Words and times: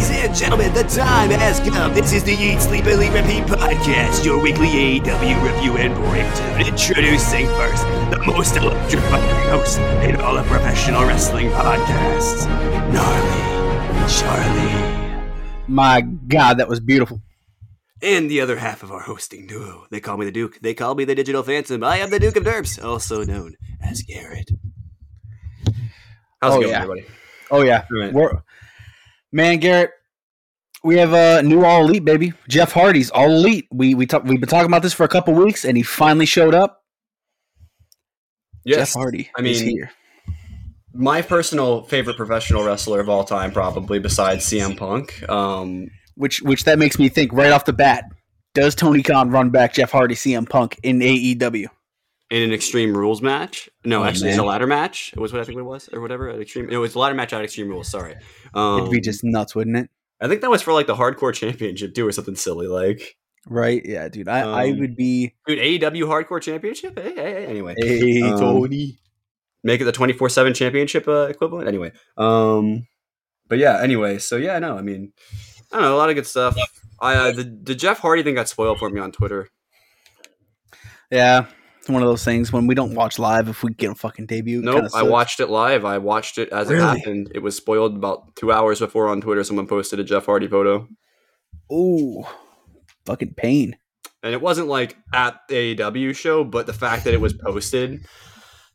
Ladies 0.00 0.24
and 0.24 0.34
gentlemen, 0.34 0.72
the 0.72 0.82
time 0.84 1.28
has 1.28 1.60
come. 1.60 1.92
This 1.92 2.14
is 2.14 2.24
the 2.24 2.32
Eat, 2.32 2.58
Sleep, 2.62 2.86
and 2.86 2.98
Leave 2.98 3.12
Repeat 3.12 3.44
podcast, 3.44 4.24
your 4.24 4.40
weekly 4.40 4.68
AEW 4.68 5.42
review 5.44 5.76
and 5.76 5.94
breakdown. 5.94 6.66
Introducing 6.66 7.44
first, 7.48 7.82
the 8.10 8.22
most 8.26 8.56
electrifying 8.56 9.50
host 9.50 9.78
in 10.08 10.16
all 10.16 10.38
of 10.38 10.46
professional 10.46 11.02
wrestling 11.02 11.50
podcasts, 11.50 12.46
Gnarly 12.94 14.08
Charlie. 14.08 15.22
My 15.68 16.00
God, 16.00 16.54
that 16.56 16.68
was 16.68 16.80
beautiful. 16.80 17.20
And 18.00 18.30
the 18.30 18.40
other 18.40 18.56
half 18.56 18.82
of 18.82 18.90
our 18.90 19.00
hosting 19.00 19.46
duo. 19.46 19.84
They 19.90 20.00
call 20.00 20.16
me 20.16 20.24
the 20.24 20.32
Duke. 20.32 20.60
They 20.62 20.72
call 20.72 20.94
me 20.94 21.04
the 21.04 21.14
Digital 21.14 21.42
Phantom. 21.42 21.84
I 21.84 21.98
am 21.98 22.08
the 22.08 22.18
Duke 22.18 22.36
of 22.36 22.44
Derps, 22.44 22.82
also 22.82 23.22
known 23.22 23.54
as 23.82 24.00
Garrett. 24.00 24.50
How's 26.40 26.54
Oh, 26.54 26.60
it 26.60 26.60
going, 26.62 26.68
yeah. 26.70 26.76
everybody? 26.84 27.06
Oh 27.50 27.62
yeah, 27.64 27.84
Right. 27.90 28.14
We're- 28.14 28.42
man, 29.32 29.58
Garrett. 29.58 29.90
We 30.82 30.96
have 30.96 31.12
a 31.12 31.42
new 31.42 31.62
All 31.64 31.84
Elite 31.84 32.04
baby, 32.04 32.32
Jeff 32.48 32.72
Hardy's 32.72 33.10
All 33.10 33.30
Elite. 33.30 33.68
We 33.70 33.94
we 33.94 34.06
talk, 34.06 34.24
we've 34.24 34.40
been 34.40 34.48
talking 34.48 34.66
about 34.70 34.82
this 34.82 34.94
for 34.94 35.04
a 35.04 35.08
couple 35.08 35.34
weeks, 35.34 35.64
and 35.64 35.76
he 35.76 35.82
finally 35.82 36.24
showed 36.26 36.54
up. 36.54 36.82
Jeff 38.66 38.92
Hardy 38.92 39.30
I 39.36 39.42
is 39.42 39.62
mean, 39.62 39.70
here. 39.70 39.90
my 40.94 41.22
personal 41.22 41.82
favorite 41.84 42.16
professional 42.16 42.64
wrestler 42.64 43.00
of 43.00 43.08
all 43.08 43.24
time, 43.24 43.52
probably 43.52 43.98
besides 43.98 44.44
CM 44.46 44.76
Punk. 44.76 45.28
Um, 45.28 45.90
Which 46.14 46.40
which 46.42 46.64
that 46.64 46.78
makes 46.78 46.98
me 46.98 47.08
think 47.08 47.32
right 47.32 47.52
off 47.52 47.64
the 47.66 47.72
bat. 47.72 48.04
Does 48.54 48.74
Tony 48.74 49.02
Khan 49.02 49.30
run 49.30 49.50
back 49.50 49.74
Jeff 49.74 49.90
Hardy, 49.92 50.14
CM 50.14 50.48
Punk 50.48 50.80
in 50.82 50.98
AEW? 51.00 51.66
In 52.30 52.42
an 52.42 52.52
Extreme 52.52 52.96
Rules 52.96 53.20
match. 53.22 53.68
No, 53.84 54.02
Oh, 54.02 54.04
actually, 54.04 54.30
it's 54.30 54.38
a 54.38 54.42
ladder 54.44 54.66
match. 54.66 55.12
It 55.12 55.20
was 55.20 55.32
what 55.32 55.42
I 55.42 55.44
think 55.44 55.58
it 55.58 55.62
was, 55.62 55.88
or 55.92 56.00
whatever. 56.00 56.28
At 56.28 56.40
Extreme, 56.40 56.70
it 56.70 56.76
was 56.76 56.94
a 56.94 56.98
ladder 56.98 57.14
match 57.14 57.32
at 57.32 57.42
Extreme 57.42 57.68
Rules. 57.68 57.88
Sorry, 57.88 58.16
um, 58.54 58.78
It'd 58.80 58.90
be 58.90 59.00
just 59.00 59.22
nuts, 59.24 59.54
wouldn't 59.54 59.76
it? 59.76 59.90
I 60.20 60.28
think 60.28 60.40
that 60.42 60.50
was 60.50 60.62
for 60.62 60.72
like 60.72 60.86
the 60.86 60.94
Hardcore 60.96 61.34
Championship 61.34 61.94
too, 61.94 62.06
or 62.06 62.12
something 62.12 62.36
silly 62.36 62.66
like. 62.66 63.16
Right? 63.46 63.80
Yeah, 63.84 64.06
dude. 64.08 64.28
I, 64.28 64.40
I 64.40 64.70
Um, 64.70 64.78
would 64.80 64.94
be. 64.96 65.34
Dude, 65.46 65.58
AEW 65.58 66.04
Hardcore 66.06 66.42
Championship. 66.42 66.98
Hey, 66.98 67.14
hey, 67.14 67.32
hey, 67.32 67.46
Anyway, 67.46 67.74
Hey, 67.78 68.20
um, 68.22 68.38
Tony. 68.38 68.98
make 69.64 69.80
it 69.80 69.84
the 69.84 69.92
twenty 69.92 70.12
four 70.12 70.28
seven 70.28 70.52
championship 70.54 71.08
uh, 71.08 71.26
equivalent. 71.28 71.66
Anyway, 71.66 71.90
um, 72.18 72.86
but 73.48 73.58
yeah. 73.58 73.80
Anyway, 73.82 74.18
so 74.18 74.36
yeah, 74.36 74.58
no, 74.58 74.76
I 74.76 74.82
mean, 74.82 75.12
I 75.72 75.76
don't 75.76 75.82
know, 75.84 75.94
a 75.94 75.98
lot 75.98 76.10
of 76.10 76.16
good 76.16 76.26
stuff. 76.26 76.54
I 77.00 77.14
uh, 77.14 77.32
the 77.32 77.44
the 77.62 77.74
Jeff 77.74 77.98
Hardy 78.00 78.22
thing 78.22 78.34
got 78.34 78.46
spoiled 78.48 78.78
for 78.78 78.90
me 78.90 79.00
on 79.00 79.10
Twitter. 79.10 79.48
Yeah, 81.10 81.46
it's 81.46 81.48
one 81.92 82.02
of 82.02 82.08
those 82.08 82.24
things 82.24 82.52
when 82.52 82.66
we 82.66 82.74
don't 82.74 82.94
watch 82.94 83.18
live. 83.18 83.48
If 83.48 83.62
we 83.62 83.72
get 83.72 83.90
a 83.90 83.94
fucking 83.94 84.26
debut, 84.26 84.60
it 84.60 84.64
Nope, 84.64 84.90
I 84.94 85.02
watched 85.02 85.40
it 85.40 85.48
live. 85.48 85.84
I 85.84 85.98
watched 85.98 86.38
it 86.38 86.48
as 86.50 86.68
Really? 86.68 86.80
it 86.82 86.98
happened. 86.98 87.32
It 87.34 87.40
was 87.40 87.56
spoiled 87.56 87.96
about 87.96 88.34
two 88.36 88.52
hours 88.52 88.80
before 88.80 89.08
on 89.08 89.20
Twitter. 89.20 89.44
Someone 89.44 89.66
posted 89.66 89.98
a 90.00 90.04
Jeff 90.04 90.26
Hardy 90.26 90.48
photo, 90.48 90.88
Ooh, 91.72 92.24
fucking 93.06 93.34
pain. 93.34 93.76
and 94.22 94.32
it 94.34 94.40
wasn't 94.42 94.68
like 94.68 94.96
at 95.14 95.40
the 95.48 95.74
AEW 95.76 96.14
show, 96.16 96.44
but 96.44 96.66
the 96.66 96.72
fact 96.72 97.04
that 97.04 97.14
it 97.14 97.20
was 97.20 97.32
posted 97.32 98.04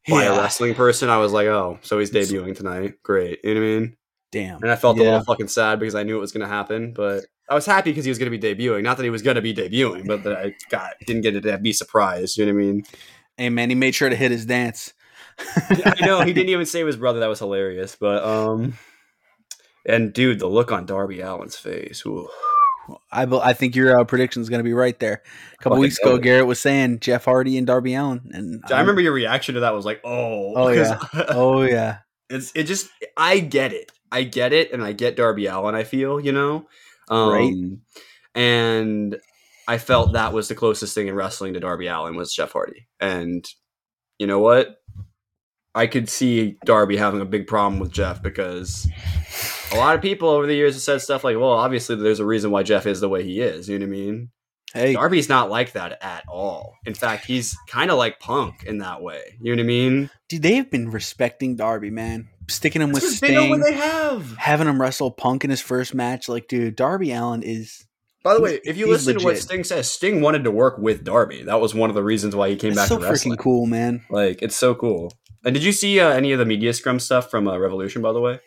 by 0.08 0.24
a 0.26 0.32
wrestling 0.38 0.76
person, 0.76 1.10
I 1.10 1.18
was 1.18 1.32
like, 1.32 1.48
oh, 1.48 1.80
so 1.82 2.00
he's 2.00 2.12
debuting 2.12 2.56
tonight. 2.56 2.96
Great, 3.04 3.40
you 3.44 3.54
know 3.56 3.60
what 3.62 3.66
I 3.68 3.80
mean? 3.80 3.98
Damn. 4.32 4.62
And 4.62 4.72
I 4.72 4.76
felt 4.76 4.98
a 5.00 5.04
little 5.04 5.24
fucking 5.24 5.48
sad 5.48 5.80
because 5.80 5.96
I 5.96 6.04
knew 6.04 6.18
it 6.18 6.22
was 6.22 6.32
going 6.32 6.42
to 6.46 6.54
happen, 6.54 6.94
but 6.94 7.26
I 7.50 7.56
was 7.56 7.66
happy 7.66 7.92
because 7.92 8.06
he 8.06 8.10
was 8.10 8.18
going 8.20 8.32
to 8.32 8.38
be 8.38 8.56
debuting. 8.56 8.84
Not 8.84 8.98
that 8.98 9.04
he 9.04 9.10
was 9.10 9.22
going 9.22 9.36
to 9.36 9.42
be 9.42 9.54
debuting, 9.54 10.08
but 10.08 10.24
that 10.24 10.36
I 10.38 10.56
got 10.70 10.94
didn't 11.06 11.22
get 11.22 11.42
to 11.42 11.58
be 11.58 11.72
surprised. 11.74 12.38
You 12.38 12.46
know 12.46 12.54
what 12.54 12.60
I 12.62 12.64
mean? 12.66 12.84
Hey 13.38 13.50
man, 13.50 13.70
he 13.70 13.76
made 13.76 13.96
sure 13.96 14.10
to 14.10 14.16
hit 14.16 14.32
his 14.32 14.46
dance. 14.46 14.94
I 15.38 15.96
know 16.02 16.22
he 16.22 16.34
didn't 16.34 16.50
even 16.50 16.66
save 16.66 16.88
his 16.88 16.98
brother. 16.98 17.20
That 17.20 17.28
was 17.28 17.40
hilarious. 17.40 17.96
But 18.00 18.24
um, 18.24 18.78
and 19.86 20.12
dude, 20.14 20.40
the 20.40 20.48
look 20.48 20.72
on 20.72 20.86
Darby 20.86 21.22
Allin's 21.22 21.56
face. 21.56 22.04
Ooh. 22.06 22.28
I 23.12 23.24
I 23.24 23.54
think 23.54 23.76
your 23.76 24.00
uh, 24.00 24.04
prediction 24.04 24.42
is 24.42 24.50
going 24.50 24.60
to 24.60 24.64
be 24.64 24.74
right 24.74 24.98
there. 25.00 25.24
A 25.60 25.64
couple 25.64 25.80
weeks 25.80 25.98
ago, 26.00 26.16
it. 26.16 26.22
Garrett 26.22 26.46
was 26.46 26.60
saying 26.60 27.00
Jeff 27.00 27.26
Hardy 27.26 27.58
and 27.58 27.66
Darby 27.66 27.96
Allin, 27.96 28.30
and 28.32 28.64
I 28.72 28.80
remember 28.80 29.02
your 29.02 29.14
reaction 29.14 29.56
to 29.56 29.62
that 29.62 29.74
was 29.74 29.86
like, 29.86 30.02
oh, 30.04 30.54
Oh, 30.56 30.68
yeah. 30.70 30.98
'cause 30.98 31.26
Oh 31.30 31.62
yeah, 31.64 32.00
it's 32.30 32.52
it 32.56 32.64
just 32.66 32.90
I 33.18 33.40
get 33.40 33.74
it, 33.74 33.92
I 34.16 34.24
get 34.24 34.54
it, 34.54 34.72
and 34.72 34.82
I 34.82 34.94
get 34.94 35.18
Darby 35.18 35.46
Allin. 35.48 35.76
I 35.76 35.84
feel 35.84 36.20
you 36.20 36.32
know, 36.32 36.68
um, 37.10 37.30
Right. 37.30 37.54
And 38.34 39.18
I 39.68 39.78
felt 39.78 40.14
that 40.14 40.32
was 40.32 40.48
the 40.48 40.56
closest 40.56 40.96
thing 40.96 41.08
in 41.08 41.16
wrestling 41.16 41.54
to 41.54 41.60
Darby 41.60 41.88
Allin 41.88 42.16
was 42.16 42.34
Jeff 42.34 42.54
Hardy, 42.54 42.88
and 43.00 43.46
you 44.18 44.28
know 44.28 44.40
what? 44.40 44.78
I 45.74 45.88
could 45.88 46.08
see 46.08 46.56
Darby 46.64 46.96
having 46.96 47.20
a 47.20 47.26
big 47.26 47.48
problem 47.48 47.82
with 47.82 47.92
Jeff 47.92 48.24
because 48.24 48.88
a 49.74 49.76
lot 49.76 49.96
of 49.96 50.02
people 50.02 50.30
over 50.30 50.48
the 50.48 50.56
years 50.56 50.76
have 50.76 50.82
said 50.82 51.02
stuff 51.02 51.26
like, 51.26 51.38
"Well, 51.38 51.50
obviously, 51.50 51.98
there's 51.98 52.22
a 52.22 52.26
reason 52.26 52.52
why 52.52 52.64
Jeff 52.64 52.86
is 52.86 53.02
the 53.02 53.10
way 53.10 53.24
he 53.24 53.42
is." 53.42 53.68
You 53.68 53.78
know 53.78 53.86
what 53.86 53.96
I 53.96 53.98
mean? 53.98 54.30
hey, 54.76 54.94
Darby's 54.94 55.30
not 55.30 55.50
like 55.50 55.72
that 55.72 55.98
at 56.04 56.26
all. 56.28 56.76
In 56.86 56.94
fact, 56.94 57.26
he's 57.26 57.56
kind 57.68 57.90
of 57.90 57.98
like 57.98 58.20
Punk 58.20 58.66
in 58.66 58.80
that 58.80 59.02
way. 59.02 59.38
You 59.42 59.56
know 59.56 59.62
what 59.62 59.66
I 59.66 59.68
mean? 59.68 60.10
dude, 60.28 60.42
they've 60.42 60.70
been 60.70 60.92
respecting 60.92 61.56
Darby, 61.56 61.90
man, 61.90 62.28
sticking 62.50 62.82
him 62.82 62.92
with 62.92 63.02
Because 63.04 63.20
they 63.20 63.34
know 63.34 63.48
what 63.50 63.62
Sting, 63.62 63.74
they 63.74 63.80
have. 63.80 64.36
having 64.38 64.68
him 64.68 64.80
wrestle 64.82 65.12
Punk 65.12 65.44
in 65.44 65.50
his 65.50 65.62
first 65.62 65.94
match. 65.94 66.28
Like, 66.30 66.48
dude, 66.48 66.76
Darby 66.76 67.12
Allin 67.12 67.44
is 67.44 67.86
By 68.24 68.34
the 68.34 68.42
way, 68.42 68.60
if 68.64 68.78
you 68.78 68.86
he's 68.88 69.06
listen 69.08 69.20
to 69.20 69.26
what. 69.26 69.38
Sting 69.38 69.64
says, 69.64 69.92
Sting 69.92 70.22
wanted 70.22 70.44
to 70.46 70.52
work 70.52 70.78
with 70.78 71.04
Darby. 71.04 71.44
That 71.44 71.60
was 71.62 71.74
one 71.76 71.90
of 71.90 71.96
the 71.96 72.04
reasons 72.04 72.36
why 72.36 72.50
he 72.50 72.56
came 72.56 72.74
that's 72.74 72.90
back 72.90 72.98
so 72.98 73.00
to 73.04 73.10
wrestling. 73.10 73.36
freaking 73.38 73.40
cool, 73.40 73.66
man. 73.66 74.04
Like, 74.10 74.42
it's 74.42 74.56
so 74.56 74.76
cool. 74.76 75.12
And 75.44 75.54
did 75.54 75.64
you 75.64 75.72
see 75.72 76.00
uh, 76.00 76.10
any 76.10 76.32
of 76.32 76.40
the 76.40 76.46
media 76.46 76.74
scrum 76.74 77.00
stuff 77.00 77.30
from 77.30 77.48
uh, 77.48 77.58
Revolution? 77.58 78.02
By 78.02 78.14
the 78.14 78.20
way, 78.20 78.40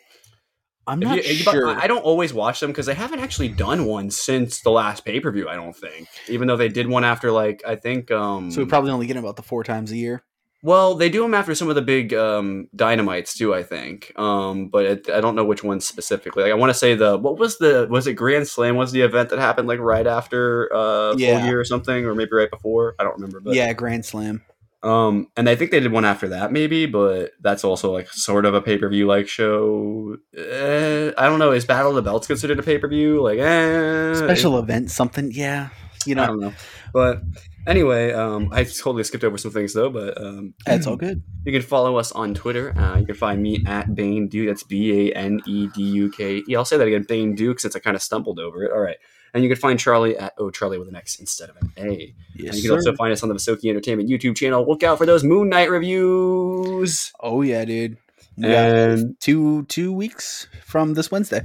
I'm 0.85 0.99
not 0.99 1.17
you- 1.17 1.33
sure. 1.35 1.67
I 1.69 1.81
I 1.83 1.87
don't 1.87 2.01
always 2.03 2.33
watch 2.33 2.59
them 2.59 2.71
because 2.71 2.87
they 2.87 2.93
haven't 2.95 3.19
actually 3.19 3.49
done 3.49 3.85
one 3.85 4.09
since 4.09 4.61
the 4.61 4.71
last 4.71 5.05
pay 5.05 5.19
per 5.19 5.31
view. 5.31 5.47
I 5.47 5.55
don't 5.55 5.75
think, 5.75 6.07
even 6.27 6.47
though 6.47 6.57
they 6.57 6.67
did 6.67 6.87
one 6.87 7.03
after 7.05 7.31
like 7.31 7.61
I 7.65 7.75
think. 7.75 8.11
Um, 8.11 8.49
so 8.51 8.59
we 8.61 8.67
probably 8.67 8.91
only 8.91 9.07
get 9.07 9.15
him 9.15 9.23
about 9.23 9.35
the 9.37 9.43
four 9.43 9.63
times 9.63 9.91
a 9.91 9.97
year. 9.97 10.23
Well, 10.61 10.95
they 10.95 11.09
do 11.09 11.21
them 11.21 11.33
after 11.33 11.55
some 11.55 11.69
of 11.69 11.75
the 11.75 11.81
big 11.81 12.13
um, 12.13 12.67
dynamites 12.75 13.33
too. 13.33 13.53
I 13.53 13.63
think, 13.63 14.11
um, 14.17 14.67
but 14.67 14.85
it, 14.85 15.09
I 15.09 15.21
don't 15.21 15.35
know 15.35 15.45
which 15.45 15.63
ones 15.63 15.87
specifically. 15.87 16.43
Like, 16.43 16.51
I 16.51 16.55
want 16.55 16.69
to 16.71 16.77
say 16.77 16.95
the 16.95 17.17
what 17.17 17.39
was 17.39 17.57
the 17.59 17.87
was 17.89 18.07
it 18.07 18.15
Grand 18.15 18.47
Slam 18.47 18.75
was 18.75 18.91
the 18.91 19.01
event 19.01 19.29
that 19.29 19.39
happened 19.39 19.67
like 19.69 19.79
right 19.79 20.05
after 20.05 20.73
uh, 20.73 21.15
Yeah. 21.15 21.39
Full 21.39 21.47
Gear 21.47 21.59
or 21.61 21.65
something, 21.65 22.05
or 22.05 22.13
maybe 22.13 22.31
right 22.33 22.51
before. 22.51 22.95
I 22.99 23.03
don't 23.03 23.13
remember. 23.13 23.39
But, 23.39 23.53
yeah, 23.53 23.71
Grand 23.73 24.05
Slam. 24.05 24.43
Um, 24.81 25.27
and 25.35 25.49
I 25.49 25.55
think 25.55 25.71
they 25.71 25.81
did 25.81 25.91
one 25.91 26.05
after 26.05 26.29
that, 26.29 26.53
maybe, 26.53 26.85
but 26.85 27.31
that's 27.41 27.65
also 27.65 27.91
like 27.91 28.09
sort 28.09 28.45
of 28.45 28.53
a 28.53 28.61
pay 28.61 28.77
per 28.77 28.87
view 28.87 29.07
like 29.07 29.27
show. 29.27 30.15
Eh, 30.37 31.11
I 31.17 31.25
don't 31.25 31.39
know. 31.39 31.51
Is 31.51 31.65
Battle 31.65 31.91
of 31.91 31.95
the 31.95 32.01
Belts 32.01 32.27
considered 32.27 32.59
a 32.59 32.63
pay 32.63 32.77
per 32.77 32.87
view? 32.87 33.21
Like, 33.21 33.39
eh, 33.39 34.13
Special 34.13 34.57
event, 34.57 34.89
something. 34.89 35.31
Yeah, 35.33 35.69
you 36.05 36.15
know. 36.15 36.23
I 36.23 36.27
don't 36.27 36.39
know. 36.39 36.53
But 36.93 37.21
anyway, 37.67 38.11
um, 38.13 38.49
I 38.51 38.63
totally 38.65 39.03
skipped 39.03 39.23
over 39.23 39.37
some 39.37 39.51
things 39.51 39.73
though. 39.73 39.89
But 39.89 40.19
um, 40.21 40.53
that's 40.65 40.87
all 40.87 40.95
good. 41.05 41.21
You 41.45 41.51
can 41.51 41.61
follow 41.61 41.97
us 41.97 42.11
on 42.11 42.33
Twitter. 42.33 42.77
Uh, 42.77 42.97
you 42.99 43.05
can 43.05 43.15
find 43.15 43.41
me 43.41 43.63
at 43.65 43.93
Bane 43.95 44.27
Duke. 44.27 44.47
That's 44.49 44.63
B 44.63 45.09
A 45.09 45.13
N 45.13 45.39
E 45.47 45.67
D 45.73 45.81
U 45.83 46.11
K 46.11 46.43
E. 46.47 46.55
I'll 46.55 46.65
say 46.65 46.77
that 46.77 46.87
again, 46.87 47.05
Bane 47.07 47.35
Duke, 47.35 47.59
since 47.59 47.75
I 47.75 47.79
kind 47.79 47.95
of 47.95 48.01
stumbled 48.01 48.39
over 48.39 48.63
it. 48.63 48.71
All 48.71 48.79
right. 48.79 48.97
And 49.33 49.43
you 49.43 49.49
can 49.49 49.59
find 49.59 49.79
Charlie 49.79 50.17
at 50.17 50.33
Oh 50.39 50.49
Charlie 50.49 50.79
with 50.79 50.87
an 50.87 50.95
X 50.95 51.19
instead 51.19 51.49
of 51.51 51.57
an 51.57 51.71
A. 51.77 52.15
Yes, 52.35 52.47
and 52.47 52.55
you 52.55 52.69
can 52.69 52.71
also 52.77 52.95
find 52.95 53.13
us 53.13 53.21
on 53.21 53.29
the 53.29 53.35
Masoki 53.35 53.69
Entertainment 53.69 54.09
YouTube 54.09 54.35
channel. 54.35 54.65
Look 54.67 54.81
out 54.81 54.97
for 54.97 55.05
those 55.05 55.23
Moon 55.23 55.49
Knight 55.49 55.69
reviews. 55.69 57.13
oh 57.19 57.41
yeah, 57.43 57.63
dude. 57.65 57.97
And 58.41 59.19
two 59.19 59.65
two 59.65 59.91
weeks 59.93 60.47
from 60.65 60.93
this 60.93 61.11
Wednesday. 61.11 61.41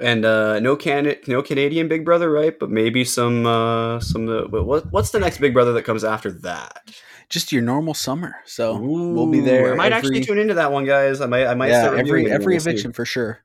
And 0.00 0.24
uh, 0.24 0.60
no 0.60 0.76
can 0.76 1.14
no 1.26 1.42
Canadian 1.42 1.88
Big 1.88 2.04
Brother, 2.04 2.30
right? 2.30 2.58
But 2.58 2.70
maybe 2.70 3.04
some 3.04 3.46
uh, 3.46 4.00
some 4.00 4.28
uh, 4.28 4.46
what 4.48 4.92
what's 4.92 5.10
the 5.10 5.20
next 5.20 5.38
Big 5.38 5.54
Brother 5.54 5.72
that 5.74 5.82
comes 5.82 6.04
after 6.04 6.30
that? 6.30 6.90
Just 7.28 7.50
your 7.52 7.62
normal 7.62 7.94
summer. 7.94 8.36
So 8.44 8.78
we'll 8.78 9.26
be 9.26 9.40
there. 9.40 9.72
I 9.72 9.76
might 9.76 9.92
every, 9.92 9.96
actually 9.96 10.24
tune 10.24 10.38
into 10.38 10.54
that 10.54 10.70
one, 10.70 10.84
guys. 10.84 11.20
I 11.20 11.26
might 11.26 11.46
I 11.46 11.54
might 11.54 11.70
yeah, 11.70 11.82
start 11.82 11.98
every 11.98 12.12
reviewing 12.12 12.32
every 12.32 12.56
eviction 12.56 12.92
for 12.92 13.04
sure. 13.04 13.40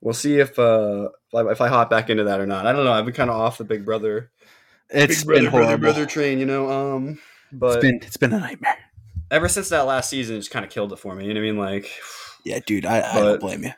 We'll 0.00 0.14
see 0.14 0.38
if 0.38 0.58
uh 0.58 1.08
if 1.32 1.60
I, 1.60 1.68
hop 1.68 1.88
back 1.88 2.10
into 2.10 2.24
that 2.24 2.40
or 2.40 2.46
not. 2.46 2.66
I 2.66 2.72
don't 2.72 2.84
know. 2.84 2.92
I've 2.92 3.04
been 3.04 3.14
kind 3.14 3.30
of 3.30 3.36
off 3.36 3.56
the 3.56 3.64
Big 3.64 3.84
Brother, 3.84 4.30
It's 4.90 5.18
Big 5.18 5.26
Brother, 5.26 5.40
been 5.42 5.50
Brother, 5.50 5.64
horrible. 5.66 5.82
Brother 5.82 6.06
train, 6.06 6.38
you 6.38 6.44
know. 6.44 6.70
Um, 6.70 7.18
but 7.52 7.76
it's 7.76 7.82
been 7.82 8.00
it's 8.02 8.16
been 8.16 8.32
a 8.32 8.40
nightmare. 8.40 8.76
ever 9.30 9.48
since 9.48 9.68
that 9.70 9.86
last 9.86 10.10
season, 10.10 10.36
just 10.36 10.50
kind 10.50 10.64
of 10.64 10.70
killed 10.70 10.92
it 10.92 10.98
for 10.98 11.14
me. 11.14 11.26
You 11.26 11.34
know 11.34 11.40
what 11.40 11.46
I 11.46 11.52
mean? 11.52 11.58
Like, 11.58 11.90
Yeah, 12.44 12.58
dude. 12.66 12.84
I, 12.84 12.98
I 12.98 13.14
But- 13.14 13.22
don't 13.22 13.40
blame 13.40 13.62
you. 13.64 13.72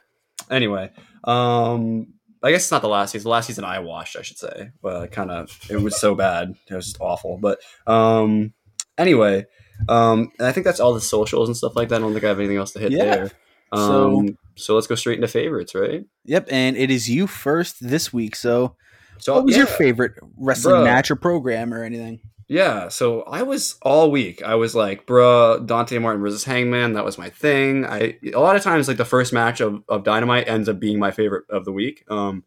Anyway, 0.50 0.90
um, 1.24 2.08
I 2.42 2.50
guess 2.50 2.62
it's 2.64 2.70
not 2.70 2.82
the 2.82 2.88
last 2.88 3.12
season. 3.12 3.24
The 3.24 3.30
last 3.30 3.46
season 3.46 3.64
I 3.64 3.78
watched, 3.78 4.16
I 4.16 4.22
should 4.22 4.38
say. 4.38 4.70
Well, 4.82 5.02
it 5.02 5.12
kind 5.12 5.30
of 5.30 5.58
it 5.70 5.80
was 5.80 5.98
so 6.00 6.14
bad. 6.14 6.54
It 6.68 6.74
was 6.74 6.86
just 6.86 7.00
awful. 7.00 7.38
But 7.38 7.60
um, 7.86 8.52
anyway, 8.98 9.46
um, 9.88 10.30
and 10.38 10.46
I 10.46 10.52
think 10.52 10.64
that's 10.66 10.80
all 10.80 10.94
the 10.94 11.00
socials 11.00 11.48
and 11.48 11.56
stuff 11.56 11.74
like 11.76 11.88
that. 11.88 11.96
I 11.96 11.98
don't 12.00 12.12
think 12.12 12.24
I 12.24 12.28
have 12.28 12.38
anything 12.38 12.58
else 12.58 12.72
to 12.72 12.78
hit 12.80 12.92
Yeah. 12.92 13.04
there. 13.16 13.30
So- 13.74 14.18
Um, 14.18 14.38
so 14.56 14.74
let's 14.76 14.86
go 14.86 14.94
straight 14.94 15.16
into 15.16 15.26
favorites, 15.26 15.74
right? 15.74 16.04
Yep, 16.26 16.46
and 16.50 16.76
it 16.76 16.90
is 16.90 17.10
you 17.10 17.26
first 17.26 17.76
this 17.80 18.12
week. 18.12 18.36
So, 18.36 18.76
So 19.18 19.34
what 19.34 19.44
was 19.46 19.54
yeah. 19.54 19.58
your 19.62 19.66
favorite 19.66 20.12
wrestling 20.36 20.76
Bro. 20.76 20.84
match 20.84 21.10
or 21.10 21.16
program 21.16 21.74
or 21.74 21.82
anything? 21.82 22.20
Yeah, 22.46 22.88
so 22.88 23.22
I 23.22 23.42
was 23.42 23.76
all 23.82 24.10
week. 24.10 24.42
I 24.42 24.54
was 24.54 24.74
like, 24.74 25.06
bruh, 25.06 25.64
Dante 25.66 25.98
Martin 25.98 26.22
versus 26.22 26.44
Hangman. 26.44 26.92
That 26.92 27.04
was 27.04 27.16
my 27.16 27.30
thing. 27.30 27.86
I 27.86 28.18
a 28.34 28.40
lot 28.40 28.56
of 28.56 28.62
times 28.62 28.86
like 28.86 28.98
the 28.98 29.04
first 29.04 29.32
match 29.32 29.60
of, 29.60 29.82
of 29.88 30.04
Dynamite 30.04 30.46
ends 30.46 30.68
up 30.68 30.78
being 30.78 30.98
my 30.98 31.10
favorite 31.10 31.44
of 31.48 31.64
the 31.64 31.72
week. 31.72 32.04
Um, 32.08 32.44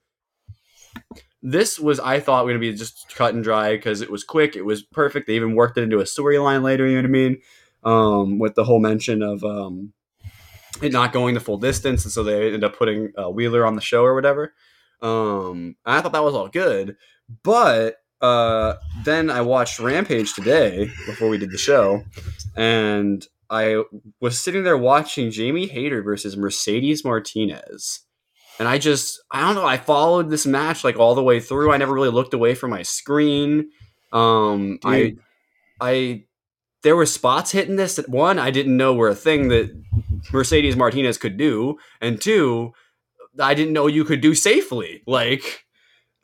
this 1.41 1.79
was 1.79 1.99
I 1.99 2.19
thought 2.19 2.43
going 2.43 2.55
to 2.55 2.59
be 2.59 2.73
just 2.73 3.15
cut 3.15 3.33
and 3.33 3.43
dry 3.43 3.75
because 3.75 4.01
it 4.01 4.11
was 4.11 4.23
quick. 4.23 4.55
It 4.55 4.65
was 4.65 4.83
perfect. 4.83 5.25
They 5.25 5.35
even 5.35 5.55
worked 5.55 5.77
it 5.77 5.83
into 5.83 5.99
a 5.99 6.03
storyline 6.03 6.61
later. 6.61 6.85
You 6.85 7.01
know 7.01 7.01
what 7.01 7.07
I 7.07 7.11
mean? 7.11 7.41
Um, 7.83 8.39
with 8.39 8.55
the 8.55 8.65
whole 8.65 8.79
mention 8.79 9.23
of 9.23 9.43
um, 9.43 9.93
it 10.81 10.91
not 10.91 11.13
going 11.13 11.33
the 11.33 11.39
full 11.39 11.57
distance, 11.57 12.03
and 12.03 12.11
so 12.11 12.23
they 12.23 12.47
ended 12.47 12.63
up 12.63 12.77
putting 12.77 13.13
uh, 13.17 13.29
Wheeler 13.29 13.65
on 13.65 13.75
the 13.75 13.81
show 13.81 14.03
or 14.03 14.13
whatever. 14.13 14.53
Um, 15.01 15.75
I 15.85 16.01
thought 16.01 16.11
that 16.11 16.23
was 16.23 16.35
all 16.35 16.49
good, 16.49 16.97
but 17.43 17.97
uh, 18.21 18.75
then 19.03 19.29
I 19.29 19.41
watched 19.41 19.79
Rampage 19.79 20.33
today 20.33 20.89
before 21.05 21.29
we 21.29 21.37
did 21.37 21.51
the 21.51 21.57
show, 21.57 22.03
and 22.55 23.25
I 23.49 23.83
was 24.19 24.39
sitting 24.39 24.63
there 24.63 24.77
watching 24.77 25.31
Jamie 25.31 25.67
Hayter 25.67 26.01
versus 26.01 26.35
Mercedes 26.35 27.05
Martinez. 27.05 28.01
And 28.59 28.67
I 28.67 28.77
just, 28.79 29.21
I 29.31 29.41
don't 29.41 29.55
know, 29.55 29.65
I 29.65 29.77
followed 29.77 30.29
this 30.29 30.45
match 30.45 30.83
like 30.83 30.97
all 30.97 31.15
the 31.15 31.23
way 31.23 31.39
through. 31.39 31.71
I 31.71 31.77
never 31.77 31.93
really 31.93 32.09
looked 32.09 32.33
away 32.33 32.55
from 32.55 32.71
my 32.71 32.81
screen. 32.81 33.69
Um, 34.11 34.79
I, 34.83 35.15
I, 35.79 36.23
there 36.81 36.95
were 36.95 37.05
spots 37.05 37.51
hitting 37.51 37.75
this 37.75 37.97
that 37.97 38.09
one, 38.09 38.39
I 38.39 38.49
didn't 38.49 38.75
know 38.75 38.93
were 38.93 39.09
a 39.09 39.15
thing 39.15 39.49
that 39.49 39.69
Mercedes 40.33 40.75
Martinez 40.75 41.17
could 41.17 41.37
do. 41.37 41.77
And 42.01 42.19
two, 42.19 42.73
I 43.39 43.53
didn't 43.53 43.73
know 43.73 43.87
you 43.87 44.03
could 44.03 44.21
do 44.21 44.33
safely. 44.33 45.03
Like, 45.05 45.65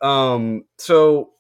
um, 0.02 0.64
so 0.80 1.33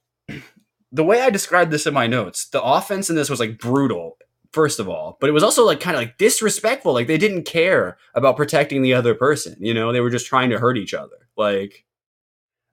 the 0.93 1.03
way 1.03 1.21
I 1.21 1.31
described 1.31 1.71
this 1.71 1.87
in 1.87 1.93
my 1.93 2.05
notes, 2.05 2.45
the 2.45 2.61
offense 2.61 3.09
in 3.09 3.15
this 3.15 3.29
was 3.29 3.39
like 3.39 3.57
brutal, 3.57 4.17
first 4.51 4.79
of 4.79 4.87
all, 4.87 5.17
but 5.19 5.27
it 5.27 5.33
was 5.33 5.43
also 5.43 5.65
like 5.65 5.79
kind 5.79 5.95
of 5.95 6.01
like 6.01 6.19
disrespectful. 6.19 6.93
Like 6.93 7.07
they 7.07 7.17
didn't 7.17 7.43
care 7.43 7.97
about 8.13 8.37
protecting 8.37 8.83
the 8.83 8.93
other 8.93 9.15
person. 9.15 9.57
You 9.59 9.73
know, 9.73 9.91
they 9.91 10.01
were 10.01 10.11
just 10.11 10.27
trying 10.27 10.51
to 10.51 10.59
hurt 10.59 10.77
each 10.77 10.93
other. 10.93 11.27
Like, 11.35 11.83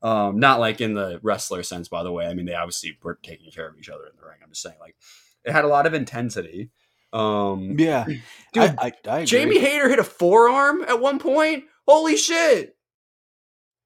um, 0.02 0.38
not 0.38 0.60
like 0.60 0.82
in 0.82 0.92
the 0.92 1.18
wrestler 1.22 1.62
sense, 1.62 1.88
by 1.88 2.02
the 2.02 2.12
way. 2.12 2.26
I 2.26 2.34
mean, 2.34 2.44
they 2.44 2.54
obviously 2.54 2.98
were 3.02 3.18
taking 3.22 3.50
care 3.50 3.66
of 3.66 3.78
each 3.78 3.88
other 3.88 4.04
in 4.04 4.12
the 4.20 4.26
ring. 4.26 4.38
I'm 4.42 4.50
just 4.50 4.62
saying, 4.62 4.76
like, 4.78 4.96
it 5.44 5.52
had 5.52 5.64
a 5.64 5.68
lot 5.68 5.86
of 5.86 5.94
intensity. 5.94 6.70
Um, 7.14 7.76
Yeah, 7.78 8.04
dude, 8.52 8.78
I, 8.78 8.86
I, 8.86 8.92
I 9.08 9.18
agree. 9.20 9.24
Jamie 9.24 9.60
Hayter 9.60 9.88
hit 9.88 9.98
a 9.98 10.04
forearm 10.04 10.82
at 10.86 11.00
one 11.00 11.18
point. 11.18 11.64
Holy 11.88 12.18
shit! 12.18 12.76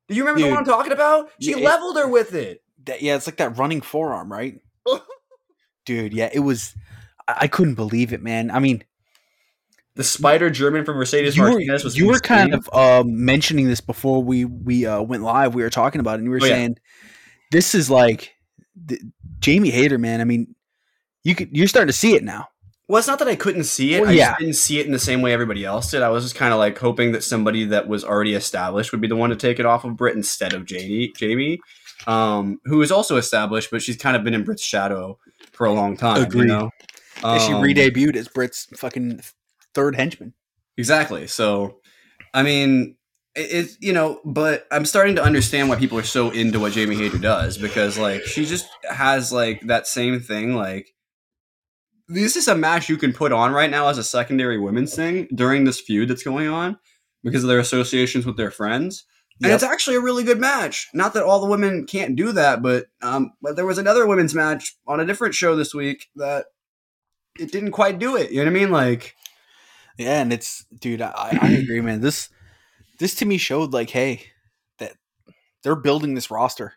Do 0.08 0.16
you 0.16 0.22
remember 0.22 0.40
the 0.40 0.48
one 0.48 0.58
I'm 0.58 0.64
talking 0.64 0.92
about? 0.92 1.30
She 1.40 1.52
Yeah, 1.52 1.64
leveled 1.64 1.96
her 1.96 2.08
with 2.08 2.34
it. 2.34 2.63
That- 2.86 3.02
yeah, 3.02 3.16
it's 3.16 3.26
like 3.26 3.36
that 3.36 3.56
running 3.58 3.80
forearm, 3.80 4.30
right? 4.30 4.60
Dude, 5.86 6.14
yeah, 6.14 6.30
it 6.32 6.40
was. 6.40 6.74
I, 7.28 7.36
I 7.42 7.46
couldn't 7.48 7.74
believe 7.74 8.12
it, 8.12 8.22
man. 8.22 8.50
I 8.50 8.58
mean, 8.58 8.84
The 9.96 10.04
Spider 10.04 10.50
German 10.50 10.84
from 10.84 10.96
Mercedes 10.96 11.36
you 11.36 11.42
were, 11.42 11.50
Martinez 11.50 11.84
was 11.84 11.96
you 11.96 12.06
were 12.06 12.18
kind 12.20 12.54
of 12.54 12.68
um, 12.72 13.24
mentioning 13.24 13.66
this 13.68 13.80
before 13.80 14.22
we 14.22 14.44
we 14.44 14.86
uh, 14.86 15.02
went 15.02 15.22
live. 15.22 15.54
We 15.54 15.62
were 15.62 15.70
talking 15.70 16.00
about 16.00 16.14
it, 16.14 16.18
and 16.18 16.24
you 16.24 16.30
were 16.30 16.40
Oh, 16.42 16.46
yeah. 16.46 16.54
saying 16.54 16.78
this 17.50 17.74
is 17.74 17.90
like 17.90 18.34
the, 18.74 18.98
Jamie 19.40 19.70
Hayter, 19.70 19.98
man. 19.98 20.20
I 20.20 20.24
mean, 20.24 20.54
you 21.22 21.34
could 21.34 21.54
you're 21.56 21.68
starting 21.68 21.88
to 21.88 21.92
see 21.92 22.14
it 22.14 22.24
now. 22.24 22.48
Well, 22.86 22.98
it's 22.98 23.08
not 23.08 23.18
that 23.20 23.28
I 23.28 23.36
couldn't 23.36 23.64
see 23.64 23.94
it. 23.94 24.02
Well, 24.02 24.10
I 24.10 24.14
yeah. 24.14 24.28
just 24.30 24.40
didn't 24.40 24.54
see 24.56 24.78
it 24.78 24.84
in 24.84 24.92
the 24.92 24.98
same 24.98 25.22
way 25.22 25.32
everybody 25.32 25.64
else 25.64 25.90
did. 25.90 26.02
I 26.02 26.10
was 26.10 26.22
just 26.24 26.34
kind 26.34 26.52
of 26.52 26.58
like 26.58 26.78
hoping 26.78 27.12
that 27.12 27.24
somebody 27.24 27.64
that 27.66 27.88
was 27.88 28.04
already 28.04 28.34
established 28.34 28.92
would 28.92 29.00
be 29.00 29.08
the 29.08 29.16
one 29.16 29.30
to 29.30 29.36
take 29.36 29.58
it 29.58 29.64
off 29.64 29.84
of 29.84 29.96
Britt 29.96 30.16
instead 30.16 30.52
of 30.52 30.66
Jamie. 30.66 31.10
Jamie, 31.16 31.60
um, 32.06 32.60
who 32.64 32.82
is 32.82 32.90
also 32.92 33.16
established, 33.16 33.70
but 33.70 33.82
she's 33.82 33.96
kind 33.96 34.16
of 34.16 34.24
been 34.24 34.34
in 34.34 34.44
Britt's 34.44 34.64
shadow 34.64 35.18
for 35.52 35.66
a 35.66 35.72
long 35.72 35.96
time. 35.96 36.22
Agreed. 36.22 36.42
You 36.42 36.46
know? 36.46 36.70
And 37.22 37.40
she 37.40 37.52
Um, 37.52 37.62
re-debuted 37.62 38.16
as 38.16 38.28
Britt's 38.28 38.66
fucking 38.76 39.20
third 39.74 39.96
henchman. 39.96 40.34
Exactly. 40.76 41.26
So, 41.26 41.78
I 42.34 42.42
mean, 42.42 42.96
it, 43.34 43.48
it's 43.50 43.76
you 43.80 43.92
know, 43.92 44.20
but 44.24 44.66
I'm 44.70 44.84
starting 44.84 45.14
to 45.16 45.22
understand 45.22 45.68
why 45.68 45.76
people 45.76 45.98
are 45.98 46.02
so 46.02 46.30
into 46.30 46.58
what 46.58 46.72
Jamie 46.72 46.96
Hayter 46.96 47.18
does 47.18 47.56
because 47.56 47.96
like 47.98 48.24
she 48.24 48.44
just 48.44 48.66
has 48.90 49.32
like 49.32 49.60
that 49.62 49.86
same 49.86 50.20
thing. 50.20 50.54
Like, 50.56 50.92
this 52.08 52.36
is 52.36 52.48
a 52.48 52.54
match 52.54 52.88
you 52.88 52.96
can 52.96 53.12
put 53.12 53.32
on 53.32 53.52
right 53.52 53.70
now 53.70 53.88
as 53.88 53.96
a 53.96 54.04
secondary 54.04 54.58
women's 54.58 54.94
thing 54.94 55.28
during 55.34 55.64
this 55.64 55.80
feud 55.80 56.10
that's 56.10 56.24
going 56.24 56.48
on 56.48 56.76
because 57.22 57.44
of 57.44 57.48
their 57.48 57.60
associations 57.60 58.26
with 58.26 58.36
their 58.36 58.50
friends. 58.50 59.04
And 59.42 59.52
it's 59.52 59.64
actually 59.64 59.96
a 59.96 60.00
really 60.00 60.22
good 60.22 60.38
match. 60.38 60.88
Not 60.94 61.14
that 61.14 61.24
all 61.24 61.40
the 61.40 61.50
women 61.50 61.86
can't 61.86 62.14
do 62.14 62.32
that, 62.32 62.62
but 62.62 62.86
um, 63.02 63.32
but 63.42 63.56
there 63.56 63.66
was 63.66 63.78
another 63.78 64.06
women's 64.06 64.34
match 64.34 64.76
on 64.86 65.00
a 65.00 65.04
different 65.04 65.34
show 65.34 65.56
this 65.56 65.74
week 65.74 66.08
that 66.16 66.46
it 67.38 67.50
didn't 67.50 67.72
quite 67.72 67.98
do 67.98 68.16
it. 68.16 68.30
You 68.30 68.38
know 68.38 68.50
what 68.50 68.56
I 68.56 68.60
mean? 68.60 68.70
Like, 68.70 69.16
Yeah, 69.98 70.22
and 70.22 70.32
it's 70.32 70.64
dude, 70.78 71.02
I, 71.02 71.38
I 71.40 71.48
agree, 71.62 71.80
man. 71.80 72.00
This 72.00 72.28
this 72.98 73.16
to 73.16 73.26
me 73.26 73.36
showed 73.36 73.72
like, 73.72 73.90
hey, 73.90 74.22
that 74.78 74.92
they're 75.62 75.74
building 75.74 76.14
this 76.14 76.30
roster. 76.30 76.74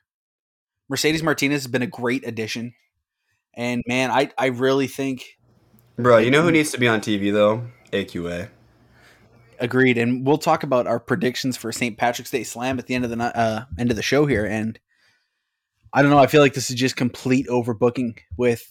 Mercedes 0.90 1.24
Martinez 1.24 1.64
has 1.64 1.72
been 1.72 1.82
a 1.82 1.88
great 1.88 2.28
addition. 2.28 2.74
And 3.54 3.84
man, 3.88 4.12
I, 4.12 4.32
I 4.38 4.48
really 4.48 4.88
think 4.88 5.38
bro, 5.98 6.18
you 6.18 6.32
know 6.32 6.42
who 6.42 6.52
needs 6.52 6.72
to 6.72 6.80
be 6.80 6.88
on 6.88 7.02
TV 7.02 7.32
though? 7.32 7.68
AQA. 7.92 8.50
Agreed. 9.60 9.98
And 9.98 10.26
we'll 10.26 10.38
talk 10.38 10.64
about 10.64 10.88
our 10.88 11.00
predictions 11.00 11.58
for 11.58 11.72
St. 11.72 11.98
Patrick's 11.98 12.32
Day 12.32 12.44
Slam 12.44 12.80
at 12.80 12.88
the 12.88 12.96
end 12.96 13.06
of 13.06 13.12
the 13.12 13.18
uh, 13.24 13.66
end 13.78 13.90
of 13.90 13.96
the 13.96 14.04
show 14.04 14.26
here. 14.26 14.46
And 14.46 14.80
I 15.94 16.02
don't 16.02 16.12
know, 16.12 16.20
I 16.20 16.28
feel 16.28 16.42
like 16.42 16.54
this 16.54 16.70
is 16.70 16.76
just 16.76 16.96
complete 16.96 17.48
overbooking 17.48 18.18
with 18.38 18.70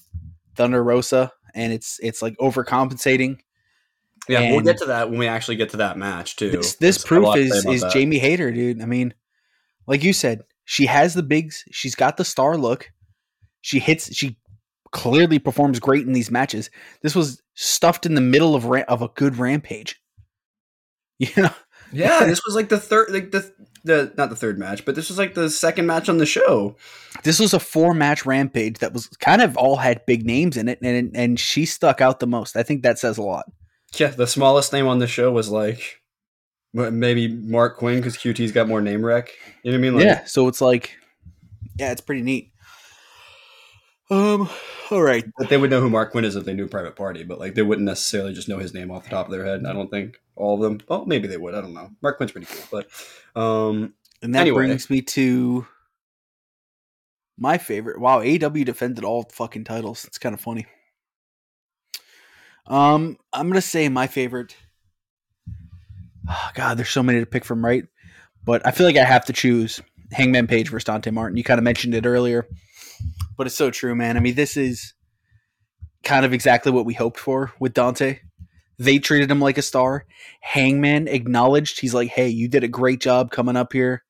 Thunder 0.55 0.83
Rosa, 0.83 1.33
and 1.55 1.73
it's 1.73 1.99
it's 2.03 2.23
like 2.23 2.37
overcompensating. 2.38 3.38
Yeah, 4.29 4.50
we'll 4.50 4.61
get 4.61 4.79
to 4.79 4.87
that 4.87 5.11
when 5.11 5.19
we 5.19 5.29
actually 5.29 5.56
get 5.56 5.71
to 5.71 5.77
that 5.79 5.97
match 5.97 6.37
too. 6.37 6.50
This 6.50 6.77
this 6.77 7.05
proof 7.05 7.25
lot 7.25 7.37
to 7.37 7.49
say 7.49 7.56
is 7.59 7.65
is 7.67 7.81
that. 7.83 7.93
Jamie 7.93 8.19
Hayter, 8.19 8.50
dude. 8.50 8.83
I 8.83 8.87
mean, 8.87 9.15
like 9.87 10.03
you 10.03 10.12
said, 10.12 10.43
she 10.65 10.87
has 10.87 11.15
the 11.15 11.23
bigs. 11.23 11.65
She's 11.71 11.94
got 11.94 12.17
the 12.17 12.25
star 12.25 12.56
look. 12.56 12.91
She 13.61 13.79
hits. 13.79 14.15
She 14.15 14.38
clearly 14.93 15.38
performs 15.38 15.79
great 15.79 16.06
in 16.06 16.12
these 16.12 16.31
matches. 16.31 16.71
This 17.03 17.15
was 17.15 17.43
stuffed 17.55 18.06
in 18.06 18.15
the 18.15 18.21
middle 18.21 18.55
of 18.55 18.65
ra- 18.65 18.85
of 18.88 19.03
a 19.03 19.09
good 19.09 19.37
rampage. 19.37 20.00
You 21.37 21.43
know, 21.43 21.55
Yeah, 21.93 22.25
this 22.27 22.43
was 22.45 22.55
like 22.55 22.69
the 22.69 22.79
third, 22.79 23.11
like 23.11 23.31
the 23.31 23.51
the 23.85 24.13
not 24.19 24.29
the 24.29 24.37
third 24.37 24.59
match, 24.59 24.85
but 24.85 24.95
this 24.95 25.09
was 25.09 25.17
like 25.17 25.35
the 25.35 25.49
second 25.49 25.87
match 25.87 26.09
on 26.09 26.19
the 26.19 26.27
show. 26.27 26.77
this 27.23 27.39
was 27.39 27.55
a 27.55 27.61
four 27.61 27.95
match 27.95 28.27
rampage 28.27 28.79
that 28.79 28.93
was 28.93 29.07
kind 29.19 29.41
of 29.41 29.57
all 29.57 29.77
had 29.77 30.05
big 30.05 30.27
names 30.27 30.57
in 30.57 30.69
it, 30.69 30.79
and 30.83 31.17
and 31.17 31.41
she 31.41 31.65
stuck 31.65 32.01
out 32.01 32.21
the 32.21 32.27
most. 32.27 32.57
I 32.57 32.63
think 32.63 32.83
that 32.83 32.99
says 32.99 33.17
a 33.17 33.23
lot. 33.23 33.47
Yeah, 33.95 34.09
the 34.09 34.27
smallest 34.27 34.73
name 34.73 34.87
on 34.87 34.99
the 34.99 35.07
show 35.07 35.33
was 35.33 35.49
like 35.49 36.03
maybe 36.75 37.29
Marq 37.29 37.77
Quen 37.77 37.97
because 37.97 38.17
QT's 38.17 38.53
got 38.53 38.69
more 38.69 38.83
name 38.83 39.05
rec. 39.05 39.31
You 39.62 39.73
know 39.73 39.79
what 39.79 39.79
I 39.79 39.83
mean? 39.83 39.95
Like, 39.95 40.05
yeah, 40.05 40.25
so 40.25 40.49
it's 40.49 40.61
like, 40.61 40.97
yeah, 41.79 41.93
it's 41.93 42.00
pretty 42.00 42.23
neat. 42.23 42.52
Um, 44.09 44.49
all 44.91 45.03
right, 45.03 45.25
But 45.37 45.49
they 45.49 45.57
would 45.57 45.71
know 45.71 45.81
who 45.81 45.91
Marq 45.91 46.13
Quen 46.13 46.25
is 46.25 46.37
if 46.37 46.45
they 46.45 46.55
knew 46.55 46.69
Private 46.69 46.95
Party, 46.95 47.25
but 47.25 47.41
like 47.41 47.55
they 47.55 47.63
wouldn't 47.63 47.87
necessarily 47.87 48.33
just 48.33 48.49
know 48.49 48.59
his 48.59 48.73
name 48.73 48.91
off 48.91 49.05
the 49.05 49.11
top 49.11 49.27
of 49.27 49.33
their 49.33 49.45
head. 49.45 49.65
I 49.67 49.73
don't 49.73 49.91
think 49.91 50.21
all 50.37 50.55
of 50.55 50.61
them. 50.61 50.81
Well, 50.89 51.07
maybe 51.07 51.27
they 51.27 51.37
would. 51.37 51.55
I 51.55 51.61
don't 51.61 51.75
know. 51.75 51.91
Marq 52.03 52.17
Quen's 52.19 52.31
pretty 52.33 52.47
cool, 52.47 52.65
but 52.71 53.41
um, 53.41 53.95
And 54.23 54.35
that 54.35 54.43
Anyway. 54.43 54.67
brings 54.67 54.89
me 54.89 55.03
to 55.03 55.67
my 57.37 57.59
favorite. 57.59 57.99
Wow, 58.01 58.21
AW 58.21 58.49
defended 58.65 59.03
all 59.05 59.25
fucking 59.33 59.65
titles. 59.65 60.05
It's 60.05 60.19
kind 60.19 60.35
of 60.35 60.41
funny. 60.41 60.67
Um, 62.67 63.19
I'm 63.33 63.49
gonna 63.49 63.61
say 63.61 63.89
my 63.89 64.07
favorite. 64.07 64.57
Oh, 66.29 66.51
God, 66.55 66.77
there's 66.77 66.91
so 66.91 67.03
many 67.03 67.21
to 67.21 67.27
pick 67.27 67.45
from, 67.45 67.65
right? 67.65 67.85
But 68.45 68.67
I 68.67 68.71
feel 68.73 68.87
like 68.87 68.97
I 68.97 69.05
have 69.05 69.25
to 69.27 69.33
choose 69.33 69.81
Hangman 70.13 70.47
Page 70.49 70.71
versus 70.71 70.85
Dante 70.85 71.11
Martin. 71.11 71.37
You 71.37 71.45
kind 71.45 71.59
of 71.59 71.65
mentioned 71.65 71.95
it 71.95 72.07
earlier, 72.07 72.47
but 73.37 73.47
it's 73.47 73.57
so 73.57 73.71
true, 73.71 73.95
man. 73.95 74.16
I 74.16 74.21
mean, 74.21 74.35
this 74.35 74.57
is 74.57 74.95
kind 76.05 76.25
of 76.25 76.33
exactly 76.33 76.73
what 76.73 76.87
we 76.87 76.95
hoped 76.95 77.19
for 77.19 77.52
with 77.59 77.75
Dante. 77.75 78.21
They 78.78 78.99
treated 78.99 79.31
him 79.31 79.40
like 79.40 79.59
a 79.59 79.62
star. 79.62 80.07
Hangman 80.40 81.09
acknowledged 81.09 81.81
he's 81.81 81.95
like, 81.95 82.11
"Hey, 82.11 82.28
you 82.28 82.49
did 82.49 82.64
a 82.64 82.69
great 82.69 83.00
job 83.00 83.31
coming 83.31 83.57
up 83.57 83.73
here 83.73 84.05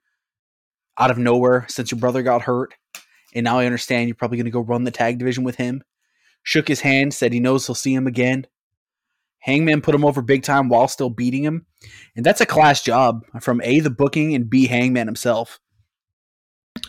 out 0.99 1.11
of 1.11 1.19
nowhere 1.19 1.67
since 1.69 1.91
your 1.91 2.01
brother 2.01 2.23
got 2.23 2.43
hurt, 2.43 2.75
and 3.35 3.45
now 3.45 3.59
I 3.59 3.67
understand 3.67 4.09
you're 4.09 4.17
probably 4.17 4.39
going 4.39 4.47
to 4.47 4.51
go 4.51 4.61
run 4.61 4.85
the 4.85 4.91
tag 4.91 5.19
division 5.19 5.45
with 5.45 5.57
him." 5.57 5.83
Shook 6.43 6.69
his 6.69 6.81
hand, 6.81 7.13
said 7.13 7.33
he 7.33 7.41
knows 7.41 7.67
he'll 7.67 7.75
see 7.75 7.95
him 7.95 8.07
again. 8.07 8.47
Hangman 9.41 9.81
put 9.81 9.95
him 9.95 10.05
over 10.05 10.23
big 10.23 10.43
time 10.43 10.69
while 10.69 10.89
still 10.89 11.11
beating 11.11 11.45
him, 11.45 11.67
and 12.17 12.27
that's 12.27 12.41
a 12.41 12.47
class 12.47 12.83
job 12.83 13.25
from 13.41 13.61
a 13.63 13.81
the 13.81 13.91
booking 13.91 14.35
and 14.35 14.51
b 14.51 14.67
Hangman 14.67 15.07
himself. 15.07 15.61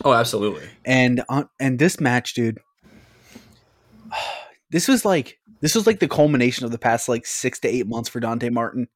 Oh, 0.04 0.12
absolutely. 0.12 0.68
And 0.84 1.22
on 1.28 1.48
and 1.60 1.78
this 1.78 2.00
match, 2.00 2.34
dude, 2.34 2.58
this 4.70 4.88
was 4.88 5.04
like 5.04 5.38
this 5.60 5.74
was 5.74 5.86
like 5.86 6.00
the 6.00 6.08
culmination 6.08 6.64
of 6.64 6.70
the 6.70 6.78
past 6.78 7.08
like 7.08 7.26
six 7.26 7.58
to 7.60 7.68
eight 7.68 7.86
months 7.86 8.08
for 8.08 8.20
Dante 8.20 8.48
Martin. 8.50 8.88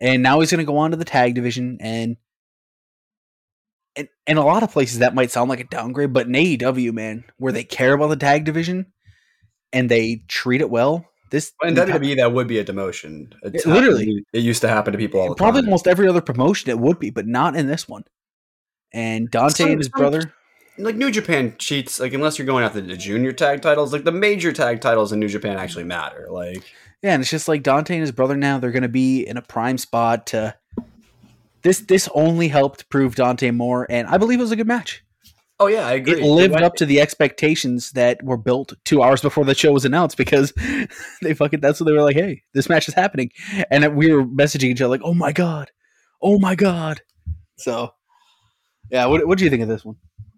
And 0.00 0.22
now 0.22 0.40
he's 0.40 0.50
gonna 0.50 0.64
go 0.64 0.78
on 0.78 0.90
to 0.90 0.96
the 0.96 1.04
tag 1.04 1.34
division 1.34 1.78
and 1.80 2.16
and 3.94 4.08
in 4.26 4.38
a 4.38 4.44
lot 4.44 4.62
of 4.62 4.72
places 4.72 5.00
that 5.00 5.14
might 5.14 5.30
sound 5.30 5.50
like 5.50 5.60
a 5.60 5.64
downgrade, 5.64 6.12
but 6.14 6.26
in 6.26 6.32
AEW, 6.32 6.92
man, 6.92 7.24
where 7.36 7.52
they 7.52 7.62
care 7.64 7.92
about 7.92 8.08
the 8.08 8.16
tag 8.16 8.44
division, 8.46 8.86
and 9.72 9.90
they 9.90 10.22
treat 10.28 10.62
it 10.62 10.70
well, 10.70 11.04
this 11.30 11.52
In 11.62 11.74
WWE, 11.74 12.16
that 12.16 12.32
would 12.32 12.48
be 12.48 12.58
a 12.58 12.64
demotion. 12.64 13.34
It's 13.42 13.66
Yeah, 13.66 13.72
literally. 13.74 14.06
happened- 14.06 14.26
it 14.32 14.38
used 14.42 14.62
to 14.62 14.68
happen 14.68 14.92
to 14.92 14.98
people 14.98 15.20
all 15.20 15.28
the 15.28 15.34
probably 15.34 15.60
time. 15.60 15.68
almost 15.68 15.86
every 15.86 16.08
other 16.08 16.22
promotion 16.22 16.70
it 16.70 16.78
would 16.78 16.98
be, 16.98 17.10
but 17.10 17.26
not 17.26 17.54
in 17.54 17.66
this 17.66 17.86
one. 17.86 18.04
And 18.94 19.30
Dante 19.30 19.64
Some- 19.64 19.70
and 19.70 19.78
his 19.80 19.88
brother, 19.88 20.34
like 20.78 20.96
New 20.96 21.10
Japan 21.10 21.54
cheats. 21.58 22.00
Like 22.00 22.12
unless 22.12 22.38
you're 22.38 22.46
going 22.46 22.64
after 22.64 22.80
the 22.80 22.96
junior 22.96 23.32
tag 23.32 23.62
titles, 23.62 23.92
like 23.92 24.04
the 24.04 24.12
major 24.12 24.52
tag 24.52 24.80
titles 24.80 25.12
in 25.12 25.20
New 25.20 25.28
Japan 25.28 25.56
actually 25.56 25.84
matter. 25.84 26.26
Like 26.30 26.62
yeah, 27.02 27.14
and 27.14 27.20
it's 27.20 27.30
just 27.30 27.48
like 27.48 27.62
Dante 27.62 27.94
and 27.94 28.00
his 28.00 28.12
brother 28.12 28.36
now 28.36 28.58
they're 28.58 28.70
going 28.70 28.82
to 28.82 28.88
be 28.88 29.26
in 29.26 29.36
a 29.36 29.42
prime 29.42 29.78
spot 29.78 30.26
to. 30.28 30.54
This 31.62 31.78
this 31.80 32.08
only 32.14 32.48
helped 32.48 32.88
prove 32.90 33.14
Dante 33.14 33.50
more, 33.52 33.86
and 33.88 34.08
I 34.08 34.18
believe 34.18 34.40
it 34.40 34.42
was 34.42 34.50
a 34.50 34.56
good 34.56 34.66
match. 34.66 35.04
oh 35.60 35.68
yeah, 35.68 35.86
I 35.86 35.92
agree. 35.92 36.20
It 36.20 36.24
lived 36.24 36.54
went- 36.54 36.64
up 36.64 36.74
to 36.76 36.86
the 36.86 37.00
expectations 37.00 37.92
that 37.92 38.20
were 38.22 38.36
built 38.36 38.72
two 38.84 39.00
hours 39.00 39.22
before 39.22 39.44
the 39.44 39.54
show 39.54 39.70
was 39.72 39.84
announced 39.84 40.16
because 40.16 40.52
they 41.22 41.34
fucking 41.34 41.60
that's 41.60 41.78
what 41.78 41.86
they 41.86 41.92
were 41.92 42.02
like. 42.02 42.16
Hey, 42.16 42.42
this 42.52 42.68
match 42.68 42.88
is 42.88 42.94
happening, 42.94 43.30
and 43.70 43.94
we 43.94 44.12
were 44.12 44.24
messaging 44.24 44.70
each 44.70 44.80
other 44.80 44.88
like, 44.90 45.02
"Oh 45.04 45.14
my 45.14 45.30
god, 45.30 45.70
oh 46.20 46.40
my 46.40 46.56
god." 46.56 47.02
So, 47.58 47.94
yeah, 48.92 49.06
what 49.06 49.26
what 49.26 49.38
do 49.38 49.44
you 49.44 49.50
think 49.50 49.62
of 49.62 49.68
this 49.68 49.84
one? 49.84 49.96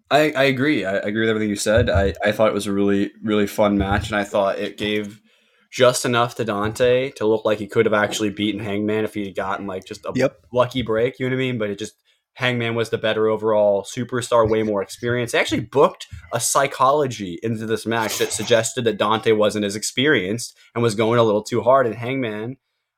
I, 0.09 0.31
I 0.31 0.43
agree. 0.43 0.85
I, 0.85 0.95
I 0.97 1.07
agree 1.07 1.21
with 1.21 1.29
everything 1.29 1.49
you 1.49 1.55
said. 1.55 1.89
I, 1.89 2.13
I 2.23 2.31
thought 2.31 2.47
it 2.47 2.53
was 2.53 2.67
a 2.67 2.71
really, 2.71 3.11
really 3.23 3.47
fun 3.47 3.77
match, 3.77 4.07
and 4.07 4.15
I 4.15 4.23
thought 4.23 4.59
it 4.59 4.77
gave 4.77 5.19
just 5.71 6.05
enough 6.05 6.35
to 6.35 6.45
Dante 6.45 7.11
to 7.11 7.25
look 7.25 7.43
like 7.43 7.59
he 7.59 7.67
could 7.67 7.85
have 7.85 7.93
actually 7.93 8.29
beaten 8.29 8.61
Hangman 8.61 9.03
if 9.03 9.13
he 9.13 9.25
had 9.25 9.35
gotten 9.35 9.67
like 9.67 9.83
just 9.85 10.05
a 10.05 10.11
Yep. 10.15 10.45
lucky 10.53 10.83
break. 10.83 11.19
You 11.19 11.27
know 11.29 11.35
what 11.35 11.41
I 11.41 11.45
mean? 11.45 11.57
But 11.57 11.69
it 11.69 11.79
just 11.79 11.95
Hangman 12.35 12.75
was 12.75 12.89
the 12.91 12.97
better 12.97 13.27
overall 13.27 13.83
superstar, 13.83 14.49
way 14.49 14.61
more 14.63 14.81
experience. 14.81 15.31
They 15.31 15.39
actually 15.39 15.61
booked 15.61 16.07
a 16.33 16.39
psychology 16.39 17.39
into 17.41 17.65
this 17.65 17.85
match 17.85 18.17
that 18.19 18.31
suggested 18.31 18.83
that 18.85 18.97
Dante 18.97 19.31
wasn't 19.31 19.65
as 19.65 19.75
experienced 19.75 20.55
and 20.73 20.83
was 20.83 20.95
going 20.95 21.19
a 21.19 21.23
little 21.23 21.43
too 21.43 21.61
hard. 21.61 21.87
And 21.87 21.95
Hangman, 21.95 22.57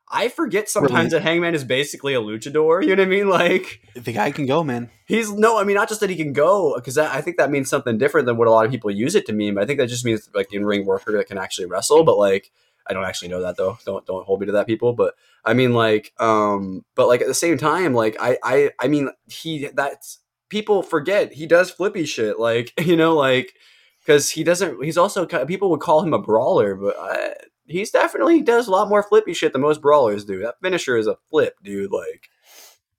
I 0.10 0.30
forget 0.30 0.70
sometimes 0.70 1.12
Really? 1.12 1.22
that 1.22 1.22
Hangman 1.22 1.54
is 1.54 1.64
basically 1.66 2.14
a 2.14 2.22
luchador. 2.22 2.82
You 2.82 2.96
know 2.96 3.02
what 3.02 3.08
I 3.08 3.10
mean? 3.10 3.30
Like 3.30 3.82
The 3.96 4.14
guy 4.14 4.32
can 4.32 4.46
go, 4.46 4.64
man. 4.64 4.90
He's 5.06 5.32
no, 5.32 5.58
I 5.58 5.64
mean 5.64 5.76
not 5.76 5.90
just 5.90 6.00
that 6.02 6.10
he 6.10 6.16
can 6.16 6.34
go 6.34 6.76
because 6.76 6.98
I 6.98 7.22
think 7.22 7.38
that 7.38 7.52
means 7.52 7.70
something 7.70 7.98
different 7.98 8.26
than 8.26 8.38
what 8.38 8.48
a 8.48 8.52
lot 8.52 8.66
of 8.66 8.72
people 8.72 8.90
use 8.92 9.16
it 9.16 9.26
to 9.26 9.34
mean. 9.34 9.56
But 9.56 9.64
I 9.64 9.66
think 9.66 9.80
that 9.80 9.88
just 9.88 10.06
means 10.06 10.30
like 10.34 10.54
in 10.54 10.66
ring 10.66 10.86
worker 10.86 11.12
that 11.14 11.28
can 11.28 11.38
actually 11.38 11.66
wrestle. 11.66 12.04
But 12.04 12.18
like 12.18 12.52
I 12.90 12.94
don't 12.94 13.04
actually 13.04 13.28
know 13.28 13.42
that 13.42 13.58
though. 13.58 13.78
Don't 13.86 14.06
don't 14.06 14.26
hold 14.26 14.40
me 14.40 14.46
to 14.46 14.54
that, 14.54 14.66
people. 14.68 14.94
But 14.94 15.16
I 15.44 15.54
mean 15.54 15.74
like 15.74 16.14
um, 16.20 16.86
but 16.96 17.08
like 17.08 17.22
at 17.22 17.28
the 17.28 17.34
same 17.34 17.58
time, 17.58 17.94
like 17.94 18.16
I 18.20 18.38
I 18.44 18.72
I 18.80 18.88
mean 18.88 19.10
he 19.28 19.68
that's 19.74 20.20
people 20.50 20.84
forget 20.84 21.34
he 21.34 21.46
does 21.46 21.70
flippy 21.70 22.06
shit. 22.06 22.40
Like 22.40 22.72
you 22.86 22.96
know 22.96 23.14
like 23.16 23.54
because 24.00 24.30
he 24.30 24.46
doesn't. 24.46 24.82
He's 24.82 24.98
also 24.98 25.26
people 25.26 25.70
would 25.72 25.82
call 25.82 26.02
him 26.02 26.14
a 26.14 26.20
brawler, 26.22 26.76
but 26.76 26.96
I, 26.98 27.34
he's 27.68 27.92
definitely 27.92 28.42
does 28.42 28.68
a 28.68 28.72
lot 28.72 28.90
more 28.90 29.04
flippy 29.04 29.34
shit 29.34 29.54
than 29.54 29.62
most 29.62 29.82
brawlers 29.82 30.26
do. 30.26 30.40
That 30.40 30.56
finisher 30.62 30.98
is 30.98 31.08
a 31.08 31.18
flip, 31.30 31.56
dude. 31.64 31.92
Like. 31.92 32.30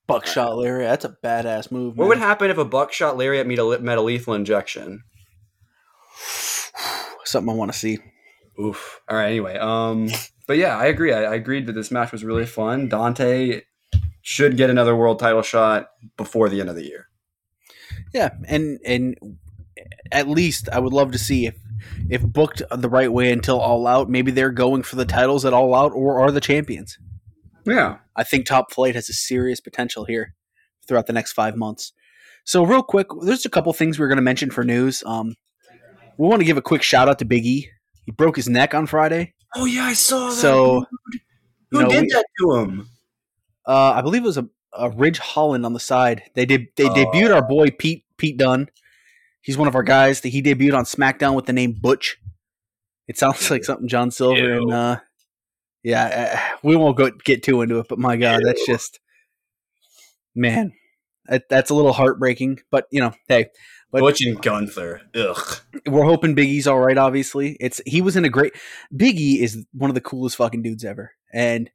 Buckshot 0.06 0.56
Lariat, 0.56 0.88
that's 0.88 1.04
a 1.04 1.16
badass 1.22 1.70
move. 1.70 1.98
What 1.98 2.08
would 2.08 2.16
happen 2.16 2.50
if 2.50 2.56
a 2.56 2.64
buckshot 2.64 3.18
lariat 3.18 3.46
met 3.46 3.58
a, 3.58 3.78
met 3.78 3.98
a 3.98 4.00
lethal 4.00 4.32
injection? 4.32 5.04
Something 7.24 7.50
I 7.50 7.54
want 7.54 7.72
to 7.72 7.78
see. 7.78 7.98
Oof. 8.58 9.02
All 9.06 9.18
right. 9.18 9.28
Anyway, 9.28 9.58
um, 9.58 10.08
but 10.46 10.56
yeah, 10.56 10.78
I 10.78 10.86
agree. 10.86 11.12
I, 11.12 11.24
I 11.24 11.34
agreed 11.34 11.66
that 11.66 11.74
this 11.74 11.90
match 11.90 12.10
was 12.10 12.24
really 12.24 12.46
fun. 12.46 12.88
Dante 12.88 13.60
should 14.22 14.56
get 14.56 14.70
another 14.70 14.96
world 14.96 15.18
title 15.18 15.42
shot 15.42 15.90
before 16.16 16.48
the 16.48 16.60
end 16.60 16.70
of 16.70 16.74
the 16.74 16.86
year. 16.86 17.08
Yeah, 18.14 18.30
and 18.46 18.78
and 18.84 19.38
at 20.10 20.28
least 20.28 20.68
I 20.72 20.78
would 20.78 20.92
love 20.92 21.12
to 21.12 21.18
see 21.18 21.46
if 21.46 21.54
if 22.10 22.22
booked 22.22 22.62
the 22.70 22.88
right 22.88 23.12
way 23.12 23.30
until 23.32 23.60
All 23.60 23.86
Out, 23.86 24.08
maybe 24.10 24.30
they're 24.30 24.50
going 24.50 24.82
for 24.82 24.96
the 24.96 25.04
titles 25.04 25.44
at 25.44 25.52
All 25.52 25.74
Out 25.74 25.92
or 25.92 26.20
are 26.20 26.30
the 26.30 26.40
champions. 26.40 26.98
Yeah. 27.66 27.98
I 28.16 28.24
think 28.24 28.46
Top 28.46 28.72
Flight 28.72 28.94
has 28.94 29.08
a 29.08 29.12
serious 29.12 29.60
potential 29.60 30.04
here 30.04 30.34
throughout 30.86 31.06
the 31.06 31.12
next 31.12 31.32
five 31.32 31.56
months. 31.56 31.92
So 32.44 32.62
real 32.64 32.82
quick, 32.82 33.08
there's 33.22 33.44
a 33.44 33.50
couple 33.50 33.72
things 33.74 33.98
we're 33.98 34.08
going 34.08 34.16
to 34.16 34.22
mention 34.22 34.50
for 34.50 34.64
news. 34.64 35.02
Um, 35.04 35.34
we 36.18 36.26
want 36.28 36.40
to 36.40 36.46
give 36.46 36.56
a 36.56 36.62
quick 36.62 36.82
shout 36.82 37.08
out 37.08 37.18
to 37.18 37.24
Big 37.24 37.44
E. 37.44 37.68
He 38.06 38.12
broke 38.12 38.36
his 38.36 38.48
neck 38.48 38.72
on 38.74 38.86
Friday, 38.86 39.34
Oh 39.54 39.66
yeah, 39.66 39.84
I 39.84 39.92
saw 39.92 40.28
that. 40.28 40.34
so 40.36 40.84
who 41.70 41.78
you 41.78 41.84
know, 41.84 41.90
did 41.90 42.02
we- 42.04 42.08
that 42.08 42.24
to 42.40 42.54
him? 42.56 42.88
uh, 43.66 43.92
I 43.92 44.00
believe 44.02 44.22
it 44.22 44.26
was 44.26 44.38
a, 44.38 44.48
a 44.72 44.88
Ridge 44.90 45.18
Holland 45.18 45.66
on 45.66 45.74
the 45.74 45.80
side. 45.80 46.22
They 46.34 46.46
did 46.46 46.68
they 46.76 46.84
Oh. 46.88 46.94
debuted 46.94 47.34
our 47.34 47.46
boy 47.46 47.68
Pete 47.70 48.04
Pete 48.16 48.38
Dunne. 48.38 48.68
He's 49.48 49.56
one 49.56 49.66
of 49.66 49.74
our 49.74 49.82
guys. 49.82 50.20
That 50.20 50.28
he 50.28 50.42
debuted 50.42 50.76
on 50.76 50.84
SmackDown 50.84 51.34
with 51.34 51.46
the 51.46 51.54
name 51.54 51.72
Butch. 51.72 52.18
It 53.06 53.16
sounds 53.16 53.50
like 53.50 53.64
something 53.64 53.88
John 53.88 54.10
Silver 54.10 54.52
and 54.58 54.70
uh, 54.70 54.96
yeah, 55.82 56.50
uh, 56.52 56.58
we 56.62 56.76
won't 56.76 56.98
go 56.98 57.10
get 57.24 57.42
too 57.42 57.62
into 57.62 57.78
it. 57.78 57.86
But 57.88 57.98
my 57.98 58.18
God, 58.18 58.42
that's 58.44 58.66
just 58.66 59.00
man, 60.34 60.74
that, 61.28 61.48
that's 61.48 61.70
a 61.70 61.74
little 61.74 61.94
heartbreaking. 61.94 62.58
But 62.70 62.88
you 62.90 63.00
know, 63.00 63.14
hey, 63.26 63.46
But- 63.90 64.00
Butch 64.00 64.20
and 64.20 64.38
Gunther. 64.38 65.00
Ugh. 65.14 65.56
we're 65.86 66.04
hoping 66.04 66.34
Big 66.34 66.50
E's 66.50 66.66
all 66.66 66.80
right. 66.80 66.98
Obviously, 66.98 67.56
it's 67.58 67.80
he 67.86 68.02
was 68.02 68.16
in 68.16 68.26
a 68.26 68.28
great. 68.28 68.52
Big 68.94 69.18
E 69.18 69.42
is 69.42 69.64
one 69.72 69.90
of 69.90 69.94
the 69.94 70.02
coolest 70.02 70.36
fucking 70.36 70.60
dudes 70.60 70.84
ever, 70.84 71.12
and 71.32 71.70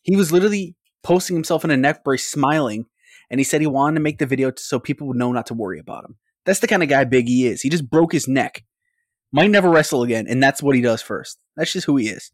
he 0.00 0.16
was 0.16 0.32
literally 0.32 0.76
posting 1.02 1.36
himself 1.36 1.62
in 1.62 1.70
a 1.70 1.76
neck 1.76 2.04
brace, 2.04 2.24
smiling, 2.24 2.86
and 3.28 3.38
he 3.38 3.44
said 3.44 3.60
he 3.60 3.66
wanted 3.66 3.96
to 3.96 4.00
make 4.00 4.16
the 4.16 4.24
video 4.24 4.50
so 4.56 4.80
people 4.80 5.08
would 5.08 5.18
know 5.18 5.30
not 5.30 5.44
to 5.48 5.52
worry 5.52 5.78
about 5.78 6.06
him. 6.06 6.16
That's 6.44 6.60
the 6.60 6.66
kind 6.66 6.82
of 6.82 6.88
guy 6.88 7.04
Big 7.04 7.28
E 7.28 7.46
is. 7.46 7.62
He 7.62 7.68
just 7.68 7.88
broke 7.88 8.12
his 8.12 8.26
neck, 8.28 8.64
might 9.32 9.50
never 9.50 9.70
wrestle 9.70 10.02
again, 10.02 10.26
and 10.28 10.42
that's 10.42 10.62
what 10.62 10.74
he 10.76 10.82
does 10.82 11.00
first. 11.02 11.38
That's 11.56 11.72
just 11.72 11.86
who 11.86 11.96
he 11.96 12.08
is. 12.08 12.32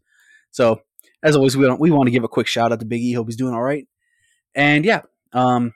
So, 0.51 0.81
as 1.23 1.37
always, 1.37 1.57
we 1.57 1.65
don't, 1.67 1.81
we 1.81 1.91
want 1.91 2.07
to 2.07 2.11
give 2.11 2.25
a 2.25 2.29
quick 2.29 2.47
shout 2.47 2.73
out 2.73 2.81
to 2.81 2.87
Big 2.87 3.03
E. 3.03 3.13
Hope 3.13 3.27
he's 3.27 3.37
doing 3.37 3.53
all 3.55 3.63
right. 3.63 3.87
And 4.55 4.85
yeah, 4.85 5.03
um, 5.33 5.75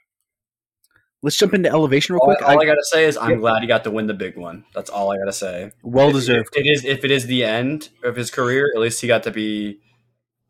let's 1.23 1.37
jump 1.37 1.55
into 1.55 1.69
elevation 1.69 2.15
real 2.15 2.21
All, 2.21 2.27
quick. 2.35 2.43
all 2.43 2.59
I, 2.59 2.63
I- 2.63 2.67
gotta 2.67 2.85
say 2.85 3.05
is 3.05 3.17
I'm 3.17 3.39
glad 3.39 3.61
he 3.61 3.69
got 3.69 3.85
to 3.85 3.91
win 3.91 4.07
the 4.07 4.15
big 4.15 4.37
one. 4.37 4.65
That's 4.75 4.89
all 4.91 5.13
I 5.13 5.19
gotta 5.19 5.33
say. 5.33 5.71
well 5.83 6.09
If- 6.09 6.15
deserved. 6.15 6.49
If 6.55 6.65
it 6.65 6.69
is 6.71 6.85
if 6.85 7.05
it 7.05 7.11
is 7.11 7.27
the 7.27 7.45
end 7.45 7.91
of 8.03 8.17
his 8.17 8.31
career, 8.31 8.71
at 8.75 8.81
least 8.81 9.01
he 9.01 9.07
got 9.07 9.23
to 9.25 9.31
be 9.31 9.79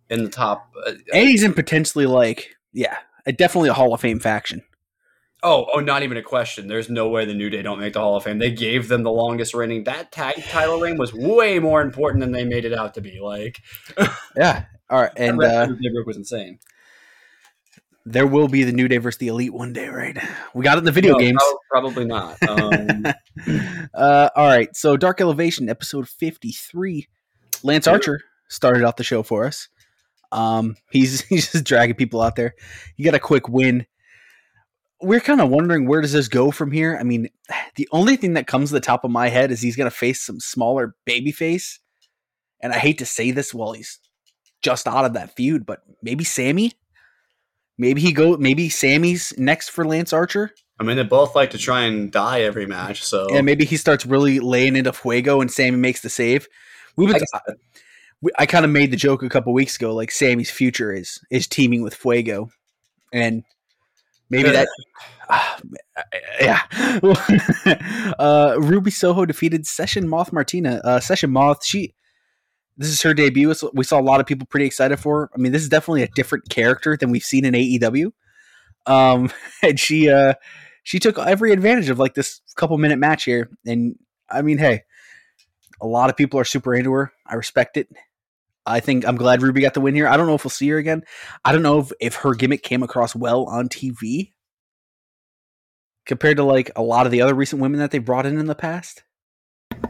in 0.08 0.24
the 0.24 0.30
top. 0.30 0.70
Uh, 0.86 0.92
and 1.12 1.28
he's 1.28 1.42
in 1.42 1.52
potentially 1.54 2.06
like 2.06 2.50
yeah, 2.72 2.98
definitely 3.36 3.68
a 3.70 3.74
Hall 3.74 3.92
of 3.92 4.00
Fame 4.00 4.20
faction. 4.20 4.62
Oh, 5.42 5.66
oh, 5.74 5.80
not 5.80 6.02
even 6.02 6.16
a 6.16 6.22
question. 6.22 6.68
There's 6.68 6.88
no 6.90 7.08
way 7.08 7.24
the 7.24 7.34
New 7.34 7.50
Day 7.50 7.62
don't 7.62 7.80
make 7.80 7.92
the 7.94 8.00
Hall 8.00 8.16
of 8.16 8.24
Fame. 8.24 8.38
They 8.38 8.50
gave 8.52 8.88
them 8.88 9.02
the 9.02 9.10
longest 9.10 9.54
reigning. 9.54 9.84
That 9.84 10.12
tag 10.12 10.42
title 10.44 10.80
reign 10.80 10.96
was 10.98 11.12
way 11.12 11.58
more 11.58 11.80
important 11.82 12.20
than 12.20 12.32
they 12.32 12.44
made 12.44 12.64
it 12.64 12.72
out 12.72 12.94
to 12.94 13.00
be. 13.00 13.18
Like, 13.20 13.60
Yeah. 14.36 14.64
All 14.90 15.00
right, 15.00 15.10
and 15.16 15.42
uh, 15.42 15.66
broke 15.94 16.06
was 16.06 16.18
insane. 16.18 16.58
there 18.04 18.26
will 18.26 18.48
be 18.48 18.64
the 18.64 18.72
New 18.72 18.88
Day 18.88 18.98
versus 18.98 19.18
the 19.18 19.28
Elite 19.28 19.54
one 19.54 19.72
day, 19.72 19.88
right? 19.88 20.18
We 20.54 20.64
got 20.64 20.76
it 20.76 20.80
in 20.80 20.84
the 20.84 20.92
video 20.92 21.12
No, 21.12 21.18
games. 21.18 21.38
prob- 21.70 21.84
probably 21.94 22.04
not. 22.04 22.36
Um, 22.48 23.06
uh, 23.94 24.28
all 24.36 24.46
right, 24.46 24.74
so 24.76 24.96
Dark 24.98 25.20
Elevation 25.22 25.68
episode 25.70 26.08
fifty 26.08 26.52
three. 26.52 27.08
Lance 27.62 27.86
Archer 27.86 28.20
started 28.48 28.84
out 28.84 28.96
the 28.98 29.04
show 29.04 29.22
for 29.22 29.46
us. 29.46 29.68
Um, 30.30 30.76
he's 30.90 31.20
he's 31.28 31.50
just 31.52 31.64
dragging 31.64 31.94
people 31.96 32.20
out 32.20 32.36
there. 32.36 32.54
He 32.96 33.02
got 33.04 33.14
a 33.14 33.18
quick 33.18 33.48
win. 33.48 33.86
We're 35.02 35.20
kind 35.20 35.40
of 35.40 35.50
wondering 35.50 35.86
where 35.86 36.00
does 36.00 36.12
this 36.12 36.28
go 36.28 36.50
from 36.50 36.70
here. 36.70 36.96
I 36.98 37.02
mean, 37.02 37.28
the 37.76 37.88
only 37.92 38.16
thing 38.16 38.34
that 38.34 38.46
comes 38.46 38.70
to 38.70 38.74
the 38.74 38.80
top 38.80 39.04
of 39.04 39.10
my 39.10 39.28
head 39.28 39.50
is 39.50 39.60
he's 39.60 39.76
going 39.76 39.90
to 39.90 39.96
face 39.96 40.22
some 40.22 40.40
smaller 40.40 40.94
babyface, 41.08 41.78
and 42.60 42.72
I 42.72 42.78
hate 42.78 42.98
to 42.98 43.06
say 43.06 43.30
this 43.30 43.52
while 43.52 43.72
he's 43.72 43.98
just 44.62 44.86
out 44.86 45.04
of 45.04 45.14
that 45.14 45.34
feud, 45.36 45.66
but 45.66 45.82
maybe 46.02 46.24
Sammy. 46.24 46.72
Maybe 47.78 48.00
he 48.00 48.12
go. 48.12 48.36
Maybe 48.36 48.68
Sammy's 48.68 49.32
next 49.38 49.70
for 49.70 49.84
Lance 49.84 50.12
Archer. 50.12 50.52
I 50.78 50.84
mean, 50.84 50.96
they 50.96 51.04
both 51.04 51.34
like 51.34 51.50
to 51.50 51.58
try 51.58 51.82
and 51.82 52.10
die 52.10 52.42
every 52.42 52.66
match. 52.66 53.02
So 53.04 53.28
And 53.32 53.46
maybe 53.46 53.64
he 53.64 53.76
starts 53.76 54.04
really 54.04 54.40
laying 54.40 54.76
into 54.76 54.92
Fuego 54.92 55.40
and 55.40 55.50
Sammy 55.50 55.76
makes 55.76 56.00
the 56.00 56.10
save. 56.10 56.48
We 56.96 57.06
would, 57.06 57.22
I, 57.34 57.40
I 58.38 58.46
kind 58.46 58.64
of 58.64 58.70
made 58.70 58.90
the 58.90 58.96
joke 58.96 59.22
a 59.22 59.28
couple 59.28 59.52
weeks 59.52 59.76
ago, 59.76 59.94
like 59.94 60.10
Sammy's 60.10 60.50
future 60.50 60.92
is 60.92 61.20
is 61.30 61.46
teaming 61.46 61.82
with 61.82 61.94
Fuego, 61.94 62.50
and 63.12 63.44
maybe 64.32 64.50
that, 64.50 64.68
ah, 65.30 65.60
yeah. 66.40 68.14
uh, 68.18 68.56
Ruby 68.58 68.90
Soho 68.90 69.24
defeated 69.24 69.66
Session 69.66 70.08
Moth 70.08 70.32
Martina. 70.32 70.80
Uh, 70.82 70.98
Session 70.98 71.30
Moth, 71.30 71.64
she, 71.64 71.94
this 72.76 72.88
is 72.88 73.02
her 73.02 73.14
debut. 73.14 73.54
We 73.74 73.84
saw 73.84 74.00
a 74.00 74.02
lot 74.02 74.20
of 74.20 74.26
people 74.26 74.46
pretty 74.50 74.66
excited 74.66 74.98
for. 74.98 75.20
Her. 75.20 75.30
I 75.34 75.38
mean, 75.38 75.52
this 75.52 75.62
is 75.62 75.68
definitely 75.68 76.02
a 76.02 76.08
different 76.08 76.48
character 76.48 76.96
than 76.96 77.10
we've 77.10 77.22
seen 77.22 77.44
in 77.44 77.54
AEW. 77.54 78.12
Um, 78.86 79.30
and 79.62 79.78
she, 79.78 80.10
uh, 80.10 80.34
she 80.82 80.98
took 80.98 81.18
every 81.18 81.52
advantage 81.52 81.90
of 81.90 81.98
like 81.98 82.14
this 82.14 82.40
couple 82.56 82.76
minute 82.78 82.98
match 82.98 83.24
here. 83.24 83.50
And 83.66 83.96
I 84.28 84.42
mean, 84.42 84.58
hey, 84.58 84.82
a 85.80 85.86
lot 85.86 86.10
of 86.10 86.16
people 86.16 86.40
are 86.40 86.44
super 86.44 86.74
into 86.74 86.92
her. 86.92 87.12
I 87.26 87.34
respect 87.34 87.76
it. 87.76 87.88
I 88.64 88.80
think 88.80 89.06
I'm 89.06 89.16
glad 89.16 89.42
Ruby 89.42 89.60
got 89.60 89.74
the 89.74 89.80
win 89.80 89.94
here. 89.94 90.06
I 90.06 90.16
don't 90.16 90.26
know 90.26 90.34
if 90.34 90.44
we'll 90.44 90.50
see 90.50 90.68
her 90.68 90.78
again. 90.78 91.02
I 91.44 91.52
don't 91.52 91.62
know 91.62 91.80
if, 91.80 91.92
if 92.00 92.14
her 92.16 92.34
gimmick 92.34 92.62
came 92.62 92.82
across 92.82 93.14
well 93.14 93.44
on 93.44 93.68
TV 93.68 94.32
compared 96.06 96.36
to 96.36 96.44
like 96.44 96.70
a 96.76 96.82
lot 96.82 97.06
of 97.06 97.12
the 97.12 97.22
other 97.22 97.34
recent 97.34 97.60
women 97.60 97.80
that 97.80 97.90
they 97.90 97.98
brought 97.98 98.26
in 98.26 98.38
in 98.38 98.46
the 98.46 98.54
past. 98.54 99.02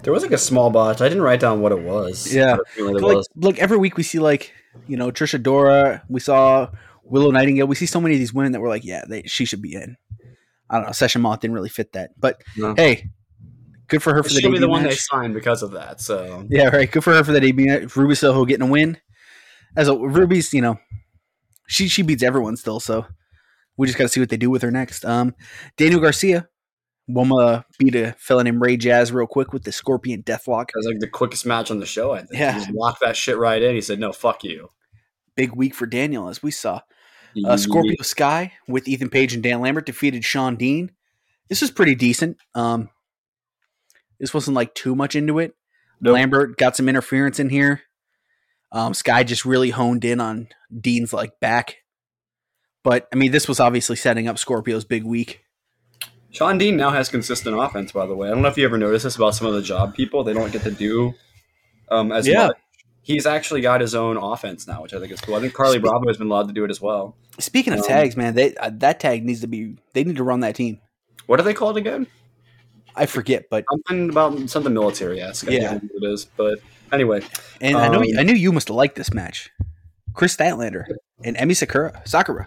There 0.02 0.12
was 0.12 0.22
like 0.22 0.32
a 0.32 0.38
small 0.38 0.70
botch. 0.70 1.00
I 1.00 1.08
didn't 1.08 1.22
write 1.22 1.40
down 1.40 1.60
what 1.60 1.72
it 1.72 1.82
was. 1.82 2.32
Yeah. 2.32 2.56
Like, 2.78 3.02
was. 3.02 3.28
like 3.36 3.58
every 3.58 3.76
week 3.76 3.96
we 3.96 4.02
see 4.02 4.18
like 4.18 4.52
you 4.86 4.96
know 4.96 5.10
Trish 5.10 5.38
Adora, 5.38 6.02
we 6.08 6.20
saw 6.20 6.70
Willow 7.04 7.30
Nightingale, 7.30 7.66
we 7.66 7.74
see 7.74 7.86
so 7.86 8.00
many 8.00 8.14
of 8.14 8.18
these 8.18 8.32
women 8.32 8.52
that 8.52 8.60
we're 8.60 8.68
like, 8.68 8.84
yeah, 8.84 9.04
they, 9.06 9.22
she 9.24 9.44
should 9.44 9.62
be 9.62 9.74
in. 9.74 9.96
I 10.70 10.76
don't 10.76 10.86
know, 10.86 10.92
Session 10.92 11.20
Moth 11.20 11.40
didn't 11.40 11.54
really 11.54 11.68
fit 11.68 11.92
that, 11.92 12.12
but 12.18 12.42
No. 12.56 12.74
hey, 12.74 13.10
good 13.92 14.02
for 14.02 14.14
her 14.14 14.22
for 14.22 14.30
the 14.30 14.40
She'll 14.40 14.50
be 14.50 14.58
the 14.58 14.68
one 14.68 14.82
they 14.82 14.94
signed 14.94 15.34
because 15.34 15.62
of 15.62 15.70
that. 15.72 16.00
So 16.00 16.44
Yeah, 16.50 16.68
right. 16.68 16.90
Good 16.90 17.04
for 17.04 17.12
her 17.12 17.22
for 17.22 17.30
the 17.32 17.40
debut. 17.40 17.66
match. 17.66 17.94
Ruby 17.94 18.14
Soho 18.16 18.44
getting 18.44 18.66
a 18.66 18.70
win. 18.70 18.96
As 19.76 19.86
a 19.88 19.96
Ruby's, 19.96 20.52
you 20.52 20.60
know, 20.62 20.78
she 21.68 21.88
she 21.88 22.02
beats 22.02 22.22
everyone 22.22 22.56
still, 22.56 22.80
so 22.80 23.06
we 23.76 23.86
just 23.86 23.98
got 23.98 24.04
to 24.04 24.08
see 24.08 24.20
what 24.20 24.28
they 24.30 24.36
do 24.36 24.50
with 24.50 24.62
her 24.62 24.70
next. 24.70 25.04
Um, 25.04 25.34
Daniel 25.76 26.00
Garcia, 26.00 26.48
Woma 27.08 27.64
beat 27.78 27.94
a 27.94 28.12
fella 28.18 28.44
named 28.44 28.60
Ray 28.60 28.76
Jazz 28.76 29.12
real 29.12 29.26
quick 29.26 29.52
with 29.52 29.64
the 29.64 29.72
Scorpion 29.72 30.22
Deathlock. 30.22 30.66
that 30.66 30.72
was 30.76 30.86
like 30.86 30.98
the 31.00 31.08
quickest 31.08 31.46
match 31.46 31.70
on 31.70 31.78
the 31.80 31.86
show. 31.86 32.12
I 32.12 32.18
think. 32.18 32.32
Yeah. 32.34 32.52
He 32.52 32.58
just 32.60 32.72
locked 32.72 33.00
that 33.02 33.16
shit 33.16 33.38
right 33.38 33.62
in. 33.62 33.74
He 33.74 33.80
said, 33.80 33.98
"No, 34.00 34.12
fuck 34.12 34.42
you." 34.44 34.70
Big 35.36 35.52
week 35.54 35.74
for 35.74 35.86
Daniel, 35.86 36.28
as 36.28 36.42
we 36.42 36.50
saw. 36.50 36.80
Uh, 37.46 37.56
Scorpio 37.56 38.02
Sky 38.02 38.52
with 38.68 38.86
Ethan 38.86 39.08
Page 39.08 39.32
and 39.32 39.42
Dan 39.42 39.60
Lambert 39.62 39.86
defeated 39.86 40.22
Sean 40.24 40.56
Dean. 40.56 40.90
This 41.48 41.62
was 41.62 41.70
pretty 41.70 41.94
decent. 41.94 42.36
Um, 42.54 42.90
this 44.22 44.32
wasn't 44.32 44.54
like 44.54 44.72
too 44.74 44.94
much 44.94 45.16
into 45.16 45.40
it. 45.40 45.54
Nope. 46.00 46.14
Lambert 46.14 46.56
got 46.56 46.76
some 46.76 46.88
interference 46.88 47.38
in 47.40 47.50
here. 47.50 47.82
Um, 48.70 48.94
Sky 48.94 49.24
just 49.24 49.44
really 49.44 49.70
honed 49.70 50.04
in 50.04 50.20
on 50.20 50.48
Dean's 50.74 51.12
like 51.12 51.38
back. 51.40 51.78
But 52.84 53.08
I 53.12 53.16
mean, 53.16 53.32
this 53.32 53.48
was 53.48 53.60
obviously 53.60 53.96
setting 53.96 54.28
up 54.28 54.38
Scorpio's 54.38 54.84
big 54.84 55.02
week. 55.04 55.40
Sean 56.30 56.56
Dean 56.56 56.76
now 56.76 56.90
has 56.90 57.08
consistent 57.08 57.58
offense. 57.58 57.92
By 57.92 58.06
the 58.06 58.14
way, 58.14 58.28
I 58.28 58.30
don't 58.30 58.42
know 58.42 58.48
if 58.48 58.56
you 58.56 58.64
ever 58.64 58.78
noticed 58.78 59.02
this 59.04 59.16
about 59.16 59.34
some 59.34 59.46
of 59.48 59.54
the 59.54 59.60
job 59.62 59.94
people. 59.94 60.24
They 60.24 60.32
don't 60.32 60.52
get 60.52 60.62
to 60.62 60.70
do 60.70 61.12
um, 61.90 62.10
as 62.12 62.26
Yeah. 62.26 62.46
much. 62.46 62.56
He's 63.02 63.26
actually 63.26 63.60
got 63.62 63.80
his 63.80 63.96
own 63.96 64.16
offense 64.16 64.68
now, 64.68 64.80
which 64.82 64.94
I 64.94 65.00
think 65.00 65.10
is 65.10 65.20
cool. 65.20 65.34
I 65.34 65.40
think 65.40 65.52
Carly 65.54 65.78
Spe- 65.78 65.82
Bravo 65.82 66.06
has 66.06 66.16
been 66.18 66.28
allowed 66.28 66.46
to 66.46 66.54
do 66.54 66.64
it 66.64 66.70
as 66.70 66.80
well. 66.80 67.16
Speaking 67.40 67.72
of 67.72 67.80
Um, 67.80 67.86
tags, 67.86 68.16
man, 68.16 68.34
they, 68.36 68.54
uh, 68.54 68.70
that 68.74 69.00
tag 69.00 69.24
needs 69.24 69.40
to 69.40 69.48
be. 69.48 69.76
They 69.92 70.04
need 70.04 70.16
to 70.16 70.22
run 70.22 70.38
that 70.40 70.54
team. 70.54 70.80
What 71.26 71.40
are 71.40 71.42
they 71.42 71.52
called 71.52 71.76
again? 71.76 72.06
I 72.96 73.06
forget, 73.06 73.46
but 73.50 73.64
Something 73.70 74.10
about 74.10 74.50
something 74.50 74.72
military 74.74 75.20
esque. 75.20 75.48
Yeah. 75.48 75.76
It 75.82 76.04
is. 76.04 76.24
But 76.36 76.58
anyway, 76.92 77.22
and 77.60 77.76
I 77.76 77.88
know 77.88 78.00
Um, 78.00 78.06
I 78.18 78.22
knew 78.22 78.34
you 78.34 78.52
must 78.52 78.68
have 78.68 78.76
liked 78.76 78.96
this 78.96 79.12
match. 79.14 79.50
Kris 80.14 80.36
Statlander 80.36 80.84
and 81.24 81.36
Emi 81.36 81.56
Sakura 81.56 82.02
Sakura. 82.04 82.46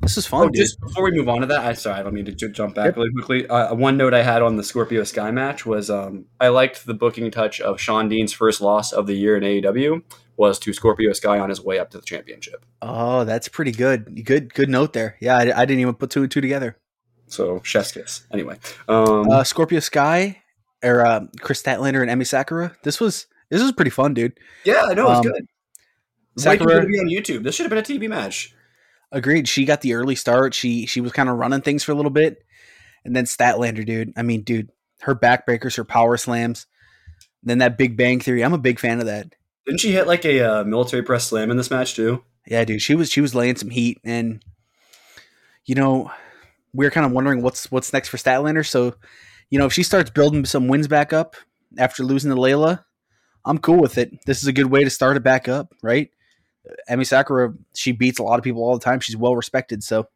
This 0.00 0.16
is 0.16 0.26
fun, 0.26 0.46
Oh, 0.46 0.48
dude. 0.48 0.56
just 0.62 0.80
before 0.80 1.04
we 1.04 1.10
move 1.10 1.28
on 1.28 1.40
to 1.42 1.46
that, 1.48 1.60
I 1.60 1.72
sorry, 1.74 2.00
I 2.00 2.02
don't 2.02 2.14
mean 2.14 2.24
to 2.26 2.32
ju- 2.32 2.48
jump 2.50 2.74
back 2.74 2.96
really 2.96 3.10
quickly. 3.12 3.46
Uh, 3.46 3.74
one 3.74 3.96
note 3.98 4.14
I 4.14 4.22
had 4.22 4.40
on 4.42 4.56
the 4.56 4.62
Scorpio 4.64 5.04
Sky 5.04 5.30
match 5.30 5.66
was 5.66 5.90
um, 5.90 6.26
I 6.40 6.48
liked 6.48 6.86
the 6.86 6.94
booking 6.94 7.30
touch 7.30 7.60
of 7.60 7.78
Sean 7.80 8.08
Dean's 8.08 8.32
first 8.32 8.60
loss 8.60 8.92
of 8.92 9.06
the 9.06 9.14
year 9.14 9.36
in 9.36 9.42
AEW 9.42 10.02
was 10.36 10.58
to 10.60 10.72
Scorpio 10.72 11.12
Sky 11.12 11.38
on 11.38 11.48
his 11.50 11.60
way 11.62 11.78
up 11.78 11.90
to 11.90 11.98
the 11.98 12.04
championship. 12.04 12.64
Oh, 12.80 13.24
that's 13.24 13.48
pretty 13.48 13.72
good. 13.72 14.24
Good, 14.24 14.54
good 14.54 14.68
note 14.70 14.92
there. 14.92 15.16
Yeah, 15.20 15.36
I, 15.36 15.62
I 15.62 15.64
didn't 15.66 15.80
even 15.80 15.94
put 15.94 16.10
two 16.10 16.22
and 16.22 16.30
two 16.30 16.40
together. 16.40 16.76
So 17.28 17.60
chef's 17.64 17.92
kiss. 17.92 18.22
Anyway, 18.32 18.58
um, 18.88 19.28
Uh, 19.30 19.44
Scorpio 19.44 19.80
Sky 19.80 20.42
or 20.82 21.04
uh, 21.04 21.26
Kris 21.40 21.62
Statlander 21.62 22.06
and 22.06 22.10
Emi 22.10 22.26
Sakura. 22.26 22.76
This 22.82 23.00
was 23.00 23.26
this 23.50 23.62
was 23.62 23.72
pretty 23.72 23.90
fun, 23.90 24.14
dude. 24.14 24.38
yeah, 24.64 24.82
I 24.88 24.94
know 24.94 25.08
it's 25.10 25.18
um, 25.26 25.32
good. 25.32 25.46
Sakura- 26.36 26.74
good 26.74 26.80
to 26.82 26.86
be 26.88 26.98
on 27.00 27.06
YouTube. 27.08 27.42
This 27.42 27.54
should 27.54 27.64
have 27.64 27.70
been 27.70 27.78
a 27.78 27.82
TV 27.82 28.08
match. 28.08 28.54
Agreed. 29.10 29.48
She 29.48 29.64
got 29.64 29.80
the 29.80 29.94
early 29.94 30.14
start. 30.14 30.54
She 30.54 30.86
she 30.86 31.00
was 31.00 31.12
kind 31.12 31.28
of 31.28 31.36
running 31.36 31.62
things 31.62 31.82
for 31.82 31.92
a 31.92 31.94
little 31.94 32.10
bit, 32.10 32.44
and 33.04 33.16
then 33.16 33.24
Statlander, 33.24 33.84
dude. 33.84 34.12
I 34.16 34.22
mean, 34.22 34.42
dude, 34.42 34.70
her 35.00 35.14
backbreakers, 35.14 35.76
her 35.76 35.84
power 35.84 36.16
slams, 36.16 36.66
then 37.42 37.58
that 37.58 37.78
Big 37.78 37.96
Bang 37.96 38.20
Theory. 38.20 38.44
I'm 38.44 38.52
a 38.52 38.58
big 38.58 38.78
fan 38.78 39.00
of 39.00 39.06
that. 39.06 39.34
Didn't 39.66 39.80
she 39.80 39.92
hit 39.92 40.06
like 40.06 40.24
a 40.26 40.40
uh, 40.40 40.64
military 40.64 41.02
press 41.02 41.26
slam 41.26 41.50
in 41.50 41.56
this 41.56 41.70
match 41.70 41.94
too? 41.94 42.22
Yeah, 42.46 42.64
dude. 42.64 42.82
She 42.82 42.94
was 42.94 43.10
she 43.10 43.20
was 43.22 43.34
laying 43.34 43.56
some 43.56 43.70
heat, 43.70 43.98
and 44.04 44.42
you 45.64 45.74
know, 45.74 46.10
we 46.78 46.86
are 46.86 46.92
kind 46.92 47.04
of 47.04 47.10
wondering 47.10 47.42
what's 47.42 47.72
what's 47.72 47.92
next 47.92 48.08
for 48.08 48.18
Statlander. 48.18 48.64
So, 48.64 48.94
you 49.50 49.58
know, 49.58 49.66
if 49.66 49.72
she 49.72 49.82
starts 49.82 50.10
building 50.10 50.44
some 50.44 50.68
wins 50.68 50.86
back 50.86 51.12
up 51.12 51.34
after 51.76 52.04
losing 52.04 52.30
to 52.30 52.36
Leyla, 52.36 52.84
I'm 53.44 53.58
cool 53.58 53.80
with 53.80 53.98
it. 53.98 54.12
This 54.26 54.42
is 54.42 54.46
a 54.46 54.52
good 54.52 54.66
way 54.66 54.84
to 54.84 54.90
start 54.90 55.16
it 55.16 55.24
back 55.24 55.48
up, 55.48 55.74
right? 55.82 56.08
Emi 56.88 57.04
Sakura, 57.04 57.52
she 57.74 57.90
beats 57.90 58.20
a 58.20 58.22
lot 58.22 58.38
of 58.38 58.44
people 58.44 58.62
all 58.62 58.78
the 58.78 58.84
time. 58.84 59.00
She's 59.00 59.16
well 59.16 59.34
respected, 59.34 59.82
so 59.82 60.06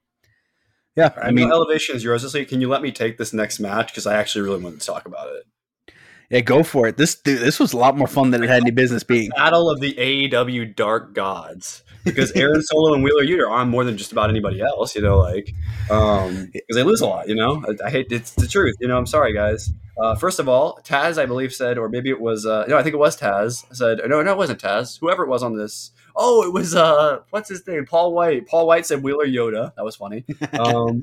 yeah. 0.95 1.13
I 1.21 1.29
I 1.29 1.31
mean, 1.33 1.51
elevation 1.51 1.97
is 1.97 2.05
yours 2.05 2.23
this 2.23 2.33
week. 2.33 2.49
Can 2.49 2.61
you 2.61 2.69
let 2.69 2.81
me 2.81 2.93
take 2.93 3.19
this 3.19 3.33
next 3.33 3.59
match 3.59 3.89
because 3.89 4.07
I 4.07 4.15
actually 4.15 4.43
really 4.43 4.63
want 4.63 4.81
to 4.81 4.87
talk 4.87 5.05
about 5.05 5.31
it. 5.35 5.93
yeah, 6.31 6.41
go 6.43 6.63
for 6.63 6.87
it. 6.87 6.97
This 6.97 7.17
dude, 7.17 7.41
this 7.41 7.59
was 7.59 7.73
a 7.73 7.77
lot 7.77 7.99
more 7.99 8.07
fun 8.07 8.31
than 8.31 8.41
it 8.45 8.49
had 8.49 8.63
any 8.63 8.71
business 8.71 9.03
being. 9.03 9.31
Battle 9.31 9.69
of 9.69 9.81
the 9.81 9.95
AEW 9.95 10.77
Dark 10.77 11.13
Gods 11.13 11.83
because 12.05 12.33
Aaron 12.33 12.63
Solo 12.63 12.95
and 12.95 13.03
Wheeler 13.05 13.47
are 13.47 13.51
on 13.51 13.69
more 13.69 13.85
than 13.85 13.97
just 13.97 14.13
about 14.13 14.31
anybody 14.31 14.61
else. 14.61 14.95
You 14.95 15.03
know, 15.03 15.19
like 15.19 15.55
um, 15.91 16.51
because 16.53 16.77
they 16.77 16.83
lose 16.83 17.01
a 17.01 17.07
lot. 17.07 17.29
You 17.29 17.35
know, 17.35 17.65
I, 17.67 17.87
I 17.87 17.91
hate 17.91 18.07
it's 18.11 18.33
the 18.33 18.47
truth. 18.47 18.77
You 18.81 18.89
know, 18.89 18.99
I'm 18.99 19.07
sorry, 19.07 19.33
guys. 19.33 19.71
Uh, 20.01 20.15
first 20.15 20.39
of 20.39 20.49
all, 20.49 20.81
Taz, 20.85 21.19
I 21.21 21.27
believe, 21.27 21.53
said, 21.53 21.77
or 21.77 21.89
maybe 21.89 22.09
it 22.09 22.21
was 22.21 22.47
uh, 22.47 22.65
no, 22.67 22.79
I 22.79 22.83
think 22.83 22.95
it 22.95 22.99
was 22.99 23.19
Taz 23.19 23.65
said, 23.77 24.01
no, 24.07 24.23
no, 24.23 24.33
it 24.33 24.39
wasn't 24.39 24.61
Taz. 24.61 24.99
Whoever 24.99 25.25
it 25.25 25.29
was 25.29 25.43
on 25.43 25.57
this. 25.57 25.91
Oh, 26.17 26.43
it 26.47 26.53
was 26.53 26.75
uh, 26.75 27.21
what's 27.31 27.49
his 27.49 27.67
name? 27.67 27.85
Paul 27.87 28.13
White. 28.15 28.47
Paul 28.47 28.67
White 28.67 28.87
said 28.87 29.03
Wheeler 29.03 29.27
Yoda. 29.27 29.75
That 29.77 29.85
was 29.85 29.97
funny. 29.97 30.25
Um, 30.59 31.03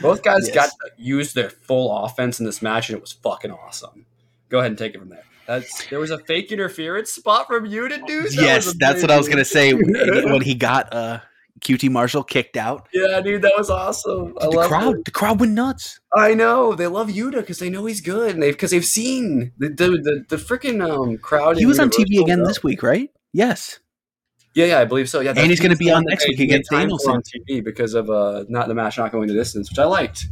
both 0.00 0.22
guys 0.22 0.46
Yes. 0.46 0.54
got 0.54 0.70
to 0.70 0.90
use 1.02 1.34
their 1.34 1.50
full 1.50 1.94
offense 2.04 2.40
in 2.40 2.46
this 2.46 2.62
match, 2.62 2.88
and 2.88 2.96
it 2.96 3.00
was 3.00 3.12
fucking 3.12 3.50
awesome. 3.52 4.06
Go 4.48 4.58
ahead 4.58 4.70
and 4.70 4.78
take 4.78 4.94
it 4.94 4.98
from 4.98 5.08
there. 5.10 5.24
That's 5.46 5.86
there 5.88 5.98
was 6.00 6.10
a 6.10 6.18
fake 6.18 6.50
interference 6.52 7.10
spot 7.12 7.46
from 7.46 7.66
you 7.66 7.88
to 7.88 7.98
do. 8.06 8.26
yes, 8.30 8.74
that's 8.78 9.02
what 9.02 9.10
I 9.10 9.18
was 9.18 9.28
gonna 9.28 9.44
say 9.44 9.72
when 9.74 10.40
he 10.40 10.54
got 10.54 10.92
uh, 10.92 11.20
QT 11.60 11.90
Marshall 11.90 12.24
kicked 12.24 12.56
out. 12.56 12.88
Yeah, 12.92 13.20
dude, 13.20 13.42
that 13.42 13.52
was 13.56 13.70
awesome. 13.70 14.34
I 14.40 14.44
the 14.46 14.50
love 14.50 14.68
crowd, 14.68 14.96
it. 14.96 15.04
the 15.04 15.10
crowd 15.10 15.40
went 15.40 15.52
nuts. 15.52 16.00
I 16.16 16.34
know 16.34 16.74
they 16.74 16.86
love 16.86 17.08
Yuta 17.08 17.36
because 17.36 17.58
they 17.58 17.70
know 17.70 17.84
he's 17.86 18.00
good, 18.00 18.34
and 18.34 18.42
they 18.42 18.50
because 18.50 18.70
they've 18.70 18.84
seen 18.84 19.52
the 19.58 19.68
the 19.68 19.88
the, 19.90 20.24
the 20.30 20.36
freaking 20.36 20.86
um 20.86 21.18
crowd. 21.18 21.58
He 21.58 21.66
was 21.66 21.78
on 21.78 21.90
TV 21.90 22.20
again 22.20 22.40
know. 22.40 22.46
this 22.46 22.62
week, 22.62 22.82
right? 22.82 23.10
Yes. 23.32 23.80
Yeah, 24.54 24.66
yeah, 24.66 24.78
I 24.78 24.84
believe 24.84 25.08
so. 25.08 25.18
Yeah, 25.18 25.34
And 25.36 25.50
he's 25.50 25.58
gonna 25.58 25.74
be 25.74 25.90
on 25.90 26.04
next 26.06 26.28
week 26.28 26.38
against 26.38 26.70
made 26.70 26.76
time 26.78 26.90
for 26.90 26.98
Danielson. 26.98 27.12
on 27.14 27.22
TV 27.22 27.64
because 27.64 27.94
of 27.94 28.08
uh 28.08 28.44
not 28.48 28.68
the 28.68 28.74
match 28.74 28.98
not 28.98 29.10
going 29.10 29.26
the 29.26 29.34
distance, 29.34 29.70
which 29.70 29.78
I 29.78 29.84
liked. 29.84 30.26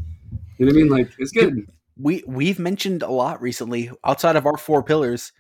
You 0.59 0.66
know 0.66 0.72
what 0.72 0.79
I 0.79 0.83
mean? 0.83 0.88
Like 0.88 1.11
it's 1.18 1.33
good. 1.33 1.66
We 2.03 2.25
we've 2.27 2.59
mentioned 2.59 3.03
a 3.03 3.11
lot 3.11 3.41
recently 3.41 3.91
outside 4.05 4.37
of 4.37 4.45
our 4.47 4.57
four 4.57 4.83
pillars, 4.83 5.33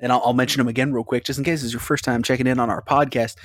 and 0.00 0.10
I'll, 0.10 0.22
I'll 0.24 0.32
mention 0.32 0.58
them 0.58 0.68
again 0.68 0.92
real 0.92 1.04
quick, 1.04 1.24
just 1.24 1.38
in 1.38 1.44
case 1.44 1.62
it's 1.62 1.72
your 1.72 1.80
first 1.80 2.04
time 2.04 2.22
checking 2.22 2.46
in 2.46 2.58
on 2.58 2.70
our 2.70 2.82
podcast. 2.82 3.36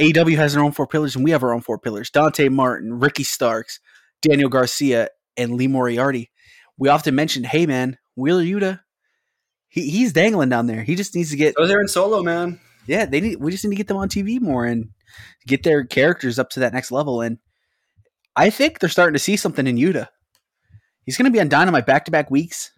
AEW 0.00 0.36
has 0.36 0.54
their 0.54 0.62
own 0.62 0.72
four 0.72 0.86
pillars, 0.86 1.16
and 1.16 1.24
we 1.24 1.32
have 1.32 1.42
our 1.42 1.52
own 1.52 1.60
four 1.62 1.78
pillars: 1.78 2.10
Dante 2.10 2.48
Martin, 2.48 2.98
Ricky 3.00 3.24
Starks, 3.24 3.80
Daniel 4.22 4.48
Garcia, 4.48 5.08
and 5.36 5.54
Lee 5.54 5.66
Moriarty. 5.66 6.30
We 6.78 6.88
often 6.88 7.14
mention, 7.14 7.42
hey 7.44 7.66
man, 7.66 7.98
Wheeler 8.14 8.42
Yuta, 8.44 8.80
he, 9.68 9.90
he's 9.90 10.12
dangling 10.12 10.50
down 10.50 10.66
there. 10.66 10.82
He 10.84 10.94
just 10.94 11.14
needs 11.14 11.30
to 11.30 11.36
get 11.36 11.54
Oh, 11.58 11.66
So 11.66 11.72
was 11.74 11.80
in 11.82 11.88
Solo, 11.88 12.22
man. 12.22 12.60
yeah, 12.86 13.06
they 13.06 13.20
need. 13.20 13.40
We 13.40 13.50
just 13.50 13.64
need 13.64 13.70
to 13.70 13.76
get 13.76 13.88
them 13.88 13.96
on 13.96 14.08
TV 14.08 14.40
more 14.40 14.64
and 14.64 14.90
get 15.46 15.62
their 15.64 15.84
characters 15.84 16.38
up 16.38 16.50
to 16.50 16.60
that 16.60 16.72
next 16.72 16.92
level. 16.92 17.20
And 17.20 17.38
I 18.36 18.50
think 18.50 18.78
they're 18.78 18.90
starting 18.90 19.14
to 19.14 19.18
see 19.18 19.36
something 19.36 19.66
in 19.66 19.76
Yuta. 19.76 20.08
He's 21.06 21.16
going 21.16 21.24
to 21.24 21.30
be 21.34 21.40
on 21.40 21.48
Dynamite 21.48 21.86
back 21.86 22.04
to 22.06 22.10
back 22.10 22.30
weeks. 22.30 22.70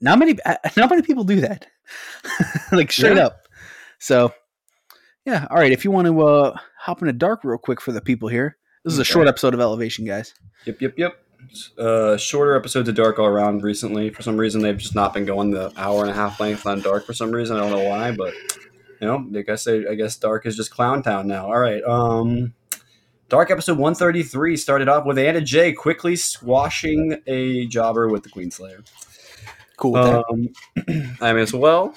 Not 0.00 0.18
many, 0.18 0.36
not 0.76 0.88
many 0.90 1.02
people 1.02 1.24
do 1.24 1.40
that. 1.40 1.66
like 2.72 2.92
straight 2.92 3.16
Yeah. 3.16 3.26
up. 3.26 3.46
So, 3.98 4.32
yeah. 5.26 5.46
All 5.50 5.56
right. 5.58 5.72
If 5.72 5.84
you 5.84 5.90
want 5.90 6.06
to 6.06 6.20
uh, 6.22 6.56
hop 6.78 7.00
into 7.02 7.12
dark 7.12 7.44
real 7.44 7.58
quick 7.58 7.80
for 7.80 7.92
the 7.92 8.00
people 8.00 8.28
here, 8.28 8.56
this 8.84 8.92
is 8.92 8.98
a 8.98 9.02
Okay. 9.02 9.10
short 9.12 9.26
episode 9.28 9.52
of 9.54 9.60
Elevation, 9.60 10.04
guys. 10.06 10.32
Yep, 10.66 10.80
yep, 10.80 10.94
yep. 10.98 11.12
Uh, 11.78 12.16
shorter 12.18 12.54
episodes 12.54 12.88
of 12.88 12.94
Dark 12.94 13.18
all 13.18 13.26
around 13.26 13.62
recently. 13.62 14.10
For 14.10 14.22
some 14.22 14.36
reason, 14.36 14.60
they've 14.60 14.76
just 14.76 14.94
not 14.94 15.14
been 15.14 15.24
going 15.24 15.50
the 15.50 15.72
hour 15.76 16.02
and 16.02 16.10
a 16.10 16.14
half 16.14 16.38
length 16.38 16.66
on 16.66 16.80
Dark. 16.82 17.06
For 17.06 17.14
some 17.14 17.30
reason, 17.30 17.56
I 17.56 17.60
don't 17.60 17.70
know 17.72 17.88
why, 17.88 18.12
but 18.12 18.34
you 19.00 19.06
know, 19.06 19.16
like 19.30 19.48
I 19.48 19.52
guess 19.52 19.64
they, 19.64 19.86
I 19.88 19.94
guess 19.94 20.16
Dark 20.16 20.44
is 20.46 20.54
just 20.56 20.70
Clown 20.70 21.02
Town 21.02 21.26
now. 21.26 21.46
All 21.46 21.58
right. 21.58 21.82
Um, 21.82 22.52
Dark 23.30 23.52
episode 23.52 23.78
one 23.78 23.94
thirty 23.94 24.24
three 24.24 24.56
started 24.56 24.88
off 24.88 25.06
with 25.06 25.16
Anna 25.16 25.40
Jay 25.40 25.72
quickly 25.72 26.16
squashing 26.16 27.22
a 27.28 27.64
jobber 27.66 28.08
with 28.08 28.24
the 28.24 28.28
Queen 28.28 28.50
Slayer. 28.50 28.82
Cool. 29.76 29.96
Um, 29.96 30.48
I 31.20 31.32
mean, 31.32 31.42
as 31.42 31.54
well. 31.54 31.94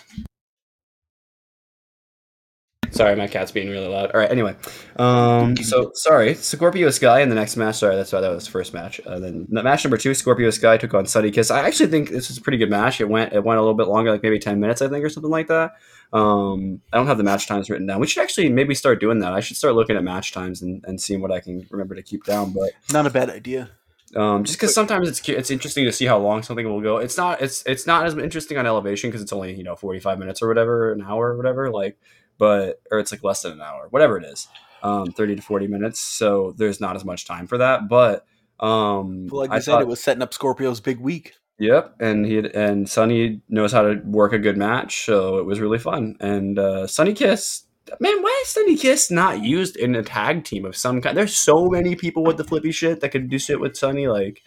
Sorry, 2.92 3.16
my 3.16 3.26
cat's 3.26 3.52
being 3.52 3.70
really 3.72 3.88
loud. 3.88 4.12
All 4.12 4.20
right, 4.20 4.30
anyway. 4.30 4.56
Um, 4.98 5.58
so, 5.58 5.92
sorry, 5.96 6.36
Scorpio 6.36 6.92
Sky 6.92 7.22
in 7.22 7.30
the 7.30 7.36
next 7.36 7.58
match. 7.58 7.78
Sorry, 7.78 7.96
that's 7.96 8.14
why 8.14 8.22
that 8.22 8.30
was 8.30 8.46
the 8.46 8.52
first 8.52 8.72
match. 8.72 9.02
Uh, 9.04 9.18
then 9.18 9.48
the 9.50 9.64
match 9.64 9.84
number 9.84 9.98
two, 9.98 10.14
Scorpio 10.14 10.52
Sky 10.52 10.78
took 10.78 10.94
on 10.94 11.08
Sonny 11.08 11.32
Kiss. 11.32 11.50
I 11.50 11.66
actually 11.66 11.90
think 11.90 12.10
this 12.10 12.30
was 12.30 12.38
a 12.38 12.42
pretty 12.42 12.60
good 12.60 12.70
match. 12.70 13.02
It 13.02 13.10
went 13.10 13.34
it 13.34 13.44
went 13.44 13.58
a 13.58 13.62
little 13.62 13.74
bit 13.74 13.88
longer, 13.88 14.12
like 14.12 14.22
maybe 14.22 14.38
10 14.38 14.60
minutes, 14.60 14.84
I 14.84 14.88
think, 14.90 15.04
or 15.04 15.10
something 15.10 15.32
like 15.32 15.48
that. 15.48 15.72
Um, 16.14 16.82
I 16.94 16.98
don't 16.98 17.08
have 17.08 17.18
the 17.18 17.24
match 17.24 17.48
times 17.48 17.70
written 17.70 17.88
down. 17.88 18.00
We 18.00 18.06
should 18.08 18.22
actually 18.22 18.48
maybe 18.50 18.76
start 18.76 19.00
doing 19.00 19.20
that. 19.20 19.34
I 19.34 19.40
should 19.40 19.58
start 19.58 19.74
looking 19.74 19.96
at 19.98 20.04
match 20.04 20.32
times 20.32 20.62
and, 20.62 20.84
and 20.88 21.02
seeing 21.02 21.22
what 21.22 21.32
I 21.32 21.40
can 21.40 21.66
remember 21.72 21.96
to 21.96 22.04
keep 22.04 22.24
down. 22.24 22.52
But 22.54 22.72
Not 22.92 23.08
a 23.08 23.10
bad 23.10 23.30
idea. 23.32 23.72
Um, 24.16 24.44
just 24.44 24.60
because 24.60 24.76
sometimes 24.76 25.10
it's 25.10 25.28
it's 25.28 25.50
interesting 25.50 25.86
to 25.86 25.92
see 25.92 26.06
how 26.06 26.20
long 26.20 26.44
something 26.44 26.68
will 26.70 26.82
go. 26.82 26.98
It's 26.98 27.18
not 27.18 27.42
it's 27.42 27.64
it's 27.66 27.88
not 27.88 28.06
as 28.06 28.16
interesting 28.16 28.60
on 28.60 28.68
elevation 28.68 29.10
because 29.10 29.24
it's 29.24 29.34
only 29.34 29.56
you 29.56 29.64
know 29.64 29.76
forty 29.76 30.00
five 30.00 30.20
minutes 30.20 30.40
or 30.44 30.48
whatever, 30.48 30.92
an 30.92 31.02
hour 31.02 31.30
or 31.32 31.36
whatever. 31.36 31.72
Like, 31.72 31.98
but 32.38 32.80
or 32.92 33.00
it's 33.00 33.12
like 33.12 33.24
less 33.24 33.42
than 33.42 33.54
an 33.54 33.62
hour, 33.62 33.88
whatever 33.90 34.18
it 34.20 34.26
is, 34.26 34.48
um, 34.84 35.08
thirty 35.08 35.36
to 35.36 35.42
forty 35.42 35.66
minutes. 35.66 36.00
So 36.00 36.54
there's 36.56 36.80
not 36.80 36.96
as 36.96 37.04
much 37.04 37.26
time 37.26 37.48
for 37.48 37.58
that. 37.58 37.90
But 37.90 38.24
um, 38.60 39.26
Like 39.30 39.50
I 39.50 39.56
I 39.56 39.60
said, 39.60 39.72
thought- 39.72 39.82
it 39.82 39.88
was 39.88 40.04
setting 40.04 40.22
up 40.22 40.32
Scorpio's 40.32 40.80
big 40.80 41.00
week. 41.00 41.34
Yep, 41.60 41.96
and 42.00 42.26
he 42.26 42.40
and 42.54 42.90
Sonny 42.90 43.42
knows 43.48 43.72
how 43.72 43.84
to 43.84 44.02
work 44.06 44.34
a 44.34 44.40
good 44.40 44.58
match, 44.58 45.06
so 45.06 45.38
it 45.38 45.46
was 45.46 45.60
really 45.60 45.78
fun. 45.78 46.18
And 46.20 46.58
uh, 46.58 46.88
Sonny 46.88 47.14
Kiss, 47.14 47.66
man, 48.00 48.22
why 48.24 48.42
is 48.44 48.50
Sonny 48.50 48.76
Kiss 48.76 49.12
not 49.12 49.44
used 49.44 49.76
in 49.78 49.96
a 49.96 50.04
tag 50.04 50.46
team 50.46 50.66
of 50.66 50.76
some 50.76 51.00
kind? 51.00 51.16
There's 51.16 51.36
so 51.36 51.68
many 51.70 51.96
people 51.96 52.24
with 52.24 52.38
the 52.38 52.44
flippy 52.44 52.72
shit 52.72 53.02
that 53.02 53.10
could 53.10 53.30
do 53.30 53.38
shit 53.38 53.60
with 53.60 53.78
Sonny. 53.78 54.08
Like 54.08 54.42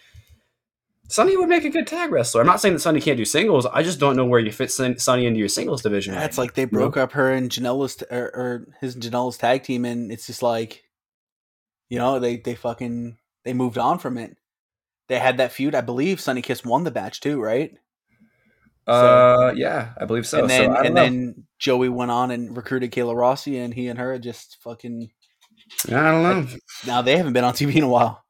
Sonny 1.07 1.37
would 1.37 1.47
make 1.47 1.63
a 1.63 1.69
good 1.69 1.87
tag 1.87 2.11
wrestler. 2.11 2.41
I'm 2.41 2.47
not 2.47 2.59
saying 2.59 2.75
that 2.75 2.81
Sonny 2.81 2.99
can't 2.99 3.17
do 3.17 3.25
singles. 3.25 3.65
I 3.65 3.83
just 3.83 3.99
don't 3.99 4.17
know 4.17 4.25
where 4.25 4.41
you 4.41 4.51
fit 4.51 4.71
Sonny 4.71 5.25
into 5.25 5.39
your 5.39 5.47
singles 5.47 5.81
division. 5.81 6.13
That's 6.13 6.37
like 6.37 6.55
they 6.55 6.63
you 6.63 6.67
know? 6.67 6.79
broke 6.79 6.97
up 6.97 7.13
her 7.13 7.31
and 7.31 7.49
Janela's 7.49 7.95
t- 7.95 8.05
or, 8.11 8.25
or 8.35 8.67
his 8.81 8.95
and 8.95 9.03
Janela's 9.03 9.37
tag 9.37 9.63
team, 9.63 9.85
and 9.85 10.11
it's 10.11 10.27
just 10.27 10.43
like, 10.43 10.83
you 11.87 11.97
know, 11.97 12.19
they 12.19 12.37
they 12.37 12.55
fucking 12.55 13.17
they 13.45 13.53
moved 13.53 13.77
on 13.77 13.97
from 13.97 14.17
it. 14.17 14.35
They 15.07 15.19
had 15.19 15.37
that 15.37 15.51
feud, 15.53 15.73
I 15.75 15.81
believe. 15.81 16.19
Sonny 16.19 16.41
Kiss 16.41 16.65
won 16.65 16.83
the 16.83 16.91
match 16.91 17.21
too, 17.21 17.41
right? 17.41 17.71
Uh, 18.85 19.53
yeah, 19.55 19.93
I 19.99 20.05
believe 20.05 20.25
so. 20.25 20.41
and 20.41 20.49
then 20.49 20.69
so 20.73 20.81
and 20.81 20.95
know. 20.95 21.01
then 21.01 21.43
Joey 21.59 21.89
went 21.89 22.11
on 22.11 22.31
and 22.31 22.55
recruited 22.55 22.91
Kayla 22.91 23.15
Rossi, 23.15 23.57
and 23.57 23.73
he 23.73 23.87
and 23.87 23.99
her 23.99 24.17
just 24.17 24.57
fucking 24.61 25.09
I 25.87 25.91
don't 26.11 26.23
know. 26.23 26.47
now 26.85 27.01
they 27.01 27.17
haven't 27.17 27.33
been 27.33 27.43
on 27.43 27.53
TV 27.53 27.75
in 27.75 27.83
a 27.83 27.89
while. 27.89 28.23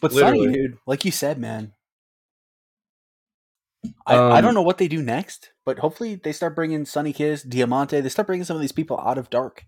But 0.00 0.12
Literally. 0.14 0.52
dude, 0.52 0.78
like 0.86 1.04
you 1.04 1.10
said, 1.10 1.38
man, 1.38 1.72
I, 4.06 4.16
I 4.16 4.38
Um, 4.38 4.42
don't 4.42 4.54
know 4.54 4.62
what 4.62 4.78
they 4.78 4.88
do 4.88 5.02
next, 5.02 5.50
but 5.66 5.78
hopefully 5.78 6.14
they 6.14 6.32
start 6.32 6.54
bringing 6.54 6.86
Sonny 6.86 7.12
Kiss, 7.12 7.42
Diamante. 7.42 8.00
They 8.00 8.08
start 8.08 8.26
bringing 8.26 8.44
some 8.44 8.56
of 8.56 8.62
these 8.62 8.72
people 8.72 8.98
out 8.98 9.18
of 9.18 9.28
dark. 9.28 9.66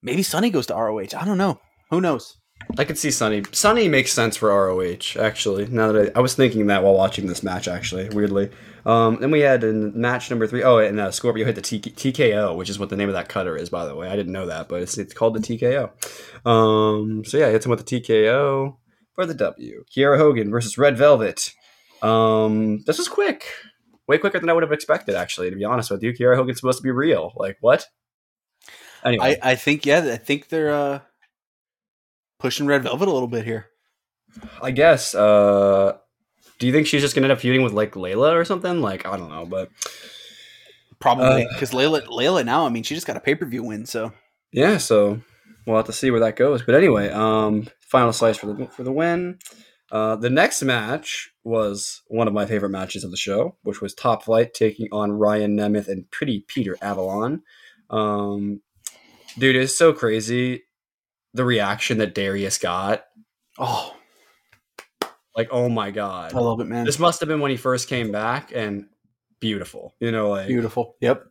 Maybe 0.00 0.22
Sunny 0.22 0.50
goes 0.50 0.66
to 0.66 0.74
ROH. 0.74 1.16
I 1.16 1.24
don't 1.24 1.38
know. 1.38 1.60
Who 1.90 2.00
knows? 2.00 2.36
I 2.78 2.84
could 2.84 2.96
see 2.96 3.10
Sonny. 3.10 3.42
Sonny 3.52 3.88
makes 3.88 4.12
sense 4.12 4.36
for 4.36 4.48
ROH, 4.48 5.20
actually. 5.20 5.66
Now 5.66 5.92
that 5.92 6.12
I, 6.16 6.18
I 6.18 6.22
was 6.22 6.34
thinking 6.34 6.66
that 6.68 6.82
while 6.82 6.94
watching 6.94 7.26
this 7.26 7.42
match, 7.42 7.68
actually, 7.68 8.08
weirdly. 8.08 8.50
Um, 8.86 9.18
then 9.20 9.30
we 9.30 9.40
had 9.40 9.62
in 9.62 9.98
match 10.00 10.30
number 10.30 10.46
three. 10.46 10.62
Oh, 10.62 10.78
and 10.78 10.98
uh, 10.98 11.10
Scorpio 11.10 11.44
hit 11.44 11.54
the 11.54 11.62
T- 11.62 11.80
TKO, 11.80 12.56
which 12.56 12.70
is 12.70 12.78
what 12.78 12.88
the 12.88 12.96
name 12.96 13.08
of 13.08 13.14
that 13.14 13.28
cutter 13.28 13.56
is, 13.56 13.68
by 13.68 13.84
the 13.84 13.94
way. 13.94 14.08
I 14.08 14.16
didn't 14.16 14.32
know 14.32 14.46
that, 14.46 14.68
but 14.68 14.82
it's, 14.82 14.96
it's 14.98 15.14
called 15.14 15.34
the 15.34 15.40
TKO. 15.40 15.90
Um, 16.48 17.24
so 17.24 17.36
yeah, 17.36 17.50
hits 17.50 17.66
him 17.66 17.70
with 17.70 17.84
the 17.84 18.00
TKO 18.00 18.76
for 19.14 19.26
the 19.26 19.34
W. 19.34 19.84
Kiera 19.94 20.18
Hogan 20.18 20.50
versus 20.50 20.78
Red 20.78 20.96
Velvet. 20.96 21.52
Um, 22.00 22.82
this 22.86 22.98
was 22.98 23.08
quick, 23.08 23.44
way 24.08 24.18
quicker 24.18 24.40
than 24.40 24.48
I 24.48 24.52
would 24.54 24.64
have 24.64 24.72
expected. 24.72 25.14
Actually, 25.14 25.50
to 25.50 25.56
be 25.56 25.64
honest 25.64 25.90
with 25.90 26.02
you, 26.02 26.12
Kiera 26.12 26.36
Hogan's 26.36 26.58
supposed 26.58 26.78
to 26.78 26.82
be 26.82 26.90
real. 26.90 27.32
Like 27.36 27.58
what? 27.60 27.86
Anyway, 29.04 29.38
I, 29.42 29.52
I 29.52 29.54
think 29.56 29.84
yeah, 29.84 29.98
I 30.12 30.16
think 30.16 30.48
they're 30.48 30.74
uh, 30.74 31.00
pushing 32.42 32.66
Red 32.66 32.82
Velvet 32.82 33.08
a 33.08 33.12
little 33.12 33.28
bit 33.28 33.44
here. 33.44 33.66
I 34.60 34.72
guess. 34.72 35.14
Uh, 35.14 35.96
do 36.58 36.66
you 36.66 36.72
think 36.72 36.86
she's 36.86 37.00
just 37.00 37.14
gonna 37.14 37.26
end 37.26 37.32
up 37.32 37.40
feuding 37.40 37.62
with 37.62 37.72
like 37.72 37.92
Leyla 37.92 38.34
or 38.34 38.44
something? 38.44 38.80
Like 38.80 39.06
I 39.06 39.16
don't 39.16 39.30
know, 39.30 39.46
but 39.46 39.70
Probably 41.02 41.44
Uh, 41.44 41.48
because 41.52 41.72
Leyla 41.72 42.06
Leyla 42.06 42.44
now. 42.44 42.64
I 42.64 42.68
mean, 42.68 42.84
she 42.84 42.94
just 42.94 43.06
got 43.06 43.16
a 43.16 43.20
pay 43.20 43.34
per 43.34 43.44
view 43.44 43.64
win, 43.64 43.86
so 43.86 44.12
yeah. 44.52 44.78
So 44.78 45.20
we'll 45.66 45.76
have 45.76 45.86
to 45.86 45.92
see 45.92 46.10
where 46.10 46.20
that 46.20 46.36
goes. 46.36 46.62
But 46.62 46.76
anyway, 46.76 47.10
um, 47.10 47.66
final 47.80 48.12
slice 48.12 48.36
for 48.36 48.46
the 48.46 48.66
for 48.66 48.84
the 48.84 48.92
win. 48.92 49.38
Uh, 49.90 50.16
the 50.16 50.30
next 50.30 50.62
match 50.62 51.30
was 51.44 52.02
one 52.06 52.28
of 52.28 52.32
my 52.32 52.46
favorite 52.46 52.70
matches 52.70 53.04
of 53.04 53.10
the 53.10 53.16
show, 53.16 53.56
which 53.62 53.80
was 53.80 53.94
Top 53.94 54.22
Flight 54.22 54.54
taking 54.54 54.88
on 54.92 55.12
Ryan 55.12 55.56
Nemeth 55.56 55.88
and 55.88 56.10
Pretty 56.10 56.44
Peter 56.46 56.78
Avalon. 56.80 57.42
Um, 57.90 58.62
dude, 59.36 59.56
it's 59.56 59.76
so 59.76 59.92
crazy 59.92 60.62
the 61.34 61.44
reaction 61.44 61.98
that 61.98 62.14
Darius 62.14 62.58
got. 62.58 63.04
oh, 63.58 63.94
Like, 65.36 65.48
oh 65.50 65.68
my 65.68 65.90
god, 65.90 66.34
I 66.34 66.38
love 66.38 66.60
it, 66.60 66.66
man. 66.66 66.84
this 66.84 66.98
must 66.98 67.20
have 67.20 67.28
been 67.28 67.40
when 67.40 67.50
he 67.50 67.56
first 67.56 67.88
came 67.88 68.12
back, 68.12 68.52
and 68.54 68.86
beautiful. 69.40 69.94
You 70.00 70.12
know, 70.12 70.30
like 70.30 70.48
Beautiful. 70.48 70.96
Yep. 71.00 71.24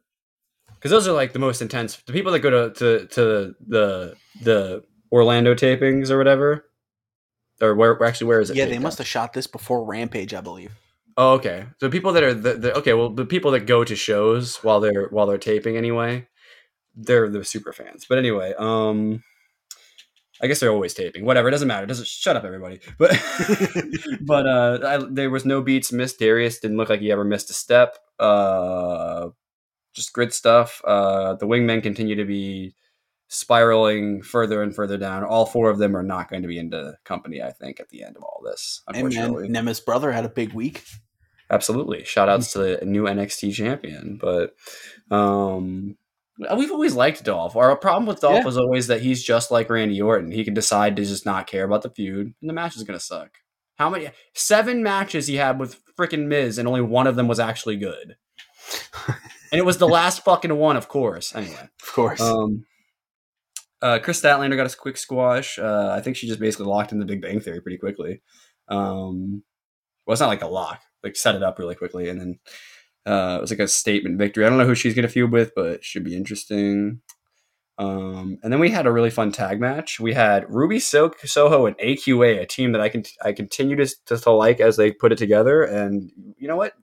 because 0.75 0.91
those 0.91 1.07
are 1.07 1.13
like 1.13 1.33
the 1.33 1.39
most 1.39 1.61
intense. 1.61 1.97
The 1.97 2.13
people 2.13 2.31
that 2.31 2.39
go 2.39 2.49
to 2.49 2.73
to, 2.79 3.07
to 3.07 3.55
the 3.67 4.15
the 4.41 4.83
Orlando 5.11 5.53
tapings 5.53 6.09
or 6.09 6.17
whatever, 6.17 6.65
or 7.61 7.75
where 7.75 8.01
actually 8.03 8.27
where 8.27 8.39
is 8.41 8.49
it? 8.49 8.55
Yeah, 8.57 8.65
they 8.65 8.79
must 8.79 8.95
at? 8.99 9.03
have 9.03 9.07
shot 9.07 9.33
this 9.33 9.45
before 9.47 9.85
Rampage, 9.85 10.33
I 10.33 10.41
believe. 10.41 10.71
Oh, 11.17 11.33
okay. 11.33 11.65
So 11.79 11.89
people 11.89 12.13
that 12.13 12.23
are 12.23 12.33
the, 12.33 12.53
the 12.53 12.77
okay, 12.77 12.93
well, 12.93 13.09
the 13.09 13.25
people 13.25 13.51
that 13.51 13.67
go 13.67 13.83
to 13.83 13.95
shows 13.95 14.57
while 14.63 14.79
they're 14.79 15.07
while 15.09 15.27
they're 15.27 15.37
taping 15.37 15.77
anyway, 15.77 16.27
they're 16.95 17.29
the 17.29 17.43
super 17.43 17.73
fans. 17.73 18.05
But 18.07 18.17
anyway, 18.17 18.53
um, 18.57 19.21
I 20.41 20.47
guess 20.47 20.60
they're 20.60 20.71
always 20.71 20.93
taping. 20.93 21.25
Whatever, 21.25 21.49
it 21.49 21.51
doesn't 21.51 21.67
matter. 21.67 21.84
It 21.84 21.88
doesn't 21.88 22.08
shut 22.08 22.36
up, 22.36 22.43
everybody. 22.43 22.80
But 22.97 23.12
but 24.21 24.47
uh, 24.47 24.80
I, 24.86 25.06
there 25.10 25.30
was 25.30 25.45
no 25.45 25.62
beats 25.62 25.91
missed. 25.91 26.19
Darius 26.19 26.60
didn't 26.60 26.77
look 26.77 26.89
like 26.89 26.99
he 26.99 27.12
ever 27.12 27.23
missed 27.23 27.49
a 27.49 27.54
step. 27.54 27.97
Uh, 28.19 29.30
just 29.93 30.13
good 30.13 30.34
stuff. 30.34 30.82
Uh, 30.86 31.36
the 31.36 31.45
wingmen 31.45 31.84
continue 31.84 32.15
to 32.15 32.25
be 32.25 32.75
spiraling 33.27 34.21
further 34.21 34.62
and 34.62 34.75
further 34.75 34.97
down. 34.97 35.23
All 35.23 35.45
four 35.45 35.69
of 35.69 35.77
them 35.77 35.95
are 35.95 36.04
not 36.04 36.30
going 36.30 36.41
to 36.41 36.47
be 36.47 36.58
into 36.58 36.97
company. 37.04 37.41
I 37.41 37.51
think 37.51 37.80
at 37.80 37.89
the 37.89 38.04
end 38.04 38.17
of 38.17 38.23
all 38.23 38.41
this, 38.43 38.82
And 38.88 38.95
man, 38.97 39.06
unfortunately. 39.06 39.82
Brother 39.86 40.12
had 40.12 40.25
a 40.25 40.30
big 40.30 40.54
week. 40.54 40.84
Absolutely. 41.51 42.04
Shout 42.06 42.30
outs 42.30 42.54
to 42.54 42.60
the 42.60 42.86
new 42.86 43.04
NXT 43.04 43.54
champion. 43.54 44.17
But 44.19 44.56
um 45.10 45.97
we've 46.56 46.71
always 46.71 46.95
liked 46.95 47.23
Dolph. 47.23 47.56
Our 47.56 47.75
problem 47.75 48.06
with 48.06 48.19
Dolph 48.21 48.36
Yeah. 48.39 48.45
was 48.45 48.58
always 48.58 48.88
that 48.88 49.01
he's 49.01 49.23
just 49.23 49.51
like 49.51 49.69
Randy 49.69 50.01
Orton. 50.01 50.32
He 50.32 50.43
can 50.43 50.54
decide 50.54 50.95
to 50.95 51.06
just 51.06 51.25
not 51.25 51.47
care 51.47 51.63
about 51.65 51.82
the 51.84 51.89
feud, 51.89 52.34
and 52.41 52.49
the 52.49 52.54
match 52.54 52.75
is 52.75 52.84
gonna 52.84 52.99
suck. 52.99 53.38
How 53.77 53.89
many 53.89 54.10
seven 54.34 54.84
matches 54.84 55.27
he 55.27 55.36
had 55.36 55.60
with 55.60 55.80
freaking 55.99 56.27
Miz, 56.27 56.58
and 56.58 56.67
only 56.67 56.82
one 56.82 57.08
of 57.08 57.15
them 57.15 57.27
was 57.27 57.39
actually 57.39 57.77
good. 57.77 58.15
and 59.51 59.60
it 59.60 59.65
was 59.65 59.77
the 59.77 59.88
last 59.99 60.23
fucking 60.23 60.56
one, 60.56 60.77
of 60.77 60.88
course. 60.88 61.36
Anyway. 61.36 61.69
Of 61.82 61.93
course. 61.93 62.21
Um 62.21 62.65
uh, 63.82 63.97
Kris 63.97 64.21
Statlander 64.21 64.56
got 64.56 64.71
a 64.71 64.77
quick 64.77 64.95
squash. 64.95 65.58
Uh, 65.58 65.89
I 65.91 66.01
think 66.01 66.15
she 66.15 66.27
just 66.27 66.39
basically 66.39 66.67
locked 66.67 66.91
in 66.91 66.99
the 66.99 67.06
Big 67.06 67.19
Bang 67.19 67.39
Theory 67.39 67.62
pretty 67.62 67.80
quickly. 67.80 68.21
Um, 68.67 69.41
well, 70.06 70.13
it's 70.13 70.21
not 70.21 70.27
like 70.27 70.43
a 70.43 70.47
lock, 70.47 70.82
like 71.04 71.15
set 71.15 71.34
it 71.34 71.41
up 71.41 71.58
really 71.58 71.73
quickly, 71.73 72.08
and 72.08 72.21
then 72.21 72.39
uh, 73.05 73.37
it 73.37 73.41
was 73.41 73.51
like 73.51 73.59
a 73.59 73.67
statement 73.67 74.17
victory. 74.17 74.45
I 74.45 74.49
don't 74.49 74.57
know 74.57 74.65
who 74.65 74.75
she's 74.75 74.93
gonna 74.93 75.07
feud 75.07 75.31
with, 75.31 75.53
but 75.55 75.67
it 75.67 75.83
should 75.83 76.03
be 76.03 76.15
interesting. 76.15 77.01
Um, 77.77 78.37
and 78.43 78.53
then 78.53 78.59
we 78.59 78.69
had 78.69 78.85
a 78.85 78.91
really 78.91 79.09
fun 79.09 79.31
tag 79.31 79.59
match. 79.59 79.99
We 79.99 80.13
had 80.13 80.45
Ruby 80.49 80.79
so- 80.79 81.13
Soho 81.23 81.65
and 81.65 81.75
AQA, 81.79 82.39
a 82.39 82.45
team 82.45 82.73
that 82.73 82.81
I 82.81 82.89
can 82.89 83.03
I 83.23 83.33
continue 83.33 83.75
to, 83.75 83.87
to 84.05 84.17
to 84.17 84.31
like 84.31 84.59
as 84.59 84.77
they 84.77 84.91
put 84.91 85.11
it 85.11 85.17
together. 85.17 85.63
And 85.63 86.11
you 86.37 86.47
know 86.47 86.57
what? 86.57 86.73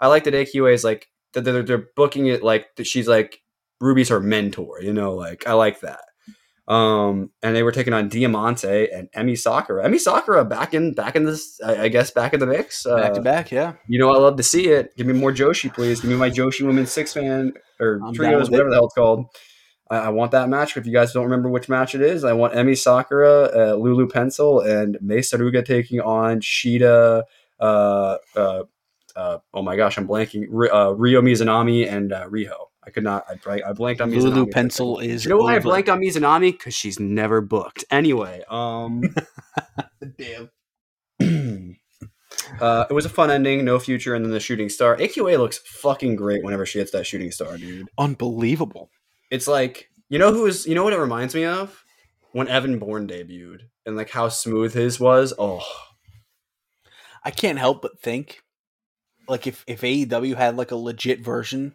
I 0.00 0.06
like 0.06 0.24
that 0.24 0.34
AQA 0.34 0.72
is 0.74 0.84
like 0.84 1.08
they're, 1.32 1.62
they're 1.62 1.86
booking 1.96 2.26
it 2.26 2.42
like 2.42 2.74
that 2.76 2.86
she's 2.86 3.08
like 3.08 3.42
Ruby's 3.80 4.10
her 4.10 4.20
mentor. 4.20 4.80
You 4.80 4.92
know, 4.92 5.14
like 5.14 5.46
I 5.46 5.54
like 5.54 5.80
that. 5.80 6.00
Um, 6.68 7.30
and 7.42 7.56
they 7.56 7.62
were 7.62 7.72
taking 7.72 7.94
on 7.94 8.10
Diamante 8.10 8.92
and 8.92 9.10
Emi 9.12 9.38
Sakura. 9.38 9.88
Emi 9.88 9.98
Sakura 9.98 10.44
back 10.44 10.74
in 10.74 10.92
back 10.92 11.16
in 11.16 11.24
this, 11.24 11.58
I, 11.64 11.84
I 11.84 11.88
guess, 11.88 12.10
back 12.10 12.34
in 12.34 12.40
the 12.40 12.46
mix. 12.46 12.84
Uh, 12.84 12.96
back 12.96 13.14
to 13.14 13.22
back, 13.22 13.50
yeah. 13.50 13.72
You 13.88 13.98
know, 13.98 14.10
I 14.10 14.18
love 14.18 14.36
to 14.36 14.42
see 14.42 14.68
it. 14.68 14.94
Give 14.94 15.06
me 15.06 15.14
more 15.14 15.32
Joshi, 15.32 15.72
please. 15.72 16.02
Give 16.02 16.10
me 16.10 16.16
my 16.16 16.28
Joshi 16.28 16.66
women's 16.66 16.92
six 16.92 17.16
man 17.16 17.54
or 17.80 18.00
I'm 18.04 18.12
trios, 18.12 18.50
whatever 18.50 18.68
it. 18.68 18.72
the 18.72 18.76
hell 18.76 18.84
it's 18.84 18.94
called. 18.94 19.26
I, 19.90 19.96
I 19.96 20.08
want 20.10 20.32
that 20.32 20.50
match. 20.50 20.76
If 20.76 20.84
you 20.84 20.92
guys 20.92 21.14
don't 21.14 21.24
remember 21.24 21.48
which 21.48 21.70
match 21.70 21.94
it 21.94 22.02
is, 22.02 22.22
I 22.22 22.34
want 22.34 22.52
Emi 22.52 22.76
Sakura, 22.76 23.44
uh, 23.44 23.74
Lulu 23.76 24.06
Pencil, 24.06 24.60
and 24.60 24.98
Mei 25.00 25.20
Suruga 25.20 25.64
taking 25.64 26.00
on 26.00 26.40
Shida. 26.40 27.22
Uh, 27.58 28.16
uh, 28.36 28.64
uh, 29.16 29.38
oh 29.54 29.62
my 29.62 29.74
gosh, 29.76 29.96
I'm 29.96 30.06
blanking. 30.06 30.44
Ri- 30.50 30.70
uh, 30.70 30.90
Ryo 30.90 31.22
Mizunami 31.22 31.90
and 31.90 32.12
uh, 32.12 32.28
Riho. 32.28 32.67
I 32.88 32.90
could 32.90 33.04
not. 33.04 33.26
I, 33.28 33.34
blank- 33.34 33.64
I 33.66 33.72
blanked 33.74 34.00
on 34.00 34.10
Mizunami. 34.10 34.22
Lulu 34.22 34.46
Pencil 34.46 34.98
is 34.98 35.26
You 35.26 35.28
know 35.32 35.36
why 35.36 35.56
I 35.56 35.58
blanked 35.58 35.90
on 35.90 36.00
Mizunami? 36.00 36.52
Because 36.52 36.72
she's 36.72 36.98
never 36.98 37.42
booked. 37.42 37.84
Anyway, 37.90 38.42
um. 38.48 39.02
Damn. 40.18 40.48
uh, 42.62 42.86
it 42.88 42.92
was 42.94 43.04
a 43.04 43.10
fun 43.10 43.30
ending, 43.30 43.62
no 43.62 43.78
future, 43.78 44.14
and 44.14 44.24
then 44.24 44.32
the 44.32 44.40
shooting 44.40 44.70
star. 44.70 44.96
AQA 44.96 45.36
looks 45.36 45.58
fucking 45.58 46.16
great 46.16 46.42
whenever 46.42 46.64
she 46.64 46.78
hits 46.78 46.92
that 46.92 47.06
shooting 47.06 47.30
star, 47.30 47.58
dude. 47.58 47.90
Unbelievable. 47.98 48.88
It's 49.30 49.46
like 49.46 49.90
you 50.08 50.18
know 50.18 50.32
who 50.32 50.46
is 50.46 50.66
you 50.66 50.74
know 50.74 50.84
what 50.84 50.94
it 50.94 50.98
reminds 50.98 51.34
me 51.34 51.44
of 51.44 51.84
when 52.32 52.48
Evan 52.48 52.78
Bourne 52.78 53.06
debuted 53.06 53.64
and 53.84 53.96
like 53.98 54.08
how 54.08 54.30
smooth 54.30 54.72
his 54.72 54.98
was. 54.98 55.34
Oh, 55.38 55.62
I 57.22 57.32
can't 57.32 57.58
help 57.58 57.82
but 57.82 58.00
think, 58.00 58.40
like 59.28 59.46
if 59.46 59.62
if 59.66 59.82
AEW 59.82 60.36
had 60.36 60.56
like 60.56 60.70
a 60.70 60.76
legit 60.76 61.20
version 61.20 61.74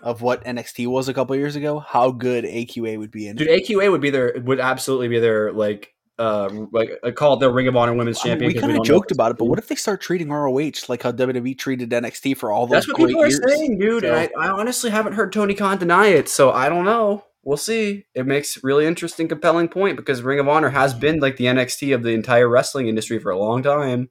of 0.00 0.22
what 0.22 0.44
NXT 0.44 0.86
was 0.86 1.08
a 1.08 1.14
couple 1.14 1.34
years 1.36 1.56
ago, 1.56 1.78
how 1.80 2.10
good 2.10 2.44
AQA 2.44 2.98
would 2.98 3.10
be 3.10 3.26
in. 3.28 3.36
dude, 3.36 3.48
AQA 3.48 3.90
would 3.90 4.00
be 4.00 4.10
their 4.10 4.34
would 4.42 4.60
absolutely 4.60 5.08
be 5.08 5.18
their 5.18 5.52
like 5.52 5.92
uh, 6.18 6.48
like 6.72 6.90
uh, 7.04 7.10
call 7.12 7.34
it 7.34 7.40
the 7.40 7.50
Ring 7.50 7.68
of 7.68 7.76
Honor 7.76 7.94
Women's 7.94 8.18
I 8.24 8.30
mean, 8.30 8.32
Champion. 8.40 8.52
we 8.54 8.60
kind 8.60 8.76
of 8.78 8.84
joked 8.84 9.12
about 9.12 9.30
it, 9.30 9.38
but 9.38 9.44
what 9.44 9.58
if 9.58 9.68
they 9.68 9.74
start 9.76 10.00
treating 10.00 10.30
ROH 10.30 10.72
like 10.88 11.02
how 11.02 11.12
WWE 11.12 11.56
treated 11.58 11.90
NXT 11.90 12.36
for 12.36 12.50
all 12.50 12.66
those 12.66 12.86
That's 12.86 12.88
what 12.88 13.08
people 13.08 13.22
are 13.22 13.28
years? 13.28 13.40
saying, 13.46 13.78
dude. 13.78 14.02
So- 14.02 14.12
And 14.14 14.30
I, 14.36 14.46
I 14.46 14.50
honestly 14.50 14.90
haven't 14.90 15.12
heard 15.12 15.32
Tony 15.32 15.54
Khan 15.54 15.78
deny 15.78 16.08
it, 16.08 16.28
so 16.28 16.50
I 16.50 16.68
don't 16.68 16.84
know. 16.84 17.24
We'll 17.44 17.56
see. 17.56 18.04
It 18.14 18.26
makes 18.26 18.62
really 18.64 18.84
interesting, 18.84 19.28
compelling 19.28 19.68
point 19.68 19.96
because 19.96 20.20
Ring 20.22 20.40
of 20.40 20.48
Honor 20.48 20.70
has 20.70 20.92
been 20.92 21.20
like 21.20 21.36
the 21.36 21.44
NXT 21.44 21.94
of 21.94 22.02
the 22.02 22.10
entire 22.10 22.48
wrestling 22.48 22.88
industry 22.88 23.18
for 23.20 23.30
a 23.30 23.38
long 23.38 23.62
time. 23.62 24.10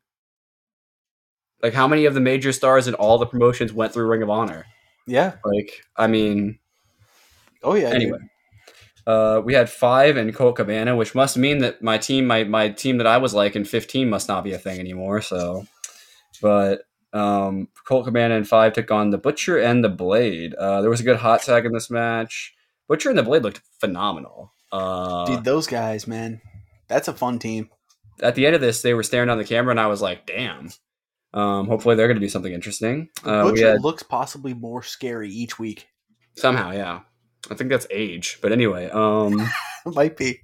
Like, 1.62 1.73
how 1.73 1.88
many 1.88 2.06
of 2.06 2.13
the 2.13 2.19
major 2.21 2.52
stars 2.54 2.88
in 2.88 2.93
all 2.93 3.17
the 3.17 3.26
promotions 3.26 3.73
went 3.73 3.91
through 3.93 4.08
Ring 4.08 4.21
of 4.23 4.30
Honor? 4.30 4.65
Yeah. 5.08 5.34
Like, 5.43 5.82
I 5.96 6.08
mean, 6.08 6.60
Oh 7.63 7.76
yeah. 7.76 7.89
anyway. 7.89 8.20
Uh, 9.06 9.41
we 9.43 9.54
had 9.54 9.70
five 9.70 10.17
in 10.17 10.34
Colt 10.34 10.58
Cabana, 10.58 10.96
which 10.96 11.15
must 11.15 11.38
mean 11.38 11.60
that 11.60 11.82
my 11.82 11.98
team, 11.98 12.28
my, 12.28 12.43
my 12.43 12.70
team 12.70 12.98
that 12.98 13.08
I 13.08 13.17
was 13.17 13.34
like 13.34 13.56
in 13.56 13.63
15 13.63 14.10
must 14.10 14.28
not 14.28 14.43
be 14.43 14.52
a 14.52 14.58
thing 14.58 14.80
anymore. 14.82 15.22
So, 15.22 15.65
but 16.41 16.82
um, 17.13 17.70
Colt 17.88 18.04
Cabana 18.06 18.36
and 18.36 18.48
five 18.48 18.74
took 18.74 18.91
on 18.91 19.12
the 19.12 19.17
Butcher 19.17 19.58
and 19.60 19.82
the 19.82 19.89
Blade. 19.89 20.54
Uh, 20.56 20.82
there 20.82 20.89
was 20.89 21.00
a 21.00 21.04
good 21.06 21.15
hot 21.15 21.41
tag 21.41 21.65
in 21.65 21.72
this 21.72 21.89
match. 21.89 22.54
Butcher 22.89 23.10
and 23.10 23.17
the 23.17 23.24
Blade 23.24 23.43
looked 23.43 23.62
phenomenal. 23.80 24.52
Uh, 24.74 25.26
Dude, 25.26 25.46
those 25.46 25.67
guys, 25.67 26.06
man, 26.06 26.41
that's 26.89 27.08
a 27.08 27.13
fun 27.13 27.39
team. 27.39 27.70
at 28.22 28.36
the 28.36 28.46
end 28.46 28.56
of 28.56 28.62
this, 28.62 28.82
they 28.82 28.93
were 28.93 29.04
staring 29.04 29.28
down 29.30 29.38
the 29.38 29.46
camera, 29.46 29.72
and 29.72 29.80
I 29.80 29.88
was 29.88 30.02
like, 30.02 30.26
"Damn." 30.26 30.70
Um, 31.34 31.68
hopefully, 31.68 31.96
they're 31.96 32.08
going 32.08 32.20
to 32.20 32.26
do 32.26 32.30
something 32.30 32.54
interesting. 32.54 33.10
Uh, 33.24 33.44
Butcher 33.44 33.72
had 33.72 33.84
looks 33.84 34.04
possibly 34.04 34.54
more 34.54 34.82
scary 34.82 35.30
each 35.30 35.60
week. 35.60 35.88
somehow, 36.36 36.72
yeah. 36.72 37.02
I 37.50 37.56
think 37.56 37.70
that's 37.70 37.88
age, 37.90 38.40
but 38.42 38.52
anyway. 38.52 38.90
Um, 38.90 39.48
Might 39.86 40.18
be. 40.18 40.42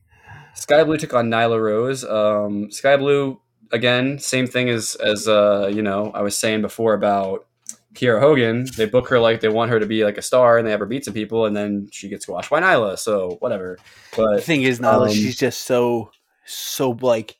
Skye 0.56 0.84
Blue 0.84 0.98
took 0.98 1.13
on 1.13 1.30
Nyla 1.30 1.60
Rose. 1.62 2.04
Um, 2.06 2.72
Skye 2.72 2.98
Blue 2.98 3.41
again, 3.72 4.19
same 4.19 4.48
thing 4.48 4.69
as 4.69 4.96
as 4.96 5.28
uh, 5.28 5.69
you 5.74 5.82
know 5.82 6.12
I 6.13 6.22
was 6.22 6.38
saying 6.38 6.62
before 6.62 6.93
about 6.93 7.46
Kiera 7.96 8.19
Hogan. 8.19 8.67
They 8.78 8.86
book 8.86 9.10
her 9.10 9.19
like 9.19 9.41
they 9.41 9.50
want 9.50 9.72
her 9.72 9.80
to 9.80 9.86
be 9.86 10.06
like 10.06 10.17
a 10.17 10.22
star, 10.22 10.58
and 10.58 10.65
they 10.65 10.72
have 10.72 10.80
her 10.80 10.86
beat 10.86 11.06
some 11.06 11.13
people, 11.13 11.46
and 11.46 11.56
then 11.56 11.89
she 11.91 12.08
gets 12.08 12.24
squashed 12.24 12.50
by 12.50 12.62
Nyla. 12.62 12.98
So 12.98 13.38
whatever. 13.39 13.78
But 14.15 14.38
the 14.38 14.41
thing 14.41 14.63
is, 14.63 14.80
Nyla, 14.80 15.08
um, 15.08 15.13
she's 15.13 15.38
just 15.38 15.62
so, 15.62 16.12
so 16.46 16.91
like, 17.02 17.36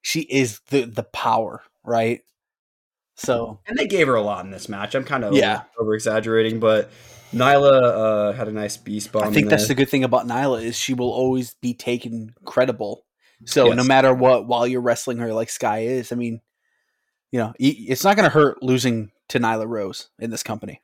she 0.00 0.20
is 0.20 0.60
the 0.70 0.84
the 0.84 1.04
power, 1.04 1.62
right? 1.82 2.22
So 3.16 3.60
and 3.66 3.78
they 3.78 3.86
gave 3.86 4.06
her 4.06 4.14
a 4.14 4.22
lot 4.22 4.44
in 4.44 4.50
this 4.50 4.68
match. 4.68 4.94
I'm 4.94 5.04
kind 5.04 5.24
of 5.24 5.34
Yeah. 5.34 5.62
over 5.78 5.94
exaggerating, 5.94 6.60
but 6.60 6.90
Nyla 7.32 7.82
uh, 7.82 8.32
had 8.32 8.48
a 8.48 8.52
nice 8.52 8.76
beast 8.76 9.12
bomb. 9.12 9.24
I 9.24 9.30
think 9.30 9.44
in 9.44 9.50
that's 9.50 9.68
the 9.68 9.74
good 9.74 9.88
thing 9.88 10.04
about 10.04 10.26
Nyla 10.26 10.62
is 10.62 10.76
she 10.76 10.94
will 10.94 11.10
always 11.12 11.54
be 11.54 11.74
taken 11.74 12.34
credible. 12.44 13.04
So 13.46 13.72
no 13.72 13.84
matter 13.84 14.14
what, 14.14 14.46
while 14.46 14.66
you're 14.66 14.80
wrestling 14.80 15.18
her 15.18 15.32
like 15.34 15.50
Sky 15.50 15.80
is, 15.80 16.12
I 16.12 16.16
mean, 16.16 16.40
you 17.30 17.38
know, 17.40 17.52
it's 17.58 18.04
not 18.04 18.16
going 18.16 18.24
to 18.28 18.32
hurt 18.34 18.62
losing 18.62 19.10
to 19.28 19.38
Nyla 19.38 19.66
Rose 19.66 20.08
in 20.18 20.30
this 20.30 20.42
company. 20.42 20.80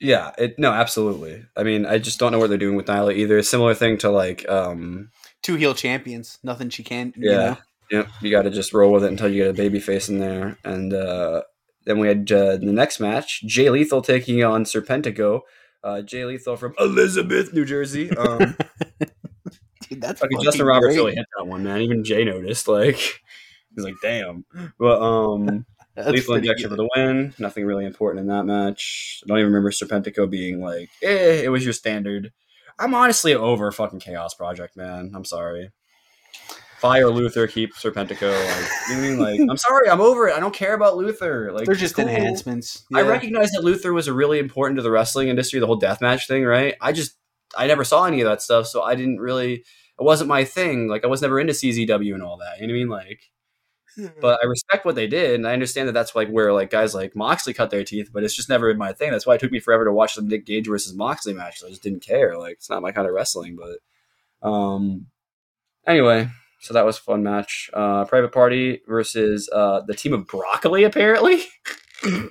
Yeah, 0.00 0.32
it 0.36 0.58
no, 0.58 0.72
absolutely. 0.72 1.44
I 1.56 1.62
mean, 1.62 1.86
I 1.86 1.98
just 1.98 2.18
don't 2.18 2.32
know 2.32 2.38
what 2.38 2.48
they're 2.48 2.58
doing 2.58 2.76
with 2.76 2.86
Nyla 2.86 3.14
either. 3.14 3.40
Similar 3.42 3.74
thing 3.74 3.98
to 3.98 4.10
like 4.10 4.48
um 4.48 5.10
Two 5.42 5.54
heel 5.56 5.74
champions, 5.74 6.38
nothing 6.42 6.70
she 6.70 6.82
can't. 6.82 7.16
You 7.16 7.22
Yeah. 7.22 7.36
know? 7.36 7.56
Yep, 7.92 8.08
you 8.22 8.30
got 8.30 8.42
to 8.42 8.50
just 8.50 8.72
roll 8.72 8.90
with 8.90 9.04
it 9.04 9.10
until 9.10 9.28
you 9.28 9.44
get 9.44 9.50
a 9.50 9.52
baby 9.52 9.78
face 9.78 10.08
in 10.08 10.18
there. 10.18 10.56
And 10.64 10.94
uh, 10.94 11.42
then 11.84 11.98
we 11.98 12.08
had 12.08 12.32
uh, 12.32 12.56
the 12.56 12.72
next 12.72 13.00
match: 13.00 13.42
Jay 13.42 13.68
Lethal 13.68 14.00
taking 14.00 14.42
on 14.42 14.64
Serpentico. 14.64 15.42
Uh, 15.84 16.00
Jay 16.00 16.24
Lethal 16.24 16.56
from 16.56 16.74
Elizabeth, 16.78 17.52
New 17.52 17.64
Jersey. 17.66 18.10
Um, 18.18 18.56
Dude, 19.90 20.00
that's 20.00 20.20
fucking 20.20 20.40
Justin 20.42 20.64
Roberts 20.64 20.94
great. 20.94 20.96
really 20.96 21.14
hit 21.16 21.26
that 21.36 21.44
one, 21.44 21.64
man. 21.64 21.82
Even 21.82 22.02
Jay 22.02 22.24
noticed. 22.24 22.66
Like, 22.66 22.96
he's 23.74 23.84
like, 23.84 23.96
"Damn." 24.00 24.46
But 24.78 25.02
um, 25.02 25.66
lethal 25.96 26.36
injection 26.36 26.70
for 26.70 26.76
the 26.76 26.88
win. 26.96 27.34
Nothing 27.38 27.66
really 27.66 27.84
important 27.84 28.20
in 28.22 28.28
that 28.28 28.44
match. 28.44 29.20
I 29.22 29.28
don't 29.28 29.38
even 29.38 29.52
remember 29.52 29.70
Serpentico 29.70 30.30
being 30.30 30.62
like, 30.62 30.88
"Eh, 31.02 31.42
it 31.44 31.50
was 31.50 31.62
your 31.64 31.74
standard." 31.74 32.32
I'm 32.78 32.94
honestly 32.94 33.34
over 33.34 33.70
fucking 33.70 34.00
Chaos 34.00 34.32
Project, 34.32 34.78
man. 34.78 35.12
I'm 35.14 35.26
sorry. 35.26 35.72
Fire 36.82 37.08
Luther, 37.08 37.46
keep 37.46 37.74
Serpentico. 37.74 38.28
Like, 38.32 38.70
you 38.90 38.96
I 38.96 39.00
mean? 39.00 39.18
Like, 39.20 39.38
I'm 39.48 39.56
sorry, 39.56 39.88
I'm 39.88 40.00
over 40.00 40.26
it. 40.26 40.36
I 40.36 40.40
don't 40.40 40.52
care 40.52 40.74
about 40.74 40.96
Luther. 40.96 41.52
Like, 41.52 41.64
They're 41.64 41.76
just 41.76 41.94
cool. 41.94 42.08
enhancements. 42.08 42.84
I 42.92 43.02
recognize 43.02 43.52
that 43.52 43.62
Luther 43.62 43.92
was 43.92 44.10
really 44.10 44.40
important 44.40 44.78
to 44.78 44.82
the 44.82 44.90
wrestling 44.90 45.28
industry, 45.28 45.60
the 45.60 45.66
whole 45.66 45.80
deathmatch 45.80 46.26
thing, 46.26 46.44
right? 46.44 46.74
I 46.80 46.90
just, 46.90 47.12
I 47.56 47.68
never 47.68 47.84
saw 47.84 48.06
any 48.06 48.20
of 48.20 48.28
that 48.28 48.42
stuff, 48.42 48.66
so 48.66 48.82
I 48.82 48.96
didn't 48.96 49.20
really, 49.20 49.52
it 49.52 49.64
wasn't 49.98 50.26
my 50.26 50.42
thing. 50.42 50.88
Like, 50.88 51.04
I 51.04 51.06
was 51.06 51.22
never 51.22 51.38
into 51.38 51.52
CZW 51.52 52.14
and 52.14 52.22
all 52.24 52.38
that. 52.38 52.60
You 52.60 52.66
know 52.66 52.72
what 52.72 52.78
I 52.78 52.80
mean? 52.80 52.88
Like, 52.88 53.20
but 54.20 54.40
I 54.42 54.46
respect 54.46 54.84
what 54.84 54.96
they 54.96 55.06
did, 55.06 55.36
and 55.36 55.46
I 55.46 55.52
understand 55.52 55.86
that 55.86 55.92
that's 55.92 56.16
like 56.16 56.30
where 56.30 56.52
like 56.52 56.70
guys 56.70 56.96
like 56.96 57.14
Moxley 57.14 57.52
cut 57.52 57.70
their 57.70 57.84
teeth, 57.84 58.10
but 58.12 58.24
it's 58.24 58.34
just 58.34 58.48
never 58.48 58.68
been 58.68 58.78
my 58.78 58.92
thing. 58.92 59.12
That's 59.12 59.26
why 59.26 59.36
it 59.36 59.40
took 59.40 59.52
me 59.52 59.60
forever 59.60 59.84
to 59.84 59.92
watch 59.92 60.16
the 60.16 60.22
Nick 60.22 60.46
Gage 60.46 60.66
versus 60.66 60.94
Moxley 60.94 61.32
match. 61.32 61.62
I 61.64 61.68
just 61.68 61.84
didn't 61.84 62.00
care. 62.00 62.36
Like, 62.36 62.54
it's 62.54 62.70
not 62.70 62.82
my 62.82 62.90
kind 62.90 63.06
of 63.06 63.14
wrestling. 63.14 63.56
But, 63.56 64.48
um, 64.48 65.06
anyway, 65.86 66.28
so 66.62 66.72
that 66.74 66.84
was 66.86 66.96
a 66.98 67.02
fun 67.02 67.22
match. 67.22 67.68
Uh, 67.74 68.04
Private 68.06 68.32
Party 68.32 68.80
versus 68.88 69.48
uh 69.52 69.82
the 69.86 69.94
team 69.94 70.14
of 70.14 70.26
Broccoli, 70.26 70.84
apparently. 70.84 71.42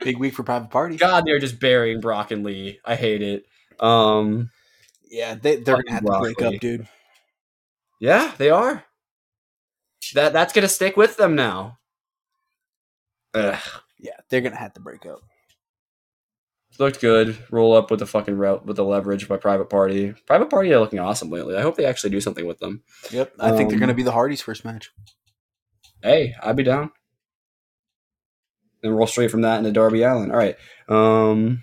Big 0.00 0.18
week 0.18 0.34
for 0.34 0.42
private 0.42 0.70
party. 0.70 0.96
God, 0.96 1.24
they're 1.24 1.38
just 1.38 1.60
burying 1.60 2.00
Brock 2.00 2.32
and 2.32 2.42
Lee. 2.44 2.80
I 2.84 2.96
hate 2.96 3.22
it. 3.22 3.44
Um, 3.78 4.50
Yeah, 5.08 5.34
they, 5.34 5.56
they're 5.56 5.76
gonna 5.76 5.92
have 5.92 6.04
to 6.04 6.18
break 6.18 6.42
up, 6.42 6.54
dude. 6.60 6.88
yeah, 8.00 8.32
they 8.36 8.50
are. 8.50 8.84
That 10.14 10.32
that's 10.32 10.52
gonna 10.52 10.66
stick 10.68 10.96
with 10.96 11.16
them 11.16 11.36
now. 11.36 11.78
Ugh. 13.34 13.58
Yeah, 13.98 14.16
they're 14.28 14.40
gonna 14.40 14.56
have 14.56 14.72
to 14.74 14.80
break 14.80 15.06
up. 15.06 15.20
Looked 16.78 17.00
good. 17.00 17.36
Roll 17.50 17.74
up 17.76 17.90
with 17.90 18.00
the 18.00 18.06
fucking 18.06 18.36
route 18.36 18.64
with 18.64 18.76
the 18.76 18.84
leverage 18.84 19.28
by 19.28 19.36
Private 19.36 19.68
Party. 19.68 20.14
Private 20.26 20.48
Party 20.50 20.72
are 20.72 20.80
looking 20.80 20.98
awesome 20.98 21.30
lately. 21.30 21.54
I 21.56 21.62
hope 21.62 21.76
they 21.76 21.84
actually 21.84 22.10
do 22.10 22.20
something 22.20 22.46
with 22.46 22.58
them. 22.58 22.82
Yep, 23.10 23.34
I 23.38 23.50
think 23.56 23.68
they're 23.68 23.76
Um, 23.76 23.80
gonna 23.80 23.94
be 23.94 24.02
the 24.02 24.12
Hardys' 24.12 24.40
first 24.40 24.64
match. 24.64 24.90
Hey, 26.02 26.34
I'd 26.42 26.56
be 26.56 26.62
down. 26.62 26.90
Then 28.82 28.92
roll 28.92 29.06
straight 29.06 29.30
from 29.30 29.42
that 29.42 29.58
into 29.58 29.70
Darby 29.70 30.02
Allin. 30.02 30.30
All 30.32 30.36
right. 30.36 30.56
Um, 30.88 31.62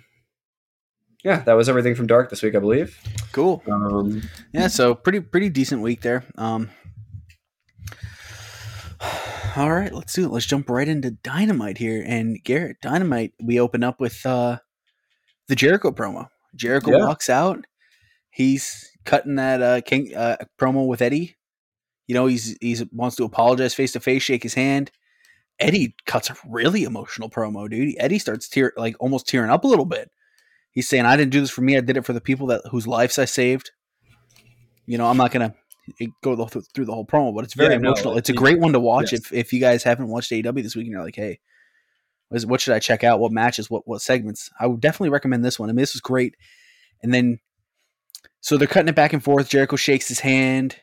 yeah, 1.22 1.40
that 1.40 1.52
was 1.52 1.68
everything 1.68 1.94
from 1.94 2.06
Dark 2.06 2.30
this 2.30 2.42
week, 2.42 2.54
I 2.54 2.60
believe. 2.60 2.96
Cool. 3.32 3.62
Um, 3.70 4.22
Yeah, 4.52 4.68
so 4.68 4.94
pretty 4.94 5.20
pretty 5.20 5.50
decent 5.50 5.82
week 5.82 6.00
there. 6.00 6.24
Um 6.38 6.70
All 9.56 9.70
right, 9.72 9.92
let's 9.92 10.12
do 10.14 10.24
it. 10.24 10.30
Let's 10.30 10.46
jump 10.46 10.70
right 10.70 10.86
into 10.88 11.10
Dynamite 11.10 11.78
here. 11.78 12.02
And 12.06 12.38
Garrett, 12.44 12.76
Dynamite, 12.80 13.32
we 13.42 13.58
open 13.60 13.82
up 13.82 14.00
with 14.00 14.24
uh 14.24 14.58
the 15.50 15.56
Jericho 15.56 15.90
promo. 15.90 16.28
Jericho 16.54 16.92
Yeah. 16.92 17.06
walks 17.06 17.28
out. 17.28 17.64
He's 18.30 18.88
cutting 19.04 19.34
that 19.34 19.60
uh 19.60 19.80
King 19.82 20.14
uh 20.14 20.36
promo 20.58 20.86
with 20.86 21.02
Eddie. 21.02 21.36
You 22.06 22.14
know, 22.14 22.26
he's 22.26 22.56
he's 22.60 22.84
wants 22.92 23.16
to 23.16 23.24
apologize 23.24 23.74
face 23.74 23.92
to 23.92 24.00
face, 24.00 24.22
shake 24.22 24.42
his 24.42 24.54
hand. 24.54 24.90
Eddie 25.58 25.94
cuts 26.06 26.30
a 26.30 26.36
really 26.48 26.84
emotional 26.84 27.28
promo, 27.28 27.68
dude. 27.68 27.94
Eddie 27.98 28.18
starts 28.18 28.48
tear 28.48 28.72
like 28.76 28.96
almost 29.00 29.28
tearing 29.28 29.50
up 29.50 29.64
a 29.64 29.68
little 29.68 29.84
bit. 29.84 30.10
He's 30.70 30.88
saying, 30.88 31.04
"I 31.04 31.16
didn't 31.16 31.32
do 31.32 31.40
this 31.40 31.50
for 31.50 31.62
me. 31.62 31.76
I 31.76 31.80
did 31.80 31.96
it 31.96 32.06
for 32.06 32.12
the 32.12 32.20
people 32.20 32.46
that 32.48 32.62
whose 32.70 32.86
lives 32.86 33.18
I 33.18 33.24
saved." 33.26 33.70
You 34.86 34.98
know, 34.98 35.06
I'm 35.06 35.16
not 35.16 35.30
gonna 35.32 35.54
go 36.22 36.34
the, 36.36 36.46
through 36.74 36.84
the 36.86 36.94
whole 36.94 37.04
promo, 37.06 37.34
but 37.34 37.44
it's 37.44 37.54
very 37.54 37.74
Yeah, 37.74 37.80
no, 37.80 37.88
emotional. 37.90 38.16
it's 38.16 38.30
a 38.30 38.32
great 38.32 38.58
one 38.60 38.72
to 38.72 38.80
watch 38.80 39.12
yes. 39.12 39.20
if 39.20 39.32
if 39.32 39.52
you 39.52 39.60
guys 39.60 39.82
haven't 39.82 40.08
watched 40.08 40.30
AEW 40.32 40.62
this 40.62 40.74
week 40.76 40.86
and 40.86 40.92
you're 40.92 41.02
like, 41.04 41.16
"Hey, 41.16 41.40
what 42.30 42.36
is- 42.38 42.46
what 42.46 42.60
should 42.62 42.72
I 42.74 42.78
check 42.78 43.04
out? 43.04 43.20
What 43.20 43.30
matches? 43.32 43.68
What 43.68 43.86
what 43.86 44.00
segments?" 44.00 44.48
I 44.58 44.66
would 44.66 44.80
definitely 44.80 45.10
recommend 45.10 45.44
this 45.44 45.58
one. 45.58 45.68
I 45.68 45.72
mean, 45.72 45.82
this 45.82 45.94
is 45.94 46.00
great. 46.00 46.34
And 47.02 47.12
then, 47.12 47.40
so 48.40 48.56
they're 48.56 48.66
cutting 48.66 48.88
it 48.88 48.94
back 48.94 49.12
and 49.12 49.22
forth. 49.22 49.50
Jericho 49.50 49.76
shakes 49.76 50.08
his 50.08 50.20
hand. 50.20 50.76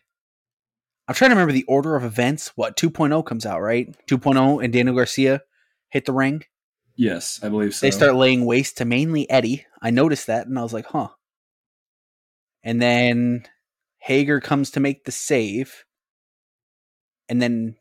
I'm 1.07 1.15
trying 1.15 1.29
to 1.29 1.35
remember 1.35 1.53
the 1.53 1.63
order 1.69 1.95
of 1.95 2.03
events. 2.03 2.51
What 2.55 2.75
2.0 2.77 3.23
comes 3.25 3.45
out, 3.45 3.61
right? 3.61 3.87
2.0 4.07 4.63
and 4.63 4.71
Daniel 4.73 4.95
Garcia 4.95 5.41
hit 5.89 6.05
the 6.05 6.13
ring. 6.13 6.43
yes, 6.99 7.39
I 7.43 7.49
believe 7.49 7.73
so. 7.75 7.85
They 7.85 7.91
start 7.91 8.15
laying 8.15 8.43
waste 8.45 8.77
to 8.77 8.85
mainly 8.85 9.29
Eddie. 9.29 9.65
I 9.81 9.89
noticed 9.91 10.27
that 10.27 10.47
and 10.47 10.57
I 10.59 10.63
was 10.63 10.73
like, 10.73 10.87
huh. 10.87 11.09
And 12.63 12.81
then 12.81 13.45
Hager 13.99 14.41
comes 14.41 14.71
to 14.71 14.79
make 14.79 15.05
the 15.05 15.11
save. 15.11 15.85
And 17.29 17.41
then 17.41 17.77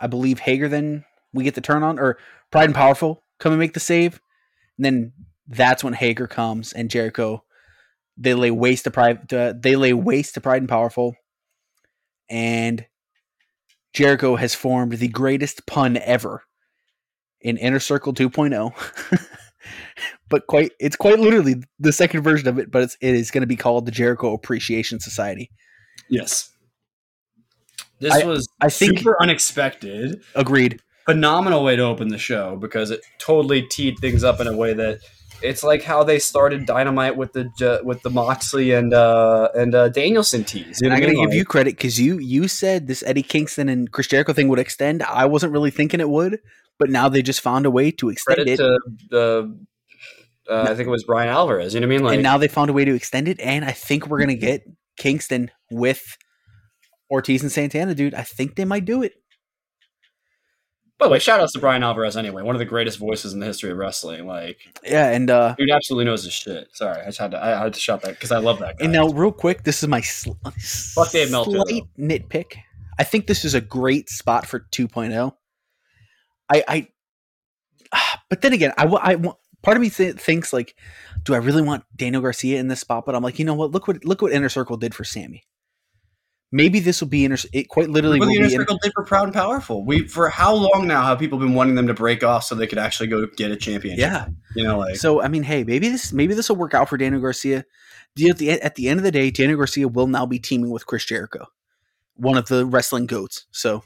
I 0.00 0.06
believe 0.06 0.38
Hager 0.40 0.68
then 0.68 1.04
we 1.34 1.44
get 1.44 1.54
the 1.54 1.60
turn 1.60 1.82
on 1.82 1.98
or 1.98 2.16
Pride 2.50 2.66
and 2.66 2.74
Powerful 2.74 3.22
come 3.38 3.52
and 3.52 3.58
make 3.60 3.74
the 3.74 3.80
save. 3.80 4.20
And 4.78 4.84
then 4.84 5.12
that's 5.46 5.84
when 5.84 5.92
Hager 5.92 6.26
comes 6.26 6.72
and 6.72 6.90
Jericho 6.90 7.44
they 8.16 8.32
lay 8.34 8.50
waste 8.50 8.84
to 8.84 8.90
Pride 8.90 9.32
uh, 9.32 9.52
they 9.58 9.76
lay 9.76 9.92
waste 9.92 10.34
to 10.34 10.40
Pride 10.40 10.62
and 10.62 10.68
Powerful. 10.68 11.16
And 12.30 12.86
Jericho 13.92 14.36
has 14.36 14.54
formed 14.54 14.92
the 14.92 15.08
greatest 15.08 15.66
pun 15.66 15.98
ever 15.98 16.42
in 17.40 17.56
Inner 17.58 17.80
Circle 17.80 18.14
2.0. 18.14 18.72
but 20.28 20.46
quite 20.46 20.72
it's 20.80 20.96
quite 20.96 21.18
literally 21.18 21.56
the 21.78 21.92
second 21.92 22.22
version 22.22 22.48
of 22.48 22.58
it, 22.58 22.70
but 22.70 22.82
it's 22.82 22.96
it 23.00 23.14
is 23.14 23.30
going 23.30 23.42
to 23.42 23.46
be 23.46 23.56
called 23.56 23.86
the 23.86 23.92
Jericho 23.92 24.32
Appreciation 24.32 25.00
Society. 25.00 25.50
Yes. 26.08 26.50
This 28.00 28.12
I- 28.12 28.24
was 28.24 28.48
I 28.60 28.68
think 28.68 28.98
super 28.98 29.20
unexpected. 29.20 30.22
agreed. 30.34 30.80
Phenomenal 31.06 31.62
way 31.62 31.76
to 31.76 31.82
open 31.82 32.08
the 32.08 32.18
show 32.18 32.56
because 32.56 32.90
it 32.90 33.00
totally 33.18 33.62
teed 33.62 33.98
things 33.98 34.24
up 34.24 34.40
in 34.40 34.46
a 34.46 34.56
way 34.56 34.72
that 34.74 35.00
it's 35.42 35.62
like 35.62 35.82
how 35.82 36.02
they 36.02 36.18
started 36.18 36.64
Dynamite 36.66 37.16
with 37.16 37.32
the 37.32 37.80
with 37.84 38.02
the 38.02 38.10
Moxley 38.10 38.72
and 38.72 38.94
uh 38.94 39.50
and 39.54 39.74
uh 39.74 39.88
Danielson 39.90 40.44
tease. 40.44 40.80
You 40.80 40.88
And 40.88 40.88
know 40.88 40.94
I'm 40.94 41.14
gonna 41.14 41.26
give 41.26 41.34
you 41.34 41.44
credit 41.44 41.76
because 41.76 42.00
you 42.00 42.18
you 42.18 42.48
said 42.48 42.86
this 42.86 43.02
Eddie 43.02 43.22
Kingston 43.22 43.68
and 43.68 43.90
Chris 43.90 44.06
Jericho 44.06 44.32
thing 44.32 44.48
would 44.48 44.58
extend. 44.58 45.02
I 45.02 45.26
wasn't 45.26 45.52
really 45.52 45.70
thinking 45.70 46.00
it 46.00 46.08
would, 46.08 46.38
but 46.78 46.90
now 46.90 47.08
they 47.08 47.22
just 47.22 47.40
found 47.40 47.66
a 47.66 47.70
way 47.70 47.90
to 47.92 48.08
extend 48.08 48.36
credit 48.36 48.52
it. 48.52 48.56
to 48.56 48.78
the 49.10 49.58
uh, 50.48 50.62
I 50.62 50.74
think 50.74 50.86
it 50.86 50.90
was 50.90 51.04
Bryan 51.04 51.30
Alvarez. 51.30 51.74
You 51.74 51.80
know 51.80 51.86
what 51.86 51.94
I 51.94 51.96
mean? 51.96 52.04
Like 52.04 52.14
and 52.14 52.22
now 52.22 52.38
they 52.38 52.48
found 52.48 52.70
a 52.70 52.72
way 52.72 52.84
to 52.84 52.94
extend 52.94 53.28
it, 53.28 53.40
and 53.40 53.64
I 53.64 53.72
think 53.72 54.06
we're 54.06 54.20
gonna 54.20 54.34
get 54.34 54.62
Kingston 54.96 55.50
with 55.70 56.16
Ortiz 57.10 57.42
and 57.42 57.52
Santana, 57.52 57.94
dude. 57.94 58.14
I 58.14 58.22
think 58.22 58.56
they 58.56 58.64
might 58.64 58.84
do 58.84 59.02
it. 59.02 59.12
By 61.04 61.08
the 61.08 61.12
way, 61.12 61.18
shout 61.18 61.38
outs 61.38 61.52
to 61.52 61.58
Bryan 61.58 61.82
Alvarez 61.82 62.16
anyway, 62.16 62.42
one 62.42 62.54
of 62.54 62.58
the 62.58 62.64
greatest 62.64 62.98
voices 62.98 63.34
in 63.34 63.40
the 63.40 63.44
history 63.44 63.70
of 63.70 63.76
wrestling. 63.76 64.26
Like 64.26 64.56
Yeah, 64.82 65.10
and 65.10 65.30
uh 65.30 65.54
dude 65.58 65.70
absolutely 65.70 66.06
knows 66.06 66.24
his 66.24 66.32
shit. 66.32 66.68
Sorry, 66.72 66.98
I 66.98 67.04
just 67.04 67.18
had 67.18 67.32
to 67.32 67.44
I 67.44 67.62
had 67.62 67.74
to 67.74 67.80
shout 67.80 68.00
that 68.02 68.12
because 68.12 68.32
I 68.32 68.38
love 68.38 68.58
that 68.60 68.78
guy. 68.78 68.84
and 68.84 68.92
now 68.94 69.08
real 69.08 69.30
quick, 69.30 69.64
this 69.64 69.82
is 69.82 69.88
my 69.88 70.00
sl- 70.00 70.32
Fuck 70.94 71.10
Dave 71.10 71.30
Meltzer, 71.30 71.58
slight 71.66 71.82
nitpick. 71.98 72.56
I 72.98 73.04
think 73.04 73.26
this 73.26 73.44
is 73.44 73.52
a 73.52 73.60
great 73.60 74.08
spot 74.08 74.46
for 74.46 74.60
2.0. 74.72 75.34
I 76.50 76.64
I 76.66 76.88
but 78.30 78.40
then 78.40 78.54
again, 78.54 78.72
I 78.78 78.86
I 78.86 79.16
part 79.60 79.76
of 79.76 79.82
me 79.82 79.90
th- 79.90 80.16
thinks 80.16 80.54
like 80.54 80.74
do 81.22 81.34
I 81.34 81.38
really 81.38 81.60
want 81.62 81.84
Daniel 81.94 82.22
Garcia 82.22 82.58
in 82.58 82.68
this 82.68 82.80
spot? 82.80 83.04
But 83.04 83.14
I'm 83.14 83.22
like, 83.22 83.38
you 83.38 83.44
know 83.44 83.52
what? 83.52 83.72
Look 83.72 83.88
what 83.88 84.06
look 84.06 84.22
what 84.22 84.32
Inner 84.32 84.48
Circle 84.48 84.78
did 84.78 84.94
for 84.94 85.04
Sammy. 85.04 85.44
Maybe 86.56 86.78
this 86.78 87.00
will 87.00 87.08
be 87.08 87.24
inner. 87.24 87.36
It 87.52 87.68
quite 87.68 87.90
literally 87.90 88.20
the 88.20 88.32
inner 88.32 88.48
circle 88.48 88.78
did 88.80 88.92
for 88.94 89.04
Proud 89.04 89.24
and 89.24 89.34
Powerful. 89.34 89.84
We 89.84 90.06
for 90.06 90.28
how 90.28 90.54
long 90.54 90.86
now 90.86 91.02
have 91.02 91.18
people 91.18 91.36
been 91.36 91.54
wanting 91.54 91.74
them 91.74 91.88
to 91.88 91.94
break 91.94 92.22
off 92.22 92.44
so 92.44 92.54
they 92.54 92.68
could 92.68 92.78
actually 92.78 93.08
go 93.08 93.26
get 93.26 93.50
a 93.50 93.56
championship? 93.56 93.98
yeah. 94.00 94.26
you 94.54 94.62
know, 94.62 94.78
like 94.78 94.94
So 94.94 95.20
I 95.20 95.26
mean, 95.26 95.42
hey, 95.42 95.64
maybe 95.64 95.88
this 95.88 96.12
maybe 96.12 96.32
this 96.32 96.48
will 96.48 96.54
work 96.54 96.72
out 96.72 96.88
for 96.88 96.96
Daniel 96.96 97.20
Garcia. 97.20 97.64
At 98.30 98.38
the 98.38 98.50
at 98.52 98.76
the 98.76 98.88
end 98.88 99.00
of 99.00 99.04
the 99.04 99.10
day, 99.10 99.32
Daniel 99.32 99.56
Garcia 99.58 99.88
will 99.88 100.06
now 100.06 100.26
be 100.26 100.38
teaming 100.38 100.70
with 100.70 100.86
Chris 100.86 101.04
Jericho, 101.04 101.46
one 102.14 102.36
of 102.38 102.46
the 102.46 102.64
wrestling 102.64 103.06
goats. 103.06 103.46
So 103.50 103.82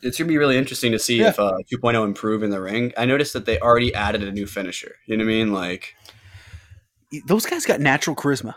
it's 0.00 0.16
gonna 0.16 0.28
be 0.28 0.38
really 0.38 0.56
interesting 0.56 0.92
to 0.92 0.98
see 1.00 1.18
Yeah. 1.18 1.30
if 1.30 1.40
uh, 1.40 1.54
2.0 1.72 2.04
improve 2.04 2.44
in 2.44 2.50
the 2.50 2.60
ring. 2.60 2.92
I 2.96 3.04
noticed 3.04 3.32
that 3.32 3.46
they 3.46 3.58
already 3.58 3.92
added 3.94 4.22
a 4.22 4.30
new 4.30 4.46
finisher. 4.46 4.94
You 5.06 5.16
know 5.16 5.24
what 5.24 5.30
I 5.32 5.34
mean? 5.34 5.52
Like 5.52 5.96
those 7.26 7.46
guys 7.46 7.66
got 7.66 7.80
natural 7.80 8.14
charisma, 8.14 8.54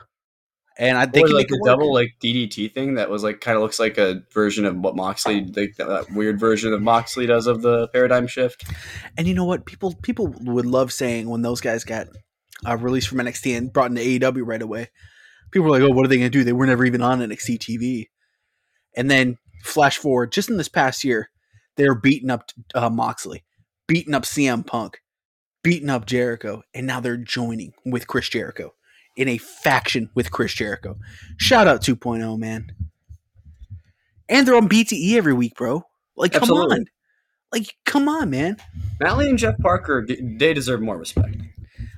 and 0.80 0.98
I 0.98 1.08
think 1.08 1.28
like 1.30 1.36
make 1.36 1.48
the 1.48 1.62
double 1.66 1.92
like 1.92 2.16
DDT 2.22 2.74
thing 2.74 2.96
that 2.96 3.10
was 3.10 3.24
like 3.24 3.42
kind 3.42 3.56
of 3.56 3.64
looks 3.64 3.80
like 3.80 3.98
a 3.98 4.22
version 4.32 4.66
of 4.66 4.78
what 4.78 4.96
Moxley 4.96 5.44
like 5.46 5.76
that, 5.78 5.88
that 5.88 6.12
weird 6.12 6.40
version 6.40 6.72
of 6.72 6.82
Moxley 6.82 7.26
does 7.26 7.48
of 7.48 7.64
the 7.64 7.88
paradigm 7.88 8.28
shift. 8.28 8.64
And 9.18 9.28
you 9.28 9.34
know 9.34 9.46
what? 9.46 9.66
People 9.66 9.96
people 10.04 10.28
would 10.42 10.66
love 10.68 10.94
saying 10.94 11.30
when 11.30 11.42
those 11.42 11.62
guys 11.62 11.84
got 11.84 12.08
uh, 12.66 12.78
released 12.78 13.08
from 13.08 13.18
NXT 13.18 13.58
and 13.58 13.74
brought 13.74 13.90
into 13.90 14.02
AEW 14.02 14.46
right 14.46 14.62
away. 14.62 14.90
People 15.52 15.66
were 15.66 15.80
like, 15.80 15.82
"Oh, 15.82 15.94
what 15.94 16.06
are 16.06 16.10
they 16.10 16.18
going 16.18 16.32
to 16.32 16.38
do? 16.38 16.44
They 16.44 16.54
were 16.54 16.68
never 16.68 16.86
even 16.86 17.02
on 17.02 17.20
NXT 17.20 17.58
TV." 17.58 18.10
And 18.96 19.10
then 19.10 19.38
flash 19.64 19.98
forward, 19.98 20.32
just 20.32 20.50
in 20.50 20.58
this 20.58 20.70
past 20.70 21.04
year, 21.04 21.30
they're 21.76 21.96
beating 21.96 22.30
up 22.30 22.52
uh, 22.76 22.90
Moxley, 22.90 23.44
beating 23.88 24.14
up 24.14 24.24
CM 24.24 24.66
Punk, 24.66 25.02
beating 25.64 25.90
up 25.90 26.06
Jericho, 26.06 26.62
and 26.74 26.86
now 26.86 27.00
they're 27.00 27.18
joining 27.18 27.74
with 27.86 28.08
Chris 28.08 28.30
Jericho 28.30 28.74
in 29.18 29.28
a 29.28 29.38
faction 29.38 30.10
with 30.16 30.32
Chris 30.32 30.54
Jericho. 30.54 30.96
Shout 31.38 31.68
out 31.68 31.82
2.0, 31.82 32.38
man. 32.40 32.72
And 34.30 34.48
they're 34.48 34.56
on 34.56 34.70
BTE 34.70 35.16
every 35.16 35.34
week, 35.34 35.56
bro. 35.56 35.84
Like, 36.16 36.34
come 36.34 36.44
Absolutely. 36.44 36.78
on. 36.78 36.86
Like, 37.52 37.76
come 37.86 38.08
on, 38.08 38.30
man. 38.30 38.58
Matt 39.00 39.18
Lee 39.18 39.30
and 39.30 39.40
Jeff 39.40 39.58
Parker, 39.60 40.06
they 40.08 40.54
deserve 40.54 40.82
more 40.82 40.98
respect. 40.98 41.36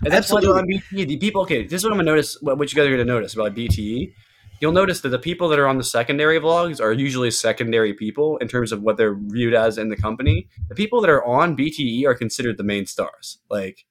And 0.03 0.13
that's 0.13 0.31
why 0.31 0.41
they're 0.41 0.55
on 0.55 0.65
BTE. 0.67 1.07
The 1.07 1.17
people, 1.17 1.41
okay, 1.41 1.63
this 1.63 1.81
is 1.81 1.83
what 1.83 1.91
I'm 1.91 1.97
gonna 1.97 2.11
notice. 2.11 2.37
What, 2.41 2.57
what 2.57 2.71
you 2.71 2.75
guys 2.75 2.87
are 2.87 2.91
gonna 2.91 3.05
notice 3.05 3.33
about 3.33 3.55
BTE. 3.55 4.13
You'll 4.61 4.73
notice 4.73 5.01
that 5.01 5.09
the 5.09 5.19
people 5.19 5.47
that 5.49 5.59
are 5.59 5.67
on 5.67 5.77
the 5.77 5.83
secondary 5.83 6.39
vlogs 6.39 6.81
are 6.81 6.91
usually 6.91 7.31
secondary 7.31 7.93
people 7.93 8.37
in 8.37 8.47
terms 8.49 8.71
of 8.73 8.81
what 8.81 8.97
they're 8.97 9.15
viewed 9.15 9.53
as 9.53 9.77
in 9.77 9.89
the 9.89 9.95
company. 9.95 10.49
The 10.67 10.75
people 10.75 10.99
that 11.01 11.09
are 11.09 11.23
on 11.25 11.55
BTE 11.55 12.05
are 12.05 12.13
considered 12.13 12.57
the 12.57 12.63
main 12.63 12.85
stars. 12.85 13.39
Like, 13.49 13.85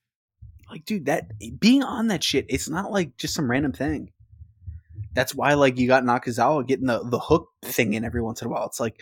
like 0.71 0.85
dude 0.85 1.07
that 1.07 1.31
being 1.59 1.83
on 1.83 2.09
that 2.09 2.23
shit 2.23 2.47
it's 2.49 2.69
not 2.69 2.91
like 2.93 3.17
just 3.17 3.35
some 3.35 3.51
random 3.51 3.73
thing. 3.73 4.13
That's 5.15 5.35
why 5.35 5.55
like 5.55 5.79
you 5.79 5.87
got 5.89 6.05
nakazawa 6.05 6.67
getting 6.67 6.87
the, 6.87 7.03
the 7.03 7.19
hook 7.19 7.49
thing 7.65 7.95
in 7.95 8.05
every 8.05 8.23
once 8.23 8.43
in 8.43 8.49
a 8.49 8.51
while. 8.51 8.67
It's 8.67 8.81
like 8.81 9.01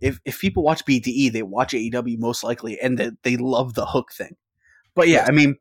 if 0.00 0.20
if 0.24 0.40
people 0.40 0.62
watch 0.62 0.84
BTE, 0.84 1.32
they 1.32 1.42
watch 1.42 1.72
aew 1.72 2.18
most 2.18 2.44
likely 2.44 2.78
and 2.80 2.98
they, 2.98 3.10
they 3.22 3.36
love 3.36 3.74
the 3.74 3.86
hook 3.86 4.12
thing. 4.12 4.36
But 4.94 5.08
yeah 5.08 5.24
i 5.28 5.30
mean 5.30 5.56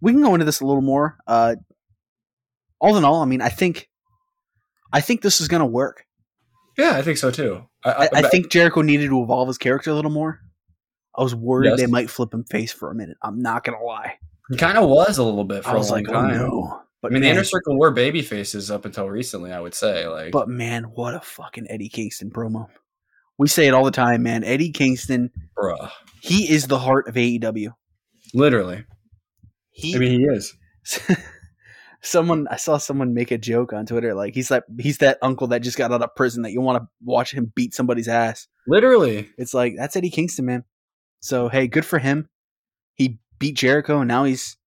we 0.00 0.12
can 0.12 0.22
go 0.22 0.34
into 0.34 0.44
this 0.44 0.60
a 0.60 0.66
little 0.66 0.82
more. 0.82 1.16
Uh 1.26 1.56
all 2.80 2.96
in 2.96 3.04
all 3.04 3.22
i 3.22 3.24
mean 3.24 3.40
i 3.40 3.48
think 3.48 3.88
i 4.92 5.00
think 5.00 5.22
this 5.22 5.40
is 5.40 5.48
gonna 5.48 5.66
work. 5.66 6.04
Yeah, 6.76 6.96
I 6.96 7.02
think 7.02 7.18
so 7.18 7.30
too. 7.30 7.66
i, 7.84 8.08
I 8.12 8.22
think 8.22 8.50
jericho 8.50 8.82
needed 8.82 9.08
to 9.08 9.22
evolve 9.22 9.48
his 9.48 9.58
character 9.58 9.90
a 9.90 9.94
little 9.94 10.10
more 10.10 10.40
i 11.16 11.22
was 11.22 11.34
worried 11.34 11.68
Yes. 11.70 11.80
they 11.80 11.86
might 11.86 12.10
flip 12.10 12.32
him 12.34 12.44
face 12.44 12.72
for 12.72 12.90
a 12.90 12.94
minute 12.94 13.16
i'm 13.22 13.40
not 13.40 13.64
gonna 13.64 13.82
lie 13.82 14.14
he 14.50 14.56
kind 14.56 14.76
of 14.78 14.88
was 14.88 15.18
a 15.18 15.22
little 15.24 15.44
bit 15.44 15.64
for 15.64 15.70
i 15.70 15.74
was 15.74 15.88
a 15.90 15.94
long 15.94 16.02
like 16.04 16.10
oh 16.10 16.20
time. 16.20 16.36
no 16.36 16.80
but 17.02 17.10
I 17.10 17.14
mean, 17.14 17.22
the 17.22 17.28
inner 17.28 17.44
circle 17.44 17.78
were 17.78 17.90
baby 17.90 18.22
faces 18.22 18.70
up 18.70 18.86
until 18.86 19.10
recently. 19.10 19.52
I 19.52 19.60
would 19.60 19.74
say, 19.74 20.08
like, 20.08 20.32
But 20.32 20.48
man, 20.48 20.84
what 20.84 21.14
a 21.14 21.20
fucking 21.20 21.66
Eddie 21.68 21.90
Kingston 21.90 22.30
promo. 22.30 22.68
We 23.36 23.46
say 23.46 23.66
it 23.66 23.74
all 23.74 23.84
the 23.84 23.90
time, 23.90 24.22
man. 24.22 24.42
Eddie 24.42 24.70
Kingston, 24.70 25.30
bruh, 25.54 25.90
he 26.22 26.50
is 26.50 26.66
the 26.66 26.78
heart 26.78 27.06
of 27.06 27.14
AEW. 27.16 27.74
literally. 28.32 28.86
He 29.70 29.94
I 29.94 29.98
mean, 29.98 30.12
he 30.18 30.24
is. 30.24 30.56
someone 32.00 32.46
I 32.50 32.56
saw 32.56 32.76
someone 32.78 33.12
make 33.12 33.30
a 33.30 33.38
joke 33.38 33.72
on 33.74 33.86
Twitter 33.86 34.14
like 34.14 34.34
he's 34.34 34.50
like 34.50 34.62
he's 34.78 34.98
that 34.98 35.18
uncle 35.22 35.46
that 35.48 35.60
just 35.62 35.76
got 35.78 35.92
out 35.92 36.02
of 36.02 36.14
prison 36.14 36.42
that 36.42 36.52
you 36.52 36.60
want 36.60 36.82
to 36.82 36.88
watch 37.02 37.32
him 37.34 37.52
beat 37.54 37.74
somebody's 37.74 38.08
ass. 38.08 38.46
Literally. 38.66 39.28
It's 39.36 39.52
like 39.54 39.74
that's 39.76 39.96
Eddie 39.96 40.10
Kingston, 40.10 40.46
man. 40.46 40.64
So 41.24 41.48
hey, 41.48 41.68
good 41.68 41.86
for 41.86 41.98
him. 41.98 42.28
He 42.96 43.18
beat 43.38 43.56
Jericho 43.56 44.00
and 44.00 44.08
now 44.08 44.24
he's 44.24 44.58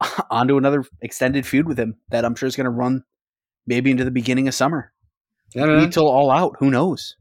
onto 0.30 0.56
another 0.56 0.84
extended 1.02 1.44
feud 1.44 1.66
with 1.66 1.76
him 1.76 1.96
that 2.10 2.24
I'm 2.24 2.36
sure 2.36 2.46
is 2.46 2.54
going 2.54 2.66
to 2.66 2.70
run 2.70 3.02
maybe 3.66 3.90
into 3.90 4.04
the 4.04 4.12
beginning 4.12 4.46
of 4.46 4.54
summer. 4.54 4.92
Maybe 5.56 5.90
till 5.90 6.06
all 6.06 6.30
out. 6.30 6.54
Who 6.60 6.70
knows? 6.70 7.16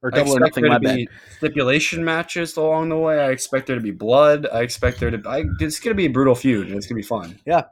Or 0.00 0.12
double 0.12 0.36
or 0.36 0.38
nothing. 0.38 0.68
My 0.68 0.78
bad. 0.78 1.06
stipulation 1.38 2.04
matches 2.04 2.56
along 2.56 2.90
the 2.90 2.96
way. 2.96 3.18
I 3.18 3.30
expect 3.30 3.66
there 3.66 3.74
to 3.74 3.82
be 3.82 3.90
blood. 3.90 4.46
I 4.46 4.60
expect 4.62 5.00
there 5.00 5.10
to. 5.10 5.20
I, 5.28 5.42
it's 5.58 5.80
going 5.80 5.90
to 5.90 5.96
be 5.96 6.06
a 6.06 6.10
brutal 6.10 6.36
feud, 6.36 6.68
and 6.68 6.76
it's 6.76 6.86
going 6.86 7.02
to 7.02 7.02
be 7.02 7.08
fun. 7.08 7.40
Yeah. 7.44 7.64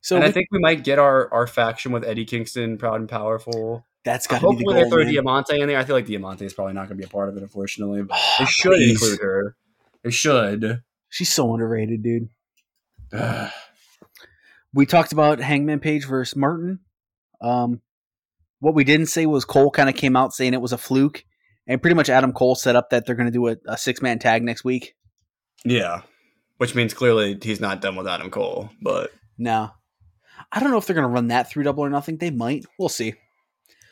So 0.00 0.16
and 0.16 0.24
I 0.24 0.30
think 0.30 0.46
we 0.50 0.58
might 0.58 0.84
get 0.84 0.98
our, 0.98 1.30
our 1.34 1.46
faction 1.46 1.92
with 1.92 2.02
Eddie 2.02 2.24
Kingston, 2.24 2.78
Proud 2.78 3.00
and 3.00 3.10
Powerful. 3.10 3.86
That's 4.04 4.26
got 4.26 4.40
to 4.40 4.48
be 4.50 4.56
the 4.56 4.64
Hopefully, 4.64 4.82
they 4.84 4.88
throw 4.90 5.04
man. 5.04 5.12
Diamante 5.12 5.60
in 5.60 5.68
there. 5.68 5.78
I 5.78 5.84
feel 5.84 5.96
like 5.96 6.06
Diamante 6.06 6.44
is 6.46 6.54
probably 6.54 6.72
not 6.74 6.88
going 6.88 6.96
to 6.98 7.02
be 7.02 7.04
a 7.04 7.08
part 7.08 7.28
of 7.28 7.36
it, 7.36 7.42
unfortunately. 7.42 8.02
But 8.02 8.18
Oh, 8.20 8.36
they 8.38 8.44
should 8.46 8.72
please. 8.72 8.90
include 8.92 9.20
her. 9.20 9.56
They 10.02 10.10
should. 10.10 10.82
She's 11.08 11.32
so 11.32 11.52
underrated, 11.52 12.02
dude. 12.02 12.28
We 14.72 14.86
talked 14.86 15.12
about 15.12 15.40
Hangman 15.40 15.80
Page 15.80 16.06
versus 16.06 16.36
Martin. 16.36 16.78
Um, 17.40 17.80
what 18.60 18.74
we 18.74 18.84
didn't 18.84 19.06
say 19.06 19.26
was 19.26 19.44
Cole 19.44 19.70
kind 19.70 19.88
of 19.88 19.96
came 19.96 20.16
out 20.16 20.32
saying 20.32 20.54
it 20.54 20.60
was 20.60 20.72
a 20.72 20.78
fluke, 20.78 21.24
and 21.66 21.82
pretty 21.82 21.94
much 21.96 22.08
Adam 22.08 22.32
Cole 22.32 22.54
set 22.54 22.76
up 22.76 22.90
that 22.90 23.04
they're 23.04 23.14
going 23.16 23.26
to 23.26 23.32
do 23.32 23.48
a, 23.48 23.56
a 23.66 23.76
six 23.76 24.00
man 24.00 24.18
tag 24.18 24.42
next 24.44 24.64
week. 24.64 24.94
yeah, 25.64 26.02
which 26.58 26.74
means 26.74 26.94
clearly 26.94 27.36
he's 27.42 27.60
not 27.60 27.80
done 27.80 27.96
with 27.96 28.06
Adam 28.06 28.30
Cole. 28.30 28.70
But 28.80 29.10
Now, 29.38 29.74
I 30.52 30.60
don't 30.60 30.70
know 30.70 30.78
if 30.78 30.86
they're 30.86 30.94
going 30.94 31.08
to 31.08 31.12
run 31.12 31.28
that 31.28 31.50
through 31.50 31.64
Double 31.64 31.84
or 31.84 31.90
Nothing. 31.90 32.18
They 32.18 32.30
might. 32.30 32.64
We'll 32.78 32.88
see. 32.88 33.14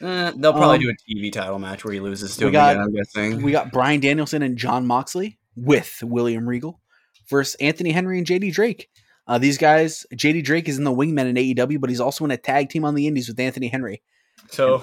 Eh, 0.01 0.33
they'll 0.37 0.53
probably 0.53 0.77
Um, 0.77 0.83
do 0.83 0.91
a 0.91 0.95
TV 1.13 1.33
title 1.33 1.59
match 1.59 1.85
where 1.85 1.93
he 1.95 2.01
loses 2.01 2.37
to 2.37 2.45
we 2.45 2.49
him 2.49 2.53
got- 2.53 2.77
again. 2.77 2.83
I'm 2.85 2.93
guessing. 2.95 3.43
We 3.43 3.53
got 3.53 3.73
Bryan 3.73 4.01
Danielson 4.01 4.43
and 4.43 4.57
Jon 4.57 4.87
Moxley 4.87 5.39
with 5.57 5.99
William 6.03 6.49
Regal 6.49 6.81
versus 7.29 7.55
Anthony 7.57 7.91
Henry 7.91 8.19
and 8.19 8.27
JD 8.27 8.53
Drake. 8.53 8.89
Uh, 9.27 9.39
these 9.39 9.59
guys, 9.59 10.07
JD 10.15 10.43
Drake 10.43 10.69
is 10.69 10.79
in 10.79 10.85
the 10.85 10.93
wingman 10.93 11.27
in 11.27 11.37
AEW, 11.37 11.79
but 11.81 11.91
he's 11.91 12.01
also 12.01 12.25
in 12.25 12.31
a 12.31 12.37
tag 12.37 12.71
team 12.71 12.85
on 12.85 12.95
the 12.95 13.07
Indies 13.07 13.29
with 13.29 13.39
Anthony 13.41 13.69
Henry. 13.69 14.03
so 14.51 14.83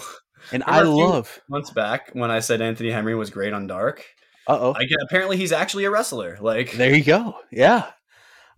And 0.51 0.63
I 0.67 0.79
Remember 0.81 0.91
a 0.91 0.95
few- 0.95 1.07
love. 1.13 1.39
months 1.49 1.71
back 1.71 2.09
when 2.13 2.29
I 2.29 2.39
said 2.39 2.61
Anthony 2.61 2.91
Henry 2.91 3.15
was 3.15 3.29
great 3.31 3.53
on 3.53 3.65
Dark, 3.67 4.05
Uh 4.47 4.57
oh. 4.59 4.73
I 4.77 4.83
get 4.83 4.99
apparently 5.01 5.37
he's 5.37 5.51
actually 5.51 5.85
a 5.85 5.89
wrestler. 5.89 6.37
Like 6.39 6.73
There 6.73 6.93
you 6.93 7.03
go. 7.03 7.35
Yeah. 7.51 7.85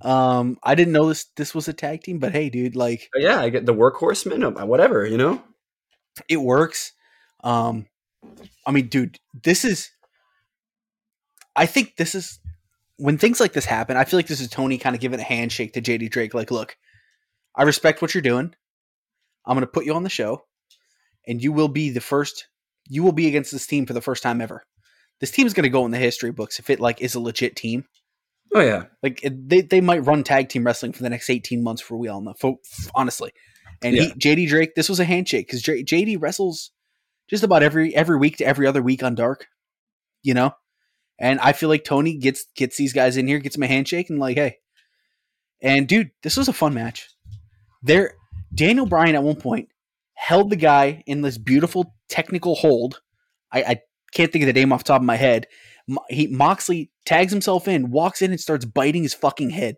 Um, 0.01 0.57
I 0.63 0.75
didn't 0.75 0.91
know 0.93 1.07
this 1.07 1.25
this 1.37 1.55
was 1.55 1.67
a 1.69 1.73
tag 1.73 2.03
team, 2.03 2.19
but 2.19 2.31
hey, 2.33 2.49
dude, 2.49 2.75
like 2.75 3.09
yeah, 3.15 3.39
I 3.39 3.49
get 3.49 3.65
the 3.65 3.73
Workhorsemen, 3.73 4.59
uh, 4.61 4.65
whatever, 4.65 5.05
you 5.07 5.17
know. 5.17 5.41
It 6.29 6.37
works. 6.37 6.93
Um, 7.43 7.87
I 8.65 8.71
mean, 8.71 8.87
dude, 8.87 9.19
this 9.43 9.63
is. 9.65 9.89
I 11.55 11.65
think 11.65 11.95
this 11.97 12.13
is 12.15 12.39
when 12.97 13.17
things 13.17 13.39
like 13.39 13.53
this 13.53 13.65
happen. 13.65 13.97
I 13.97 14.03
feel 14.05 14.17
like 14.17 14.27
this 14.27 14.41
is 14.41 14.49
Tony 14.49 14.77
kind 14.77 14.95
of 14.95 15.01
giving 15.01 15.19
a 15.19 15.23
handshake 15.23 15.73
to 15.73 15.81
JD 15.81 16.09
Drake. 16.11 16.33
Like, 16.33 16.51
look, 16.51 16.77
I 17.55 17.63
respect 17.63 18.01
what 18.01 18.13
you're 18.13 18.21
doing. 18.21 18.53
I'm 19.45 19.55
going 19.55 19.61
to 19.61 19.67
put 19.71 19.85
you 19.85 19.93
on 19.93 20.03
the 20.03 20.09
show. 20.09 20.43
and 21.27 21.41
you 21.41 21.51
will 21.51 21.67
be 21.67 21.89
the 21.89 22.01
first. 22.01 22.47
You 22.89 23.03
will 23.03 23.11
be 23.11 23.27
against 23.27 23.51
this 23.51 23.67
team 23.67 23.85
for 23.85 23.93
the 23.93 24.01
first 24.01 24.23
time 24.23 24.39
ever. 24.41 24.63
This 25.19 25.31
team 25.31 25.47
is 25.47 25.53
going 25.53 25.63
to 25.63 25.69
go 25.69 25.85
in 25.85 25.91
the 25.91 25.97
history 25.97 26.31
books 26.31 26.59
if 26.59 26.69
it 26.69 26.79
like 26.79 27.01
is 27.01 27.15
a 27.15 27.19
legit 27.19 27.55
team. 27.55 27.85
Oh 28.53 28.61
yeah, 28.61 28.85
Like 29.03 29.21
they 29.29 29.61
they 29.61 29.81
might 29.81 30.05
run 30.05 30.23
tag 30.23 30.47
team 30.49 30.63
wrestling 30.65 30.93
for 30.93 31.03
the 31.03 31.09
next 31.09 31.29
eighteen 31.29 31.63
months 31.63 31.81
for 31.81 31.97
we 31.97 32.07
all 32.07 32.21
know. 32.21 32.33
Fo- 32.39 32.61
honestly, 32.95 33.31
and 33.81 33.95
he, 33.95 34.11
JD 34.11 34.47
Drake, 34.47 34.75
this 34.75 34.89
was 34.89 34.99
a 34.99 35.05
handshake 35.05 35.47
because 35.47 35.61
JD 35.61 36.17
wrestles 36.19 36.71
just 37.29 37.43
about 37.43 37.63
every 37.63 37.95
every 37.95 38.17
week 38.17 38.37
to 38.37 38.45
every 38.45 38.67
other 38.67 38.81
week 38.81 39.03
on 39.03 39.15
Dark, 39.15 39.47
you 40.23 40.33
know. 40.33 40.53
And 41.19 41.39
I 41.39 41.53
feel 41.53 41.69
like 41.69 41.83
Tony 41.83 42.17
gets 42.17 42.45
gets 42.55 42.77
these 42.77 42.93
guys 42.93 43.17
in 43.17 43.27
here, 43.27 43.39
gets 43.39 43.55
them 43.55 43.63
a 43.63 43.67
handshake, 43.67 44.09
and 44.09 44.19
like, 44.19 44.37
hey, 44.37 44.57
and 45.61 45.87
dude, 45.87 46.11
this 46.23 46.37
was 46.37 46.47
a 46.47 46.53
fun 46.53 46.73
match. 46.73 47.09
There, 47.81 48.13
Daniel 48.53 48.85
Bryan 48.85 49.15
at 49.15 49.23
one 49.23 49.35
point 49.35 49.69
held 50.13 50.49
the 50.49 50.55
guy 50.55 51.03
in 51.05 51.21
this 51.21 51.37
beautiful 51.37 51.93
technical 52.09 52.55
hold. 52.55 53.01
I, 53.51 53.61
I 53.61 53.81
can't 54.13 54.31
think 54.31 54.43
of 54.43 54.47
the 54.47 54.53
name 54.53 54.73
off 54.73 54.83
the 54.83 54.89
top 54.89 55.01
of 55.01 55.05
my 55.05 55.15
head. 55.15 55.47
He 56.09 56.27
Moxley 56.27 56.91
tags 57.05 57.31
himself 57.31 57.67
in, 57.67 57.91
walks 57.91 58.21
in, 58.21 58.31
and 58.31 58.39
starts 58.39 58.65
biting 58.65 59.03
his 59.03 59.13
fucking 59.13 59.51
head. 59.51 59.77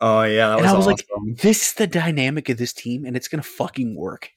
Oh 0.00 0.22
yeah. 0.22 0.48
That 0.50 0.58
And 0.58 0.62
was 0.64 0.72
I 0.72 0.76
was 0.76 0.86
like. 0.86 1.06
This 1.42 1.62
is 1.68 1.72
the 1.74 1.86
dynamic 1.86 2.48
of 2.48 2.58
this 2.58 2.72
team, 2.72 3.04
and 3.04 3.16
it's 3.16 3.28
gonna 3.28 3.42
fucking 3.42 3.94
work. 3.96 4.30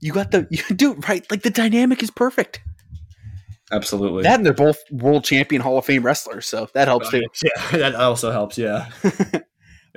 You 0.00 0.12
got 0.12 0.30
the 0.30 0.46
you 0.50 0.62
do 0.74 0.94
right, 1.08 1.28
like 1.30 1.42
the 1.42 1.50
dynamic 1.50 2.02
is 2.02 2.10
perfect. 2.10 2.60
absolutely. 3.72 4.22
That 4.22 4.36
and 4.36 4.46
they're 4.46 4.54
both 4.54 4.78
world 4.90 5.24
champion 5.24 5.60
Hall 5.62 5.78
of 5.78 5.84
Fame 5.84 6.02
wrestlers, 6.04 6.46
so 6.46 6.68
that 6.74 6.88
helps 6.88 7.10
too. 7.10 7.22
Yeah, 7.42 7.78
that 7.78 7.94
also 7.94 8.30
helps. 8.30 8.58
Yeah. 8.58 8.88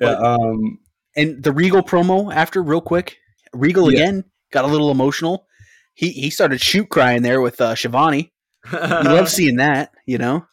yeah. 0.01 0.07
Um. 0.11 0.79
And 1.15 1.43
the 1.43 1.51
Regal 1.51 1.81
promo 1.83 2.33
after, 2.33 2.63
real 2.63 2.79
quick, 2.81 3.17
Regal 3.53 3.91
Yeah. 3.91 3.99
again 3.99 4.23
got 4.51 4.63
a 4.65 4.67
little 4.67 4.91
emotional. 4.91 5.45
He 5.93 6.09
he 6.11 6.29
started 6.29 6.61
shoot 6.61 6.89
crying 6.89 7.21
there 7.21 7.41
with 7.41 7.59
uh, 7.59 7.75
Schiavone. 7.75 8.31
You 8.71 8.79
love 8.79 9.27
seeing 9.29 9.57
that, 9.57 9.91
you 10.05 10.17
know. 10.17 10.45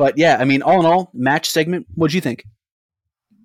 But 0.00 0.16
yeah, 0.16 0.38
I 0.40 0.46
mean, 0.46 0.62
all 0.62 0.80
in 0.80 0.86
all, 0.86 1.10
match 1.12 1.50
segment. 1.50 1.86
What'd 1.94 2.14
you 2.14 2.22
think? 2.22 2.46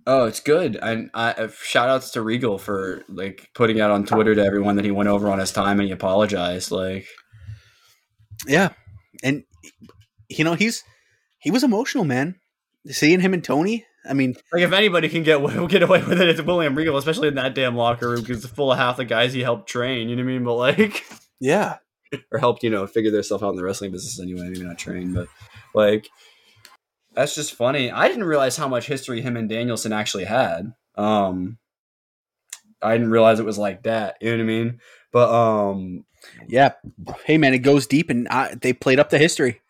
Oh, 0.08 0.24
it's 0.24 0.39
good. 0.39 0.78
And 0.82 1.10
I, 1.14 1.32
uh, 1.32 1.49
shout 1.49 1.89
outs 1.89 2.12
to 2.12 2.22
Regal 2.22 2.58
for 2.58 3.03
like 3.10 3.49
putting 3.53 3.82
out 3.82 3.91
on 3.91 4.06
Twitter 4.06 4.34
to 4.34 4.41
everyone 4.41 4.78
that 4.78 4.86
he 4.86 4.91
went 4.91 5.10
over 5.10 5.28
on 5.28 5.39
his 5.39 5.51
time 5.51 5.82
and 5.82 5.88
he 5.88 5.91
apologized. 5.91 6.72
Like, 6.72 7.08
Yeah, 8.47 8.70
and 9.22 9.43
you 10.30 10.45
know 10.45 10.53
he's 10.53 10.82
he 11.39 11.51
was 11.51 11.62
emotional, 11.62 12.06
man. 12.06 12.36
Seeing 12.88 13.20
him 13.20 13.34
and 13.34 13.43
Tony. 13.43 13.86
I 14.10 14.14
mean, 14.14 14.36
like 14.53 14.64
if 14.64 14.72
anybody 14.72 15.10
can 15.10 15.24
get 15.24 15.41
get 15.68 15.84
away 15.84 16.06
with 16.06 16.22
it, 16.22 16.30
it's 16.30 16.41
William 16.41 16.74
Regal, 16.74 16.95
especially 16.95 17.28
in 17.28 17.36
that 17.36 17.53
damn 17.53 17.76
locker 17.76 18.12
room 18.12 18.22
because 18.22 18.45
it's 18.45 18.53
full 18.53 18.72
of 18.72 18.78
half 18.78 18.95
the 18.95 19.03
guys 19.03 19.34
he 19.34 19.41
helped 19.41 19.68
train. 19.68 20.08
You 20.08 20.16
know 20.16 20.24
what 20.24 20.30
I 20.30 20.34
mean? 20.34 20.45
But 20.45 20.56
like, 20.56 21.03
yeah, 21.41 21.80
or 22.32 22.39
helped 22.39 22.64
you 22.64 22.70
know 22.70 22.88
figure 22.88 23.12
themselves 23.12 23.43
out 23.43 23.49
in 23.49 23.56
the 23.58 23.64
wrestling 23.66 23.91
business 23.91 24.22
anyway. 24.22 24.47
Maybe 24.47 24.64
not 24.64 24.78
train, 24.78 25.14
but 25.14 25.28
like, 25.74 26.08
that's 27.16 27.36
just 27.36 27.53
funny. 27.55 27.91
I 27.91 28.07
didn't 28.07 28.26
realize 28.26 28.57
how 28.57 28.68
much 28.68 28.88
history 28.88 29.22
him 29.22 29.38
and 29.38 29.49
Danielson 29.49 29.93
actually 29.93 30.26
had. 30.26 30.74
Um, 30.95 31.57
I 32.82 32.93
didn't 32.93 33.11
realize 33.11 33.39
it 33.39 33.45
was 33.45 33.57
like 33.57 33.84
that. 33.84 34.18
You 34.22 34.32
know 34.32 34.38
what 34.38 34.43
I 34.43 34.45
mean? 34.45 34.80
But 35.11 35.30
um, 35.34 36.05
yeah. 36.47 36.74
Hey, 37.26 37.38
man, 37.38 37.53
it 37.53 37.59
goes 37.59 37.88
deep, 37.88 38.09
and 38.09 38.28
I, 38.28 38.55
they 38.55 38.74
played 38.74 38.99
up 38.99 39.09
the 39.09 39.18
history. 39.18 39.61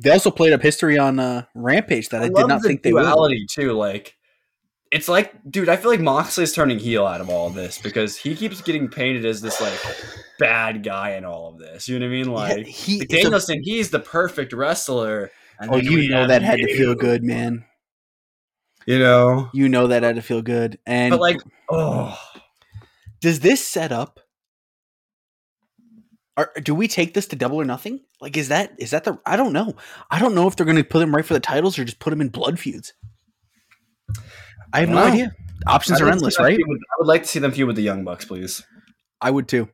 They 0.00 0.10
also 0.10 0.30
played 0.30 0.52
up 0.52 0.62
history 0.62 0.98
on 0.98 1.18
uh, 1.18 1.44
Rampage 1.54 2.08
that 2.10 2.22
I, 2.22 2.28
did 2.28 2.46
not 2.46 2.62
the 2.62 2.68
think 2.68 2.82
they 2.82 2.92
would. 2.92 3.04
too. 3.48 3.72
Like, 3.72 4.16
it's 4.92 5.08
like, 5.08 5.32
dude, 5.50 5.68
I 5.68 5.76
feel 5.76 5.90
like 5.90 6.00
Moxley's 6.00 6.52
turning 6.52 6.78
heel 6.78 7.06
out 7.06 7.20
of 7.20 7.28
all 7.28 7.46
of 7.46 7.54
this 7.54 7.78
because 7.78 8.16
he 8.16 8.36
keeps 8.36 8.60
getting 8.60 8.88
painted 8.88 9.24
as 9.24 9.40
this 9.40 9.60
like 9.60 9.78
bad 10.38 10.82
guy 10.82 11.14
in 11.14 11.24
all 11.24 11.48
of 11.48 11.58
this. 11.58 11.88
You 11.88 11.98
know 11.98 12.06
what 12.06 12.12
I 12.12 12.16
mean? 12.16 12.26
Yeah, 12.26 12.32
Like 12.32 12.66
he, 12.66 12.98
like, 12.98 13.04
it's 13.04 13.14
a- 13.14 13.22
Danielson, 13.22 13.62
he's 13.62 13.90
the 13.90 14.00
perfect 14.00 14.52
wrestler. 14.52 15.30
And 15.60 15.70
oh, 15.72 15.76
you 15.76 16.08
know 16.10 16.26
that 16.26 16.42
had 16.42 16.58
to 16.58 16.76
feel 16.76 16.94
good, 16.94 17.22
man. 17.22 17.64
You 18.86 18.98
know, 18.98 19.48
You 19.52 19.68
know 19.68 19.86
that 19.88 20.02
had 20.02 20.16
to 20.16 20.22
feel 20.22 20.42
good. 20.42 20.78
And 20.86 21.10
but 21.12 21.20
like, 21.20 21.40
oh, 21.70 22.18
does 23.20 23.40
this 23.40 23.64
set 23.64 23.92
up? 23.92 24.18
Or 26.36 26.50
do 26.62 26.74
we 26.74 26.88
take 26.88 27.12
this 27.14 27.26
to 27.28 27.36
double 27.36 27.60
or 27.60 27.64
nothing? 27.64 28.00
Like, 28.20 28.36
is 28.36 28.48
that 28.48 28.72
is 28.78 28.90
that 28.90 29.04
the? 29.04 29.18
I 29.26 29.36
don't 29.36 29.52
know. 29.52 29.74
I 30.10 30.18
don't 30.18 30.34
know 30.34 30.48
if 30.48 30.56
they're 30.56 30.66
going 30.66 30.78
to 30.78 30.84
put 30.84 31.00
them 31.00 31.14
right 31.14 31.24
for 31.24 31.34
the 31.34 31.40
titles 31.40 31.78
or 31.78 31.84
just 31.84 31.98
put 31.98 32.10
them 32.10 32.20
in 32.22 32.30
blood 32.30 32.58
feuds. 32.58 32.94
I 34.72 34.80
have 34.80 34.88
no 34.88 34.96
Wow. 34.96 35.06
idea. 35.08 35.32
Options 35.66 36.00
I'd 36.00 36.04
are 36.04 36.06
like 36.06 36.14
endless, 36.14 36.38
right? 36.40 36.58
with- 36.66 36.78
I 36.80 36.94
would 36.98 37.06
like 37.06 37.22
to 37.22 37.28
see 37.28 37.38
them 37.38 37.52
feud 37.52 37.66
with 37.68 37.76
the 37.76 37.82
Young 37.82 38.02
Bucks, 38.02 38.24
please. 38.24 38.64
I 39.20 39.30
would 39.30 39.46
too. 39.46 39.68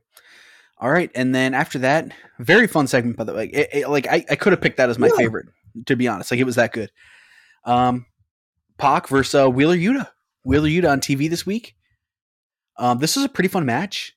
All 0.77 0.91
right, 0.91 1.09
and 1.15 1.33
then 1.33 1.53
after 1.53 1.79
that, 1.79 2.11
very 2.37 2.67
fun 2.67 2.87
segment 2.87 3.17
by 3.17 3.23
the 3.23 3.33
way. 3.33 3.45
It- 3.47 3.69
it- 3.73 3.89
like 3.89 4.05
I, 4.07 4.23
I 4.29 4.35
could 4.35 4.53
have 4.53 4.61
picked 4.61 4.77
that 4.77 4.89
as 4.89 4.99
my 4.99 5.07
Yeah. 5.07 5.15
favorite, 5.17 5.47
to 5.85 5.95
be 5.95 6.07
honest. 6.07 6.31
Like 6.31 6.39
it 6.39 6.45
was 6.45 6.55
that 6.55 6.73
good. 6.73 6.91
Um, 7.65 8.05
Pac 8.77 9.07
versus 9.07 9.35
uh, 9.35 9.49
Wheeler 9.49 9.75
Yuta. 9.75 10.09
Wheeler 10.43 10.69
Yuta 10.69 10.89
on 10.91 11.01
TV 11.01 11.29
this 11.29 11.45
week. 11.45 11.75
Um, 12.77 12.99
this 12.99 13.15
was 13.15 13.25
a 13.25 13.29
pretty 13.29 13.49
fun 13.49 13.65
match. 13.65 14.13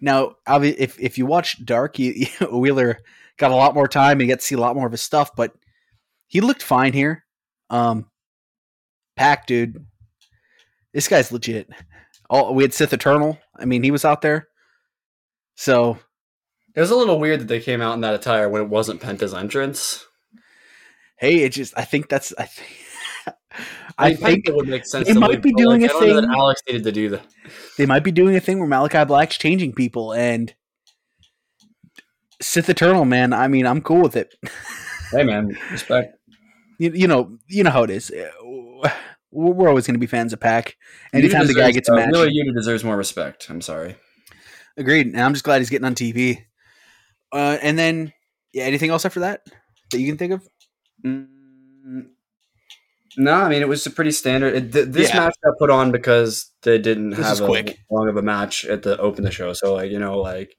Now, 0.00 0.36
if 0.46 0.98
if 1.00 1.18
you 1.18 1.26
watch 1.26 1.64
Dark, 1.64 1.98
you, 1.98 2.12
you, 2.40 2.58
Wheeler 2.58 2.98
got 3.36 3.50
a 3.50 3.56
lot 3.56 3.74
more 3.74 3.88
time 3.88 4.12
and 4.12 4.22
you 4.22 4.26
get 4.28 4.40
to 4.40 4.46
see 4.46 4.54
a 4.54 4.60
lot 4.60 4.76
more 4.76 4.86
of 4.86 4.92
his 4.92 5.02
stuff, 5.02 5.34
but 5.34 5.52
he 6.26 6.40
looked 6.40 6.62
fine 6.62 6.92
here. 6.92 7.24
Um, 7.70 8.06
Pac, 9.16 9.46
dude, 9.46 9.84
this 10.92 11.08
guy's 11.08 11.32
legit. 11.32 11.68
Oh, 12.30 12.52
we 12.52 12.62
had 12.62 12.72
Sith 12.72 12.92
Eternal. 12.92 13.38
I 13.56 13.64
mean, 13.64 13.82
he 13.82 13.90
was 13.90 14.04
out 14.04 14.22
there. 14.22 14.48
So 15.56 15.98
It 16.74 16.80
was 16.80 16.90
a 16.90 16.96
little 16.96 17.20
weird 17.20 17.40
that 17.40 17.48
they 17.48 17.60
came 17.60 17.80
out 17.80 17.94
in 17.94 18.00
that 18.00 18.14
attire 18.14 18.48
when 18.48 18.62
it 18.62 18.68
wasn't 18.68 19.00
Penta's 19.00 19.34
entrance. 19.34 20.06
Hey, 21.24 21.36
it 21.38 21.52
just 21.52 21.72
I 21.74 21.84
think 21.84 22.10
that's 22.10 22.34
I 22.36 22.44
think 22.44 22.68
I, 23.96 24.08
I 24.08 24.14
think 24.14 24.44
Penta 24.46 24.54
would 24.56 24.68
make 24.68 24.84
sense. 24.84 25.08
they 25.08 25.14
might 25.14 25.40
be 25.40 25.52
doing 25.54 25.80
like, 25.80 25.90
a 25.90 25.94
I 25.94 26.00
don't 26.00 26.08
know 26.08 26.14
that 26.16 26.20
thing- 26.26 26.34
Alex 26.36 26.60
needed 26.68 26.84
to 26.84 26.92
do 26.92 27.08
that. 27.10 27.26
they 27.78 27.86
might 27.86 28.04
be 28.04 28.12
doing 28.12 28.36
a 28.36 28.40
thing 28.40 28.58
where 28.58 28.68
Malachi 28.68 29.04
Black's 29.06 29.38
changing 29.38 29.72
people 29.72 30.12
and 30.12 30.52
Sith 32.42 32.68
Eternal, 32.68 33.06
man. 33.06 33.32
I 33.32 33.48
mean, 33.48 33.66
I'm 33.66 33.80
cool 33.80 34.02
with 34.02 34.16
it. 34.16 34.34
Hey 35.10 35.22
man, 35.22 35.56
respect. 35.70 36.16
You, 36.80 36.90
you 36.92 37.06
know, 37.06 37.38
you 37.46 37.62
know 37.62 37.70
how 37.70 37.84
it 37.84 37.90
is. 37.90 38.10
We're 39.30 39.68
always 39.68 39.86
going 39.86 39.94
to 39.94 40.00
be 40.00 40.06
fans 40.08 40.32
of 40.32 40.40
Pac. 40.40 40.76
Anytime 41.12 41.46
the 41.46 41.54
guy 41.54 41.70
gets 41.70 41.88
a 41.88 41.92
uh, 41.92 41.96
match, 41.96 42.10
Wheeler 42.10 42.28
Yuta 42.28 42.52
deserves 42.52 42.82
more 42.82 42.96
respect. 42.96 43.48
I'm 43.48 43.60
sorry. 43.60 43.94
agreed. 44.76 45.06
And 45.06 45.20
I'm 45.20 45.32
just 45.34 45.44
glad 45.44 45.60
he's 45.60 45.70
getting 45.70 45.84
on 45.86 45.94
TV. 45.94 46.46
Uh, 47.32 47.58
and 47.62 47.78
then, 47.78 48.12
yeah, 48.52 48.64
anything 48.64 48.90
else 48.90 49.04
after 49.04 49.20
that 49.20 49.42
that 49.92 50.00
you 50.00 50.06
can 50.08 50.18
think 50.18 50.32
of? 50.32 50.42
Mm, 51.04 52.06
No, 53.16 53.32
I 53.32 53.48
mean 53.48 53.62
it 53.62 53.68
was 53.68 53.86
a 53.86 53.90
pretty 53.90 54.10
standard. 54.10 54.54
It, 54.54 54.72
th- 54.72 54.88
this 54.88 55.10
Yeah. 55.10 55.20
match 55.20 55.34
got 55.44 55.54
put 55.58 55.70
on 55.70 55.92
because 55.92 56.50
they 56.62 56.78
didn't 56.78 57.10
This 57.10 57.26
have 57.26 57.40
a 57.40 57.46
quick. 57.46 57.78
long 57.90 58.08
of 58.08 58.16
a 58.16 58.22
match 58.22 58.64
at 58.64 58.82
the 58.82 58.98
open 58.98 59.22
the 59.24 59.30
show. 59.30 59.52
So 59.52 59.74
like 59.74 59.90
you 59.90 59.98
know 59.98 60.18
like 60.20 60.56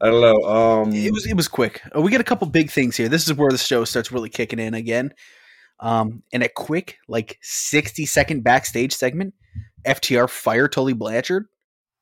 I 0.00 0.06
don't 0.06 0.20
know. 0.20 0.48
Um, 0.48 0.92
it 0.92 1.12
was 1.12 1.26
it 1.26 1.36
was 1.36 1.48
quick. 1.48 1.80
Uh, 1.96 2.00
we 2.00 2.10
get 2.10 2.20
a 2.20 2.24
couple 2.24 2.46
big 2.48 2.70
things 2.70 2.96
here. 2.96 3.08
This 3.08 3.26
is 3.26 3.34
where 3.34 3.50
the 3.50 3.58
show 3.58 3.84
starts 3.84 4.10
really 4.12 4.28
kicking 4.30 4.58
in 4.58 4.74
again. 4.74 5.12
Um, 5.80 6.22
in 6.32 6.42
a 6.42 6.48
quick 6.48 6.98
like 7.08 7.38
sixty 7.42 8.06
second 8.06 8.42
backstage 8.44 8.92
segment, 8.94 9.34
FTR 9.86 10.28
fire 10.28 10.68
Tully 10.68 10.92
Blanchard. 10.92 11.46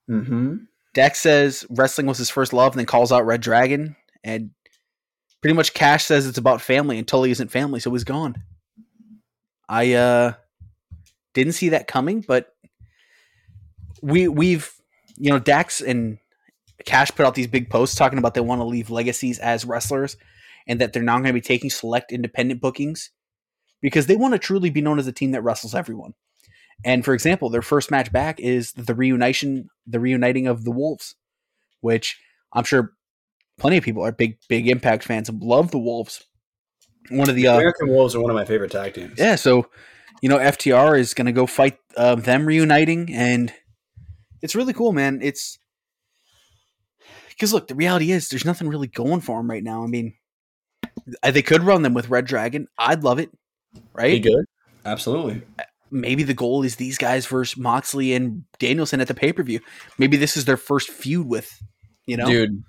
hmm 0.09 0.57
Dax 0.93 1.21
says 1.21 1.64
wrestling 1.71 2.07
was 2.09 2.18
his 2.18 2.31
first 2.31 2.53
love, 2.53 2.73
and 2.73 2.79
then 2.81 2.87
calls 2.87 3.12
out 3.12 3.25
Red 3.25 3.41
Dragon. 3.41 3.97
And 4.25 4.51
pretty 5.41 5.55
much 5.55 5.74
Cash 5.74 6.05
says 6.05 6.26
it's 6.26 6.38
about 6.38 6.61
family, 6.61 6.99
and 6.99 7.07
Tully 7.07 7.30
isn't 7.30 7.51
family, 7.51 7.80
so 7.80 7.91
he's 7.93 8.05
gone. 8.05 8.43
I 9.68 9.93
uh 9.95 10.32
didn't 11.34 11.53
see 11.53 11.70
that 11.70 11.86
coming, 11.86 12.24
but 12.26 12.55
we 14.03 14.28
we've 14.28 14.72
you 15.16 15.30
know 15.30 15.38
Dax 15.38 15.80
and 15.80 16.18
Cash 16.84 17.11
put 17.12 17.26
out 17.26 17.34
these 17.34 17.47
big 17.47 17.70
posts 17.70 17.97
talking 17.97 18.18
about 18.18 18.34
they 18.34 18.41
want 18.41 18.61
to 18.61 18.64
leave 18.66 18.91
legacies 18.91 19.38
as 19.38 19.64
wrestlers, 19.64 20.16
and 20.66 20.80
that 20.80 20.93
they're 20.93 21.03
not 21.03 21.18
going 21.18 21.26
to 21.26 21.32
be 21.32 21.41
taking 21.41 21.70
select 21.70 22.12
independent 22.12 22.61
bookings 22.61 23.11
because 23.80 24.07
they 24.07 24.16
want 24.16 24.34
to 24.34 24.38
truly 24.38 24.70
be 24.70 24.80
known 24.80 24.99
as 24.99 25.07
a 25.07 25.12
team 25.12 25.32
that 25.32 25.43
wrestles 25.43 25.74
everyone. 25.74 26.14
And 26.84 27.05
for 27.05 27.14
example, 27.14 27.51
their 27.51 27.62
first 27.62 27.91
match 27.91 28.11
back 28.11 28.41
is 28.41 28.72
the 28.72 28.95
reunition, 28.95 29.68
the 29.86 30.01
reuniting 30.01 30.47
of 30.47 30.64
the 30.64 30.70
Wolves, 30.70 31.14
which 31.80 32.18
I'm 32.53 32.64
sure 32.64 32.93
plenty 33.61 33.77
of 33.77 33.85
people 33.85 34.03
are 34.03 34.11
big, 34.11 34.39
big 34.49 34.67
Impact 34.69 35.05
fans 35.05 35.31
love 35.31 35.71
the 35.71 35.79
Wolves. 35.79 36.25
One 37.11 37.29
of 37.29 37.37
the 37.37 37.47
uh, 37.47 37.55
American 37.55 37.89
Wolves 37.89 38.15
are 38.15 38.21
one 38.21 38.31
of 38.31 38.35
my 38.35 38.45
favorite 38.45 38.73
tag 38.73 38.95
teams. 38.95 39.19
yeah, 39.19 39.37
so 39.37 39.67
you 40.23 40.29
know 40.29 40.39
FTR 40.39 40.99
is 40.99 41.15
going 41.15 41.27
to 41.27 41.33
go 41.33 41.47
fight 41.47 41.79
uh, 41.97 42.17
them 42.17 42.47
reuniting, 42.47 43.13
and 43.13 43.53
it's 44.43 44.55
really 44.55 44.73
cool, 44.73 44.93
man. 44.93 45.21
It's 45.23 45.59
because 47.29 47.53
look, 47.53 47.69
the 47.69 47.75
reality 47.75 48.11
is 48.13 48.29
there's 48.29 48.45
nothing 48.45 48.69
really 48.69 48.87
going 48.89 49.21
for 49.21 49.39
them 49.39 49.51
right 49.51 49.63
now. 49.65 49.83
I 49.83 49.87
mean, 49.87 50.15
they 51.23 51.43
could 51.43 51.63
run 51.63 51.83
them 51.83 51.95
with 51.95 52.11
Red 52.11 52.27
Dragon. 52.27 52.69
I'd 52.79 53.03
love 53.03 53.19
it, 53.19 53.31
Be 53.75 53.81
right? 53.95 54.23
good. 54.23 54.45
Absolutely. 54.85 55.43
maybe 55.91 56.23
the 56.23 56.35
goal 56.35 56.63
is 56.63 56.77
these 56.77 56.97
guys 56.97 57.27
versus 57.27 57.59
Moxley 57.59 58.15
and 58.15 58.45
Danielson 58.59 59.01
at 59.01 59.09
the 59.09 59.15
pay 59.15 59.33
per 59.33 59.43
view. 59.43 59.61
Maybe 59.99 60.17
this 60.17 60.37
is 60.37 60.45
their 60.45 60.57
first 60.57 60.91
feud 60.91 61.27
with, 61.27 61.51
you 62.07 62.17
know, 62.17 62.27
dude. 62.27 62.63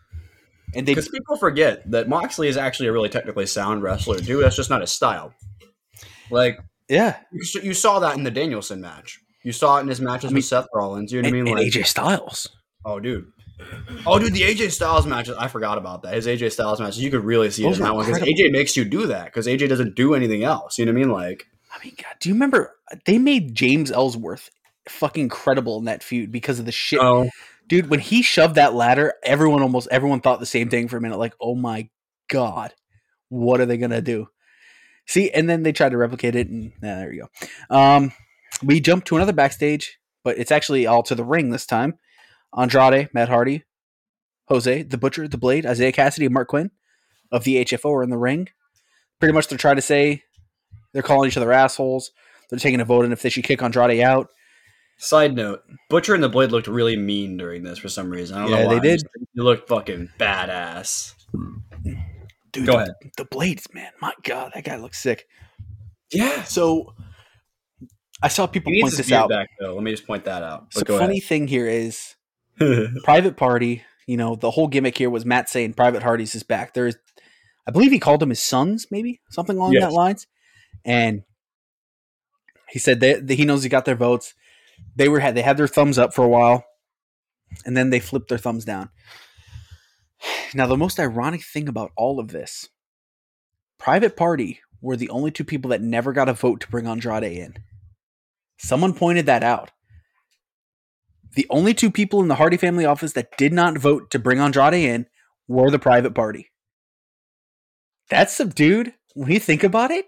And 0.73 0.87
they 0.87 0.93
Because 0.93 1.09
people 1.09 1.37
forget 1.37 1.89
that 1.91 2.07
Moxley 2.09 2.47
is 2.47 2.57
actually 2.57 2.87
a 2.87 2.91
really 2.91 3.09
technically 3.09 3.45
sound 3.45 3.83
wrestler, 3.83 4.19
dude. 4.19 4.43
That's 4.43 4.55
just 4.55 4.69
not 4.69 4.81
his 4.81 4.91
style. 4.91 5.33
Like 6.29 6.59
yeah, 6.89 7.17
you 7.31 7.61
you 7.61 7.73
saw 7.73 7.99
that 7.99 8.17
in 8.17 8.23
the 8.23 8.31
Danielson 8.31 8.81
match. 8.81 9.19
You 9.43 9.51
saw 9.51 9.77
it 9.77 9.81
in 9.81 9.87
his 9.87 10.01
matches 10.01 10.25
I 10.25 10.27
mean- 10.29 10.35
with 10.35 10.45
Seth 10.45 10.67
Rollins. 10.73 11.11
You 11.11 11.21
know 11.21 11.27
and, 11.27 11.35
what 11.35 11.39
I 11.39 11.43
mean? 11.43 11.57
and 11.57 11.65
Like, 11.65 11.73
AJ 11.73 11.85
Styles. 11.87 12.49
oh, 12.85 12.99
dude. 12.99 13.31
Oh, 14.05 14.17
dude, 14.19 14.33
the 14.33 14.41
AJ 14.41 14.71
Styles 14.71 15.05
matches. 15.05 15.35
I 15.37 15.47
forgot 15.47 15.77
about 15.77 16.03
that. 16.03 16.13
His 16.15 16.25
AJ 16.27 16.51
Styles 16.51 16.79
matches. 16.79 17.01
You 17.01 17.11
could 17.11 17.23
really 17.23 17.49
see 17.51 17.63
it 17.63 17.67
Those 17.67 17.77
in 17.77 17.83
that 17.83 17.95
one 17.95 18.05
because. 18.05 18.21
AJ 18.21 18.51
makes 18.51 18.75
you 18.75 18.85
do 18.85 19.07
that 19.07 19.25
because 19.25 19.47
AJ 19.47 19.69
doesn't 19.69 19.95
do 19.95 20.15
anything 20.15 20.43
else. 20.43 20.77
You 20.79 20.85
know 20.85 20.91
what 20.91 20.97
I 20.97 21.05
mean? 21.05 21.11
Like, 21.11 21.47
I 21.73 21.83
mean, 21.83 21.93
God, 21.97 22.13
do 22.19 22.29
you 22.29 22.35
remember 22.35 22.75
they 23.05 23.17
made 23.17 23.53
James 23.55 23.91
Ellsworth 23.91 24.49
fucking 24.89 25.29
credible 25.29 25.77
in 25.77 25.85
that 25.85 26.03
feud 26.03 26.31
because 26.31 26.59
of 26.59 26.65
the 26.65 26.71
shit, 26.71 26.99
oh, 27.01 27.29
dude? 27.67 27.89
When 27.89 27.99
he 27.99 28.21
shoved 28.21 28.55
that 28.55 28.73
ladder, 28.73 29.13
everyone 29.23 29.61
almost 29.61 29.87
everyone 29.91 30.21
thought 30.21 30.39
the 30.39 30.45
same 30.45 30.69
thing 30.69 30.87
for 30.87 30.97
a 30.97 31.01
minute. 31.01 31.19
Like, 31.19 31.35
oh 31.39 31.55
my 31.55 31.89
god, 32.29 32.73
what 33.29 33.61
are 33.61 33.65
they 33.65 33.77
gonna 33.77 34.01
do? 34.01 34.27
See, 35.07 35.29
and 35.31 35.49
then 35.49 35.63
they 35.63 35.71
tried 35.71 35.89
to 35.89 35.97
replicate 35.97 36.35
it, 36.35 36.47
and 36.47 36.71
nah, 36.81 36.95
there 36.95 37.13
you 37.13 37.27
go. 37.69 37.75
Um, 37.75 38.11
we 38.63 38.79
jump 38.79 39.05
to 39.05 39.15
another 39.15 39.33
backstage, 39.33 39.99
but 40.23 40.37
it's 40.37 40.51
actually 40.51 40.85
all 40.85 41.03
to 41.03 41.15
the 41.15 41.23
ring 41.23 41.49
this 41.49 41.65
time. 41.65 41.97
Andrade, 42.57 43.09
Matt 43.13 43.29
Hardy, 43.29 43.63
Jose, 44.47 44.83
the 44.83 44.97
Butcher, 44.97 45.27
the 45.27 45.37
Blade, 45.37 45.65
Isiah 45.65 45.91
Kassidy, 45.91 46.25
and 46.25 46.35
Marq 46.35 46.47
Quen 46.47 46.71
of 47.31 47.43
the 47.43 47.63
HFO 47.63 47.91
are 47.91 48.03
in 48.03 48.09
the 48.09 48.17
ring. 48.17 48.49
Pretty 49.19 49.33
much, 49.33 49.47
they're 49.47 49.57
trying 49.57 49.77
to 49.77 49.81
say 49.81 50.23
they're 50.93 51.01
calling 51.01 51.27
each 51.27 51.37
other 51.37 51.51
assholes. 51.51 52.11
They're 52.49 52.59
taking 52.59 52.81
a 52.81 52.85
vote 52.85 53.05
on 53.05 53.13
if 53.13 53.21
they 53.21 53.29
should 53.29 53.45
kick 53.45 53.61
Andrade 53.61 54.01
out. 54.01 54.29
Side 55.01 55.35
note: 55.35 55.63
Butcher 55.89 56.13
and 56.13 56.23
the 56.23 56.29
Blade 56.29 56.51
looked 56.51 56.67
really 56.67 56.95
mean 56.95 57.37
during 57.37 57.63
this 57.63 57.77
for 57.79 57.89
some 57.89 58.09
reason. 58.09 58.37
I 58.37 58.41
don't 58.41 58.51
Yeah, 58.51 58.63
know 58.63 58.69
they 58.69 58.79
did. 58.79 59.03
You 59.33 59.43
looked 59.43 59.67
fucking 59.67 60.09
badass. 60.19 61.13
Dude, 62.51 62.65
Go 62.65 62.73
the, 62.73 62.77
ahead. 62.77 62.91
the 63.17 63.25
Blades, 63.25 63.67
man, 63.73 63.91
my 64.01 64.13
God, 64.23 64.51
that 64.53 64.63
guy 64.65 64.75
looks 64.77 64.99
sick. 64.99 65.27
Yeah. 66.11 66.43
So, 66.43 66.93
I 68.21 68.27
saw 68.27 68.45
people 68.45 68.71
point 68.71 68.83
needs 68.83 68.97
this 68.97 69.05
his 69.07 69.13
out. 69.13 69.29
back 69.29 69.47
though. 69.59 69.73
Let 69.73 69.83
me 69.83 69.91
just 69.91 70.05
point 70.05 70.25
that 70.25 70.43
out. 70.43 70.73
So, 70.73 70.81
But 70.81 70.87
go 70.87 70.99
funny 70.99 71.19
thing 71.19 71.47
here 71.47 71.67
is. 71.67 72.15
Private 73.03 73.37
Party. 73.37 73.83
You 74.07 74.17
know, 74.17 74.35
the 74.35 74.51
whole 74.51 74.67
gimmick 74.67 74.97
here 74.97 75.09
was 75.09 75.25
Matt 75.25 75.47
saying 75.49 75.73
Private 75.73 76.03
Hardy's 76.03 76.35
is 76.35 76.43
back. 76.43 76.73
There's, 76.73 76.95
I 77.65 77.71
believe 77.71 77.91
he 77.91 77.99
called 77.99 78.19
them 78.19 78.29
his 78.29 78.43
sons, 78.43 78.87
maybe 78.91 79.21
something 79.29 79.55
along 79.57 79.73
Yes. 79.73 79.83
that 79.83 79.93
lines, 79.93 80.27
and 80.83 81.23
he 82.69 82.77
said 82.79 82.99
that, 82.99 83.27
that 83.27 83.33
he 83.35 83.45
knows 83.45 83.63
he 83.63 83.69
got 83.69 83.85
their 83.85 83.95
votes. 83.95 84.33
They 84.95 85.09
were 85.09 85.19
had 85.19 85.35
they 85.35 85.41
had 85.41 85.57
their 85.57 85.67
thumbs 85.67 85.97
up 85.97 86.13
for 86.13 86.23
a 86.23 86.29
while, 86.29 86.65
and 87.65 87.75
then 87.75 87.89
they 87.89 87.99
flipped 87.99 88.29
their 88.29 88.37
thumbs 88.37 88.65
down. 88.65 88.89
Now, 90.53 90.67
the 90.67 90.77
most 90.77 90.99
ironic 90.99 91.43
thing 91.43 91.67
about 91.67 91.91
all 91.95 92.19
of 92.19 92.29
this, 92.29 92.69
Private 93.79 94.15
Party 94.15 94.59
were 94.81 94.95
the 94.95 95.09
only 95.09 95.31
two 95.31 95.43
people 95.43 95.69
that 95.69 95.81
never 95.81 96.13
got 96.13 96.29
a 96.29 96.33
vote 96.33 96.59
to 96.61 96.69
bring 96.69 96.87
Andrade 96.87 97.23
in. 97.23 97.55
Someone 98.57 98.93
pointed 98.93 99.25
that 99.25 99.43
out. 99.43 99.71
The 101.33 101.47
only 101.49 101.73
two 101.73 101.89
people 101.89 102.21
in 102.21 102.27
the 102.27 102.35
Hardy 102.35 102.57
family 102.57 102.85
office 102.85 103.13
that 103.13 103.37
did 103.37 103.53
not 103.53 103.77
vote 103.77 104.11
to 104.11 104.19
bring 104.19 104.39
Andrade 104.39 104.73
in 104.73 105.05
were 105.47 105.71
the 105.71 105.79
Private 105.79 106.13
Party. 106.13 106.51
That's 108.09 108.33
subdued. 108.33 108.93
When 109.13 109.31
you 109.31 109.39
think 109.39 109.63
about 109.63 109.91
it, 109.91 110.05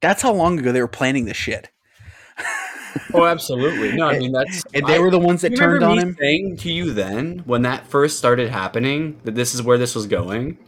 that's 0.00 0.22
how 0.22 0.32
long 0.32 0.58
ago 0.58 0.72
they 0.72 0.80
were 0.80 0.88
planning 0.88 1.24
this 1.24 1.36
shit. 1.36 1.70
Oh, 3.14 3.24
absolutely. 3.24 3.92
No, 3.96 4.06
I 4.08 4.18
mean 4.18 4.32
that's 4.32 4.64
And 4.74 4.86
they 4.86 4.96
I- 4.96 4.98
were 4.98 5.10
the 5.10 5.18
ones 5.18 5.40
that 5.42 5.56
turned 5.56 5.82
on 5.84 5.98
him. 5.98 6.16
Saying 6.18 6.56
to 6.58 6.72
you 6.72 6.92
then, 6.92 7.42
when 7.46 7.62
that 7.62 7.86
first 7.86 8.18
started 8.18 8.50
happening, 8.50 9.20
that 9.24 9.34
this 9.34 9.54
is 9.54 9.62
where 9.62 9.78
this 9.78 9.94
was 9.94 10.06
going. 10.06 10.58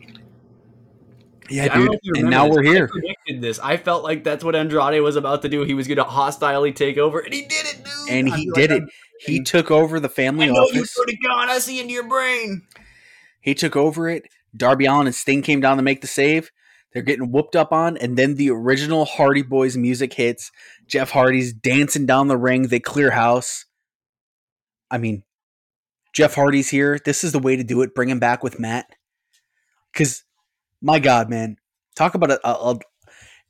Yeah, 1.48 1.68
I 1.72 1.78
know 1.84 1.96
dude. 2.02 2.18
And 2.18 2.30
now 2.30 2.46
this. 2.46 2.54
we're 2.54 2.62
I 2.62 2.72
here. 2.72 2.88
predicted 2.88 3.40
this. 3.42 3.58
I 3.58 3.76
felt 3.76 4.04
like 4.04 4.22
that's 4.22 4.44
what 4.44 4.54
Andrade 4.54 5.02
was 5.02 5.16
about 5.16 5.42
to 5.42 5.48
do. 5.48 5.64
He 5.64 5.74
was 5.74 5.88
going 5.88 5.96
to 5.98 6.04
hostilely 6.04 6.72
take 6.72 6.96
over, 6.96 7.18
and 7.18 7.34
he 7.34 7.42
did 7.42 7.66
it, 7.66 7.84
dude. 7.84 8.10
And 8.10 8.28
he 8.28 8.44
feel 8.44 8.54
did 8.54 8.70
like 8.70 8.82
it. 8.82 8.88
He 9.20 9.42
took 9.42 9.70
over 9.70 9.98
the 9.98 10.08
I 10.08 10.12
family 10.12 10.46
know 10.46 10.52
you 10.72 10.80
office. 10.80 10.94
could 10.94 11.10
have 11.10 11.18
gone. 11.22 11.50
I 11.50 11.58
see 11.58 11.80
into 11.80 11.92
your 11.92 12.08
brain. 12.08 12.62
He 13.40 13.54
took 13.54 13.74
over 13.74 14.08
it. 14.08 14.24
Darby 14.56 14.86
Allin 14.86 15.06
and 15.06 15.14
Sting 15.14 15.42
came 15.42 15.60
down 15.60 15.76
to 15.76 15.82
make 15.82 16.00
the 16.02 16.06
save. 16.06 16.50
They're 16.92 17.02
getting 17.02 17.30
whooped 17.30 17.54
up 17.54 17.72
on, 17.72 17.96
and 17.96 18.16
then 18.16 18.34
the 18.34 18.50
original 18.50 19.04
Hardy 19.04 19.42
Boys 19.42 19.76
music 19.76 20.12
hits. 20.12 20.50
Jeff 20.86 21.10
Hardy's 21.10 21.52
dancing 21.52 22.04
down 22.04 22.28
the 22.28 22.36
ring. 22.36 22.62
They 22.62 22.80
clear 22.80 23.10
house. 23.10 23.64
I 24.90 24.98
mean, 24.98 25.22
Jeff 26.12 26.34
Hardy's 26.34 26.68
here. 26.68 26.98
This 27.04 27.22
is 27.22 27.32
the 27.32 27.38
way 27.38 27.54
to 27.54 27.62
do 27.62 27.82
it. 27.82 27.94
Bring 27.94 28.08
him 28.08 28.18
back 28.18 28.42
with 28.42 28.58
Matt. 28.58 28.86
Because, 29.92 30.24
my 30.82 30.98
God, 30.98 31.30
man, 31.30 31.56
talk 31.94 32.14
about 32.14 32.32
a, 32.32 32.48
a, 32.48 32.72
a 32.72 32.78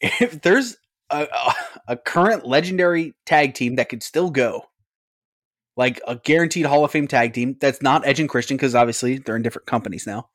if 0.00 0.42
there's 0.42 0.76
a, 1.08 1.26
a, 1.32 1.54
a 1.88 1.96
current 1.96 2.46
legendary 2.46 3.14
tag 3.24 3.54
team 3.54 3.76
that 3.76 3.88
could 3.88 4.02
still 4.02 4.30
go, 4.30 4.64
like 5.76 6.00
a 6.06 6.16
guaranteed 6.16 6.66
Hall 6.66 6.84
of 6.84 6.90
Fame 6.90 7.08
tag 7.08 7.32
team 7.32 7.56
that's 7.58 7.80
not 7.80 8.06
Edge 8.06 8.20
and 8.20 8.28
Christian 8.28 8.58
because 8.58 8.74
obviously 8.74 9.16
they're 9.18 9.36
in 9.36 9.42
different 9.42 9.66
companies 9.66 10.06
now. 10.06 10.28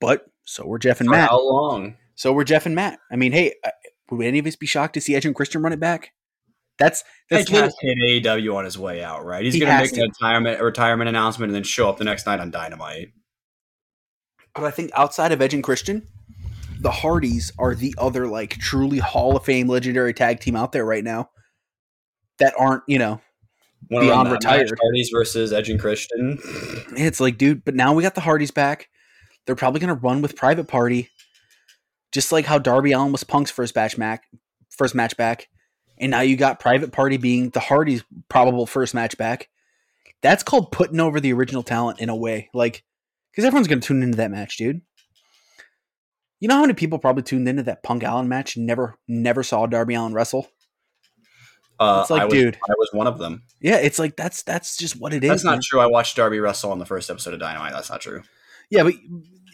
But 0.00 0.26
so 0.44 0.64
were 0.64 0.78
Jeff 0.78 1.00
and 1.00 1.08
For 1.08 1.16
Matt. 1.16 1.30
how 1.30 1.40
long? 1.40 1.96
So 2.16 2.32
were 2.32 2.44
Jeff 2.44 2.66
and 2.66 2.74
Matt. 2.74 2.98
I 3.10 3.16
mean, 3.16 3.32
hey, 3.32 3.54
uh, 3.64 3.70
would 4.10 4.26
any 4.26 4.38
of 4.38 4.46
us 4.46 4.56
be 4.56 4.66
shocked 4.66 4.94
to 4.94 5.00
see 5.00 5.14
Edge 5.14 5.26
and 5.26 5.34
Christian 5.34 5.62
run 5.62 5.72
it 5.72 5.80
back? 5.80 6.12
That's 6.78 7.04
that's 7.30 7.50
Edge 7.50 7.72
hit 7.80 8.24
AEW 8.24 8.54
on 8.54 8.64
his 8.64 8.78
way 8.78 9.02
out, 9.02 9.24
right? 9.24 9.44
He's 9.44 9.54
He 9.54 9.60
going 9.60 9.72
to 9.72 9.82
make 9.82 9.96
a 9.96 10.02
retirement 10.02 10.60
retirement 10.60 11.08
announcement 11.08 11.50
and 11.50 11.54
then 11.54 11.62
show 11.62 11.88
up 11.88 11.98
the 11.98 12.04
next 12.04 12.26
night 12.26 12.40
on 12.40 12.50
Dynamite. 12.50 13.12
but 14.54 14.64
I 14.64 14.70
think 14.70 14.90
outside 14.94 15.32
of 15.32 15.40
Edge 15.40 15.54
and 15.54 15.62
Christian, 15.62 16.06
the 16.80 16.90
Hardys 16.90 17.52
are 17.58 17.74
the 17.74 17.94
other 17.98 18.26
like 18.26 18.58
truly 18.58 18.98
Hall 18.98 19.36
of 19.36 19.44
Fame 19.44 19.68
legendary 19.68 20.12
tag 20.12 20.40
team 20.40 20.56
out 20.56 20.72
there 20.72 20.84
right 20.84 21.04
now 21.04 21.30
that 22.38 22.52
aren't 22.58 22.82
you 22.86 22.98
know 22.98 23.20
Wanna 23.90 24.06
Beyond 24.06 24.26
that 24.26 24.32
match, 24.32 24.44
retired. 24.44 24.78
Hardys 24.80 25.10
versus 25.10 25.52
Edge 25.52 25.70
and 25.70 25.78
Christian. 25.78 26.38
It's 26.96 27.20
like, 27.20 27.38
dude, 27.38 27.64
but 27.64 27.74
now 27.74 27.94
we 27.94 28.02
got 28.02 28.14
the 28.16 28.20
Hardys 28.20 28.50
back. 28.50 28.88
They're 29.46 29.54
probably 29.54 29.78
going 29.80 29.94
to 29.94 30.00
run 30.00 30.22
with 30.22 30.34
Private 30.34 30.66
Party, 30.66 31.08
just 32.16 32.32
like 32.32 32.46
how 32.46 32.58
Darby 32.58 32.92
Allin 32.92 33.12
was 33.12 33.22
Punk's 33.22 33.50
first 33.50 33.76
match, 33.76 33.96
Mac, 33.98 34.24
first 34.70 34.94
match 34.94 35.16
back, 35.18 35.48
and 35.98 36.10
now 36.10 36.22
you 36.22 36.34
got 36.36 36.58
Private 36.58 36.90
Party 36.90 37.18
being 37.18 37.50
the 37.50 37.60
Hardys' 37.60 38.02
probable 38.28 38.66
first 38.66 38.94
match 38.94 39.16
back. 39.18 39.48
That's 40.22 40.42
called 40.42 40.72
putting 40.72 40.98
over 40.98 41.20
the 41.20 41.32
original 41.34 41.62
talent 41.62 42.00
in 42.00 42.08
a 42.08 42.16
way, 42.16 42.48
like 42.54 42.82
because 43.30 43.44
everyone's 43.44 43.68
going 43.68 43.80
to 43.80 43.86
tune 43.86 44.02
into 44.02 44.16
that 44.16 44.30
match, 44.30 44.56
dude. 44.56 44.80
You 46.40 46.48
know 46.48 46.54
how 46.54 46.62
many 46.62 46.72
people 46.72 46.98
probably 46.98 47.22
tuned 47.22 47.48
into 47.48 47.62
that 47.64 47.82
Punk 47.82 48.02
Allin 48.02 48.26
match 48.28 48.56
and 48.56 48.66
never, 48.66 48.96
never 49.06 49.42
saw 49.42 49.66
Darby 49.66 49.94
Allin 49.94 50.12
wrestle? 50.14 50.48
Uh, 51.78 52.00
It's 52.00 52.10
like, 52.10 52.22
I 52.22 52.24
was, 52.24 52.32
dude. 52.34 52.56
I 52.56 52.72
was 52.78 52.88
one 52.92 53.06
of 53.06 53.18
them. 53.18 53.42
Yeah, 53.60 53.76
it's 53.76 53.98
like 53.98 54.16
that's 54.16 54.42
that's 54.42 54.76
just 54.78 54.98
what 54.98 55.12
it 55.12 55.22
is. 55.22 55.28
That's 55.30 55.44
not 55.44 55.50
man. 55.52 55.60
true. 55.62 55.80
I 55.80 55.86
watched 55.86 56.16
Darby 56.16 56.40
wrestle 56.40 56.72
on 56.72 56.78
the 56.78 56.86
first 56.86 57.10
episode 57.10 57.34
of 57.34 57.40
Dynamite. 57.40 57.72
That's 57.72 57.90
not 57.90 58.00
true. 58.00 58.22
Yeah, 58.70 58.82
but 58.84 58.94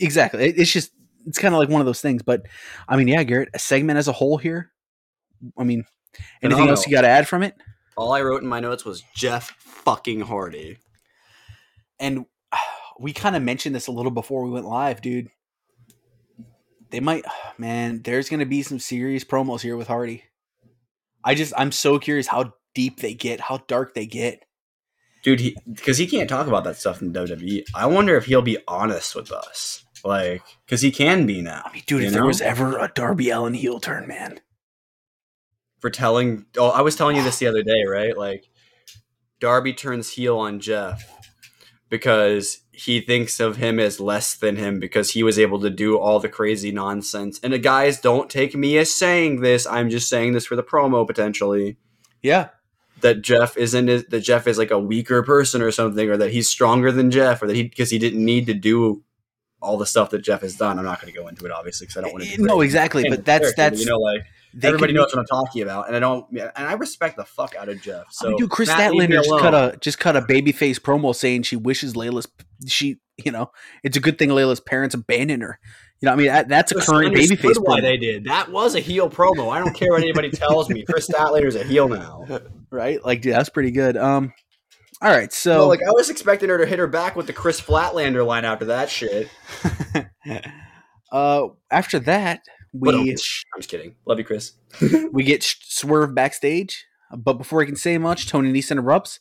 exactly. 0.01 0.45
It- 0.45 0.59
It's 0.59 0.73
just 0.73 0.93
it's 1.27 1.39
kind 1.39 1.55
of 1.55 1.59
like 1.59 1.69
one 1.69 1.81
of 1.81 1.87
those 1.87 2.01
things. 2.01 2.23
But 2.23 2.47
I 2.89 2.97
mean, 2.97 3.09
yeah, 3.09 3.23
Garrett, 3.23 3.51
a 3.55 3.59
segment 3.59 3.99
as 3.99 4.09
a 4.09 4.13
whole 4.13 4.39
here. 4.39 4.73
I 5.59 5.65
mean, 5.65 5.85
anything 6.43 6.69
else 6.69 6.87
you 6.87 6.93
got 6.93 7.03
to 7.03 7.09
add 7.09 7.29
from 7.29 7.43
it? 7.43 7.55
All 7.97 8.13
I 8.13 8.23
wrote 8.23 8.43
in 8.43 8.49
my 8.49 8.61
notes 8.61 8.85
was 8.85 9.03
Jeff 9.15 9.51
fucking 9.59 10.21
Hardy. 10.21 10.79
And 11.99 12.27
we 12.99 13.13
kind 13.13 13.37
of 13.37 13.43
mentioned 13.43 13.75
this 13.75 13.87
a 13.87 13.93
little 13.93 14.11
before 14.11 14.45
we 14.45 14.51
went 14.51 14.67
live, 14.67 15.01
dude. 15.01 15.29
They 16.91 17.01
might, 17.01 17.25
man. 17.59 18.03
There's 18.03 18.29
going 18.29 18.41
to 18.41 18.47
be 18.47 18.63
some 18.63 18.79
serious 18.79 19.25
promos 19.25 19.61
here 19.61 19.77
with 19.77 19.89
Hardy. 19.89 20.25
I 21.25 21.35
just, 21.35 21.53
I'm 21.57 21.73
so 21.73 21.99
curious 21.99 22.27
how 22.27 22.55
deep 22.75 23.01
they 23.01 23.15
get, 23.15 23.41
how 23.41 23.59
dark 23.69 23.95
they 23.95 24.07
get. 24.07 24.45
Dude, 25.23 25.39
he 25.39 25.57
because 25.71 25.99
he 25.99 26.09
can't 26.09 26.29
talk 26.29 26.49
about 26.49 26.65
that 26.65 26.77
stuff 26.77 27.01
in 27.01 27.13
WWE. 27.13 27.63
I 27.77 27.87
wonder 27.87 28.17
if 28.17 28.25
he'll 28.25 28.43
be 28.43 28.59
honest 28.67 29.15
with 29.15 29.31
us, 29.31 29.85
like 30.05 30.43
because 30.67 30.81
he 30.83 30.91
can 30.91 31.27
be 31.27 31.43
now. 31.43 31.63
I 31.65 31.73
mean, 31.73 31.83
dude, 31.87 32.05
if 32.05 32.13
there 32.13 32.27
was 32.27 32.41
ever 32.41 32.79
a 32.79 32.91
Darby 32.95 33.31
Allin 33.31 33.55
heel 33.55 33.81
turn, 33.81 34.07
man. 34.07 34.41
for 35.83 35.91
telling. 35.91 36.47
Oh, 36.57 36.71
I 36.71 36.81
was 36.81 36.97
telling 36.97 37.17
you 37.17 37.23
this 37.23 37.39
the 37.39 37.49
other 37.49 37.63
day, 37.63 37.85
right? 37.85 38.17
Like 38.17 38.49
Darby 39.41 39.75
turns 39.75 40.11
heel 40.11 40.39
on 40.39 40.61
Jeff 40.61 41.05
because 41.91 42.61
he 42.73 43.01
thinks 43.03 43.39
of 43.41 43.57
him 43.57 43.79
as 43.79 44.01
less 44.01 44.35
than 44.35 44.57
him 44.57 44.81
because 44.81 45.11
he 45.11 45.23
was 45.23 45.39
able 45.39 45.61
to 45.61 45.69
do 45.69 45.99
all 45.99 46.21
the 46.21 46.29
crazy 46.29 46.73
nonsense. 46.73 47.39
And 47.43 47.53
the 47.53 47.59
guys 47.59 48.01
don't 48.01 48.31
take 48.31 48.55
me 48.55 48.79
as 48.79 48.95
saying 48.95 49.43
this. 49.43 49.67
I'm 49.67 49.91
just 49.91 50.09
saying 50.09 50.33
this 50.33 50.47
for 50.47 50.57
the 50.57 50.63
promo 50.63 51.07
potentially. 51.07 51.77
Yeah, 52.23 52.51
that 53.01 53.21
Jeff 53.21 53.57
isn't 53.57 53.87
that 53.87 54.21
Jeff 54.21 54.47
is 54.47 54.59
like 54.59 54.71
a 54.71 54.79
weaker 54.79 55.23
person 55.25 55.61
or 55.61 55.73
something, 55.73 56.09
or 56.09 56.17
that 56.17 56.31
he's 56.31 56.49
stronger 56.49 56.93
than 56.93 57.11
Jeff, 57.11 57.43
or 57.43 57.49
that 57.49 57.57
he 57.57 57.65
because 57.65 57.91
he 57.91 57.99
didn't 57.99 58.25
need 58.25 58.47
to 58.47 58.55
do 58.55 59.03
all 59.63 59.79
the 59.79 59.87
stuff 59.87 60.11
that 60.11 60.19
Jeff 60.23 60.43
has 60.43 60.57
done. 60.57 60.79
I'm 60.79 60.85
not 60.85 61.01
going 61.01 61.13
to 61.13 61.19
go 61.19 61.29
into 61.29 61.47
it 61.47 61.53
obviously 61.53 61.87
because 61.87 61.99
I 61.99 62.01
don't 62.03 62.13
want 62.13 62.25
to. 62.25 62.43
no, 62.43 62.61
exactly. 62.61 63.09
But 63.09 63.25
that's 63.25 63.55
that's 63.55 63.81
you 63.81 63.87
know 63.87 63.99
like 63.99 64.23
Everybody 64.63 64.93
knows 64.93 65.15
what 65.15 65.19
I'm 65.19 65.27
talking 65.27 65.63
about, 65.63 65.87
and 65.87 65.97
I 65.97 66.01
don't. 66.01 66.27
And 66.31 66.53
I 66.55 66.75
respect 66.75 67.17
the 67.17 67.25
fuck 67.25 67.55
out 67.57 67.69
of 67.69 67.81
Jeff. 67.81 68.07
So 68.11 68.27
I 68.27 68.29
mean, 68.31 68.39
dude, 68.39 68.51
Chris 68.51 68.69
Matt, 68.69 68.93
leave 68.95 69.09
me 69.09 69.17
Statlander 69.17 69.25
just 69.25 69.41
cut 69.41 69.55
a 69.55 69.77
just 69.79 69.99
cut 69.99 70.17
a 70.17 70.21
babyface 70.21 70.79
promo 70.79 71.15
saying 71.15 71.45
she 71.45 71.57
wishes 71.57 71.95
Leyla's 71.95 72.29
she 72.67 72.99
you 73.25 73.33
know 73.33 73.51
it's 73.83 73.97
a 73.97 74.01
good 74.01 74.19
thing 74.19 74.29
Leyla's 74.29 74.61
parents 74.61 74.95
abandoned 74.95 75.43
her. 75.43 75.59
You 76.01 76.07
know, 76.07 76.13
I 76.13 76.17
mean 76.17 76.27
that, 76.27 76.49
that's 76.49 76.73
a 76.73 76.75
current 76.75 77.15
babyface 77.15 77.57
why 77.63 77.81
promo, 77.81 77.83
they 77.83 77.97
did. 77.97 78.25
That 78.25 78.51
was 78.51 78.75
a 78.75 78.81
heel 78.81 79.09
promo. 79.09 79.51
I 79.51 79.59
don't 79.59 79.75
care 79.75 79.91
what 79.91 80.03
anybody 80.03 80.31
tells 80.31 80.69
me. 80.69 80.85
Kris 80.85 81.09
Statlander's 81.09 81.55
a 81.57 81.65
heel 81.65 81.89
now. 81.89 82.27
right? 82.71 83.03
Like, 83.05 83.23
dude, 83.23 83.33
that's 83.33 83.49
pretty 83.49 83.71
good. 83.71 83.97
Um, 83.97 84.35
all 85.03 85.11
right, 85.11 85.33
so 85.33 85.53
So, 85.55 85.69
like, 85.69 85.81
I 85.81 85.91
was 85.93 86.09
expecting 86.11 86.49
her 86.49 86.59
to 86.59 86.67
hit 86.67 86.79
her 86.79 86.87
back 86.87 87.17
with 87.17 87.27
the 87.27 87.33
Chris 87.33 87.61
Flatlander 87.61 88.25
line 88.27 88.45
after 88.45 88.67
that 88.67 88.89
shit. 88.89 89.29
uh, 91.13 91.49
after 91.71 91.99
that 92.01 92.43
we 92.73 93.11
I'm 93.11 93.17
just 93.17 93.69
kidding. 93.69 93.95
Love 94.07 94.19
you, 94.19 94.25
Chris. 94.25 94.53
we 95.13 95.25
get 95.25 95.43
Swerve 95.43 96.15
backstage, 96.15 96.87
but 97.15 97.35
before 97.35 97.61
he 97.61 97.67
can 97.67 97.77
say 97.77 97.99
much, 97.99 98.27
Tony 98.29 98.53
Nese 98.53 98.71
interrupts 98.71 99.21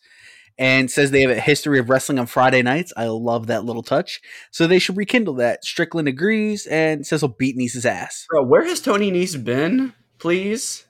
and 0.58 0.90
says 0.90 1.12
they 1.12 1.22
have 1.22 1.32
a 1.32 1.40
history 1.40 1.80
of 1.80 1.90
wrestling 1.90 2.20
on 2.20 2.28
Friday 2.28 2.62
nights. 2.62 2.94
I 2.96 3.08
love 3.08 3.48
that 3.48 3.66
little 3.66 3.84
touch. 3.84 4.22
So 4.52 4.68
they 4.68 4.80
should 4.80 4.98
rekindle 4.98 5.34
that. 5.36 5.66
Strickland 5.66 6.08
agrees 6.08 6.66
and 6.66 7.06
says 7.06 7.22
he'll 7.22 7.30
beat 7.30 7.58
Nese's 7.58 7.86
ass. 7.86 8.26
Bro, 8.30 8.46
where 8.46 8.64
has 8.64 8.82
Tony 8.82 9.12
Nese 9.12 9.44
been? 9.44 9.94
Please. 10.18 10.86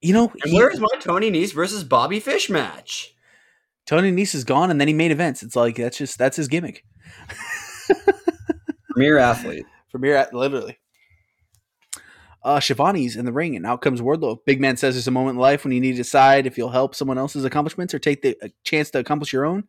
You 0.00 0.12
know, 0.12 0.32
And 0.42 0.52
he- 0.52 0.56
where 0.56 0.70
is 0.70 0.78
my 0.78 1.00
Tony 1.00 1.30
Nese 1.30 1.52
versus 1.52 1.82
Bobby 1.84 2.20
Fish 2.20 2.48
match? 2.48 3.15
Tony 3.86 4.10
Nese 4.10 4.34
is 4.34 4.44
gone, 4.44 4.70
and 4.70 4.80
then 4.80 4.88
he 4.88 4.94
made 4.94 5.12
events. 5.12 5.42
It's 5.42 5.56
like 5.56 5.76
that's 5.76 5.96
just 5.96 6.18
that's 6.18 6.36
his 6.36 6.48
gimmick. 6.48 6.84
Premier 8.90 9.18
athlete. 9.18 9.66
Premier 9.90 10.16
at 10.16 10.34
literally. 10.34 10.78
Uh, 12.42 12.60
Schiavone's 12.60 13.16
in 13.16 13.24
the 13.24 13.32
ring, 13.32 13.56
and 13.56 13.66
out 13.66 13.82
comes 13.82 14.00
Wardlow. 14.00 14.38
Big 14.44 14.60
man 14.60 14.76
says 14.76 14.94
there's 14.94 15.08
a 15.08 15.12
moment 15.12 15.34
in 15.34 15.40
life 15.40 15.64
when 15.64 15.72
you 15.72 15.80
need 15.80 15.92
to 15.92 15.96
decide 15.96 16.46
if 16.46 16.56
you'll 16.56 16.70
help 16.70 16.94
someone 16.94 17.18
else's 17.18 17.44
accomplishments 17.44 17.92
or 17.92 17.98
take 17.98 18.22
the 18.22 18.36
a 18.42 18.50
chance 18.64 18.90
to 18.90 18.98
accomplish 18.98 19.32
your 19.32 19.44
own. 19.44 19.64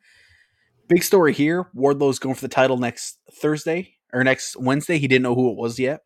Big 0.87 1.03
story 1.03 1.33
here. 1.33 1.69
Wardlow's 1.75 2.19
going 2.19 2.35
for 2.35 2.41
the 2.41 2.47
title 2.47 2.77
next 2.77 3.19
Thursday 3.31 3.95
or 4.13 4.23
next 4.23 4.55
Wednesday. 4.57 4.97
He 4.97 5.07
didn't 5.07 5.23
know 5.23 5.35
who 5.35 5.51
it 5.51 5.57
was 5.57 5.79
yet. 5.79 6.01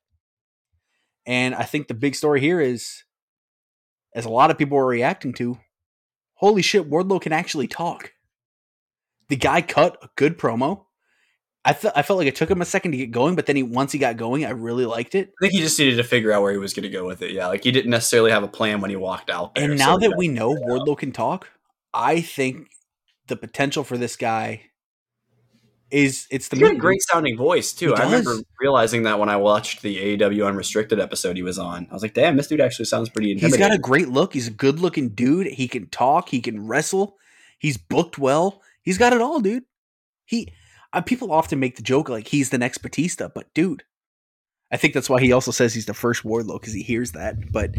And 1.25 1.53
I 1.53 1.63
think 1.63 1.87
the 1.87 1.93
big 1.93 2.15
story 2.15 2.39
here 2.41 2.59
is, 2.59 3.03
as 4.15 4.25
a 4.25 4.29
lot 4.29 4.49
of 4.49 4.57
people 4.57 4.77
are 4.77 4.85
reacting 4.85 5.33
to, 5.33 5.57
holy 6.41 6.61
shit, 6.61 6.89
Wardlow 6.89 7.21
can 7.21 7.31
actually 7.31 7.67
talk. 7.67 8.11
The 9.29 9.37
guy 9.37 9.61
cut 9.61 9.97
a 10.01 10.09
good 10.17 10.37
promo. 10.37 10.85
I 11.63 11.73
felt 11.73 11.95
I 11.95 12.01
felt 12.01 12.17
like 12.17 12.27
it 12.27 12.35
took 12.35 12.49
him 12.49 12.61
a 12.61 12.65
second 12.65 12.91
to 12.91 12.97
get 12.97 13.11
going, 13.11 13.35
but 13.35 13.45
then 13.45 13.55
he 13.55 13.63
once 13.63 13.91
he 13.91 13.99
got 13.99 14.17
going, 14.17 14.43
I 14.43 14.49
really 14.49 14.85
liked 14.85 15.13
it. 15.13 15.31
I 15.39 15.45
think 15.45 15.53
he 15.53 15.59
just 15.59 15.77
needed 15.77 15.97
to 15.97 16.03
figure 16.03 16.31
out 16.31 16.41
where 16.41 16.51
he 16.51 16.57
was 16.57 16.73
going 16.73 16.83
to 16.83 16.89
go 16.89 17.05
with 17.05 17.21
it. 17.21 17.31
Yeah, 17.31 17.47
like 17.47 17.63
he 17.63 17.71
didn't 17.71 17.91
necessarily 17.91 18.31
have 18.31 18.43
a 18.43 18.47
plan 18.47 18.81
when 18.81 18.89
he 18.89 18.95
walked 18.95 19.29
out. 19.29 19.53
There, 19.53 19.69
And 19.69 19.77
now 19.77 19.99
he 19.99 20.07
that 20.07 20.17
we 20.17 20.27
know 20.27 20.55
Wardlow 20.55 20.97
can 20.97 21.11
talk, 21.11 21.47
I 21.93 22.19
think 22.19 22.71
the 23.27 23.35
potential 23.35 23.83
for 23.83 23.97
this 23.97 24.15
guy 24.15 24.70
is 25.91 26.27
it's 26.31 26.47
the 26.47 26.57
got 26.57 26.71
a 26.71 26.75
great 26.75 27.01
sounding 27.03 27.37
voice 27.37 27.73
too. 27.73 27.93
I 27.95 28.03
remember 28.03 28.37
realizing 28.59 29.03
that 29.03 29.19
when 29.19 29.29
I 29.29 29.37
watched 29.37 29.81
the 29.81 30.17
AEW 30.17 30.47
Unrestricted 30.47 30.99
episode 30.99 31.35
he 31.35 31.43
was 31.43 31.59
on. 31.59 31.87
I 31.89 31.93
was 31.93 32.01
like, 32.01 32.13
damn, 32.13 32.37
this 32.37 32.47
dude 32.47 32.61
actually 32.61 32.85
sounds 32.85 33.09
pretty 33.09 33.37
He's 33.37 33.57
got 33.57 33.73
a 33.73 33.77
great 33.77 34.09
look. 34.09 34.33
He's 34.33 34.47
a 34.47 34.51
good 34.51 34.79
looking 34.79 35.09
dude. 35.09 35.47
He 35.47 35.67
can 35.67 35.87
talk. 35.87 36.29
He 36.29 36.41
can 36.41 36.67
wrestle. 36.67 37.17
He's 37.59 37.77
booked 37.77 38.17
well. 38.17 38.61
He's 38.81 38.97
got 38.97 39.13
it 39.13 39.21
all, 39.21 39.39
dude. 39.39 39.63
He 40.25 40.53
uh, 40.93 41.01
people 41.01 41.31
often 41.31 41.59
make 41.59 41.75
the 41.75 41.83
joke 41.83 42.09
like 42.09 42.27
he's 42.27 42.49
the 42.49 42.57
next 42.57 42.79
Batista, 42.79 43.29
but 43.33 43.53
dude, 43.53 43.83
I 44.71 44.77
think 44.77 44.93
that's 44.93 45.09
why 45.09 45.19
he 45.21 45.31
also 45.33 45.51
says 45.51 45.73
he's 45.73 45.85
the 45.85 45.93
first 45.93 46.23
Wardlow 46.23 46.59
because 46.59 46.73
he 46.73 46.81
hears 46.81 47.11
that. 47.11 47.51
But 47.51 47.75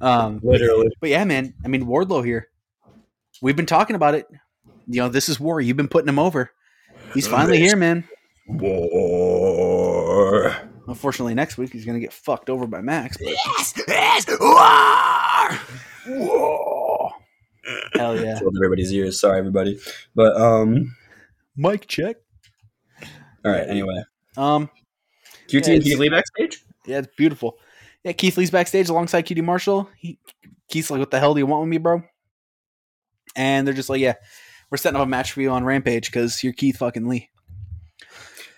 um, 0.00 0.40
Literally. 0.42 0.88
But 1.00 1.10
yeah, 1.10 1.24
man. 1.24 1.54
I 1.64 1.68
mean, 1.68 1.86
Wardlow 1.86 2.24
here. 2.24 2.48
We've 3.40 3.56
been 3.56 3.66
talking 3.66 3.96
about 3.96 4.14
it. 4.14 4.26
You 4.86 5.00
know, 5.02 5.08
this 5.08 5.28
is 5.28 5.38
war. 5.40 5.60
You've 5.60 5.76
been 5.76 5.88
putting 5.88 6.08
him 6.08 6.18
over. 6.18 6.50
He's 7.14 7.26
finally 7.26 7.58
here, 7.58 7.76
man. 7.76 8.04
War. 9.22 10.54
Unfortunately, 10.88 11.34
next 11.34 11.56
week 11.58 11.72
he's 11.72 11.84
gonna 11.84 12.00
get 12.00 12.12
fucked 12.12 12.50
over 12.50 12.66
by 12.66 12.80
Max. 12.80 13.16
But 13.16 13.28
Yes, 13.28 13.74
yes, 13.88 14.26
war! 14.40 15.58
whoa, 16.18 17.10
hell 17.94 18.20
yeah, 18.20 18.38
Killed 18.40 18.56
everybody's 18.56 18.92
ears. 18.92 19.20
Sorry, 19.20 19.38
everybody. 19.38 19.78
But 20.14 20.36
um, 20.36 20.96
Mike 21.56 21.86
check. 21.86 22.16
all 23.44 23.52
right. 23.52 23.68
Anyway, 23.68 24.02
Um, 24.36 24.68
QT 25.48 25.52
Yeah, 25.52 25.58
and 25.58 25.66
it's- 25.68 25.84
Keith 25.84 25.98
Lee 25.98 26.08
backstage. 26.08 26.64
yeah, 26.86 26.98
it's 26.98 27.08
beautiful. 27.16 27.58
Yeah, 28.02 28.12
Keith 28.12 28.36
Lee's 28.36 28.50
backstage 28.50 28.88
alongside 28.88 29.24
QT 29.26 29.42
Marshall. 29.44 29.88
He, 29.96 30.18
Keith's 30.68 30.90
like, 30.90 30.98
"What 30.98 31.12
the 31.12 31.20
hell 31.20 31.34
do 31.34 31.38
you 31.40 31.46
want 31.46 31.60
with 31.62 31.68
me, 31.70 31.78
bro?" 31.78 32.02
And 33.36 33.64
they're 33.66 33.74
just 33.74 33.88
like, 33.88 34.00
"Yeah, 34.00 34.14
we're 34.72 34.78
setting 34.78 34.96
up 34.98 35.04
a 35.04 35.06
match 35.08 35.30
for 35.32 35.42
you 35.42 35.50
on 35.50 35.64
Rampage 35.64 36.06
because 36.10 36.42
you're 36.42 36.52
Keith 36.54 36.78
fucking 36.78 37.06
Lee." 37.06 37.28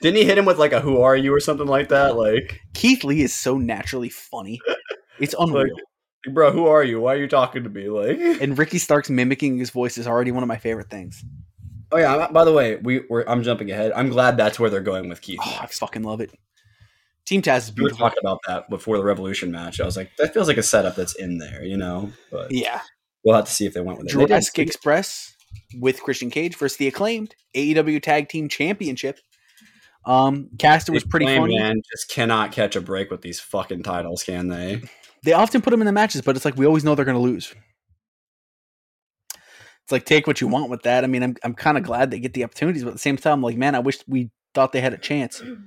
Didn't 0.01 0.17
he 0.19 0.25
hit 0.25 0.39
him 0.39 0.45
with 0.45 0.59
like 0.59 0.73
a 0.73 0.81
"Who 0.81 1.01
are 1.01 1.17
you" 1.17 1.35
or 1.35 1.41
something 1.41 1.67
like 1.67 1.89
that? 1.89 2.17
Like, 2.17 2.61
Keith 2.73 3.05
Lee 3.05 3.23
is 3.23 3.35
so 3.35 3.59
naturally 3.59 4.09
funny. 4.09 4.61
It's 5.19 5.35
unreal. 5.39 5.75
bro, 6.33 6.51
who 6.53 6.67
are 6.67 6.85
you? 6.85 7.01
Why 7.01 7.15
are 7.15 7.19
you 7.19 7.29
talking 7.29 7.65
to 7.65 7.69
me? 7.71 7.89
Like, 7.89 8.19
and 8.41 8.57
Ricky 8.59 8.79
Starks 8.79 9.11
mimicking 9.11 9.59
his 9.59 9.71
voice 9.71 9.99
is 9.99 10.07
already 10.07 10.31
one 10.31 10.43
of 10.43 10.49
my 10.49 10.57
favorite 10.59 10.89
things. 10.91 11.25
oh 11.93 11.97
yeah. 11.99 12.29
By 12.31 12.45
the 12.45 12.53
way, 12.53 12.77
we 12.77 13.01
we're, 13.11 13.25
I'm 13.27 13.43
jumping 13.43 13.71
ahead. 13.71 13.93
I'm 13.97 14.09
glad 14.11 14.37
that's 14.37 14.61
where 14.61 14.71
they're 14.71 14.81
going 14.81 15.09
with 15.09 15.21
Keith. 15.21 15.41
Oh, 15.43 15.59
I 15.63 15.67
fucking 15.67 16.03
love 16.03 16.21
it. 16.21 16.31
Team 17.27 17.41
Taz 17.41 17.71
is 17.71 17.75
we 17.75 17.85
were 17.85 17.89
talking 17.91 18.19
about 18.23 18.41
that 18.47 18.69
before 18.69 18.99
the 18.99 19.05
Revolution 19.05 19.51
match. 19.51 19.81
I 19.81 19.87
was 19.87 19.97
like, 19.97 20.11
that 20.19 20.35
feels 20.35 20.47
like 20.47 20.59
a 20.59 20.63
setup 20.63 20.95
that's 20.95 21.15
in 21.15 21.39
there, 21.39 21.65
you 21.65 21.79
know. 21.79 22.13
But 22.31 22.53
Yeah. 22.53 22.81
we'll 23.25 23.35
have 23.37 23.47
to 23.47 23.51
see 23.51 23.65
if 23.65 23.73
they 23.73 23.81
went 23.81 23.99
with 23.99 24.09
it. 24.09 24.11
Jurassic 24.11 24.59
Express 24.59 25.34
with 25.79 26.03
Christian 26.03 26.31
Cage 26.31 26.57
versus 26.57 26.77
the 26.77 26.89
acclaimed 26.89 27.35
AEW 27.55 28.03
Tag 28.03 28.29
Team 28.29 28.49
Championship. 28.49 29.21
Um, 30.07 30.51
Caster 30.59 30.93
was 30.93 31.05
pretty 31.05 31.27
funny. 31.27 31.59
Man 31.59 31.81
just 31.91 32.09
cannot 32.11 32.53
catch 32.53 32.77
a 32.77 32.81
break 32.81 33.11
with 33.11 33.23
these 33.23 33.41
fucking 33.41 33.83
titles, 33.83 34.23
can 34.23 34.49
they? 34.49 34.83
They 35.23 35.33
often 35.33 35.63
put 35.63 35.71
them 35.71 35.81
in 35.81 35.87
the 35.87 35.93
matches, 35.93 36.21
but 36.21 36.37
it's 36.37 36.45
like 36.45 36.57
we 36.57 36.67
always 36.67 36.85
know 36.85 36.95
they're 36.95 37.07
going 37.07 37.17
to 37.17 37.23
lose. 37.23 37.55
It's 39.85 39.93
like 39.93 40.05
take 40.05 40.27
what 40.27 40.41
you 40.41 40.49
want 40.49 40.71
with 40.71 40.83
that. 40.83 41.05
I 41.05 41.07
mean, 41.07 41.23
I'm 41.23 41.37
I'm 41.43 41.55
kind 41.55 41.77
of 41.77 41.85
glad 41.85 42.11
they 42.11 42.19
get 42.19 42.35
the 42.35 42.45
opportunities, 42.45 42.83
but 42.83 42.91
at 42.91 42.95
the 42.95 43.01
same 43.01 43.17
time, 43.17 43.43
like 43.43 43.57
man, 43.57 43.75
I 43.75 43.81
wish 43.81 43.99
we 44.07 44.31
thought 44.55 44.73
they 44.73 44.81
had 44.81 44.95
a 44.95 44.99
chance. 44.99 45.41
It 45.41 45.59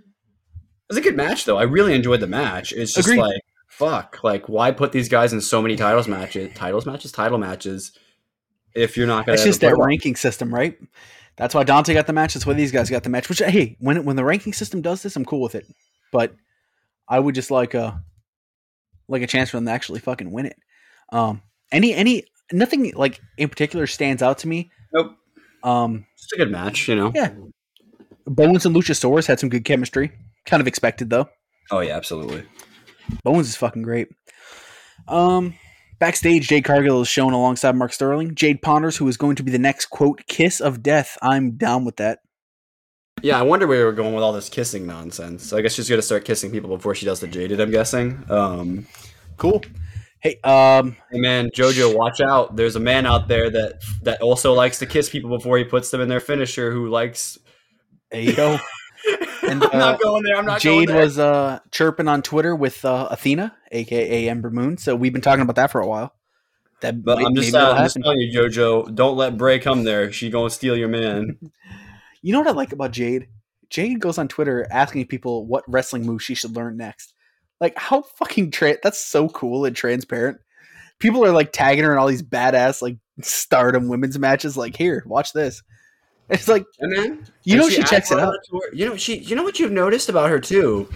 was 0.89 0.97
a 0.97 1.01
good 1.01 1.17
match, 1.17 1.45
though. 1.45 1.57
I 1.57 1.63
really 1.63 1.93
enjoyed 1.93 2.21
the 2.21 2.27
match. 2.27 2.71
It's 2.71 2.93
just 2.93 3.07
Agreed. 3.07 3.19
like, 3.19 3.41
fuck, 3.67 4.23
like 4.23 4.47
why 4.47 4.71
put 4.71 4.91
these 4.91 5.09
guys 5.09 5.33
in 5.33 5.41
so 5.41 5.61
many 5.61 5.75
titles 5.75 6.07
matches, 6.07 6.51
titles 6.55 6.85
matches, 6.85 7.11
title 7.11 7.38
matches, 7.38 7.91
if 8.78 8.97
you're 8.97 9.07
not 9.07 9.25
gonna. 9.25 9.34
It's 9.36 9.43
just 9.43 9.61
that 9.61 9.75
put 9.75 9.86
ranking 9.86 10.15
system, 10.15 10.53
right? 10.53 10.78
That's 11.36 11.53
why 11.53 11.63
Dante 11.63 11.93
got 11.93 12.07
the 12.07 12.13
match. 12.13 12.34
That's 12.34 12.45
why 12.45 12.53
these 12.53 12.71
guys 12.71 12.89
got 12.89 13.03
the 13.03 13.09
match. 13.09 13.30
Which 13.30 13.39
hey, 13.39 13.78
when 13.80 14.03
when 14.05 14.15
the 14.15 14.23
ranking 14.23 14.53
system 14.53 14.82
does 14.82 15.03
this, 15.03 15.15
I'm 15.15 15.25
cool 15.25 15.41
with 15.41 15.55
it. 15.55 15.67
But 16.11 16.36
I 17.07 17.19
would 17.19 17.36
just 17.36 17.51
like 17.51 17.73
a 17.73 18.03
like 19.07 19.21
a 19.21 19.28
chance 19.28 19.49
for 19.49 19.57
them 19.57 19.65
to 19.65 19.71
actually 19.71 19.99
fucking 19.99 20.32
win 20.32 20.47
it. 20.47 20.57
Um, 21.11 21.41
any 21.71 21.93
any 21.93 22.25
nothing 22.51 22.91
like 22.95 23.21
in 23.38 23.49
particular 23.49 23.88
stands 23.88 24.21
out 24.21 24.39
to 24.39 24.47
me. 24.47 24.71
Nope. 24.93 25.15
Um, 25.63 26.05
It's 26.13 26.34
a 26.34 26.38
good 26.38 26.51
match, 26.51 26.88
you 26.88 26.95
know. 26.95 27.11
Yeah. 27.13 27.34
Bowens 28.25 28.65
and 28.65 28.75
Luchasaurus 28.75 29.28
had 29.28 29.39
some 29.39 29.49
good 29.49 29.63
chemistry. 29.65 30.11
Kind 30.45 30.61
of 30.61 30.67
expected 30.67 31.09
though. 31.09 31.30
Oh 31.71 31.80
yeah, 31.80 31.95
absolutely. 31.95 32.43
Bowens 33.23 33.47
is 33.47 33.55
fucking 33.55 33.84
great. 33.84 34.09
Um, 35.07 35.53
backstage, 35.99 36.47
Jade 36.47 36.63
Cargill 36.63 37.01
is 37.01 37.07
shown 37.07 37.33
alongside 37.33 37.75
Mark 37.75 37.93
Sterling. 37.93 38.35
Jade 38.35 38.61
Ponders, 38.61 38.97
who 38.97 39.07
is 39.07 39.17
going 39.17 39.35
to 39.35 39.43
be 39.43 39.51
the 39.51 39.59
next 39.59 39.87
quote 39.87 40.25
kiss 40.27 40.59
of 40.59 40.83
death. 40.83 41.17
I'm 41.21 41.51
down 41.51 41.85
with 41.85 41.97
that. 41.97 42.19
Yeah, 43.23 43.39
I 43.39 43.41
wonder 43.41 43.65
where 43.65 43.79
we 43.79 43.83
were 43.85 43.93
going 43.93 44.13
with 44.13 44.23
all 44.23 44.33
this 44.33 44.47
kissing 44.47 44.85
nonsense. 44.85 45.43
So 45.43 45.57
I 45.57 45.61
guess 45.61 45.73
she's 45.73 45.89
gonna 45.89 46.03
start 46.03 46.23
kissing 46.23 46.51
people 46.51 46.69
before 46.69 46.93
she 46.93 47.05
does 47.05 47.19
the 47.19 47.27
jaded. 47.27 47.59
I'm 47.59 47.71
guessing. 47.71 48.23
Um, 48.29 48.85
Cool. 49.37 49.63
Hey, 50.19 50.39
um, 50.43 50.97
hey 51.11 51.19
man, 51.19 51.49
Jojo, 51.51 51.95
watch 51.95 52.21
out! 52.21 52.55
There's 52.55 52.75
a 52.75 52.79
man 52.79 53.05
out 53.05 53.27
there 53.27 53.51
that 53.51 53.83
that 54.01 54.21
also 54.21 54.53
likes 54.53 54.79
to 54.79 54.87
kiss 54.87 55.09
people 55.09 55.29
before 55.29 55.59
he 55.59 55.63
puts 55.63 55.91
them 55.91 56.01
in 56.01 56.09
their 56.09 56.19
finisher. 56.19 56.71
Who 56.71 56.89
likes? 56.89 57.37
there 58.11 58.21
you 58.21 58.33
go. 58.33 58.57
And, 59.43 59.63
I'm 59.63 59.79
not 59.79 59.95
uh, 59.95 59.97
going 59.97 60.23
there. 60.23 60.35
I'm 60.35 60.45
not 60.45 60.61
going 60.61 60.79
Jade 60.87 60.89
there. 60.89 61.01
was 61.01 61.19
uh 61.19 61.59
chirping 61.71 62.07
on 62.07 62.21
Twitter 62.21 62.55
with 62.55 62.83
uh, 62.83 63.07
Athena, 63.11 63.55
aka 63.71 64.29
Ember 64.29 64.49
Moon. 64.49 64.77
So 64.77 64.95
we've 64.95 65.13
been 65.13 65.21
talking 65.21 65.41
about 65.41 65.55
that 65.55 65.71
for 65.71 65.79
a 65.79 65.87
while. 65.87 66.13
That 66.81 67.03
But 67.03 67.19
may- 67.19 67.25
I'm 67.25 67.35
just, 67.35 67.53
maybe 67.53 67.57
uh, 67.57 67.59
that'll 67.61 67.77
I'm 67.77 67.85
just 67.85 67.97
telling 68.01 68.19
you, 68.19 68.39
JoJo, 68.39 68.93
don't 68.95 69.15
let 69.17 69.37
Bray 69.37 69.59
come 69.59 69.83
there. 69.83 70.11
She 70.11 70.29
gonna 70.29 70.49
steal 70.49 70.75
your 70.75 70.89
man. 70.89 71.37
You 72.23 72.33
know 72.33 72.39
what 72.39 72.47
I 72.49 72.51
like 72.53 72.73
about 72.73 72.91
Jade? 72.91 73.27
Jade 73.69 74.01
goes 74.01 74.17
on 74.17 74.27
Twitter 74.27 74.67
asking 74.71 75.05
people 75.05 75.45
what 75.45 75.63
wrestling 75.67 76.05
move 76.05 76.21
she 76.21 76.33
should 76.33 76.55
learn 76.55 76.75
next. 76.75 77.13
Like 77.61 77.77
how 77.77 78.01
fucking 78.01 78.51
tra- 78.51 78.77
that's 78.81 78.99
so 78.99 79.29
cool 79.29 79.65
and 79.65 79.75
transparent. 79.75 80.39
People 80.99 81.23
are 81.23 81.31
like 81.31 81.53
tagging 81.53 81.83
her 81.83 81.91
in 81.91 81.97
all 81.99 82.07
these 82.07 82.23
badass 82.23 82.81
like 82.81 82.97
stardom 83.21 83.87
women's 83.87 84.17
matches. 84.19 84.57
Like 84.57 84.75
here, 84.75 85.03
watch 85.05 85.31
this. 85.31 85.61
It's 86.30 86.47
like 86.47 86.65
And 86.80 86.91
man, 86.91 87.25
you 87.43 87.53
and 87.53 87.61
know 87.61 87.69
she, 87.69 87.84
checks 87.84 88.11
it 88.11 88.19
out. 88.19 88.30
on 88.30 88.34
to 88.49 88.55
her- 88.59 88.75
You 88.75 88.86
know 88.89 88.97
she. 88.97 89.17
You 89.19 89.36
know 89.36 89.43
what 89.43 89.59
you've 89.59 89.71
noticed 89.71 90.09
about 90.09 90.30
her 90.30 90.39
too. 90.39 90.89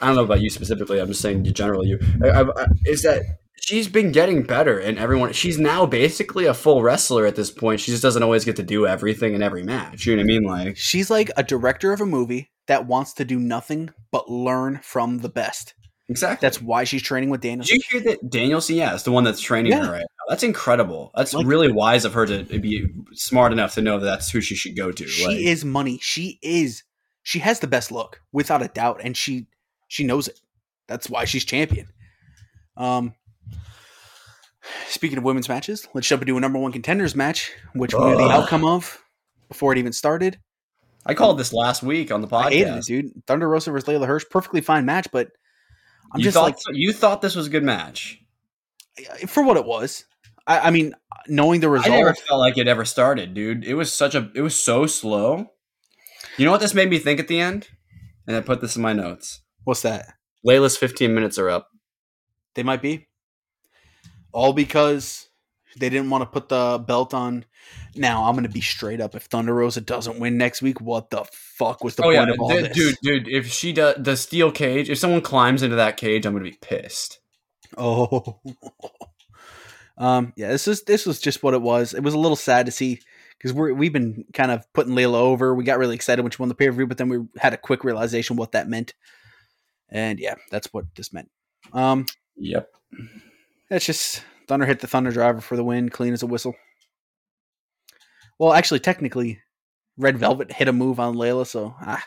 I 0.00 0.06
don't 0.08 0.16
know 0.16 0.24
about 0.24 0.40
you 0.40 0.50
specifically. 0.50 1.00
I'm 1.00 1.08
just 1.08 1.20
saying 1.20 1.44
generally. 1.54 1.88
You 1.88 1.98
I, 2.24 2.42
I, 2.42 2.66
is 2.84 3.02
that 3.02 3.22
she's 3.60 3.88
been 3.88 4.10
getting 4.12 4.42
better, 4.42 4.78
and 4.78 4.98
everyone. 4.98 5.32
She's 5.32 5.58
now 5.58 5.86
basically 5.86 6.46
a 6.46 6.54
full 6.54 6.82
wrestler 6.82 7.24
at 7.24 7.36
this 7.36 7.50
point. 7.50 7.80
She 7.80 7.90
just 7.92 8.02
doesn't 8.02 8.22
always 8.22 8.44
get 8.44 8.56
to 8.56 8.62
do 8.62 8.86
everything 8.86 9.34
in 9.34 9.42
every 9.42 9.62
match. 9.62 10.06
You 10.06 10.16
know 10.16 10.20
what 10.22 10.24
I 10.24 10.26
mean? 10.26 10.42
Like 10.42 10.76
She's 10.76 11.10
like 11.10 11.30
a 11.36 11.42
director 11.44 11.92
of 11.92 12.00
a 12.00 12.06
movie 12.06 12.50
that 12.66 12.86
wants 12.86 13.12
to 13.14 13.24
do 13.24 13.38
nothing 13.38 13.90
but 14.10 14.28
learn 14.30 14.80
from 14.82 15.18
the 15.18 15.28
best. 15.28 15.74
Exactly. 16.08 16.44
That's 16.44 16.60
why 16.60 16.84
she's 16.84 17.02
training 17.02 17.30
with 17.30 17.40
Daniel. 17.40 17.64
Did 17.64 17.76
you 17.76 17.82
hear 17.90 18.00
that 18.12 18.28
Danielson? 18.28 18.76
Yeah, 18.76 18.94
is 18.94 19.04
the 19.04 19.12
one 19.12 19.24
that's 19.24 19.40
training 19.40 19.72
Yeah. 19.72 19.86
her 19.86 19.92
right 19.92 20.00
now. 20.00 20.24
That's 20.28 20.42
incredible. 20.42 21.10
That's 21.14 21.32
Like- 21.32 21.46
really 21.46 21.72
wise 21.72 22.04
of 22.04 22.12
her 22.12 22.26
to 22.26 22.42
be 22.58 22.86
smart 23.12 23.52
enough 23.52 23.74
to 23.74 23.82
know 23.82 23.98
that 23.98 24.04
that's 24.04 24.30
who 24.30 24.40
she 24.42 24.54
should 24.54 24.76
go 24.76 24.92
to. 24.92 25.06
She 25.08 25.26
Like, 25.26 25.38
is 25.38 25.64
money. 25.64 25.98
She 26.02 26.38
is. 26.42 26.82
She 27.22 27.38
has 27.38 27.60
the 27.60 27.66
best 27.66 27.90
look, 27.90 28.20
without 28.32 28.62
a 28.62 28.68
doubt, 28.68 29.00
and 29.02 29.16
she 29.16 29.46
she 29.88 30.04
knows 30.04 30.28
it. 30.28 30.38
That's 30.88 31.08
why 31.08 31.24
she's 31.24 31.44
champion. 31.44 31.88
Um. 32.76 33.14
Speaking 34.88 35.18
of 35.18 35.24
women's 35.24 35.48
matches, 35.48 35.86
let's 35.94 36.06
jump 36.08 36.22
into 36.22 36.36
a 36.36 36.40
number 36.40 36.58
one 36.58 36.72
contenders 36.72 37.14
match, 37.14 37.50
which 37.74 37.92
we 37.94 38.00
knew 38.04 38.16
the 38.16 38.24
outcome 38.30 38.64
of 38.64 39.02
before 39.48 39.72
it 39.72 39.78
even 39.78 39.92
started. 39.92 40.38
I 41.04 41.12
called 41.14 41.38
this 41.38 41.52
last 41.52 41.82
week 41.82 42.10
on 42.10 42.22
the 42.22 42.28
podcast. 42.28 42.44
I 42.46 42.50
hated 42.50 42.76
it, 42.76 42.84
dude. 42.84 43.26
Thunder 43.26 43.46
Rosa 43.48 43.70
versus 43.70 43.86
Leyla 43.88 44.06
Hirsch, 44.06 44.24
perfectly 44.30 44.62
fine 44.62 44.86
match, 44.86 45.06
but 45.12 45.28
I'm 46.14 46.20
you 46.20 46.24
just 46.24 46.34
thought 46.34 46.44
like 46.44 46.56
you 46.72 46.92
thought 46.92 47.22
this 47.22 47.34
was 47.34 47.48
a 47.48 47.50
good 47.50 47.64
match. 47.64 48.20
for 49.26 49.42
what 49.42 49.56
it 49.56 49.64
was. 49.64 50.04
I, 50.46 50.60
I 50.60 50.70
mean, 50.70 50.94
knowing 51.26 51.60
the 51.60 51.68
result, 51.68 51.88
I 51.88 51.98
result, 51.98 52.06
never 52.06 52.26
felt 52.28 52.40
like 52.40 52.58
it 52.58 52.68
ever 52.68 52.84
started, 52.84 53.34
dude. 53.34 53.64
It 53.64 53.74
was 53.74 53.92
such 53.92 54.14
a 54.14 54.30
it 54.34 54.42
was 54.42 54.54
so 54.54 54.86
slow. 54.86 55.50
You 56.36 56.44
know 56.44 56.50
what 56.50 56.60
this 56.60 56.74
made 56.74 56.90
me 56.90 56.98
think 56.98 57.20
at 57.20 57.28
the 57.28 57.40
end? 57.40 57.68
And 58.26 58.36
I 58.36 58.40
put 58.40 58.60
this 58.60 58.76
in 58.76 58.82
my 58.82 58.92
notes. 58.92 59.42
what's 59.64 59.82
that? 59.82 60.14
Leyla's 60.44 60.76
15 60.76 61.14
minutes 61.14 61.38
are 61.38 61.48
up. 61.48 61.70
They 62.54 62.62
might 62.62 62.82
be. 62.82 63.08
All 64.32 64.52
because 64.52 65.28
they 65.78 65.88
didn't 65.88 66.10
want 66.10 66.22
to 66.22 66.26
put 66.26 66.48
the 66.48 66.78
belt 66.78 67.14
on. 67.14 67.44
Now 67.96 68.24
I'm 68.24 68.34
going 68.34 68.44
to 68.44 68.52
be 68.52 68.60
straight 68.60 69.00
up. 69.00 69.14
If 69.14 69.24
Thunder 69.24 69.54
Rosa 69.54 69.80
doesn't 69.80 70.18
win 70.18 70.36
next 70.36 70.62
week, 70.62 70.80
what 70.80 71.10
the 71.10 71.24
fuck 71.32 71.84
was 71.84 71.96
the 71.96 72.02
oh 72.02 72.06
point 72.06 72.16
yeah, 72.16 72.32
of 72.32 72.40
all 72.40 72.48
dude, 72.48 72.64
this? 72.64 72.76
dude, 72.76 72.96
dude. 73.02 73.28
If 73.28 73.50
she 73.50 73.72
does 73.72 73.96
the 73.98 74.16
steel 74.16 74.50
cage, 74.50 74.90
if 74.90 74.98
someone 74.98 75.20
climbs 75.20 75.62
into 75.62 75.76
that 75.76 75.96
cage, 75.96 76.26
I'm 76.26 76.32
gonna 76.32 76.44
be 76.44 76.58
pissed. 76.60 77.20
Oh. 77.76 78.40
um. 79.98 80.32
Yeah. 80.36 80.48
This 80.48 80.68
is 80.68 80.82
this 80.82 81.06
was 81.06 81.20
just 81.20 81.42
what 81.42 81.54
it 81.54 81.62
was. 81.62 81.94
It 81.94 82.02
was 82.02 82.14
a 82.14 82.18
little 82.18 82.36
sad 82.36 82.66
to 82.66 82.72
see 82.72 83.00
because 83.38 83.52
we're 83.52 83.72
we've 83.72 83.92
been 83.92 84.24
kind 84.32 84.50
of 84.50 84.70
putting 84.72 84.94
Leyla 84.94 85.14
over. 85.14 85.54
We 85.54 85.64
got 85.64 85.78
really 85.78 85.94
excited 85.94 86.22
when 86.22 86.30
she 86.30 86.42
won 86.42 86.48
the 86.48 86.54
pay 86.54 86.66
per 86.66 86.72
view, 86.72 86.86
but 86.86 86.98
then 86.98 87.08
we 87.08 87.18
had 87.38 87.54
a 87.54 87.58
quick 87.58 87.84
realization 87.84 88.36
what 88.36 88.52
that 88.52 88.68
meant. 88.68 88.94
And 89.90 90.18
yeah, 90.18 90.34
that's 90.50 90.72
what 90.72 90.86
this 90.94 91.12
meant. 91.12 91.30
Um. 91.72 92.06
Yep. 92.36 92.68
That's 93.70 93.86
just 93.86 94.22
Thunder 94.46 94.66
hit 94.66 94.80
the 94.80 94.86
Thunder 94.86 95.10
Driver 95.10 95.40
for 95.40 95.56
the 95.56 95.64
win, 95.64 95.88
clean 95.88 96.12
as 96.12 96.22
a 96.22 96.26
whistle. 96.26 96.54
Well, 98.38 98.52
actually, 98.52 98.80
technically, 98.80 99.40
Red 99.96 100.18
Velvet 100.18 100.52
hit 100.52 100.68
a 100.68 100.72
move 100.72 100.98
on 101.00 101.14
Leyla, 101.14 101.46
so 101.46 101.74
ah, 101.80 102.04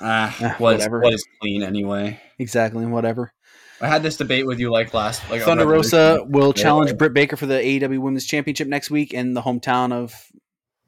Ah, 0.00 0.36
Ah, 0.40 0.54
what 0.58 0.74
is 0.74 0.78
whatever. 0.80 1.00
what 1.00 1.12
is 1.12 1.24
clean 1.40 1.62
anyway? 1.62 2.20
exactly, 2.38 2.84
whatever. 2.86 3.32
I 3.80 3.88
had 3.88 4.02
this 4.02 4.16
debate 4.16 4.46
with 4.46 4.58
you 4.58 4.70
like 4.70 4.94
last 4.94 5.22
like 5.30 5.42
Thunder 5.42 5.66
Rosa 5.66 6.24
will 6.26 6.52
Yeah. 6.56 6.62
challenge 6.62 6.96
Britt 6.96 7.12
Baker 7.14 7.36
for 7.36 7.46
the 7.46 7.54
AEW 7.60 7.98
Women's 8.00 8.24
Championship 8.26 8.68
next 8.68 8.90
week 8.90 9.12
in 9.12 9.34
the 9.34 9.42
hometown 9.42 9.92
of 9.92 10.14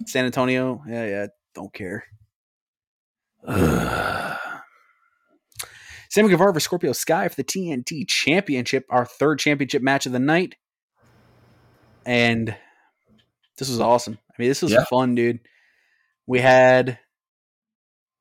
San 0.07 0.25
Antonio. 0.25 0.83
Yeah, 0.89 1.07
yeah, 1.07 1.27
don't 1.55 1.73
care. 1.73 2.05
Sammy 6.11 6.31
Guevara 6.31 6.53
versus 6.53 6.65
Scorpio 6.65 6.93
Sky 6.93 7.29
for 7.29 7.35
the 7.37 7.45
TNT 7.45 8.09
Championship, 8.09 8.87
our 8.89 9.05
third 9.05 9.39
championship 9.39 9.83
match 9.83 10.07
of 10.07 10.13
the 10.13 10.19
night. 10.19 10.55
And 12.07 12.57
this 13.59 13.69
was 13.69 13.81
awesome. 13.81 14.19
I 14.39 14.43
mean, 14.43 14.51
this 14.51 14.63
was 14.63 14.73
Yeah. 14.73 14.85
fun, 14.85 15.15
dude. 15.15 15.41
We 16.27 16.41
had 16.41 16.99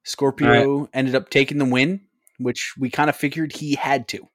Scorpio 0.03 0.89
ended 0.93 1.15
up 1.15 1.30
taking 1.30 1.57
the 1.57 1.65
win, 1.65 2.01
which 2.39 2.74
we 2.78 2.89
kind 2.89 3.09
of 3.09 3.15
figured 3.15 3.53
he 3.53 3.76
had 3.76 4.07
to. 4.09 4.30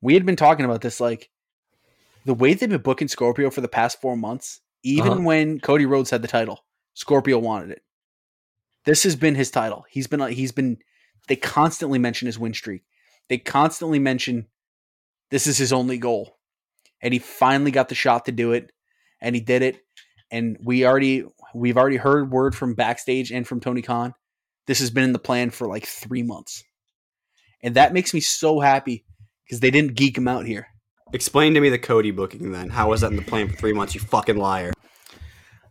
We 0.00 0.14
had 0.14 0.26
been 0.26 0.36
talking 0.36 0.64
about 0.64 0.80
this, 0.80 1.00
like 1.00 1.30
the 2.24 2.34
way 2.34 2.54
they've 2.54 2.68
been 2.68 2.80
booking 2.80 3.08
Scorpio 3.08 3.50
for 3.50 3.60
the 3.60 3.68
past 3.68 4.00
four 4.00 4.16
months, 4.16 4.60
even 4.82 5.12
Uh-huh. 5.12 5.20
when 5.22 5.60
Cody 5.60 5.86
Rhodes 5.86 6.10
had 6.10 6.22
the 6.22 6.28
title, 6.28 6.64
Scorpio 6.94 7.38
wanted 7.38 7.70
it. 7.70 7.82
This 8.84 9.02
has 9.04 9.14
been 9.14 9.34
his 9.34 9.50
title. 9.50 9.84
He's 9.90 10.06
been 10.06 10.20
he's 10.32 10.52
been 10.52 10.78
they 11.28 11.36
constantly 11.36 11.98
mention 11.98 12.26
his 12.26 12.38
win 12.38 12.54
streak. 12.54 12.82
They 13.28 13.38
constantly 13.38 13.98
mention 13.98 14.48
this 15.30 15.46
is 15.46 15.58
his 15.58 15.72
only 15.72 15.98
goal. 15.98 16.38
And 17.02 17.14
he 17.14 17.20
finally 17.20 17.70
got 17.70 17.88
the 17.88 17.94
shot 17.94 18.24
to 18.26 18.32
do 18.32 18.52
it 18.52 18.72
and 19.20 19.34
he 19.34 19.40
did 19.40 19.62
it 19.62 19.84
and 20.30 20.56
we 20.62 20.86
already 20.86 21.24
we've 21.54 21.76
already 21.76 21.96
heard 21.96 22.30
word 22.30 22.54
from 22.54 22.74
backstage 22.74 23.32
and 23.32 23.46
from 23.46 23.60
Tony 23.60 23.82
Khan. 23.82 24.14
This 24.66 24.80
has 24.80 24.90
been 24.90 25.04
in 25.04 25.12
the 25.12 25.18
plan 25.18 25.50
for 25.50 25.66
like 25.66 25.86
3 25.86 26.22
months. 26.22 26.62
And 27.62 27.74
that 27.74 27.92
makes 27.92 28.14
me 28.14 28.20
so 28.20 28.60
happy 28.60 29.04
because 29.44 29.60
they 29.60 29.70
didn't 29.70 29.94
geek 29.94 30.16
him 30.16 30.28
out 30.28 30.46
here. 30.46 30.68
Explain 31.12 31.54
to 31.54 31.60
me 31.60 31.68
the 31.68 31.78
Cody 31.78 32.12
booking 32.12 32.52
then. 32.52 32.70
How 32.70 32.90
was 32.90 33.00
that 33.00 33.10
in 33.10 33.16
the 33.16 33.22
plan 33.22 33.48
for 33.48 33.56
three 33.56 33.72
months? 33.72 33.94
You 33.94 34.00
fucking 34.00 34.36
liar. 34.36 34.72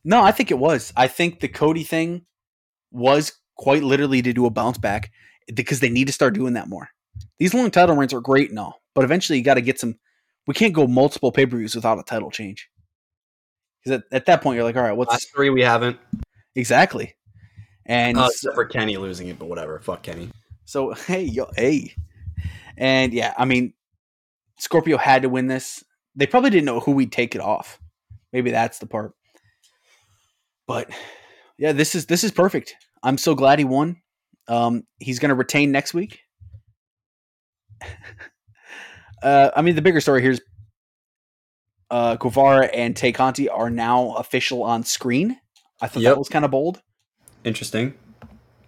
No, 0.03 0.21
I 0.21 0.31
think 0.31 0.51
it 0.51 0.59
was. 0.59 0.91
I 0.97 1.07
think 1.07 1.39
the 1.39 1.47
Cody 1.47 1.83
thing 1.83 2.25
was 2.91 3.33
quite 3.57 3.83
literally 3.83 4.21
to 4.21 4.33
do 4.33 4.45
a 4.45 4.49
bounce 4.49 4.77
back 4.77 5.11
because 5.53 5.79
they 5.79 5.89
need 5.89 6.07
to 6.07 6.13
start 6.13 6.33
doing 6.33 6.53
that 6.53 6.67
more. 6.67 6.89
These 7.37 7.53
long 7.53 7.71
title 7.71 7.95
reigns 7.95 8.13
are 8.13 8.21
great 8.21 8.49
and 8.49 8.59
all, 8.59 8.81
but 8.93 9.03
eventually 9.03 9.37
you 9.37 9.45
got 9.45 9.55
to 9.55 9.61
get 9.61 9.79
some. 9.79 9.95
We 10.45 10.53
can't 10.53 10.73
go 10.73 10.87
multiple 10.87 11.31
pay 11.31 11.45
per 11.45 11.57
views 11.57 11.75
without 11.75 11.99
a 11.99 12.03
title 12.03 12.31
change. 12.31 12.69
Because 13.83 13.99
at, 13.99 14.03
at 14.11 14.25
that 14.25 14.41
point 14.41 14.55
you're 14.55 14.63
like, 14.63 14.75
all 14.75 14.83
right, 14.83 14.91
what's 14.95 15.11
Last 15.11 15.33
three 15.33 15.49
we 15.49 15.61
haven't. 15.61 15.97
exactly? 16.55 17.15
And 17.85 18.17
Uh, 18.17 18.27
except 18.29 18.55
for 18.55 18.65
Kenny 18.65 18.97
losing 18.97 19.27
it, 19.29 19.39
but 19.39 19.47
whatever. 19.47 19.79
Fuck 19.79 20.03
Kenny. 20.03 20.29
so 20.65 20.93
hey, 21.07 21.23
yo, 21.23 21.49
hey, 21.55 21.93
and 22.77 23.13
yeah, 23.13 23.33
I 23.37 23.45
mean, 23.45 23.73
Scorpio 24.59 24.97
had 24.97 25.23
to 25.23 25.29
win 25.29 25.47
this. 25.47 25.83
They 26.15 26.27
probably 26.27 26.49
didn't 26.49 26.65
know 26.65 26.79
who 26.79 26.91
we'd 26.91 27.11
take 27.11 27.35
it 27.35 27.41
off. 27.41 27.79
Maybe 28.33 28.51
that's 28.51 28.79
the 28.79 28.85
part. 28.85 29.13
But 30.67 30.89
yeah, 31.57 31.71
this 31.71 31.95
is 31.95 32.05
this 32.05 32.23
is 32.23 32.31
perfect. 32.31 32.75
I'm 33.01 33.17
so 33.17 33.33
glad 33.33 33.59
he 33.59 33.65
won. 33.65 34.01
Um, 34.47 34.83
he's 34.99 35.19
going 35.19 35.29
to 35.29 35.35
retain 35.35 35.71
next 35.71 35.93
week. 35.93 36.19
uh, 39.23 39.51
I 39.55 39.61
mean, 39.61 39.75
the 39.75 39.81
bigger 39.81 40.01
story 40.01 40.21
here 40.21 40.31
is 40.31 40.41
uh, 41.91 42.15
Guevara 42.17 42.65
and 42.67 42.95
Tay 42.95 43.11
Conti 43.11 43.49
are 43.49 43.69
now 43.69 44.13
official 44.15 44.63
on 44.63 44.83
screen. 44.83 45.39
I 45.81 45.87
thought 45.87 46.03
Yep. 46.03 46.13
that 46.13 46.19
was 46.19 46.29
kind 46.29 46.45
of 46.45 46.51
bold. 46.51 46.81
Interesting. 47.43 47.93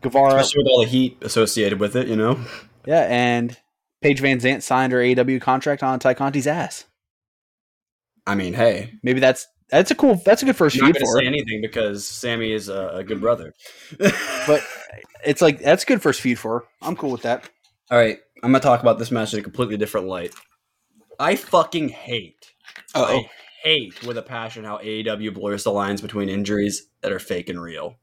Guevara, 0.01 0.35
Especially 0.35 0.63
with 0.63 0.71
all 0.71 0.81
the 0.81 0.87
heat 0.89 1.17
associated 1.21 1.79
with 1.79 1.95
it, 1.95 2.07
you 2.07 2.15
know? 2.15 2.39
yeah, 2.85 3.05
and 3.09 3.57
Paige 4.01 4.21
VanZant 4.21 4.63
signed 4.63 4.93
her 4.93 5.01
AW 5.03 5.39
contract 5.39 5.83
on 5.83 5.99
Tay 5.99 6.13
Conti's 6.15 6.47
ass. 6.47 6.85
I 8.25 8.35
mean, 8.35 8.53
hey. 8.53 8.93
Maybe 9.03 9.19
that's 9.19 9.47
that's 9.69 9.91
a 9.91 9.95
cool 9.95 10.15
that's 10.25 10.41
a 10.41 10.45
good 10.45 10.55
first 10.55 10.75
I'm 10.75 10.81
not 10.81 10.93
going 10.93 11.05
to 11.05 11.11
for 11.11 11.19
say 11.19 11.25
anything 11.27 11.61
because 11.61 12.07
Sammy 12.07 12.51
is 12.51 12.69
a, 12.69 12.87
a 12.95 13.03
good 13.03 13.21
brother. 13.21 13.53
But 14.47 14.63
it's 15.23 15.41
like 15.41 15.59
that's 15.59 15.83
a 15.83 15.85
good 15.85 16.01
first 16.01 16.19
feud 16.21 16.39
for 16.39 16.59
her. 16.59 16.65
I'm 16.81 16.95
cool 16.95 17.11
with 17.11 17.21
that. 17.21 17.47
all 17.91 17.97
right, 17.97 18.17
I'm 18.43 18.51
going 18.51 18.59
to 18.61 18.65
talk 18.67 18.81
about 18.81 18.97
this 18.97 19.11
match 19.11 19.33
in 19.33 19.39
a 19.39 19.43
completely 19.43 19.77
different 19.77 20.07
light. 20.07 20.33
I 21.21 21.35
fucking 21.35 21.89
hate 21.89 22.51
I 23.05 23.29
hate 23.63 24.03
with 24.07 24.17
a 24.17 24.23
passion 24.23 24.63
how 24.63 24.79
AEW 24.79 25.35
blurs 25.35 25.63
the 25.63 25.71
lines 25.71 26.01
between 26.01 26.29
injuries 26.29 26.87
that 27.01 27.11
are 27.11 27.19
fake 27.19 27.47
and 27.47 27.61
real. 27.61 27.97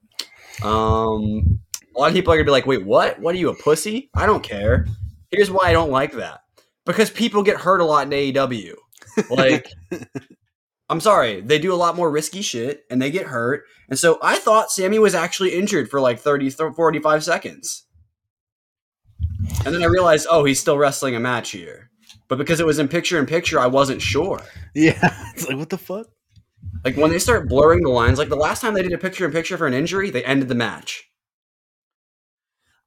Um, 0.63 1.61
a 1.97 1.99
lot 1.99 2.09
of 2.09 2.15
people 2.15 2.33
are 2.33 2.37
gonna 2.37 2.45
be 2.45 2.53
like, 2.53 2.67
"Wait, 2.67 2.85
what? 2.85 3.19
What 3.19 3.35
are 3.35 3.39
you 3.39 3.51
a 3.51 3.57
pussy?" 3.57 4.09
I 4.15 4.25
don't 4.27 4.43
care. 4.43 4.87
Here's 5.33 5.51
why 5.51 5.69
I 5.69 5.73
don't 5.73 5.91
like 5.91 6.13
that: 6.13 6.43
because 6.87 7.11
people 7.11 7.43
get 7.43 7.57
hurt 7.57 7.81
a 7.81 7.85
lot 7.85 8.07
in 8.07 8.13
AEW. 8.13 8.75
Like, 9.31 9.67
I'm 10.89 11.01
sorry, 11.01 11.41
they 11.41 11.59
do 11.59 11.75
a 11.75 11.77
lot 11.77 11.97
more 11.97 12.09
risky 12.09 12.41
shit 12.41 12.85
and 12.89 13.03
they 13.03 13.11
get 13.11 13.27
hurt. 13.27 13.65
And 13.89 13.99
so 13.99 14.21
I 14.23 14.39
thought 14.39 14.71
Sammy 14.71 15.01
was 15.01 15.13
actually 15.13 15.55
injured 15.55 15.91
for 15.91 16.01
like 16.01 16.21
30, 16.21 16.51
45 16.51 17.25
seconds. 17.25 17.85
And 19.65 19.75
then 19.75 19.83
I 19.83 19.87
realized, 19.87 20.29
oh, 20.31 20.45
he's 20.45 20.61
still 20.61 20.79
wrestling 20.79 21.17
a 21.17 21.21
match 21.21 21.51
here. 21.51 21.88
But 22.29 22.39
because 22.39 22.61
it 22.61 22.67
was 22.67 22.79
in 22.79 22.89
picture 22.89 23.19
in 23.19 23.27
picture, 23.27 23.59
I 23.59 23.67
wasn't 23.67 24.03
sure. 24.03 24.43
Yeah, 24.75 24.99
it's 25.35 25.49
like 25.49 25.57
what 25.57 25.71
the 25.71 25.79
fuck? 25.79 26.09
Like 26.85 26.97
when 26.97 27.11
they 27.11 27.19
start 27.19 27.49
blurring 27.49 27.83
the 27.83 27.89
lines, 27.91 28.19
like 28.19 28.29
the 28.29 28.37
last 28.37 28.61
time 28.61 28.75
they 28.75 28.83
did 28.83 28.93
a 28.93 28.99
picture 28.99 29.25
in 29.25 29.33
picture 29.33 29.57
for 29.59 29.67
an 29.67 29.75
injury, 29.75 30.11
they 30.11 30.25
ended 30.25 30.49
the 30.49 30.55
match. 30.55 31.05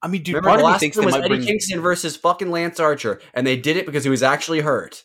I 0.02 0.08
mean, 0.08 0.24
dude, 0.24 0.36
Remember 0.36 0.50
part 0.50 0.60
the 0.60 0.66
last 0.66 0.80
thinks 0.80 0.98
was 0.98 1.16
Eddie 1.16 1.28
bring. 1.28 1.42
Kingston 1.42 1.80
versus 1.82 2.16
fucking 2.18 2.50
Lance 2.50 2.80
Archer, 2.80 3.22
and 3.34 3.46
they 3.46 3.56
did 3.58 3.78
it 3.78 3.86
because 3.86 4.04
he 4.04 4.10
was 4.10 4.24
actually 4.24 4.62
hurt. 4.62 5.04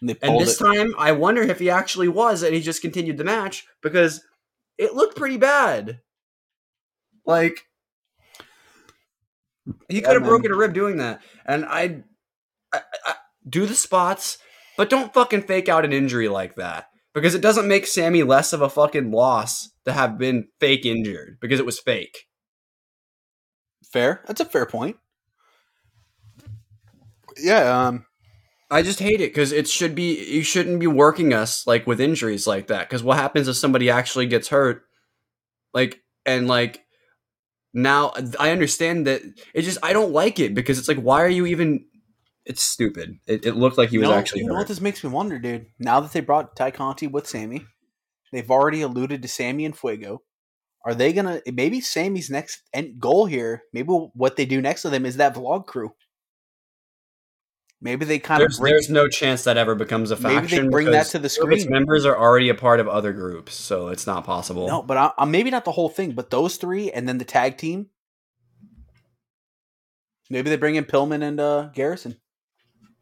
They 0.00 0.16
And 0.22 0.40
this 0.40 0.60
it. 0.60 0.64
time, 0.64 0.94
I 0.98 1.12
wonder 1.12 1.42
if 1.42 1.58
he 1.58 1.68
actually 1.70 2.08
was, 2.08 2.42
and 2.42 2.54
he 2.54 2.60
just 2.60 2.80
continued 2.82 3.18
the 3.18 3.24
match 3.24 3.66
because 3.82 4.24
it 4.78 4.94
looked 4.94 5.16
pretty 5.16 5.36
bad. 5.36 6.00
Like, 7.26 7.66
He 9.88 10.00
Yeah, 10.00 10.06
could 10.06 10.14
have 10.14 10.22
man. 10.22 10.30
broken 10.30 10.52
a 10.52 10.56
rib 10.56 10.72
doing 10.72 10.96
that, 10.96 11.20
and 11.44 11.64
I, 11.66 12.02
I, 12.72 12.80
I 13.04 13.14
do 13.48 13.66
the 13.66 13.74
spots, 13.74 14.38
but 14.76 14.90
don't 14.90 15.14
fucking 15.14 15.42
fake 15.42 15.68
out 15.68 15.84
an 15.84 15.92
injury 15.92 16.28
like 16.28 16.56
that 16.56 16.86
because 17.14 17.34
it 17.34 17.42
doesn't 17.42 17.68
make 17.68 17.86
Sammy 17.86 18.22
less 18.22 18.52
of 18.52 18.62
a 18.62 18.70
fucking 18.70 19.10
loss 19.10 19.70
to 19.84 19.92
have 19.92 20.18
been 20.18 20.48
fake 20.60 20.86
injured 20.86 21.38
because 21.40 21.60
it 21.60 21.66
was 21.66 21.78
fake. 21.78 22.26
Fair. 23.92 24.22
That's 24.26 24.40
a 24.40 24.46
fair 24.46 24.66
point. 24.66 24.96
Yeah. 27.36 27.86
Um. 27.86 28.06
I 28.70 28.80
just 28.80 29.00
hate 29.00 29.20
it 29.20 29.34
because 29.34 29.52
it 29.52 29.68
should 29.68 29.94
be 29.94 30.32
you 30.32 30.42
shouldn't 30.42 30.80
be 30.80 30.86
working 30.86 31.34
us 31.34 31.66
like 31.66 31.86
with 31.86 32.00
injuries 32.00 32.46
like 32.46 32.68
that. 32.68 32.88
Because 32.88 33.02
what 33.02 33.18
happens 33.18 33.46
if 33.46 33.56
somebody 33.56 33.90
actually 33.90 34.26
gets 34.26 34.48
hurt, 34.48 34.84
like 35.74 36.00
and 36.24 36.48
like 36.48 36.82
now 37.74 38.12
I 38.40 38.50
understand 38.50 39.06
that 39.06 39.20
it 39.52 39.62
just 39.62 39.78
I 39.82 39.92
don't 39.92 40.12
like 40.12 40.38
it 40.40 40.54
because 40.54 40.78
it's 40.78 40.88
like 40.88 40.98
why 40.98 41.22
are 41.22 41.28
you 41.28 41.44
even? 41.44 41.84
It's 42.44 42.62
stupid. 42.62 43.18
It, 43.26 43.46
it 43.46 43.56
looked 43.56 43.78
like 43.78 43.90
he 43.90 43.98
was 43.98 44.08
actually 44.08 44.42
You 44.42 44.48
know 44.48 44.54
what 44.54 44.68
this 44.68 44.80
makes 44.80 45.04
me 45.04 45.10
wonder, 45.10 45.38
dude? 45.38 45.66
Now 45.78 46.00
that 46.00 46.12
they 46.12 46.20
brought 46.20 46.56
Tay 46.56 46.72
Conti 46.72 47.06
with 47.06 47.26
Sammy, 47.26 47.66
they've 48.32 48.50
already 48.50 48.82
alluded 48.82 49.22
to 49.22 49.28
Sammy 49.28 49.64
and 49.64 49.76
Fuego. 49.76 50.22
Are 50.84 50.94
they 50.94 51.12
gonna? 51.12 51.40
Maybe 51.46 51.80
Sammy's 51.80 52.30
next 52.30 52.62
end 52.72 52.98
goal 52.98 53.26
here. 53.26 53.62
Maybe 53.72 53.88
what 53.88 54.36
they 54.36 54.46
do 54.46 54.60
next 54.60 54.82
to 54.82 54.90
them 54.90 55.06
is 55.06 55.16
that 55.18 55.34
vlog 55.34 55.66
crew. 55.66 55.92
Maybe 57.80 58.04
they 58.04 58.20
kind 58.20 58.40
There's, 58.40 58.58
of 58.58 58.60
bring. 58.60 58.72
there's 58.72 58.90
no 58.90 59.08
chance 59.08 59.42
that 59.42 59.56
ever 59.56 59.74
becomes 59.74 60.12
a 60.12 60.16
faction. 60.16 60.42
Maybe 60.42 60.62
they 60.62 60.68
bring 60.68 60.90
that 60.92 61.06
to 61.06 61.18
the 61.18 61.28
screen. 61.28 61.68
members 61.68 62.06
are 62.06 62.16
already 62.16 62.48
a 62.48 62.54
part 62.54 62.78
of 62.78 62.86
other 62.86 63.12
groups, 63.12 63.56
so 63.56 63.88
it's 63.88 64.06
not 64.06 64.24
possible. 64.24 64.68
No, 64.68 64.82
but 64.82 64.96
I, 64.96 65.10
I, 65.18 65.24
maybe 65.24 65.50
not 65.50 65.64
the 65.64 65.72
whole 65.72 65.88
thing, 65.88 66.12
but 66.12 66.30
those 66.30 66.56
three, 66.56 66.92
and 66.92 67.08
then 67.08 67.18
the 67.18 67.24
tag 67.24 67.58
team. 67.58 67.88
Maybe 70.30 70.48
they 70.48 70.56
bring 70.56 70.76
in 70.76 70.84
Pillman 70.84 71.24
and 71.24 71.40
uh, 71.40 71.70
Garrison. 71.74 72.16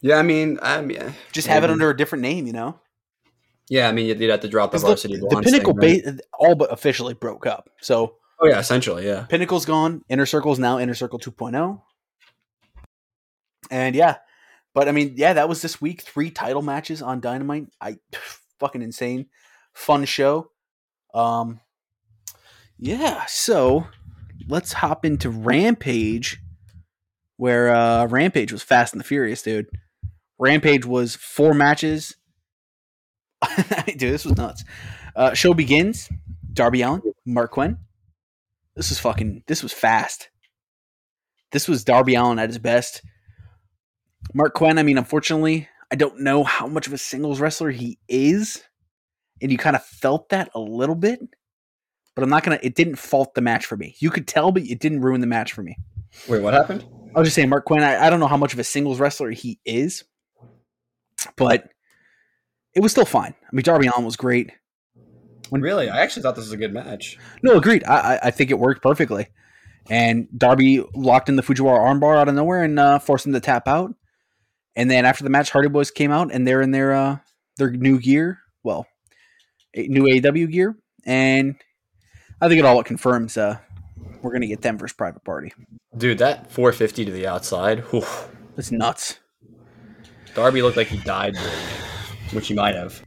Yeah, 0.02 0.16
I 0.16 0.22
mean, 0.22 0.58
I 0.62 0.80
mean, 0.80 0.98
eh, 0.98 1.12
Just 1.32 1.46
have 1.48 1.62
it 1.64 1.70
under 1.70 1.90
a 1.90 1.96
different 1.96 2.22
name, 2.22 2.46
you 2.46 2.52
know. 2.52 2.80
Yeah, 3.68 3.88
I 3.88 3.92
mean, 3.92 4.06
you'd 4.06 4.20
you'd 4.20 4.30
have 4.30 4.40
to 4.40 4.48
drop 4.48 4.72
the, 4.72 4.78
varsity. 4.78 5.16
the 5.16 5.26
Blondes 5.26 5.50
pinnacle 5.50 5.74
thing, 5.74 6.02
right? 6.04 6.16
ba- 6.16 6.22
all 6.32 6.54
but 6.54 6.72
officially 6.72 7.14
broke 7.14 7.46
up. 7.46 7.70
So 7.80 8.16
Oh 8.40 8.46
yeah, 8.46 8.58
essentially, 8.58 9.06
yeah. 9.06 9.26
Pinnacle's 9.28 9.66
gone. 9.66 10.02
Inner 10.08 10.24
Circle's 10.24 10.58
now 10.58 10.78
Inner 10.78 10.94
Circle 10.94 11.18
2.0. 11.18 11.80
And 13.70 13.94
yeah, 13.94 14.16
but 14.74 14.88
I 14.88 14.92
mean, 14.92 15.14
yeah, 15.16 15.34
that 15.34 15.48
was 15.48 15.60
this 15.60 15.80
week. 15.80 16.00
Three 16.00 16.30
title 16.30 16.62
matches 16.62 17.02
on 17.02 17.20
Dynamite. 17.20 17.66
I 17.80 17.98
fucking 18.58 18.82
insane, 18.82 19.26
fun 19.74 20.06
show. 20.06 20.50
Um, 21.12 21.60
yeah. 22.78 23.26
So 23.26 23.86
let's 24.48 24.72
hop 24.72 25.04
into 25.04 25.28
Rampage, 25.28 26.40
where 27.36 27.74
uh 27.74 28.06
Rampage 28.06 28.52
was 28.52 28.62
Fast 28.62 28.94
and 28.94 29.00
the 29.00 29.04
Furious, 29.04 29.42
dude. 29.42 29.68
Rampage 30.40 30.86
was 30.86 31.14
four 31.14 31.54
matches. 31.54 32.16
dude, 33.86 33.98
this 33.98 34.24
was 34.24 34.36
nuts. 34.36 34.64
Uh, 35.14 35.34
show 35.34 35.54
begins. 35.54 36.08
Darby 36.52 36.82
Allin, 36.82 37.02
Marq 37.28 37.50
Quen, 37.50 37.78
this 38.74 38.90
was 38.90 38.98
fucking. 38.98 39.44
This 39.46 39.62
was 39.62 39.72
fast. 39.72 40.30
This 41.52 41.68
was 41.68 41.84
Darby 41.84 42.14
Allin 42.14 42.38
at 42.38 42.48
his 42.48 42.58
best. 42.58 43.02
Marq 44.34 44.54
Quen. 44.54 44.78
I 44.78 44.82
mean, 44.82 44.98
unfortunately, 44.98 45.68
I 45.90 45.96
don't 45.96 46.20
know 46.20 46.44
how 46.44 46.66
much 46.66 46.86
of 46.86 46.92
a 46.92 46.98
singles 46.98 47.40
wrestler 47.40 47.70
he 47.70 47.98
is, 48.08 48.62
and 49.42 49.52
you 49.52 49.58
kind 49.58 49.76
of 49.76 49.84
felt 49.84 50.30
that 50.30 50.50
a 50.54 50.60
little 50.60 50.94
bit. 50.94 51.20
But 52.14 52.24
I'm 52.24 52.30
not 52.30 52.42
gonna. 52.42 52.58
It 52.62 52.74
didn't 52.74 52.96
fault 52.96 53.34
the 53.34 53.40
match 53.40 53.66
for 53.66 53.76
me. 53.76 53.94
You 54.00 54.10
could 54.10 54.26
tell, 54.26 54.50
but 54.52 54.62
it 54.62 54.80
didn't 54.80 55.02
ruin 55.02 55.20
the 55.20 55.26
match 55.26 55.52
for 55.52 55.62
me. 55.62 55.76
Wait, 56.28 56.42
what 56.42 56.54
happened? 56.54 56.84
I 57.14 57.18
was 57.18 57.26
just 57.26 57.34
saying, 57.34 57.50
Marq 57.50 57.64
Quen. 57.64 57.82
I, 57.82 58.06
I 58.06 58.10
don't 58.10 58.20
know 58.20 58.28
how 58.28 58.36
much 58.36 58.52
of 58.52 58.58
a 58.58 58.64
singles 58.64 59.00
wrestler 59.00 59.30
he 59.30 59.58
is, 59.64 60.04
but 61.36 61.68
it 62.74 62.80
was 62.82 62.92
still 62.92 63.04
fine. 63.04 63.34
I 63.42 63.48
mean, 63.52 63.62
Darby 63.62 63.86
Allin 63.88 64.04
was 64.04 64.16
great. 64.16 64.50
When- 65.48 65.60
Really, 65.62 65.88
I 65.88 66.00
actually 66.00 66.22
thought 66.22 66.36
this 66.36 66.44
was 66.44 66.52
a 66.52 66.56
good 66.56 66.72
match. 66.72 67.18
No, 67.42 67.56
agreed. 67.56 67.84
I, 67.84 68.14
I- 68.16 68.20
I 68.24 68.30
think 68.30 68.50
it 68.50 68.58
worked 68.58 68.82
perfectly. 68.82 69.28
And 69.88 70.28
Darby 70.36 70.84
locked 70.94 71.28
in 71.28 71.36
the 71.36 71.42
Fujiwara 71.42 71.78
armbar 71.80 72.16
out 72.16 72.28
of 72.28 72.34
nowhere 72.34 72.62
and 72.62 72.78
uh, 72.78 72.98
forced 72.98 73.26
him 73.26 73.32
to 73.32 73.40
tap 73.40 73.66
out. 73.66 73.92
And 74.76 74.88
then 74.90 75.04
after 75.04 75.24
the 75.24 75.30
match, 75.30 75.50
Hardy 75.50 75.68
Boys 75.68 75.90
came 75.90 76.12
out 76.12 76.32
and 76.32 76.46
they're 76.46 76.60
in 76.62 76.70
their 76.70 76.92
uh, 76.92 77.18
their 77.56 77.70
new 77.70 77.98
gear, 77.98 78.38
well, 78.62 78.86
new 79.74 80.04
AW 80.06 80.46
gear, 80.46 80.76
and 81.04 81.56
I 82.40 82.46
think 82.48 82.60
it 82.60 82.64
all 82.64 82.80
confirms 82.84 83.36
uh, 83.36 83.58
we're 84.22 84.32
gonna 84.32 84.46
get 84.46 84.60
them 84.62 84.78
versus 84.78 84.94
Private 84.96 85.24
Party. 85.24 85.52
Dude, 85.96 86.18
that 86.18 86.52
450 86.52 87.06
to 87.06 87.10
the 87.10 87.26
outside, 87.26 87.80
whew, 87.90 88.04
That's 88.54 88.70
nuts. 88.70 89.18
Darby 90.34 90.62
looked 90.62 90.76
like 90.76 90.88
he 90.88 90.98
died 90.98 91.36
which 92.32 92.48
he 92.48 92.54
might 92.54 92.74
have. 92.74 93.02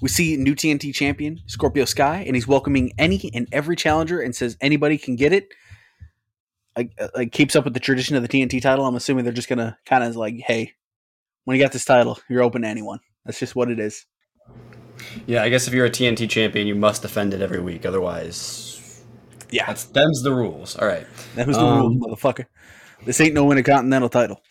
We 0.00 0.08
see 0.08 0.36
new 0.36 0.54
TNT 0.54 0.94
champion 0.94 1.40
Scorpio 1.46 1.84
Sky, 1.84 2.24
and 2.26 2.34
he's 2.34 2.46
welcoming 2.46 2.92
any 2.98 3.30
and 3.34 3.46
every 3.52 3.76
challenger, 3.76 4.20
and 4.20 4.34
says 4.34 4.56
anybody 4.60 4.96
can 4.96 5.16
get 5.16 5.32
it. 5.32 5.48
Like, 6.76 6.92
uh, 6.98 7.08
like 7.14 7.32
keeps 7.32 7.56
up 7.56 7.64
with 7.64 7.74
the 7.74 7.80
tradition 7.80 8.16
of 8.16 8.22
the 8.22 8.28
TNT 8.28 8.62
title. 8.62 8.86
I'm 8.86 8.94
assuming 8.94 9.24
they're 9.24 9.32
just 9.32 9.48
gonna 9.48 9.78
kind 9.84 10.04
of 10.04 10.16
like, 10.16 10.36
hey, 10.36 10.72
when 11.44 11.56
you 11.56 11.62
got 11.62 11.72
this 11.72 11.84
title, 11.84 12.18
you're 12.28 12.42
open 12.42 12.62
to 12.62 12.68
anyone. 12.68 13.00
That's 13.24 13.38
just 13.38 13.54
what 13.54 13.70
it 13.70 13.78
is. 13.78 14.06
Yeah, 15.26 15.42
I 15.42 15.48
guess 15.48 15.66
if 15.66 15.74
you're 15.74 15.86
a 15.86 15.90
TNT 15.90 16.28
champion, 16.28 16.66
you 16.66 16.74
must 16.74 17.02
defend 17.02 17.34
it 17.34 17.42
every 17.42 17.60
week. 17.60 17.84
Otherwise, 17.84 19.02
Yeah, 19.50 19.66
that's 19.66 19.84
them's 19.84 20.22
the 20.22 20.32
rules. 20.32 20.76
All 20.76 20.86
right. 20.86 21.06
that 21.34 21.46
was 21.46 21.56
the 21.56 21.62
um, 21.62 21.98
rule, 21.98 22.08
motherfucker. 22.08 22.46
This 23.04 23.20
ain't 23.20 23.34
no 23.34 23.50
Intercontinental 23.50 24.08
title. 24.08 24.42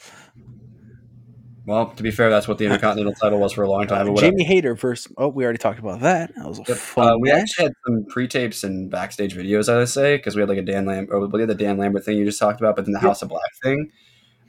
Well, 1.69 1.91
to 1.91 2.01
be 2.03 2.09
fair, 2.11 2.29
that's 2.31 2.47
what 2.47 2.57
the 2.57 2.65
Intercontinental 2.69 3.13
title 3.13 3.39
was 3.39 3.53
for 3.53 3.63
a 3.63 3.69
long 3.69 3.85
time. 3.85 4.07
Whatever. 4.11 4.31
Jamie 4.31 4.43
Hayter 4.43 4.73
versus. 4.75 5.11
Oh, 5.17 5.27
we 5.27 5.43
already 5.43 5.59
talked 5.59 5.77
about 5.79 5.99
that. 6.01 6.33
That 6.35 6.47
was 6.47 6.57
a 6.59 6.75
fun 6.75 7.07
Uh, 7.07 7.17
we 7.19 7.29
match. 7.31 7.41
actually 7.43 7.63
had 7.65 7.73
some 7.85 8.05
pre-tapes 8.09 8.63
and 8.63 8.89
backstage 8.89 9.35
videos, 9.35 9.71
I 9.71 9.77
would 9.77 9.87
say, 9.89 10.17
because 10.17 10.35
we 10.35 10.41
had 10.41 10.49
like 10.49 10.57
a 10.57 10.63
Dan 10.63 10.85
Lambert, 10.85 11.13
or 11.15 11.27
we 11.27 11.39
had 11.39 11.49
the 11.49 11.55
Dan 11.55 11.77
Lambert 11.77 12.03
thing 12.03 12.17
you 12.17 12.25
just 12.25 12.39
talked 12.39 12.59
about, 12.59 12.75
but 12.75 12.85
then 12.85 12.93
the. 12.93 12.99
House 12.99 13.21
of 13.21 13.29
Black 13.29 13.53
thing. 13.61 13.91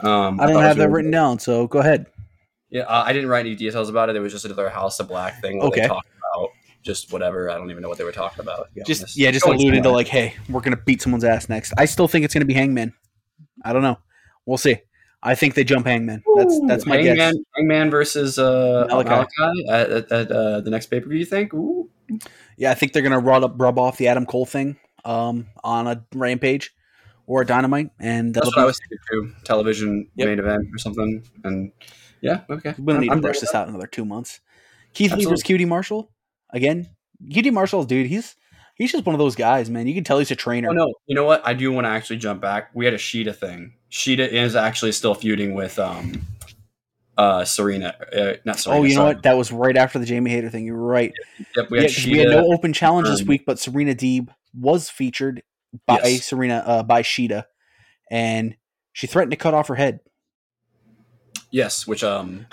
Um, 0.01 0.41
I 0.41 0.47
don't 0.47 0.63
have 0.63 0.77
that 0.79 0.85
really 0.85 0.95
written 0.95 1.11
good. 1.11 1.17
down, 1.17 1.39
so 1.39 1.67
go 1.67 1.81
ahead. 1.81 2.07
Yeah, 2.71 2.83
uh, 2.83 3.03
I 3.05 3.13
didn't 3.13 3.29
write 3.29 3.45
any 3.47 3.55
details 3.55 3.89
about 3.91 4.09
it. 4.09 4.17
It 4.17 4.21
was 4.21 4.33
just 4.33 4.45
another 4.47 4.71
House 4.71 4.99
of 5.01 5.09
Black 5.09 5.41
thing 5.43 5.59
where 5.59 5.69
Okay. 5.69 5.83
they 5.83 5.87
talked 5.89 6.09
about 6.35 6.49
just 6.83 7.13
whatever. 7.13 7.51
I 7.51 7.55
don't 7.57 7.71
even 7.71 7.83
know 7.83 7.89
what 7.91 7.99
they 7.99 8.05
were 8.05 8.13
talking 8.13 8.41
about. 8.41 8.69
Just 8.87 9.03
honest. 9.03 9.19
yeah, 9.19 9.31
just 9.31 9.45
Going 9.45 9.61
alluding 9.61 9.83
to 9.83 9.91
like, 9.91 10.09
hey, 10.09 10.35
we're 10.49 10.61
gonna 10.63 10.77
beat 10.79 11.03
someone's 11.03 11.25
ass 11.25 11.49
next. 11.51 11.75
I 11.77 11.85
still 11.85 12.09
think 12.09 12.25
it's 12.25 12.33
gonna 12.33 12.47
be 12.47 12.55
Hangman. 12.55 12.95
I 13.65 13.73
don't 13.75 13.83
know. 13.83 13.99
We'll 14.47 14.57
see. 14.57 14.79
I 15.23 15.35
think 15.35 15.55
they 15.55 15.65
jump 15.65 15.87
Hangman. 15.87 16.23
That's 16.37 16.61
that's 16.67 16.87
my 16.87 16.97
Hangman, 16.97 17.17
guess. 17.17 17.35
Hangman 17.57 17.91
versus 17.91 18.39
uh, 18.39 18.87
Malachi. 18.89 19.11
Malachi, 19.11 19.69
at, 19.69 19.91
at, 19.91 20.13
at 20.13 20.33
uh, 20.33 20.61
the 20.61 20.71
next 20.71 20.87
pay 20.87 21.01
per 21.01 21.09
view. 21.09 21.19
You 21.19 21.27
think? 21.27 21.53
Ooh. 21.55 21.91
Yeah, 22.57 22.71
I 22.71 22.75
think 22.75 22.93
they're 22.93 23.03
gonna 23.03 23.19
rub 23.21 23.45
up, 23.45 23.55
rub 23.59 23.79
off 23.79 23.99
the 23.99 24.09
Adam 24.09 24.27
Cole 24.27 24.47
thing 24.47 24.77
um, 25.05 25.47
on 25.63 25.87
a 25.87 26.05
Rampage 26.15 26.75
or 27.27 27.43
a 27.43 27.47
Dynamite, 27.47 27.91
and 28.01 28.35
That's 28.35 28.47
what 28.47 28.59
I 28.59 28.63
be- 28.63 28.67
was 28.67 28.79
thinking 28.81 28.99
too. 29.11 29.33
Television 29.45 30.09
Yep. 30.17 30.27
main 30.29 30.39
event 30.39 30.67
or 30.75 30.79
something. 30.79 31.23
And 31.45 31.73
yeah, 32.21 32.41
okay. 32.51 32.75
we 32.79 32.93
don't 32.93 33.03
need 33.03 33.11
I'm 33.11 33.19
to 33.19 33.23
down 33.23 33.29
rush 33.29 33.37
with 33.37 33.41
this 33.43 33.55
out 33.55 33.69
another 33.69 33.87
two 33.87 34.05
months. 34.05 34.41
Keith 34.95 35.11
Lee 35.13 35.25
Absolutely. 35.25 35.33
versus 35.33 35.65
QT 35.65 35.69
Marshall 35.69 36.11
again. 36.51 36.89
QT 37.29 37.53
Marshall, 37.53 37.85
dude, 37.85 38.07
he's 38.07 38.35
he's 38.81 38.93
just 38.93 39.05
one 39.05 39.15
of 39.15 39.19
those 39.19 39.37
guys, 39.37 39.69
man. 39.69 39.87
You 39.87 39.95
can 39.95 40.03
tell 40.03 40.19
he's 40.19 40.31
a 40.31 40.37
trainer. 40.37 40.71
Oh 40.71 40.73
no! 40.73 40.95
You 41.07 41.15
know 41.15 41.25
what? 41.25 41.47
I 41.47 41.55
do 41.55 41.71
want 41.71 41.85
to 41.85 41.91
actually 41.91 42.17
jump 42.17 42.41
back. 42.41 42.71
We 42.75 42.87
had 42.87 42.95
a 42.95 42.99
Shida 42.99 43.37
thing. 43.37 43.75
Shida 43.93 44.27
is 44.27 44.57
actually 44.57 44.93
still 44.93 45.15
feuding 45.15 45.55
with 45.55 45.79
um, 45.79 46.23
uh, 47.17 47.45
Serena. 47.45 47.95
Uh, 48.13 48.33
not 48.45 48.59
Serena. 48.59 48.81
Oh, 48.81 48.83
you 48.83 48.95
know 48.95 49.03
sorry. 49.03 49.15
what? 49.15 49.23
That 49.23 49.37
was 49.37 49.53
right 49.53 49.77
after 49.77 49.99
the 50.01 50.07
Jamie 50.07 50.31
Hayter 50.31 50.51
thing. 50.51 50.65
You're 50.65 50.77
right. 50.77 51.13
Yep, 51.57 51.71
we 51.71 51.81
yeah, 51.81 51.87
Shida. 51.87 52.13
we 52.13 52.19
had 52.19 52.29
no 52.31 52.53
open 52.53 52.73
challenge 52.73 53.07
this 53.07 53.21
um, 53.21 53.27
week, 53.29 53.45
but 53.47 53.59
Serena 53.59 53.95
Deeb 53.95 54.29
was 54.59 54.89
featured 54.89 55.43
by 55.87 56.01
Yes. 56.03 56.25
Serena 56.25 56.65
uh, 56.67 56.83
by 56.83 57.03
Shida, 57.03 57.45
and 58.11 58.57
she 58.93 59.07
threatened 59.07 59.31
to 59.33 59.37
cut 59.37 59.55
off 59.55 59.69
her 59.69 59.77
head. 59.77 60.01
Yes, 61.53 61.87
which 61.87 62.03
um, 62.03 62.47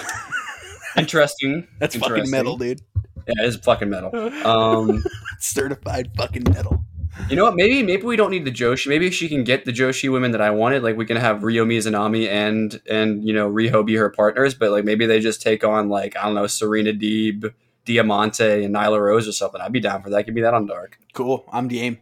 interesting. 0.97 1.67
That's 1.79 1.95
fucking 1.95 2.11
Interesting. 2.11 2.31
metal, 2.31 2.57
dude. 2.57 2.81
Yeah, 3.27 3.43
it 3.43 3.47
is 3.47 3.57
fucking 3.57 3.89
metal. 3.89 4.15
Um, 4.45 5.03
Certified 5.39 6.11
fucking 6.15 6.43
metal. 6.49 6.83
you 7.29 7.35
know 7.35 7.43
what? 7.43 7.55
Maybe 7.55 7.83
maybe 7.83 8.03
we 8.03 8.15
don't 8.15 8.31
need 8.31 8.45
the 8.45 8.51
Joshi. 8.51 8.87
Maybe 8.87 9.07
if 9.07 9.13
she 9.13 9.27
can 9.27 9.43
get 9.43 9.65
the 9.65 9.71
Joshi 9.71 10.11
women 10.11 10.31
that 10.31 10.41
I 10.41 10.49
wanted, 10.49 10.83
like 10.83 10.97
we 10.97 11.05
can 11.05 11.17
have 11.17 11.43
Ryo 11.43 11.65
Mizunami 11.65 12.27
and 12.29 12.79
and 12.89 13.23
you 13.27 13.33
know 13.33 13.49
Riho 13.51 13.85
be 13.85 13.95
her 13.95 14.09
partners, 14.09 14.53
but 14.53 14.71
like 14.71 14.85
maybe 14.85 15.05
they 15.05 15.19
just 15.19 15.41
take 15.41 15.63
on 15.63 15.89
like 15.89 16.15
I 16.15 16.23
don't 16.23 16.35
know 16.35 16.47
Serena 16.47 16.93
Deeb, 16.93 17.53
Diamante, 17.85 18.63
and 18.63 18.73
Nyla 18.75 18.99
Rose 19.01 19.27
or 19.27 19.31
something. 19.31 19.59
I'd 19.61 19.71
be 19.71 19.79
down 19.79 20.01
for 20.03 20.09
that. 20.11 20.25
Give 20.25 20.35
me 20.35 20.41
that 20.41 20.53
on 20.53 20.65
Dark. 20.67 20.99
Cool. 21.13 21.43
I'm 21.51 21.67
game. 21.67 21.99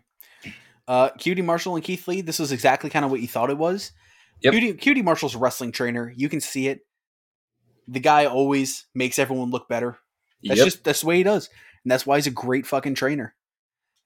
Uh, 0.88 1.10
QT 1.18 1.44
Marshall 1.44 1.76
and 1.76 1.84
Keith 1.84 2.08
Lee. 2.08 2.22
This 2.22 2.38
was 2.38 2.52
exactly 2.52 2.90
kind 2.90 3.04
of 3.06 3.10
what 3.12 3.20
you 3.22 3.28
thought 3.28 3.50
it 3.50 3.58
was. 3.58 3.92
Yep. 4.42 4.54
QT, 4.54 4.80
QT 4.82 5.04
Marshall's 5.04 5.34
a 5.34 5.40
wrestling 5.40 5.72
trainer. 5.72 6.14
You 6.16 6.30
can 6.30 6.42
see 6.42 6.68
it. 6.68 6.82
The 7.88 8.00
guy 8.00 8.26
always 8.26 8.86
makes 8.94 9.18
everyone 9.18 9.50
look 9.50 9.68
better. 9.68 9.98
That's 10.46 10.60
Yep. 10.60 10.66
just 10.66 10.84
that's 10.84 11.02
the 11.02 11.08
way 11.08 11.18
he 11.18 11.24
does, 11.24 11.50
and 11.84 11.92
that's 11.92 12.06
why 12.06 12.18
he's 12.18 12.28
a 12.28 12.32
great 12.32 12.66
fucking 12.66 12.96
trainer. 12.96 13.36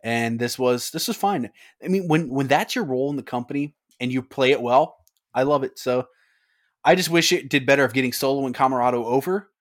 And 0.04 0.40
this 0.40 0.58
was 0.58 0.92
this 0.92 1.08
was 1.08 1.18
fine. 1.18 1.50
I 1.84 1.88
mean, 1.88 2.08
when 2.08 2.30
when 2.30 2.48
that's 2.48 2.76
your 2.76 2.86
role 2.86 3.10
in 3.10 3.16
the 3.18 3.24
company, 3.24 3.76
and 4.00 4.12
you 4.12 4.22
play 4.22 4.52
it 4.52 4.62
well, 4.62 4.98
I 5.34 5.44
love 5.44 5.64
it. 5.64 5.78
So 5.78 6.08
I 6.86 6.96
just 6.96 7.10
wish 7.10 7.32
it 7.32 7.50
did 7.50 7.66
better 7.66 7.84
of 7.84 7.94
getting 7.94 8.14
Solo 8.14 8.46
and 8.46 8.56
Comoroto 8.56 9.04
over. 9.06 9.52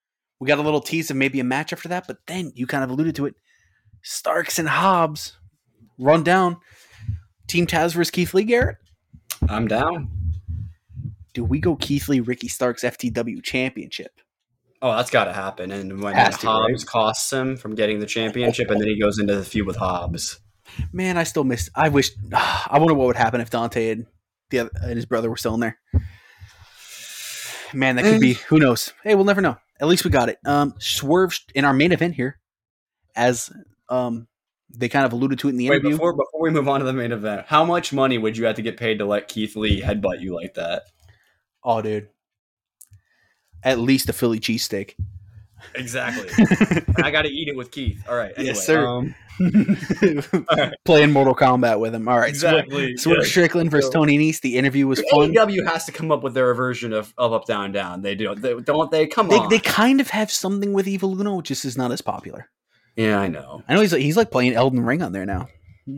We 0.40 0.46
got 0.46 0.58
a 0.58 0.62
little 0.62 0.80
tease 0.80 1.10
of 1.10 1.16
maybe 1.16 1.40
a 1.40 1.44
match 1.44 1.72
after 1.72 1.88
that, 1.88 2.06
but 2.06 2.18
then 2.26 2.52
you 2.54 2.66
kind 2.66 2.84
of 2.84 2.90
alluded 2.90 3.16
to 3.16 3.26
it. 3.26 3.34
Starks 4.02 4.60
and 4.60 4.68
Hobbs 4.68 5.36
run 5.98 6.22
down. 6.22 6.58
Team 7.48 7.66
Taz 7.66 7.94
versus 7.94 8.12
Keith 8.12 8.34
Lee 8.34 8.44
Garrett. 8.44 8.76
I'm 9.48 9.66
down. 9.66 10.10
Do 11.34 11.42
we 11.42 11.58
go 11.58 11.74
Keith 11.76 12.08
Lee, 12.08 12.20
Ricky 12.20 12.46
Starks 12.46 12.84
FTW 12.84 13.42
championship? 13.42 14.20
Oh, 14.80 14.94
that's 14.96 15.10
got 15.10 15.24
to 15.24 15.32
happen. 15.32 15.72
And 15.72 16.00
when 16.00 16.14
Has 16.14 16.38
to, 16.38 16.46
Hobbs 16.46 16.72
right? 16.72 16.86
costs 16.86 17.32
him 17.32 17.56
from 17.56 17.74
getting 17.74 17.98
the 17.98 18.06
championship, 18.06 18.70
and 18.70 18.80
then 18.80 18.88
he 18.88 19.00
goes 19.00 19.18
into 19.18 19.34
the 19.36 19.44
feud 19.44 19.66
with 19.66 19.76
Hobbs. 19.76 20.38
Man, 20.92 21.16
I 21.18 21.24
still 21.24 21.44
miss. 21.44 21.68
I 21.74 21.88
wish. 21.88 22.10
I 22.32 22.78
wonder 22.78 22.94
what 22.94 23.06
would 23.08 23.16
happen 23.16 23.40
if 23.40 23.50
Dante 23.50 23.90
and 23.90 24.06
the 24.50 24.60
other, 24.60 24.70
and 24.82 24.94
his 24.94 25.06
brother 25.06 25.28
were 25.30 25.36
still 25.36 25.54
in 25.54 25.60
there. 25.60 25.78
Man, 27.74 27.96
that 27.96 28.04
could 28.04 28.20
be. 28.20 28.34
Who 28.48 28.58
knows? 28.58 28.92
Hey, 29.02 29.14
we'll 29.14 29.24
never 29.24 29.40
know. 29.40 29.56
At 29.80 29.88
least 29.88 30.04
we 30.04 30.10
got 30.10 30.28
it. 30.28 30.38
Um, 30.46 30.74
Swerve 30.78 31.38
in 31.54 31.64
our 31.64 31.72
main 31.74 31.92
event 31.92 32.14
here, 32.14 32.38
as 33.14 33.50
um, 33.88 34.26
they 34.74 34.88
kind 34.88 35.04
of 35.04 35.12
alluded 35.12 35.38
to 35.40 35.48
it 35.48 35.52
in 35.52 35.56
the 35.56 35.68
Wait, 35.68 35.76
interview. 35.76 35.92
before 35.92 36.12
before 36.14 36.40
we 36.40 36.50
move 36.50 36.68
on 36.68 36.80
to 36.80 36.86
the 36.86 36.92
main 36.92 37.12
event, 37.12 37.46
how 37.46 37.64
much 37.64 37.92
money 37.92 38.16
would 38.16 38.36
you 38.36 38.46
have 38.46 38.56
to 38.56 38.62
get 38.62 38.76
paid 38.76 38.98
to 38.98 39.04
let 39.04 39.28
Keith 39.28 39.54
Lee 39.56 39.80
headbutt 39.82 40.20
you 40.20 40.34
like 40.34 40.54
that? 40.54 40.84
oh, 41.64 41.82
dude, 41.82 42.08
at 43.62 43.78
least 43.78 44.08
a 44.08 44.12
Philly 44.12 44.40
cheesesteak. 44.40 44.94
Exactly. 45.74 46.28
I 47.02 47.10
got 47.10 47.22
to 47.22 47.28
eat 47.28 47.48
it 47.48 47.56
with 47.56 47.70
Keith. 47.70 48.02
All 48.08 48.14
right. 48.16 48.32
Anyway, 48.36 48.54
Yes, 48.54 48.64
sir. 48.64 48.86
Um, 48.86 49.14
Playing 50.84 51.12
Mortal 51.12 51.34
Kombat 51.34 51.78
with 51.80 51.94
him. 51.94 52.08
All 52.08 52.18
right, 52.18 52.34
Swerve- 52.34 52.54
exactly. 52.64 52.96
Swerve 52.96 53.18
Yeah. 53.22 53.24
Strickland 53.28 53.70
versus 53.70 53.86
So- 53.92 54.00
Tony 54.00 54.18
Nese. 54.18 54.40
The 54.40 54.56
interview 54.56 54.86
was 54.86 55.00
fun. 55.10 55.32
AEW 55.32 55.66
has 55.66 55.84
to 55.86 55.92
come 55.92 56.10
up 56.12 56.22
with 56.22 56.34
their 56.34 56.52
version 56.54 56.92
of, 56.92 57.12
of 57.18 57.32
up 57.32 57.46
down 57.46 57.72
down. 57.72 58.02
They 58.02 58.14
do. 58.14 58.34
They, 58.34 58.54
don't 58.60 58.90
they? 58.90 59.06
Come 59.06 59.28
They, 59.28 59.36
on. 59.36 59.48
they 59.48 59.58
kind 59.58 60.00
of 60.00 60.08
have 60.10 60.30
something 60.30 60.72
with 60.72 60.86
Evil 60.88 61.18
Uno, 61.20 61.36
which 61.36 61.48
just 61.48 61.64
is 61.64 61.76
not 61.76 61.92
as 61.92 62.00
popular. 62.00 62.48
yeah, 62.96 63.18
I 63.18 63.28
know. 63.28 63.62
I 63.68 63.74
know 63.74 63.80
he's 63.80 63.92
like, 63.92 64.02
he's 64.02 64.16
like 64.16 64.30
playing 64.30 64.54
Elden 64.54 64.80
Ring 64.84 65.02
on 65.02 65.12
there 65.12 65.26
now. 65.26 65.48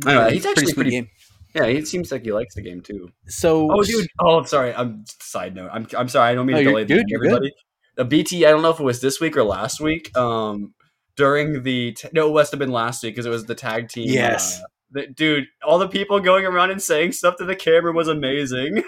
I 0.06 0.14
know, 0.14 0.28
he's 0.30 0.46
actually 0.46 0.66
sweet 0.66 0.74
pretty- 0.74 0.90
game. 0.90 1.08
Yeah, 1.55 1.64
it 1.64 1.88
seems 1.88 2.12
like 2.12 2.22
he 2.24 2.32
likes 2.32 2.55
the 2.55 2.62
game 2.62 2.80
too. 2.80 3.11
So, 3.26 3.68
Oh, 3.72 3.82
dude. 3.82 4.07
Oh, 4.20 4.42
sorry. 4.44 4.72
I'm 4.74 5.05
side 5.20 5.55
note. 5.55 5.70
I'm 5.72 5.86
I'm 5.96 6.09
sorry. 6.09 6.30
I 6.30 6.34
don't 6.34 6.46
mean 6.46 6.55
No, 6.57 6.62
to 6.62 6.68
delay 6.68 6.82
the 6.84 6.88
dude, 6.88 6.98
end, 7.01 7.09
you're 7.09 7.20
good. 7.20 7.28
everybody. 7.28 7.53
The 7.96 8.05
BT. 8.05 8.46
I 8.46 8.51
don't 8.51 8.62
know 8.62 8.70
if 8.70 8.78
it 8.80 8.84
was 8.84 9.01
this 9.01 9.20
week 9.20 9.36
or 9.36 9.42
last 9.44 9.80
week. 9.80 10.16
Um, 10.16 10.74
during 11.16 11.62
the 11.64 11.92
t- 11.92 12.09
no, 12.12 12.30
it 12.30 12.34
must 12.34 12.53
have 12.53 12.59
been 12.61 12.70
last 12.70 13.03
week 13.03 13.14
because 13.14 13.26
it 13.26 13.30
was 13.30 13.44
the 13.46 13.55
tag 13.57 13.88
team. 13.88 14.09
Yes. 14.09 14.61
uh, 14.61 14.64
the, 14.92 15.07
dude, 15.09 15.46
all 15.66 15.78
the 15.78 15.88
people 15.88 16.18
going 16.20 16.44
around 16.46 16.70
and 16.70 16.80
saying 16.80 17.12
stuff 17.12 17.36
to 17.38 17.44
the 17.44 17.57
camera 17.57 17.92
was 17.92 18.09
amazing. 18.09 18.84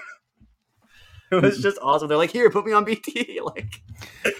it 1.33 1.43
was 1.43 1.61
just 1.61 1.79
awesome. 1.83 2.09
They're 2.09 2.17
like, 2.19 2.31
"Here, 2.31 2.49
put 2.51 2.65
me 2.65 2.73
on 2.73 2.85
BT." 2.85 3.41
Like, 3.45 3.83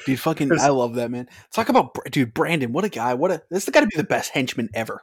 dude, 0.07 0.21
fucking, 0.21 0.53
I 0.61 0.69
love 0.69 0.95
that 0.95 1.11
man. 1.11 1.29
Talk 1.53 1.69
about, 1.69 1.97
dude, 2.11 2.33
Brandon. 2.33 2.73
What 2.73 2.85
a 2.85 2.89
guy. 2.89 3.15
What 3.15 3.31
a 3.33 3.43
this 3.51 3.67
has 3.67 3.73
got 3.73 3.81
to 3.81 3.87
be 3.89 3.97
the 3.97 4.05
best 4.05 4.31
henchman 4.31 4.69
ever. 4.75 5.03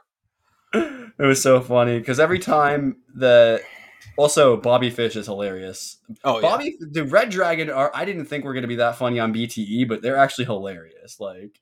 It 1.20 1.26
was 1.26 1.42
so 1.42 1.60
funny 1.60 1.98
because 1.98 2.18
every 2.18 2.38
time 2.38 2.96
the 3.14 3.60
also 4.16 4.56
Bobby 4.56 4.90
Fish 4.90 5.16
is 5.16 5.26
hilarious. 5.26 5.98
Oh, 6.24 6.40
Bobby, 6.40 6.76
the 6.80 7.04
Red 7.04 7.30
Dragon 7.30 7.70
are. 7.70 7.90
I 7.94 8.04
didn't 8.04 8.26
think 8.26 8.44
we're 8.44 8.54
gonna 8.54 8.66
be 8.66 8.76
that 8.76 8.96
funny 8.96 9.18
on 9.20 9.32
BTE, 9.34 9.88
but 9.88 10.02
they're 10.02 10.16
actually 10.16 10.46
hilarious. 10.46 11.20
Like 11.20 11.60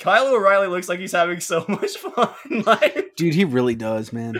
Kyle 0.00 0.28
O'Reilly 0.34 0.68
looks 0.68 0.88
like 0.88 1.00
he's 1.00 1.12
having 1.12 1.40
so 1.40 1.64
much 1.68 1.96
fun. 1.96 2.28
like, 2.64 3.12
dude, 3.16 3.34
he 3.34 3.44
really 3.44 3.74
does, 3.74 4.12
man. 4.12 4.38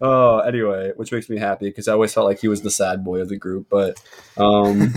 oh, 0.00 0.38
anyway, 0.40 0.92
which 0.96 1.12
makes 1.12 1.28
me 1.28 1.38
happy 1.38 1.68
because 1.68 1.88
I 1.88 1.92
always 1.92 2.12
felt 2.14 2.26
like 2.26 2.40
he 2.40 2.48
was 2.48 2.62
the 2.62 2.70
sad 2.70 3.04
boy 3.04 3.20
of 3.20 3.28
the 3.28 3.36
group. 3.38 3.68
But 3.70 4.02
um, 4.36 4.94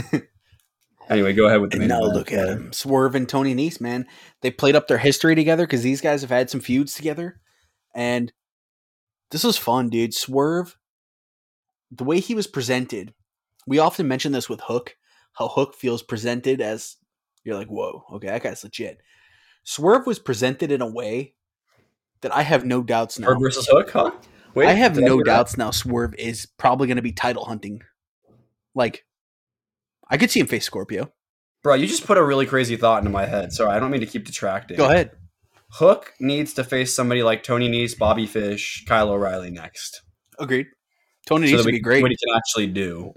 anyway, 1.09 1.33
go 1.33 1.47
ahead 1.47 1.61
with 1.61 1.71
the 1.71 1.75
And 1.77 1.81
main 1.81 1.89
now 1.89 2.01
event. 2.01 2.15
look 2.15 2.31
at 2.33 2.47
him, 2.49 2.73
Swerve 2.73 3.15
and 3.15 3.27
Tony 3.27 3.55
Nese, 3.55 3.79
man. 3.81 4.05
They 4.41 4.51
played 4.51 4.75
up 4.75 4.87
their 4.87 4.97
history 4.97 5.35
together 5.35 5.65
because 5.65 5.83
these 5.83 6.01
guys 6.01 6.21
have 6.21 6.29
had 6.29 6.49
some 6.49 6.59
feuds 6.61 6.93
together, 6.95 7.39
and 7.95 8.31
this 9.31 9.43
was 9.43 9.57
fun, 9.57 9.89
dude. 9.89 10.13
Swerve, 10.13 10.77
the 11.91 12.03
way 12.03 12.19
he 12.19 12.35
was 12.35 12.47
presented, 12.47 13.13
we 13.67 13.79
often 13.79 14.07
mention 14.07 14.31
this 14.31 14.49
with 14.49 14.61
Hook, 14.61 14.95
how 15.33 15.47
Hook 15.47 15.75
feels 15.75 16.01
presented 16.03 16.61
as 16.61 16.97
you're 17.43 17.55
like, 17.55 17.67
whoa, 17.67 18.03
okay, 18.13 18.27
that 18.27 18.43
guy's 18.43 18.63
legit. 18.63 19.01
Swerve 19.63 20.05
was 20.05 20.19
presented 20.19 20.71
in 20.71 20.81
a 20.81 20.87
way 20.91 21.35
that 22.21 22.35
I 22.35 22.41
have 22.43 22.65
no 22.65 22.81
doubts 22.81 23.19
now. 23.19 23.27
Bird 23.27 23.39
versus 23.41 23.67
Hook, 23.67 23.91
huh? 23.91 24.11
Wait, 24.55 24.67
I 24.67 24.73
have 24.73 24.97
no 24.97 25.21
doubts 25.21 25.57
now. 25.57 25.71
Swerve 25.71 26.15
is 26.15 26.47
probably 26.57 26.87
going 26.87 26.97
to 26.97 27.03
be 27.03 27.11
title 27.11 27.45
hunting. 27.45 27.81
Like, 28.73 29.05
I 30.09 30.17
could 30.17 30.31
see 30.31 30.39
him 30.39 30.47
face 30.47 30.65
Scorpio. 30.65 31.11
bro. 31.61 31.75
You 31.75 31.87
just 31.87 32.05
put 32.05 32.17
a 32.17 32.23
really 32.23 32.45
crazy 32.45 32.75
thought 32.75 32.99
into 32.99 33.11
my 33.11 33.25
head. 33.25 33.53
Sorry, 33.53 33.71
I 33.71 33.79
don't 33.79 33.91
mean 33.91 34.01
to 34.01 34.07
keep 34.07 34.25
detracting. 34.25 34.77
Go 34.77 34.89
ahead. 34.89 35.11
Hook 35.73 36.13
needs 36.19 36.53
to 36.55 36.63
face 36.63 36.95
somebody 36.95 37.23
like 37.23 37.43
Tony 37.43 37.69
Nese, 37.69 37.97
Bobby 37.97 38.25
Fish, 38.25 38.83
Kyle 38.87 39.09
O'Reilly 39.09 39.51
next. 39.51 40.01
Agreed. 40.39 40.67
Tony 41.27 41.47
so 41.47 41.53
needs 41.53 41.65
to 41.65 41.71
be 41.71 41.79
great. 41.79 42.01
What 42.01 42.11
he 42.11 42.17
can 42.17 42.35
actually 42.35 42.67
do. 42.67 43.13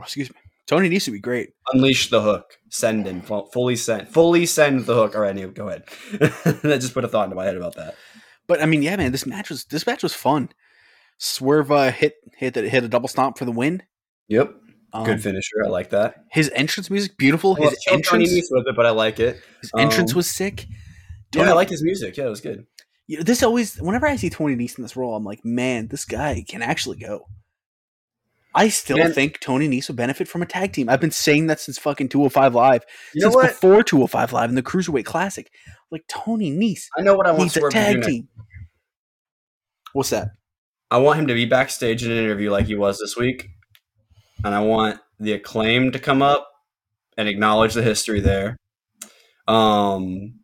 Excuse 0.00 0.30
me. 0.30 0.36
Tony 0.66 0.90
needs 0.90 1.06
to 1.06 1.10
be 1.10 1.18
great. 1.18 1.54
Unleash 1.72 2.10
the 2.10 2.20
hook. 2.20 2.58
Send 2.68 3.06
in. 3.06 3.22
Fully 3.22 3.74
send. 3.74 4.08
Fully 4.08 4.44
send 4.44 4.84
the 4.84 4.94
hook. 4.94 5.14
All 5.14 5.22
right, 5.22 5.30
anyway, 5.30 5.52
go 5.52 5.68
ahead. 5.68 5.84
that 6.62 6.78
just 6.80 6.92
put 6.92 7.04
a 7.04 7.08
thought 7.08 7.24
into 7.24 7.36
my 7.36 7.44
head 7.46 7.56
about 7.56 7.76
that. 7.76 7.94
But 8.46 8.62
I 8.62 8.66
mean, 8.66 8.82
yeah, 8.82 8.96
man, 8.96 9.12
this 9.12 9.24
match 9.24 9.48
was 9.48 9.64
this 9.64 9.86
match 9.86 10.02
was 10.02 10.12
fun. 10.12 10.50
Swerve 11.16 11.72
uh, 11.72 11.90
hit 11.90 12.16
hit 12.36 12.54
hit 12.54 12.84
a 12.84 12.88
double 12.88 13.08
stomp 13.08 13.38
for 13.38 13.46
the 13.46 13.52
win. 13.52 13.82
Yep. 14.28 14.54
Um, 14.92 15.04
Good 15.04 15.22
finisher. 15.22 15.64
I 15.64 15.68
like 15.68 15.90
that. 15.90 16.24
His 16.30 16.50
entrance 16.54 16.90
music, 16.90 17.16
beautiful. 17.16 17.54
His 17.54 17.76
entrance, 17.90 18.30
with 18.50 18.66
it, 18.66 18.76
but 18.76 18.86
I 18.86 18.90
like 18.90 19.20
it. 19.20 19.40
his 19.60 19.70
entrance 19.76 20.12
um, 20.12 20.16
was 20.16 20.28
sick. 20.28 20.66
Yeah, 21.34 21.50
I 21.50 21.52
like 21.52 21.68
his 21.68 21.82
music. 21.82 22.16
Yeah, 22.16 22.26
it 22.26 22.30
was 22.30 22.40
good. 22.40 22.66
you 23.06 23.18
know, 23.18 23.22
this 23.22 23.42
always 23.42 23.76
whenever 23.76 24.06
I 24.06 24.16
see 24.16 24.30
Tony 24.30 24.56
Nese 24.56 24.78
in 24.78 24.82
this 24.82 24.96
role, 24.96 25.14
I'm 25.14 25.24
like, 25.24 25.44
man, 25.44 25.88
this 25.88 26.04
guy 26.04 26.44
can 26.46 26.62
actually 26.62 26.98
go. 26.98 27.26
I 28.54 28.70
still 28.70 29.12
think 29.12 29.40
Tony 29.40 29.68
Nese 29.68 29.88
would 29.88 29.96
benefit 29.96 30.26
from 30.26 30.42
a 30.42 30.46
tag 30.46 30.72
team. 30.72 30.88
I've 30.88 31.00
been 31.00 31.10
saying 31.10 31.46
that 31.46 31.60
since 31.60 31.78
fucking 31.78 32.08
205 32.08 32.54
Live, 32.54 32.84
since 33.12 33.36
before 33.36 33.82
205 33.82 34.32
Live 34.32 34.48
in 34.48 34.56
the 34.56 34.62
Cruiserweight 34.62 35.04
Classic. 35.04 35.50
Like 35.90 36.04
Tony 36.08 36.50
Nese 36.50 36.86
I 36.96 37.02
know 37.02 37.14
what 37.14 37.26
I 37.26 37.30
want 37.30 37.42
needs 37.42 37.56
a 37.56 37.60
Swerve 37.60 37.72
to 37.72 37.78
do 37.78 37.84
tag 37.84 38.02
team. 38.02 38.28
What's 39.92 40.10
that? 40.10 40.28
I 40.90 40.98
want 40.98 41.20
him 41.20 41.26
to 41.28 41.34
be 41.34 41.44
backstage 41.44 42.04
in 42.04 42.10
an 42.10 42.18
interview 42.18 42.50
like 42.50 42.66
he 42.66 42.74
was 42.74 42.98
this 42.98 43.16
week, 43.16 43.48
and 44.44 44.54
I 44.54 44.60
want 44.60 44.98
the 45.20 45.32
Acclaimed 45.32 45.92
to 45.92 45.98
come 45.98 46.22
up 46.22 46.50
and 47.16 47.28
acknowledge 47.28 47.74
the 47.74 47.82
history 47.82 48.20
there. 48.20 48.56
Um, 49.46 50.40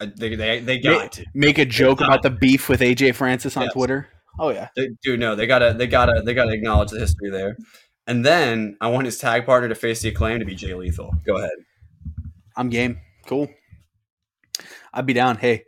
Uh, 0.00 0.06
they 0.16 0.34
they 0.34 0.60
they 0.60 0.78
got 0.78 1.12
to. 1.12 1.24
Make 1.34 1.58
a 1.58 1.64
joke 1.64 2.00
about 2.00 2.22
the 2.22 2.30
beef 2.30 2.68
with 2.68 2.80
AJ 2.80 3.14
Francis 3.14 3.56
on 3.56 3.64
Yes. 3.64 3.72
Twitter. 3.72 4.08
Oh 4.38 4.50
yeah, 4.50 4.68
They, 4.74 4.88
dude, 5.02 5.20
no, 5.20 5.36
they 5.36 5.46
gotta 5.46 5.72
they 5.76 5.86
gotta 5.86 6.20
they 6.24 6.34
gotta 6.34 6.50
acknowledge 6.52 6.90
the 6.90 6.98
history 6.98 7.30
there. 7.30 7.56
And 8.06 8.24
then 8.26 8.76
I 8.80 8.88
want 8.88 9.06
his 9.06 9.16
tag 9.18 9.46
partner 9.46 9.68
to 9.68 9.74
face 9.74 10.02
the 10.02 10.08
Acclaimed 10.08 10.40
to 10.40 10.46
be 10.46 10.54
Jay 10.56 10.74
Lethal. 10.74 11.14
Go 11.24 11.36
ahead. 11.36 11.50
I'm 12.56 12.68
game. 12.68 12.98
Cool. 13.26 13.48
I'd 14.92 15.06
be 15.06 15.12
down. 15.12 15.38
Hey, 15.38 15.64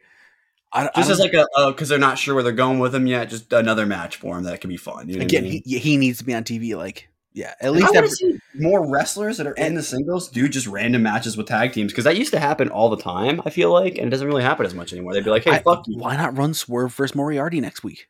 I, 0.73 0.87
I 0.89 0.91
Just 0.97 1.11
as 1.11 1.19
don't- 1.19 1.33
like 1.33 1.47
a 1.57 1.73
because 1.73 1.89
they're 1.89 1.99
not 1.99 2.19
sure 2.19 2.35
where 2.35 2.43
they're 2.43 2.53
going 2.53 2.79
with 2.79 2.95
him 2.95 3.07
yet. 3.07 3.29
Just 3.31 3.53
another 3.53 3.87
match 3.87 4.17
for 4.17 4.37
him 4.37 4.45
that 4.45 4.61
could 4.61 4.69
be 4.71 4.77
fun. 4.77 5.09
You 5.09 5.19
know 5.19 5.25
again, 5.25 5.45
I 5.45 5.49
mean? 5.49 5.63
he, 5.65 5.79
he 5.79 5.97
needs 5.97 6.19
to 6.19 6.25
be 6.25 6.35
on 6.35 6.45
TV. 6.45 6.77
Like, 6.77 7.09
yeah, 7.37 7.53
at 7.61 7.73
least 7.73 7.95
every, 7.95 8.41
more 8.55 8.91
wrestlers 8.91 9.37
that 9.37 9.47
are 9.47 9.53
in 9.53 9.75
the 9.75 9.83
singles 9.83 10.31
do 10.31 10.49
just 10.49 10.67
random 10.67 11.03
matches 11.03 11.37
with 11.37 11.47
tag 11.47 11.75
teams 11.75 11.93
because 11.93 12.05
that 12.05 12.17
used 12.17 12.33
to 12.33 12.41
happen 12.41 12.71
all 12.71 12.89
the 12.89 12.97
time. 12.97 13.43
I 13.45 13.51
feel 13.51 13.71
like, 13.71 13.99
and 13.99 14.07
it 14.07 14.11
doesn't 14.11 14.27
really 14.27 14.43
happen 14.43 14.65
as 14.65 14.73
much 14.73 14.95
anymore. 14.95 15.13
They'd 15.13 15.23
be 15.23 15.29
like, 15.29 15.45
"Hey, 15.45 15.51
I- 15.51 15.59
fuck 15.63 15.85
you, 15.87 15.99
why 15.99 16.17
not 16.17 16.37
run 16.39 16.55
Swerve 16.55 16.95
versus 16.95 17.15
Moriarty 17.15 17.61
next 17.61 17.85
week? 17.85 18.09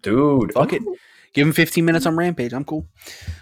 dude." 0.00 0.52
Fuck 0.52 0.72
it. 0.72 0.82
Give 1.34 1.44
him 1.46 1.52
15 1.52 1.84
minutes 1.84 2.06
on 2.06 2.16
Rampage. 2.16 2.52
I'm 2.52 2.64
cool. 2.64 2.86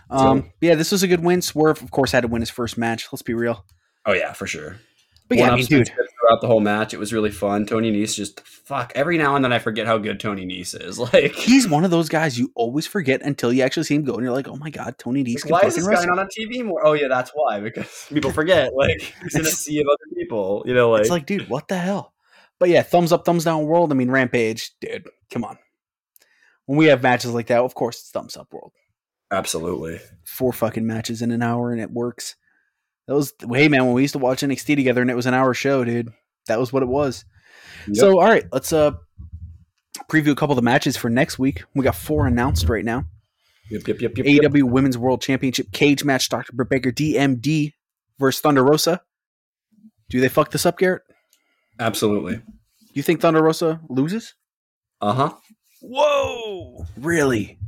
Um, 0.09 0.51
yeah, 0.63 0.75
this 0.75 0.91
was 0.91 1.03
a 1.03 1.09
good 1.09 1.23
win. 1.23 1.43
Swerve, 1.43 1.83
of 1.83 1.91
course, 1.91 2.13
had 2.13 2.23
to 2.23 2.29
win 2.29 2.41
his 2.41 2.51
first 2.51 2.79
match. 2.79 3.07
Let's 3.13 3.23
be 3.23 3.35
real. 3.35 3.65
Oh 4.07 4.15
yeah, 4.15 4.33
for 4.33 4.47
sure. 4.47 4.77
But 5.29 5.37
yeah, 5.39 5.51
I 5.51 5.57
mean, 5.57 5.67
dude, 5.67 5.91
throughout 6.27 6.41
the 6.41 6.47
whole 6.47 6.61
match, 6.61 6.93
it 6.93 6.99
was 6.99 7.13
really 7.13 7.31
fun. 7.31 7.67
Tony 7.67 7.93
Nese 7.93 8.15
just 8.15 8.41
fuck 8.41 8.93
every 8.95 9.19
now 9.19 9.37
and 9.37 9.45
then 9.45 9.53
I 9.53 9.59
forget 9.59 9.87
how 9.87 9.99
good 9.99 10.19
Tony 10.21 10.47
Nese 10.47 10.81
is. 10.81 10.99
Like, 11.07 11.35
he's 11.35 11.69
one 11.69 11.85
of 11.85 11.93
those 11.93 12.09
guys 12.09 12.37
you 12.37 12.51
always 12.57 12.87
forget 12.87 13.23
until 13.23 13.53
you 13.53 13.63
actually 13.63 13.85
see 13.85 13.95
him 13.95 14.05
go, 14.05 14.15
and 14.15 14.23
you're 14.23 14.33
like, 14.33 14.49
oh 14.49 14.57
my 14.57 14.71
god, 14.71 14.99
Tony 14.99 15.23
Nese 15.23 15.43
can 15.43 15.53
why 15.53 15.61
is 15.63 15.77
this 15.77 15.87
guy 15.87 16.05
not 16.05 16.19
on 16.19 16.27
TV 16.27 16.65
more? 16.65 16.85
Oh 16.85 16.95
yeah, 16.95 17.09
that's 17.09 17.31
why 17.33 17.61
because 17.61 18.07
people 18.09 18.33
forget. 18.33 18.75
Like 18.75 19.15
he's 19.23 19.35
in 19.35 19.43
a 19.43 19.45
sea 19.45 19.81
of 19.81 19.87
other 19.87 20.15
people. 20.17 20.65
You 20.67 20.75
know, 20.75 20.91
like, 20.91 21.03
it's 21.03 21.11
like, 21.11 21.27
dude, 21.27 21.49
what 21.49 21.69
the 21.69 21.79
hell? 21.79 22.13
But 22.59 22.71
yeah, 22.71 22.83
thumbs 22.83 23.13
up, 23.13 23.25
thumbs 23.25 23.45
down, 23.45 23.67
world. 23.67 23.93
I 23.93 23.95
mean, 23.95 24.11
Rampage, 24.11 24.73
dude, 24.81 25.09
come 25.31 25.45
on. 25.45 25.59
When 26.65 26.79
we 26.79 26.87
have 26.87 27.03
matches 27.03 27.33
like 27.33 27.47
that, 27.47 27.61
of 27.61 27.75
course, 27.75 28.01
it's 28.01 28.11
thumbs 28.11 28.37
up, 28.37 28.53
world. 28.53 28.73
absolutely. 29.31 30.01
Four 30.25 30.53
fucking 30.53 30.87
matches 30.87 31.23
in 31.23 31.31
an 31.31 31.43
hour, 31.43 31.71
and 31.71 31.81
it 31.81 31.93
works. 31.93 32.35
That 33.07 33.15
was 33.15 33.33
hey 33.53 33.69
man, 33.69 33.85
when 33.85 33.95
we 33.95 34.03
used 34.03 34.13
to 34.13 34.19
watch 34.19 34.43
NXT 34.43 34.77
together, 34.77 35.01
and 35.01 35.11
it 35.11 35.17
was 35.17 35.27
an 35.27 35.35
hour 35.35 35.55
show, 35.55 35.85
dude. 35.85 36.11
That 36.49 36.59
was 36.59 36.73
what 36.73 36.83
it 36.83 36.89
was. 36.89 37.25
Yep. 37.87 37.97
So, 37.97 38.21
all 38.21 38.27
right, 38.27 38.45
let's 38.53 38.73
uh 38.73 38.93
preview 40.11 40.33
a 40.33 40.35
couple 40.35 40.53
of 40.53 40.57
the 40.57 40.63
matches 40.63 40.97
for 40.97 41.09
next 41.09 41.39
week. 41.39 41.65
We 41.75 41.85
got 41.85 41.95
four 41.95 42.27
announced 42.27 42.69
right 42.69 42.85
now. 42.85 43.05
Yep, 43.71 43.89
yep, 43.89 44.01
yep, 44.01 44.19
yep, 44.19 44.27
yep. 44.27 44.53
AEW 44.53 44.65
Women's 44.65 44.97
World 44.99 45.21
Championship 45.21 45.73
cage 45.73 46.05
match. 46.05 46.29
Dr. 46.29 46.53
Britt 46.53 46.69
Baker, 46.69 46.93
DMD 46.93 47.73
versus 48.19 48.41
Thunder 48.41 48.65
Rosa. 48.65 49.01
Do 50.09 50.21
they 50.21 50.29
fuck 50.29 50.53
this 50.53 50.67
up, 50.67 50.79
Garrett? 50.79 51.03
Absolutely. 51.81 52.41
You 52.93 53.03
think 53.03 53.21
Thunder 53.21 53.43
Rosa 53.43 53.81
loses? 53.89 54.35
Uh 55.01 55.13
huh. 55.13 55.35
Whoa! 55.83 56.87
Really? 56.97 57.59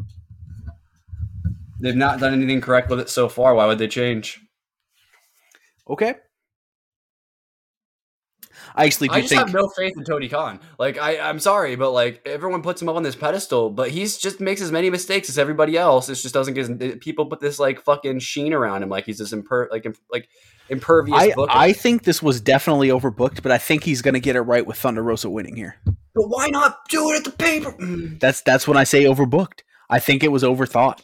They've 1.80 1.94
not 1.94 2.18
done 2.18 2.32
anything 2.32 2.60
correct 2.60 2.90
with 2.90 3.00
it 3.00 3.08
so 3.08 3.28
far. 3.28 3.54
Why 3.54 3.66
would 3.66 3.78
they 3.78 3.88
change? 3.88 4.40
Okay. 5.88 6.14
I 8.74 8.84
actually 8.86 9.08
do 9.08 9.14
I 9.14 9.20
just 9.20 9.30
think 9.30 9.40
have 9.40 9.54
no 9.54 9.68
faith 9.68 9.94
in 9.96 10.04
Tony 10.04 10.28
Khan. 10.28 10.60
Like 10.78 10.98
I, 10.98 11.18
I'm 11.18 11.38
sorry, 11.40 11.76
but 11.76 11.92
like 11.92 12.22
everyone 12.26 12.62
puts 12.62 12.82
him 12.82 12.88
up 12.88 12.96
on 12.96 13.02
this 13.02 13.16
pedestal, 13.16 13.70
but 13.70 13.90
he's 13.90 14.18
just 14.18 14.40
makes 14.40 14.60
as 14.60 14.72
many 14.72 14.90
mistakes 14.90 15.28
as 15.28 15.38
everybody 15.38 15.76
else. 15.76 16.08
It 16.08 16.16
just 16.16 16.34
doesn't 16.34 16.54
get 16.54 17.00
people 17.00 17.26
put 17.26 17.40
this 17.40 17.58
like 17.58 17.80
fucking 17.80 18.18
sheen 18.20 18.52
around 18.52 18.82
him, 18.82 18.88
like 18.88 19.06
he's 19.06 19.18
this 19.18 19.32
imper 19.32 19.70
like 19.70 19.86
im- 19.86 19.94
like 20.10 20.28
impervious. 20.68 21.18
I, 21.18 21.32
booker. 21.32 21.52
I 21.54 21.72
think 21.72 22.04
this 22.04 22.22
was 22.22 22.40
definitely 22.40 22.88
overbooked, 22.88 23.42
but 23.42 23.52
I 23.52 23.58
think 23.58 23.84
he's 23.84 24.02
going 24.02 24.14
to 24.14 24.20
get 24.20 24.36
it 24.36 24.42
right 24.42 24.66
with 24.66 24.76
Thunder 24.76 25.02
Rosa 25.02 25.30
winning 25.30 25.56
here. 25.56 25.76
but 25.84 26.28
why 26.28 26.48
not 26.48 26.78
do 26.88 27.10
it 27.10 27.18
at 27.18 27.24
the 27.24 27.30
paper? 27.30 27.72
Mm. 27.72 28.20
That's 28.20 28.42
that's 28.42 28.66
when 28.68 28.76
I 28.76 28.84
say 28.84 29.04
overbooked. 29.04 29.60
I 29.88 29.98
think 29.98 30.22
it 30.22 30.32
was 30.32 30.42
overthought. 30.42 31.00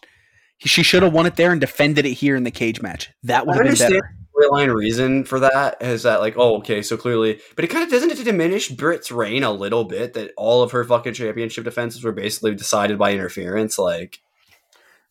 She 0.59 0.83
should 0.83 1.03
have 1.03 1.13
won 1.13 1.27
it 1.27 1.37
there 1.37 1.51
and 1.53 1.61
defended 1.61 2.07
it 2.07 2.15
here 2.15 2.37
in 2.37 2.45
the 2.45 2.51
cage 2.51 2.81
match. 2.81 3.11
That 3.23 3.47
would 3.47 3.57
have 3.57 3.79
been 3.79 3.91
better. 3.91 4.17
The 4.35 4.49
storyline 4.51 4.75
reason 4.75 5.25
for 5.25 5.41
that 5.41 5.81
is 5.81 6.03
that 6.03 6.21
like 6.21 6.35
oh 6.37 6.57
okay 6.59 6.83
so 6.83 6.97
clearly 6.97 7.41
but 7.55 7.65
it 7.65 7.69
kind 7.69 7.85
of 7.85 7.91
doesn't 7.91 8.11
it 8.11 8.25
diminish 8.25 8.69
Britt's 8.69 9.13
reign 9.13 9.43
a 9.45 9.53
little 9.53 9.85
bit 9.85 10.15
that 10.15 10.33
all 10.37 10.63
of 10.63 10.73
her 10.73 10.85
fucking 10.85 11.15
championship 11.15 11.65
defenses 11.65 12.03
were 12.03 12.13
basically 12.13 12.55
decided 12.55 12.99
by 12.99 13.13
interference 13.13 13.79
like 13.79 14.19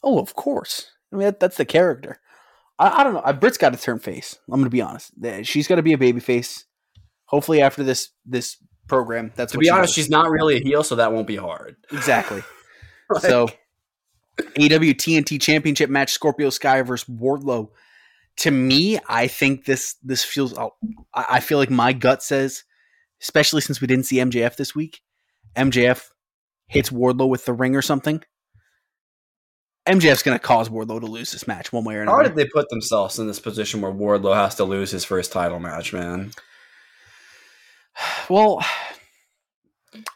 Oh, 0.03 0.19
of 0.19 0.35
course. 0.35 0.91
I 1.11 1.15
mean, 1.15 1.25
that, 1.25 1.39
that's 1.39 1.57
the 1.57 1.65
character. 1.65 2.19
I, 2.77 3.01
I 3.01 3.03
don't 3.03 3.13
know. 3.13 3.21
I, 3.23 3.31
Britt's 3.31 3.57
got 3.57 3.73
to 3.73 3.79
turn 3.79 3.99
face. 3.99 4.37
I'm 4.47 4.55
going 4.55 4.65
to 4.65 4.69
be 4.69 4.81
honest. 4.81 5.13
She's 5.43 5.67
got 5.67 5.75
to 5.75 5.81
be 5.81 5.93
a 5.93 5.97
baby 5.97 6.19
face. 6.19 6.65
Hopefully, 7.25 7.61
after 7.61 7.83
this 7.83 8.09
this 8.25 8.57
program, 8.87 9.31
that's 9.35 9.53
to 9.53 9.57
be 9.57 9.65
she 9.65 9.71
honest 9.71 9.89
does. 9.89 9.95
she's 9.95 10.09
not 10.09 10.29
really 10.29 10.57
a 10.57 10.59
heel 10.59 10.83
so 10.83 10.95
that 10.95 11.13
won't 11.13 11.25
be 11.25 11.35
hard 11.35 11.77
exactly. 11.91 12.43
Like, 13.09 13.23
so, 13.23 13.47
AEW 14.39 14.95
TNT 14.95 15.39
Championship 15.39 15.89
match: 15.89 16.11
Scorpio 16.13 16.49
Sky 16.49 16.81
versus 16.81 17.07
Wardlow. 17.07 17.69
To 18.37 18.51
me, 18.51 18.99
I 19.07 19.27
think 19.27 19.65
this 19.65 19.95
this 20.03 20.23
feels. 20.23 20.57
I 20.57 20.69
I 21.13 21.39
feel 21.39 21.57
like 21.57 21.69
my 21.69 21.93
gut 21.93 22.23
says, 22.23 22.63
especially 23.21 23.61
since 23.61 23.79
we 23.79 23.87
didn't 23.87 24.05
see 24.05 24.17
MJF 24.17 24.55
this 24.55 24.73
week, 24.73 25.01
MJF 25.55 26.09
hits 26.67 26.89
Wardlow 26.89 27.29
with 27.29 27.45
the 27.45 27.53
ring 27.53 27.75
or 27.75 27.81
something. 27.81 28.23
MJF's 29.87 30.23
going 30.23 30.37
to 30.37 30.43
cause 30.43 30.69
Wardlow 30.69 31.01
to 31.01 31.07
lose 31.07 31.31
this 31.33 31.45
match 31.45 31.73
one 31.73 31.83
way 31.83 31.95
or 31.95 32.03
another. 32.03 32.17
How 32.17 32.23
did 32.23 32.35
they 32.35 32.45
put 32.45 32.69
themselves 32.69 33.19
in 33.19 33.27
this 33.27 33.39
position 33.39 33.81
where 33.81 33.91
Wardlow 33.91 34.33
has 34.33 34.55
to 34.55 34.63
lose 34.63 34.91
his 34.91 35.03
first 35.03 35.31
title 35.31 35.59
match, 35.59 35.91
man? 35.91 36.31
Well, 38.29 38.63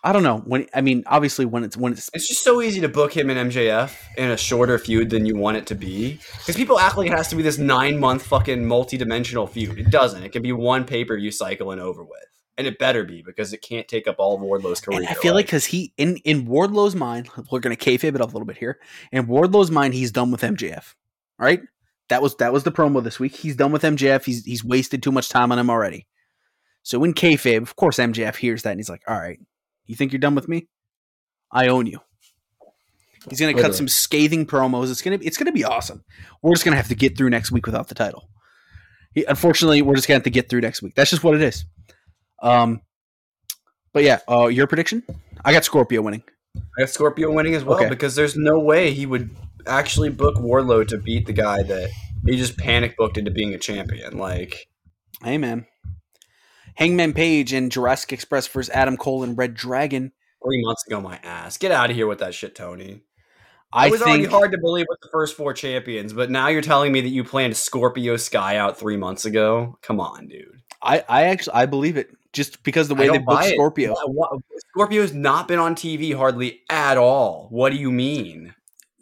I 0.03 0.11
don't 0.11 0.23
know. 0.23 0.39
When 0.39 0.67
I 0.73 0.81
mean, 0.81 1.03
obviously, 1.07 1.45
when 1.45 1.63
it's 1.63 1.77
when 1.77 1.93
it's 1.93 2.09
It's 2.13 2.27
just 2.27 2.43
so 2.43 2.61
easy 2.61 2.81
to 2.81 2.89
book 2.89 3.15
him 3.15 3.29
and 3.29 3.51
MJF 3.51 3.93
in 4.17 4.31
a 4.31 4.37
shorter 4.37 4.77
feud 4.77 5.09
than 5.09 5.25
you 5.25 5.35
want 5.35 5.57
it 5.57 5.67
to 5.67 5.75
be. 5.75 6.19
Because 6.39 6.55
people 6.55 6.79
act 6.79 6.97
like 6.97 7.07
it 7.07 7.13
has 7.13 7.27
to 7.29 7.35
be 7.35 7.43
this 7.43 7.57
nine 7.57 7.99
month 7.99 8.23
fucking 8.23 8.65
multi 8.65 8.97
dimensional 8.97 9.47
feud. 9.47 9.77
It 9.77 9.89
doesn't. 9.89 10.23
It 10.23 10.31
can 10.31 10.41
be 10.41 10.51
one 10.51 10.85
pay 10.85 11.05
per 11.05 11.17
view 11.17 11.31
cycle 11.31 11.71
and 11.71 11.81
over 11.81 12.03
with. 12.03 12.11
And 12.57 12.65
it 12.65 12.79
better 12.79 13.03
be 13.03 13.21
because 13.21 13.53
it 13.53 13.61
can't 13.61 13.87
take 13.87 14.07
up 14.07 14.15
all 14.17 14.35
of 14.35 14.41
Wardlow's 14.41 14.81
career. 14.81 14.99
And 14.99 15.07
I 15.07 15.13
feel 15.13 15.35
like 15.35 15.45
because 15.45 15.65
he 15.65 15.93
in 15.97 16.17
in 16.17 16.45
Wardlow's 16.45 16.95
mind, 16.95 17.29
we're 17.51 17.59
gonna 17.59 17.75
kayfabe 17.75 18.15
it 18.15 18.21
up 18.21 18.29
a 18.29 18.33
little 18.33 18.47
bit 18.47 18.57
here. 18.57 18.79
In 19.11 19.27
Wardlow's 19.27 19.69
mind, 19.69 19.93
he's 19.93 20.11
done 20.11 20.31
with 20.31 20.41
MJF. 20.41 20.95
Right? 21.37 21.61
That 22.09 22.21
was 22.21 22.35
that 22.37 22.53
was 22.53 22.63
the 22.63 22.71
promo 22.71 23.03
this 23.03 23.19
week. 23.19 23.35
He's 23.35 23.55
done 23.55 23.71
with 23.71 23.83
MJF. 23.83 24.25
He's 24.25 24.45
he's 24.45 24.63
wasted 24.63 25.03
too 25.03 25.11
much 25.11 25.29
time 25.29 25.51
on 25.51 25.59
him 25.59 25.69
already. 25.69 26.07
So 26.83 27.03
in 27.03 27.13
kayfabe, 27.13 27.61
of 27.61 27.75
course, 27.75 27.97
MJF 27.97 28.37
hears 28.37 28.63
that 28.63 28.71
and 28.71 28.79
he's 28.79 28.89
like, 28.89 29.01
"All 29.07 29.19
right, 29.19 29.39
you 29.87 29.95
think 29.95 30.11
you're 30.11 30.19
done 30.19 30.35
with 30.35 30.47
me? 30.47 30.67
I 31.51 31.67
own 31.67 31.85
you." 31.87 31.99
He's 33.29 33.39
gonna 33.41 33.53
cut 33.59 33.75
some 33.75 33.87
scathing 33.87 34.45
promos. 34.45 34.89
It's 34.89 35.01
gonna 35.01 35.17
be 35.17 35.25
it's 35.27 35.37
gonna 35.37 35.51
be 35.51 35.65
awesome. 35.65 36.03
We're 36.41 36.53
just 36.53 36.63
gonna 36.63 36.77
have 36.77 36.87
to 36.89 36.95
get 36.95 37.17
through 37.17 37.29
next 37.29 37.51
week 37.51 37.65
without 37.65 37.87
the 37.89 37.95
title. 37.95 38.29
He, 39.13 39.23
unfortunately, 39.25 39.81
we're 39.81 39.95
just 39.95 40.07
gonna 40.07 40.17
have 40.17 40.23
to 40.23 40.29
get 40.29 40.49
through 40.49 40.61
next 40.61 40.81
week. 40.81 40.93
That's 40.95 41.09
just 41.09 41.23
what 41.23 41.35
it 41.35 41.41
is. 41.41 41.65
Um, 42.41 42.81
but 43.93 44.03
yeah, 44.03 44.19
uh, 44.29 44.47
your 44.47 44.67
prediction? 44.67 45.03
I 45.43 45.51
got 45.51 45.65
Scorpio 45.65 46.01
winning. 46.01 46.23
I 46.55 46.81
have 46.81 46.89
Scorpio 46.89 47.31
winning 47.31 47.55
as 47.55 47.63
well 47.63 47.77
Okay. 47.79 47.89
because 47.89 48.15
there's 48.15 48.35
no 48.35 48.59
way 48.59 48.91
he 48.91 49.05
would 49.05 49.35
actually 49.65 50.09
book 50.09 50.35
Wardlow 50.35 50.87
to 50.87 50.97
beat 50.97 51.25
the 51.25 51.33
guy 51.33 51.63
that 51.63 51.89
he 52.25 52.37
just 52.37 52.57
panic 52.57 52.95
booked 52.97 53.17
into 53.17 53.31
being 53.31 53.53
a 53.53 53.57
champion. 53.57 54.17
Like, 54.17 54.67
Hey 55.23 55.37
man, 55.37 55.65
Hangman 56.77 57.13
Page 57.13 57.53
and 57.53 57.71
Jurassic 57.71 58.13
Express 58.13 58.47
versus 58.47 58.69
Adam 58.69 58.97
Cole 58.97 59.23
and 59.23 59.35
Red 59.35 59.55
Dragon. 59.55 60.11
three 60.43 60.61
months 60.63 60.85
ago, 60.85 61.01
my 61.01 61.17
ass. 61.23 61.57
Get 61.57 61.71
out 61.71 61.89
of 61.89 61.95
here 61.95 62.05
with 62.05 62.19
that 62.19 62.35
shit, 62.35 62.53
Tony. 62.53 63.01
I 63.73 63.87
it 63.87 63.91
was 63.91 64.01
think 64.01 64.11
already 64.11 64.25
hard 64.25 64.51
to 64.51 64.59
believe 64.59 64.85
with 64.87 64.99
the 65.01 65.09
first 65.11 65.35
four 65.35 65.53
champions, 65.53 66.13
but 66.13 66.29
now 66.29 66.49
you're 66.49 66.61
telling 66.61 66.91
me 66.91 67.01
that 67.01 67.09
you 67.09 67.23
planned 67.23 67.57
Scorpio 67.57 68.15
Sky 68.15 68.57
out 68.57 68.77
three 68.77 68.95
months 68.95 69.25
ago? 69.25 69.79
Come 69.81 69.99
on, 69.99 70.27
dude. 70.27 70.61
I, 70.81 71.03
I 71.09 71.23
actually 71.23 71.55
I 71.55 71.65
believe 71.65 71.97
it 71.97 72.11
just 72.31 72.61
because 72.61 72.87
the 72.87 72.95
way 72.95 73.09
they 73.09 73.17
booked. 73.17 73.45
Scorpio. 73.45 73.95
Scorpio's 74.69 75.13
not 75.13 75.47
been 75.47 75.57
on 75.57 75.73
TV 75.73 76.15
hardly 76.15 76.61
at 76.69 76.97
all. 76.97 77.47
What 77.49 77.71
do 77.71 77.77
you 77.79 77.91
mean? 77.91 78.53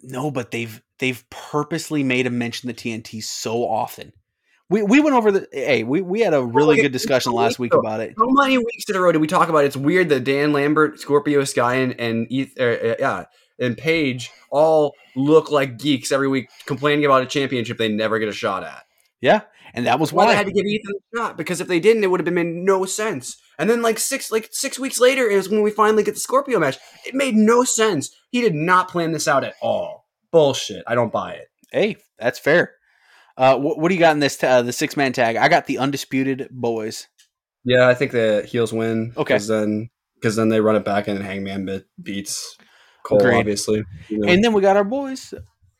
No, 0.02 0.32
but 0.32 0.52
they've 0.52 0.82
they've 1.00 1.30
purposely 1.30 2.04
made 2.04 2.26
him 2.26 2.38
mention 2.38 2.68
the 2.68 2.74
TNT 2.74 3.22
so 3.22 3.68
often. 3.68 4.14
We 4.70 4.82
we 4.82 5.00
went 5.00 5.16
over 5.16 5.32
the 5.32 5.48
hey 5.52 5.84
we 5.84 6.02
we 6.02 6.22
had 6.22 6.34
a 6.34 6.44
really 6.44 6.82
good 6.82 6.92
discussion 6.92 7.34
last 7.34 7.60
week 7.60 7.74
about 7.74 8.00
it. 8.00 8.16
How 8.18 8.26
many 8.28 8.58
weeks 8.58 8.86
in 8.90 8.96
a 8.96 9.00
row 9.00 9.12
did 9.12 9.22
we 9.22 9.28
talk 9.28 9.48
about 9.48 9.64
it? 9.64 9.68
It's 9.68 9.78
weird 9.78 10.10
that 10.10 10.24
Dan 10.24 10.54
Lambert, 10.54 11.00
Scorpio 11.00 11.44
Sky, 11.44 11.76
and, 11.76 12.00
and 12.00 12.28
Eth- 12.32 12.60
uh, 12.60 12.96
yeah, 13.00 13.26
and 13.60 13.78
Paige 13.78 14.32
all 14.50 14.96
look 15.16 15.52
like 15.52 15.78
geeks 15.78 16.12
every 16.12 16.28
week, 16.28 16.50
complaining 16.66 17.06
about 17.06 17.22
a 17.22 17.28
championship 17.28 17.78
they 17.78 17.90
never 17.90 18.18
get 18.18 18.28
a 18.28 18.34
shot 18.34 18.64
at. 18.64 18.86
Yeah, 19.22 19.42
and 19.76 19.86
that 19.86 20.00
was 20.00 20.12
why 20.12 20.26
they 20.26 20.32
why. 20.32 20.36
had 20.36 20.48
to 20.48 20.52
give 20.52 20.66
Ethan 20.66 20.94
a 20.96 21.18
shot 21.18 21.38
because 21.38 21.62
if 21.62 21.68
they 21.68 21.80
didn't, 21.80 22.04
it 22.04 22.08
would 22.08 22.20
have 22.20 22.26
been 22.26 22.34
made 22.34 22.48
no 22.48 22.86
sense. 22.86 23.38
And 23.60 23.70
then 23.70 23.82
like 23.82 24.00
six 24.00 24.32
like 24.32 24.50
six 24.52 24.80
weeks 24.80 25.00
later 25.00 25.28
is 25.28 25.48
when 25.48 25.62
we 25.62 25.70
finally 25.70 26.04
get 26.04 26.16
the 26.16 26.20
Scorpio 26.20 26.60
match. 26.60 26.78
It 27.06 27.14
made 27.14 27.36
no 27.36 27.64
sense. 27.64 28.16
He 28.32 28.42
did 28.42 28.56
not 28.56 28.90
plan 28.90 29.12
this 29.12 29.28
out 29.28 29.44
at 29.44 29.54
all. 29.62 30.08
Bullshit. 30.32 30.84
I 30.88 30.96
don't 30.96 31.14
buy 31.14 31.34
it. 31.34 31.48
Hey, 31.72 31.98
that's 32.18 32.40
fair. 32.40 32.75
Uh, 33.38 33.58
what, 33.58 33.80
what 33.80 33.90
do 33.90 33.96
you 33.96 34.00
got 34.00 34.14
in 34.14 34.20
this 34.20 34.42
uh, 34.44 34.62
the 34.62 34.72
six 34.72 34.96
man 34.96 35.14
tag? 35.14 35.36
I 35.36 35.50
got 35.50 35.66
the 35.66 35.78
undisputed 35.78 36.48
boys. 36.52 37.08
Yeah, 37.64 37.88
I 37.88 37.94
think 37.94 38.12
the 38.12 38.46
heels 38.48 38.72
win. 38.72 39.14
Okay. 39.18 39.34
because 39.34 39.48
then 39.48 39.90
because 40.16 40.36
then 40.36 40.50
they 40.50 40.62
run 40.62 40.76
it 40.76 40.86
back 40.86 41.08
and 41.08 41.22
Hangman 41.22 41.84
beats 42.02 42.58
Cole. 43.04 43.20
Agreed. 43.20 43.40
Obviously, 43.40 43.84
you 44.10 44.20
know. 44.20 44.28
And 44.28 44.44
then 44.44 44.54
we 44.54 44.62
got 44.62 44.78
our 44.78 44.84
boys, 44.84 45.34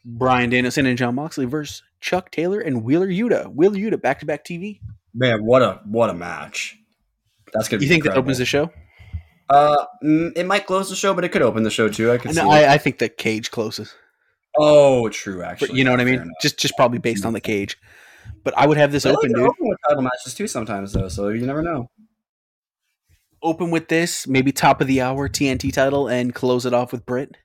Bryan 0.04 0.50
Danielson 0.50 0.86
and 0.86 0.98
Jon 0.98 1.16
Moxley 1.16 1.46
versus 1.46 1.82
Chuck 2.00 2.32
Taylor 2.32 2.60
and 2.60 2.84
Wheeler 2.84 3.08
Yuta. 3.08 3.48
Wheeler 3.54 3.78
Yuta 3.78 4.02
back 4.02 4.20
to 4.20 4.26
back 4.26 4.46
TV. 4.46 4.80
man, 5.14 5.44
what 5.44 5.62
a 5.62 5.82
what 5.86 6.10
a 6.10 6.14
match. 6.14 6.78
That's 7.54 7.68
gonna. 7.68 7.82
You 7.82 7.88
be 7.88 7.94
think 7.94 8.04
that 8.04 8.18
opens 8.18 8.38
the 8.38 8.46
show? 8.46 8.72
Uh, 9.50 9.86
mm, 10.04 10.36
it 10.36 10.46
might 10.46 10.66
close 10.66 10.90
the 10.90 10.96
show, 10.96 11.14
but 11.14 11.24
it 11.24 11.30
could 11.30 11.42
open 11.42 11.64
the 11.64 11.70
show 11.70 11.88
too. 11.88 12.12
I 12.12 12.18
could 12.18 12.34
see. 12.34 12.42
No, 12.42 12.52
it. 12.52 12.56
I, 12.56 12.74
I 12.74 12.78
think 12.78 12.98
the 12.98 13.10
cage 13.10 13.52
closes. 13.52 13.94
Oh, 14.58 15.10
true. 15.10 15.42
Actually, 15.44 15.78
you 15.78 15.84
know 15.84 15.92
what 15.92 16.02
I 16.02 16.06
mean? 16.06 16.16
enough. 16.16 16.28
Just 16.42 16.60
just 16.60 16.76
probably 16.76 17.00
based 17.00 17.26
on 17.26 17.34
the 17.34 17.42
cage. 17.42 17.78
But 18.44 18.58
I 18.58 18.68
would 18.68 18.78
have 18.78 18.92
this 18.92 19.06
like 19.06 19.16
open, 19.18 19.30
to 19.30 19.36
dude. 19.36 19.48
open 19.48 19.68
with 19.68 19.78
title 19.88 20.04
matches 20.04 20.34
too 20.34 20.48
sometimes 20.48 20.94
though, 20.94 21.08
so 21.08 21.30
you 21.30 21.46
never 21.46 21.62
know. 21.62 21.90
Open 23.44 23.70
with 23.70 23.88
this, 23.90 24.28
maybe 24.28 24.52
top 24.52 24.82
of 24.82 24.88
the 24.88 25.02
hour 25.02 25.30
TNT 25.30 25.72
title, 25.72 26.08
and 26.08 26.34
close 26.34 26.66
it 26.66 26.74
off 26.74 26.92
with 26.92 27.06
Britt. 27.06 27.36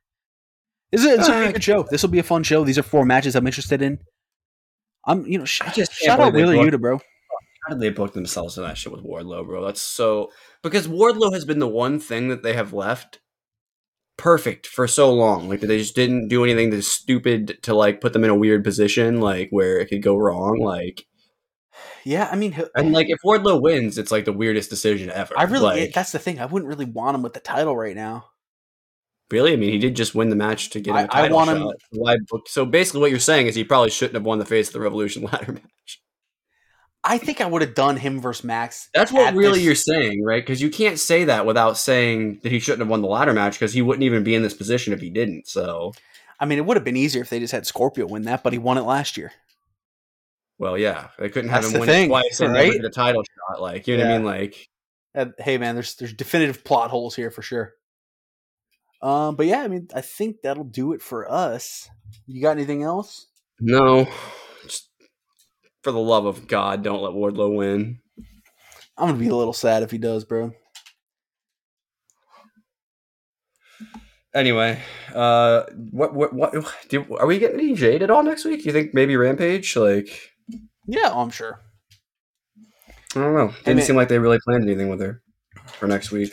This 0.92 1.02
is 1.04 1.18
it's 1.20 1.28
a 1.28 1.34
Uh, 1.48 1.52
good 1.52 1.62
show. 1.62 1.82
This 1.90 2.02
will 2.02 2.10
be 2.10 2.18
a 2.18 2.22
fun 2.24 2.42
show. 2.42 2.64
These 2.64 2.78
are 2.78 2.82
four 2.82 3.04
matches 3.04 3.36
I'm 3.36 3.46
interested 3.46 3.82
in. 3.82 3.98
I'm, 5.06 5.26
you 5.26 5.38
know, 5.38 5.44
sh- 5.44 5.60
I 5.62 5.70
just 5.70 5.92
shout 5.92 6.20
out 6.20 6.32
Wheeler 6.34 6.54
Yuta, 6.54 6.80
bro. 6.80 6.98
How 6.98 7.74
did 7.74 7.80
they 7.80 7.90
book 7.90 8.12
themselves 8.14 8.56
in 8.58 8.64
that 8.64 8.76
shit 8.78 8.92
with 8.92 9.04
Wardlow, 9.04 9.46
bro? 9.46 9.64
That's 9.64 9.82
so 9.82 10.30
because 10.62 10.88
Wardlow 10.88 11.32
has 11.32 11.44
been 11.44 11.58
the 11.58 11.68
one 11.68 11.98
thing 12.00 12.28
that 12.28 12.42
they 12.42 12.54
have 12.54 12.72
left 12.72 13.19
perfect 14.20 14.66
for 14.66 14.86
so 14.86 15.12
long. 15.12 15.48
Like 15.48 15.60
they 15.60 15.78
just 15.78 15.94
didn't 15.96 16.28
do 16.28 16.44
anything 16.44 16.70
that's 16.70 16.86
stupid 16.86 17.58
to 17.62 17.74
like 17.74 18.00
put 18.00 18.12
them 18.12 18.22
in 18.24 18.30
a 18.30 18.34
weird 18.34 18.62
position, 18.62 19.20
like 19.20 19.48
where 19.50 19.80
it 19.80 19.86
could 19.88 20.02
go 20.02 20.16
wrong. 20.16 20.58
Like 20.60 21.06
Yeah, 22.04 22.28
I 22.30 22.36
mean, 22.36 22.54
and 22.74 22.92
like 22.92 23.08
if 23.08 23.18
Wardlow 23.24 23.60
wins, 23.60 23.98
it's 23.98 24.10
like 24.12 24.26
the 24.26 24.32
weirdest 24.32 24.68
decision 24.70 25.10
ever. 25.10 25.34
I 25.36 25.44
really 25.44 25.80
like, 25.80 25.92
that's 25.94 26.12
the 26.12 26.18
thing. 26.18 26.38
I 26.38 26.46
wouldn't 26.46 26.68
really 26.68 26.84
want 26.84 27.14
him 27.14 27.22
with 27.22 27.32
the 27.32 27.40
title 27.40 27.76
right 27.76 27.96
now. 27.96 28.26
really. 29.30 29.52
I 29.52 29.56
mean, 29.56 29.70
he 29.72 29.78
did 29.78 29.96
just 29.96 30.14
win 30.14 30.28
the 30.28 30.36
match 30.36 30.70
to 30.70 30.80
get 30.80 30.94
him 30.96 31.08
I- 31.10 31.26
I 31.26 31.30
want 31.32 31.50
him- 31.50 31.62
shot. 31.94 32.18
Book- 32.28 32.48
So 32.48 32.64
basically, 32.66 33.00
what 33.00 33.10
you're 33.10 33.20
saying 33.20 33.46
is 33.46 33.54
he 33.54 33.64
probably 33.64 33.90
shouldn't 33.90 34.14
have 34.16 34.24
won 34.24 34.38
the 34.38 34.44
face 34.44 34.68
of 34.68 34.72
the 34.74 34.80
Revolution 34.80 35.22
ladder 35.32 35.52
match. 35.52 36.02
I 37.02 37.18
think 37.18 37.40
I 37.40 37.46
would 37.46 37.62
have 37.62 37.74
done 37.74 37.96
him 37.96 38.20
versus 38.20 38.44
Max. 38.44 38.90
That's 38.92 39.10
what 39.10 39.34
really 39.34 39.58
this- 39.58 39.64
you're 39.64 39.74
saying, 39.74 40.22
right? 40.22 40.42
Because 40.42 40.60
you 40.60 40.70
can't 40.70 40.98
say 40.98 41.24
that 41.24 41.46
without 41.46 41.78
saying 41.78 42.40
that 42.42 42.52
he 42.52 42.60
shouldn't 42.60 42.80
have 42.80 42.88
won 42.88 43.00
the 43.00 43.08
ladder 43.08 43.32
match 43.32 43.54
because 43.54 43.72
he 43.72 43.82
wouldn't 43.82 44.04
even 44.04 44.22
be 44.22 44.34
in 44.34 44.42
this 44.42 44.54
position 44.54 44.92
if 44.92 45.00
he 45.00 45.10
didn't. 45.10 45.48
So 45.48 45.92
I 46.38 46.46
mean, 46.46 46.58
it 46.58 46.64
would 46.64 46.76
have 46.76 46.84
been 46.84 46.96
easier 46.96 47.22
if 47.22 47.30
they 47.30 47.38
just 47.38 47.52
had 47.52 47.66
Scorpio 47.66 48.06
win 48.06 48.22
that, 48.22 48.42
but 48.42 48.52
he 48.52 48.58
won 48.58 48.78
it 48.78 48.82
last 48.82 49.16
year. 49.16 49.32
Well, 50.58 50.76
yeah, 50.76 51.08
they 51.18 51.30
couldn't 51.30 51.50
have 51.50 51.64
him 51.64 51.80
win 51.80 51.88
thing, 51.88 52.04
it 52.06 52.08
twice 52.08 52.40
and 52.40 52.52
right? 52.52 52.72
a 52.74 52.90
title 52.90 53.22
shot. 53.22 53.62
Like, 53.62 53.86
you 53.86 53.96
know 53.96 54.04
what 54.04 54.12
I 54.12 54.18
mean? 54.18 54.26
Like, 54.26 54.68
hey 55.38 55.58
man, 55.58 55.74
there's 55.74 55.94
there's 55.96 56.12
definitive 56.12 56.64
plot 56.64 56.90
holes 56.90 57.16
here 57.16 57.30
for 57.30 57.42
sure. 57.42 57.74
Um, 59.02 59.36
but 59.36 59.46
yeah, 59.46 59.62
I 59.62 59.68
mean, 59.68 59.88
I 59.94 60.02
think 60.02 60.42
that'll 60.42 60.64
do 60.64 60.92
it 60.92 61.00
for 61.00 61.30
us. 61.30 61.88
You 62.26 62.42
got 62.42 62.52
anything 62.52 62.82
else? 62.82 63.26
no, 63.58 64.06
for 65.82 65.92
the 65.92 65.98
love 65.98 66.26
of 66.26 66.46
God, 66.46 66.82
don't 66.82 67.02
let 67.02 67.12
Wardlow 67.12 67.54
win. 67.56 68.00
I'm 68.96 69.08
gonna 69.08 69.18
be 69.18 69.28
a 69.28 69.34
little 69.34 69.52
sad 69.52 69.82
if 69.82 69.90
he 69.90 69.98
does, 69.98 70.24
bro. 70.24 70.52
Anyway, 74.32 74.80
uh, 75.12 75.62
what, 75.90 76.14
what, 76.14 76.32
what, 76.32 76.54
do, 76.88 77.04
are 77.16 77.26
we 77.26 77.38
getting 77.38 77.58
any 77.58 77.74
Jade 77.74 78.02
at 78.02 78.10
all 78.10 78.22
next 78.22 78.44
week? 78.44 78.60
Do 78.60 78.66
you 78.66 78.72
think 78.72 78.94
maybe 78.94 79.16
Rampage? 79.16 79.74
Like, 79.74 80.08
Yeah, 80.86 81.10
oh, 81.12 81.20
I'm 81.22 81.30
sure. 81.30 81.60
I 83.16 83.20
don't 83.20 83.34
know. 83.34 83.52
Didn't 83.64 83.78
mean- 83.78 83.86
seem 83.86 83.96
like 83.96 84.08
they 84.08 84.20
really 84.20 84.38
planned 84.44 84.62
anything 84.62 84.88
with 84.88 85.00
her 85.00 85.20
for 85.66 85.88
next 85.88 86.12
week. 86.12 86.32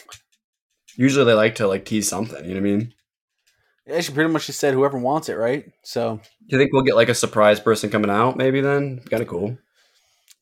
Usually 0.96 1.26
they 1.26 1.34
like 1.34 1.56
to 1.56 1.68
like 1.68 1.86
tease 1.86 2.08
something. 2.08 2.44
You 2.46 2.54
know 2.56 2.62
what 2.62 2.68
I 2.68 2.72
mean? 2.72 2.94
Yeah, 3.88 4.02
she 4.02 4.12
pretty 4.12 4.30
much 4.32 4.48
just 4.48 4.60
said 4.60 4.74
whoever 4.74 4.98
wants 4.98 5.30
it, 5.30 5.36
right? 5.36 5.66
So 5.84 6.18
Do 6.18 6.22
you 6.48 6.58
think 6.58 6.74
we'll 6.74 6.82
get 6.84 6.96
like 6.96 7.10
a 7.10 7.16
surprise 7.16 7.60
person 7.60 7.90
coming 7.90 8.10
out? 8.12 8.36
Maybe 8.38 8.60
then, 8.62 9.00
kind 9.10 9.22
of 9.24 9.30
cool. 9.30 9.58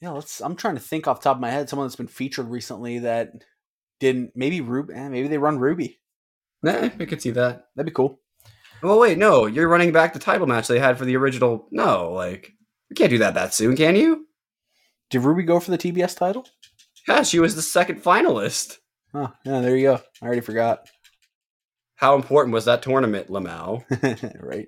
yeah, 0.02 0.10
let's. 0.12 0.42
I'm 0.42 0.56
trying 0.56 0.76
to 0.76 0.82
think 0.82 1.08
off 1.08 1.20
the 1.22 1.26
top 1.26 1.38
of 1.38 1.42
my 1.42 1.52
head 1.52 1.70
someone 1.70 1.88
that's 1.88 1.96
been 1.96 2.08
featured 2.08 2.50
recently 2.50 3.00
that 3.00 3.34
didn't. 4.00 4.32
Maybe 4.36 4.62
Ruby. 4.62 4.94
Eh, 4.94 5.10
maybe 5.10 5.28
they 5.28 5.38
run 5.38 5.60
Ruby. 5.60 6.00
Nah, 6.64 6.90
I 7.00 7.06
could 7.06 7.22
see 7.22 7.32
that. 7.32 7.68
That'd 7.76 7.92
be 7.92 7.96
cool. 7.96 8.20
Well, 8.82 9.00
wait, 9.00 9.18
no, 9.18 9.46
you're 9.46 9.68
running 9.70 9.92
back 9.92 10.14
the 10.14 10.20
title 10.20 10.48
match 10.48 10.68
they 10.68 10.80
had 10.80 10.98
for 10.98 11.06
the 11.06 11.16
original. 11.16 11.68
No, 11.72 12.12
like 12.12 12.52
you 12.90 12.96
can't 12.96 13.10
do 13.12 13.20
that 13.20 13.36
that 13.36 13.54
soon, 13.54 13.76
can 13.76 13.96
you? 13.96 14.26
Did 15.12 15.24
Ruby 15.24 15.44
go 15.44 15.60
for 15.60 15.70
the 15.72 15.78
TBS 15.78 16.18
title? 16.18 16.48
Yeah, 17.08 17.22
she 17.22 17.40
was 17.40 17.56
the 17.56 17.62
second 17.62 18.02
finalist. 18.02 18.78
Oh, 19.14 19.32
yeah, 19.46 19.62
there 19.62 19.76
you 19.78 19.84
go. 19.88 20.02
I 20.22 20.26
already 20.26 20.42
forgot. 20.42 20.90
How 21.96 22.16
important 22.16 22.54
was 22.54 22.66
that 22.66 22.82
tournament, 22.82 23.30
Lamau? 23.30 23.84
right. 24.42 24.68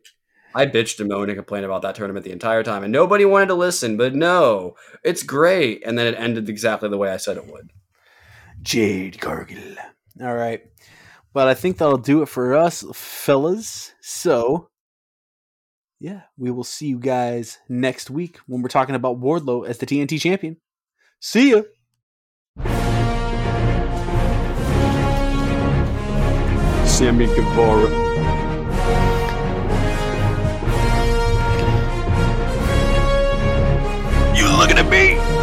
I 0.56 0.66
bitched 0.66 1.00
and 1.00 1.10
moaned 1.10 1.30
and 1.30 1.38
complained 1.38 1.66
about 1.66 1.82
that 1.84 1.96
tournament 1.96 2.26
the 2.26 2.32
entire 2.32 2.64
time, 2.64 2.84
and 2.84 2.92
nobody 2.92 3.26
wanted 3.26 3.48
to 3.48 3.54
listen. 3.54 3.98
But 3.98 4.16
no, 4.16 4.76
it's 5.04 5.24
great, 5.24 5.84
and 5.86 5.98
then 5.98 6.08
it 6.08 6.18
ended 6.18 6.50
exactly 6.50 6.90
the 6.90 6.98
way 6.98 7.12
I 7.12 7.18
said 7.18 7.38
it 7.38 7.48
would. 7.48 7.72
Jade 8.62 9.20
Cargill. 9.20 9.76
All 10.22 10.36
right. 10.36 10.64
But 11.34 11.48
I 11.48 11.54
think 11.54 11.78
that'll 11.78 11.98
do 11.98 12.24
it 12.24 12.30
for 12.30 12.56
us, 12.56 12.84
fellas. 12.94 13.94
So, 14.02 14.70
yeah, 16.00 16.22
we 16.38 16.50
will 16.50 16.64
see 16.64 16.88
you 16.88 16.98
guys 16.98 17.60
next 17.70 18.10
week 18.10 18.40
when 18.48 18.62
we're 18.62 18.70
talking 18.70 18.96
about 18.96 19.20
Wardlow 19.20 19.68
as 19.68 19.78
the 19.78 19.86
TNT 19.86 20.20
champion. 20.20 20.58
See 21.20 21.52
ya. 21.52 21.62
Sammy 26.98 27.28
Guevara. 27.28 27.90
You 34.36 34.48
looking 34.58 34.80
at 34.80 34.90
me? 34.90 35.37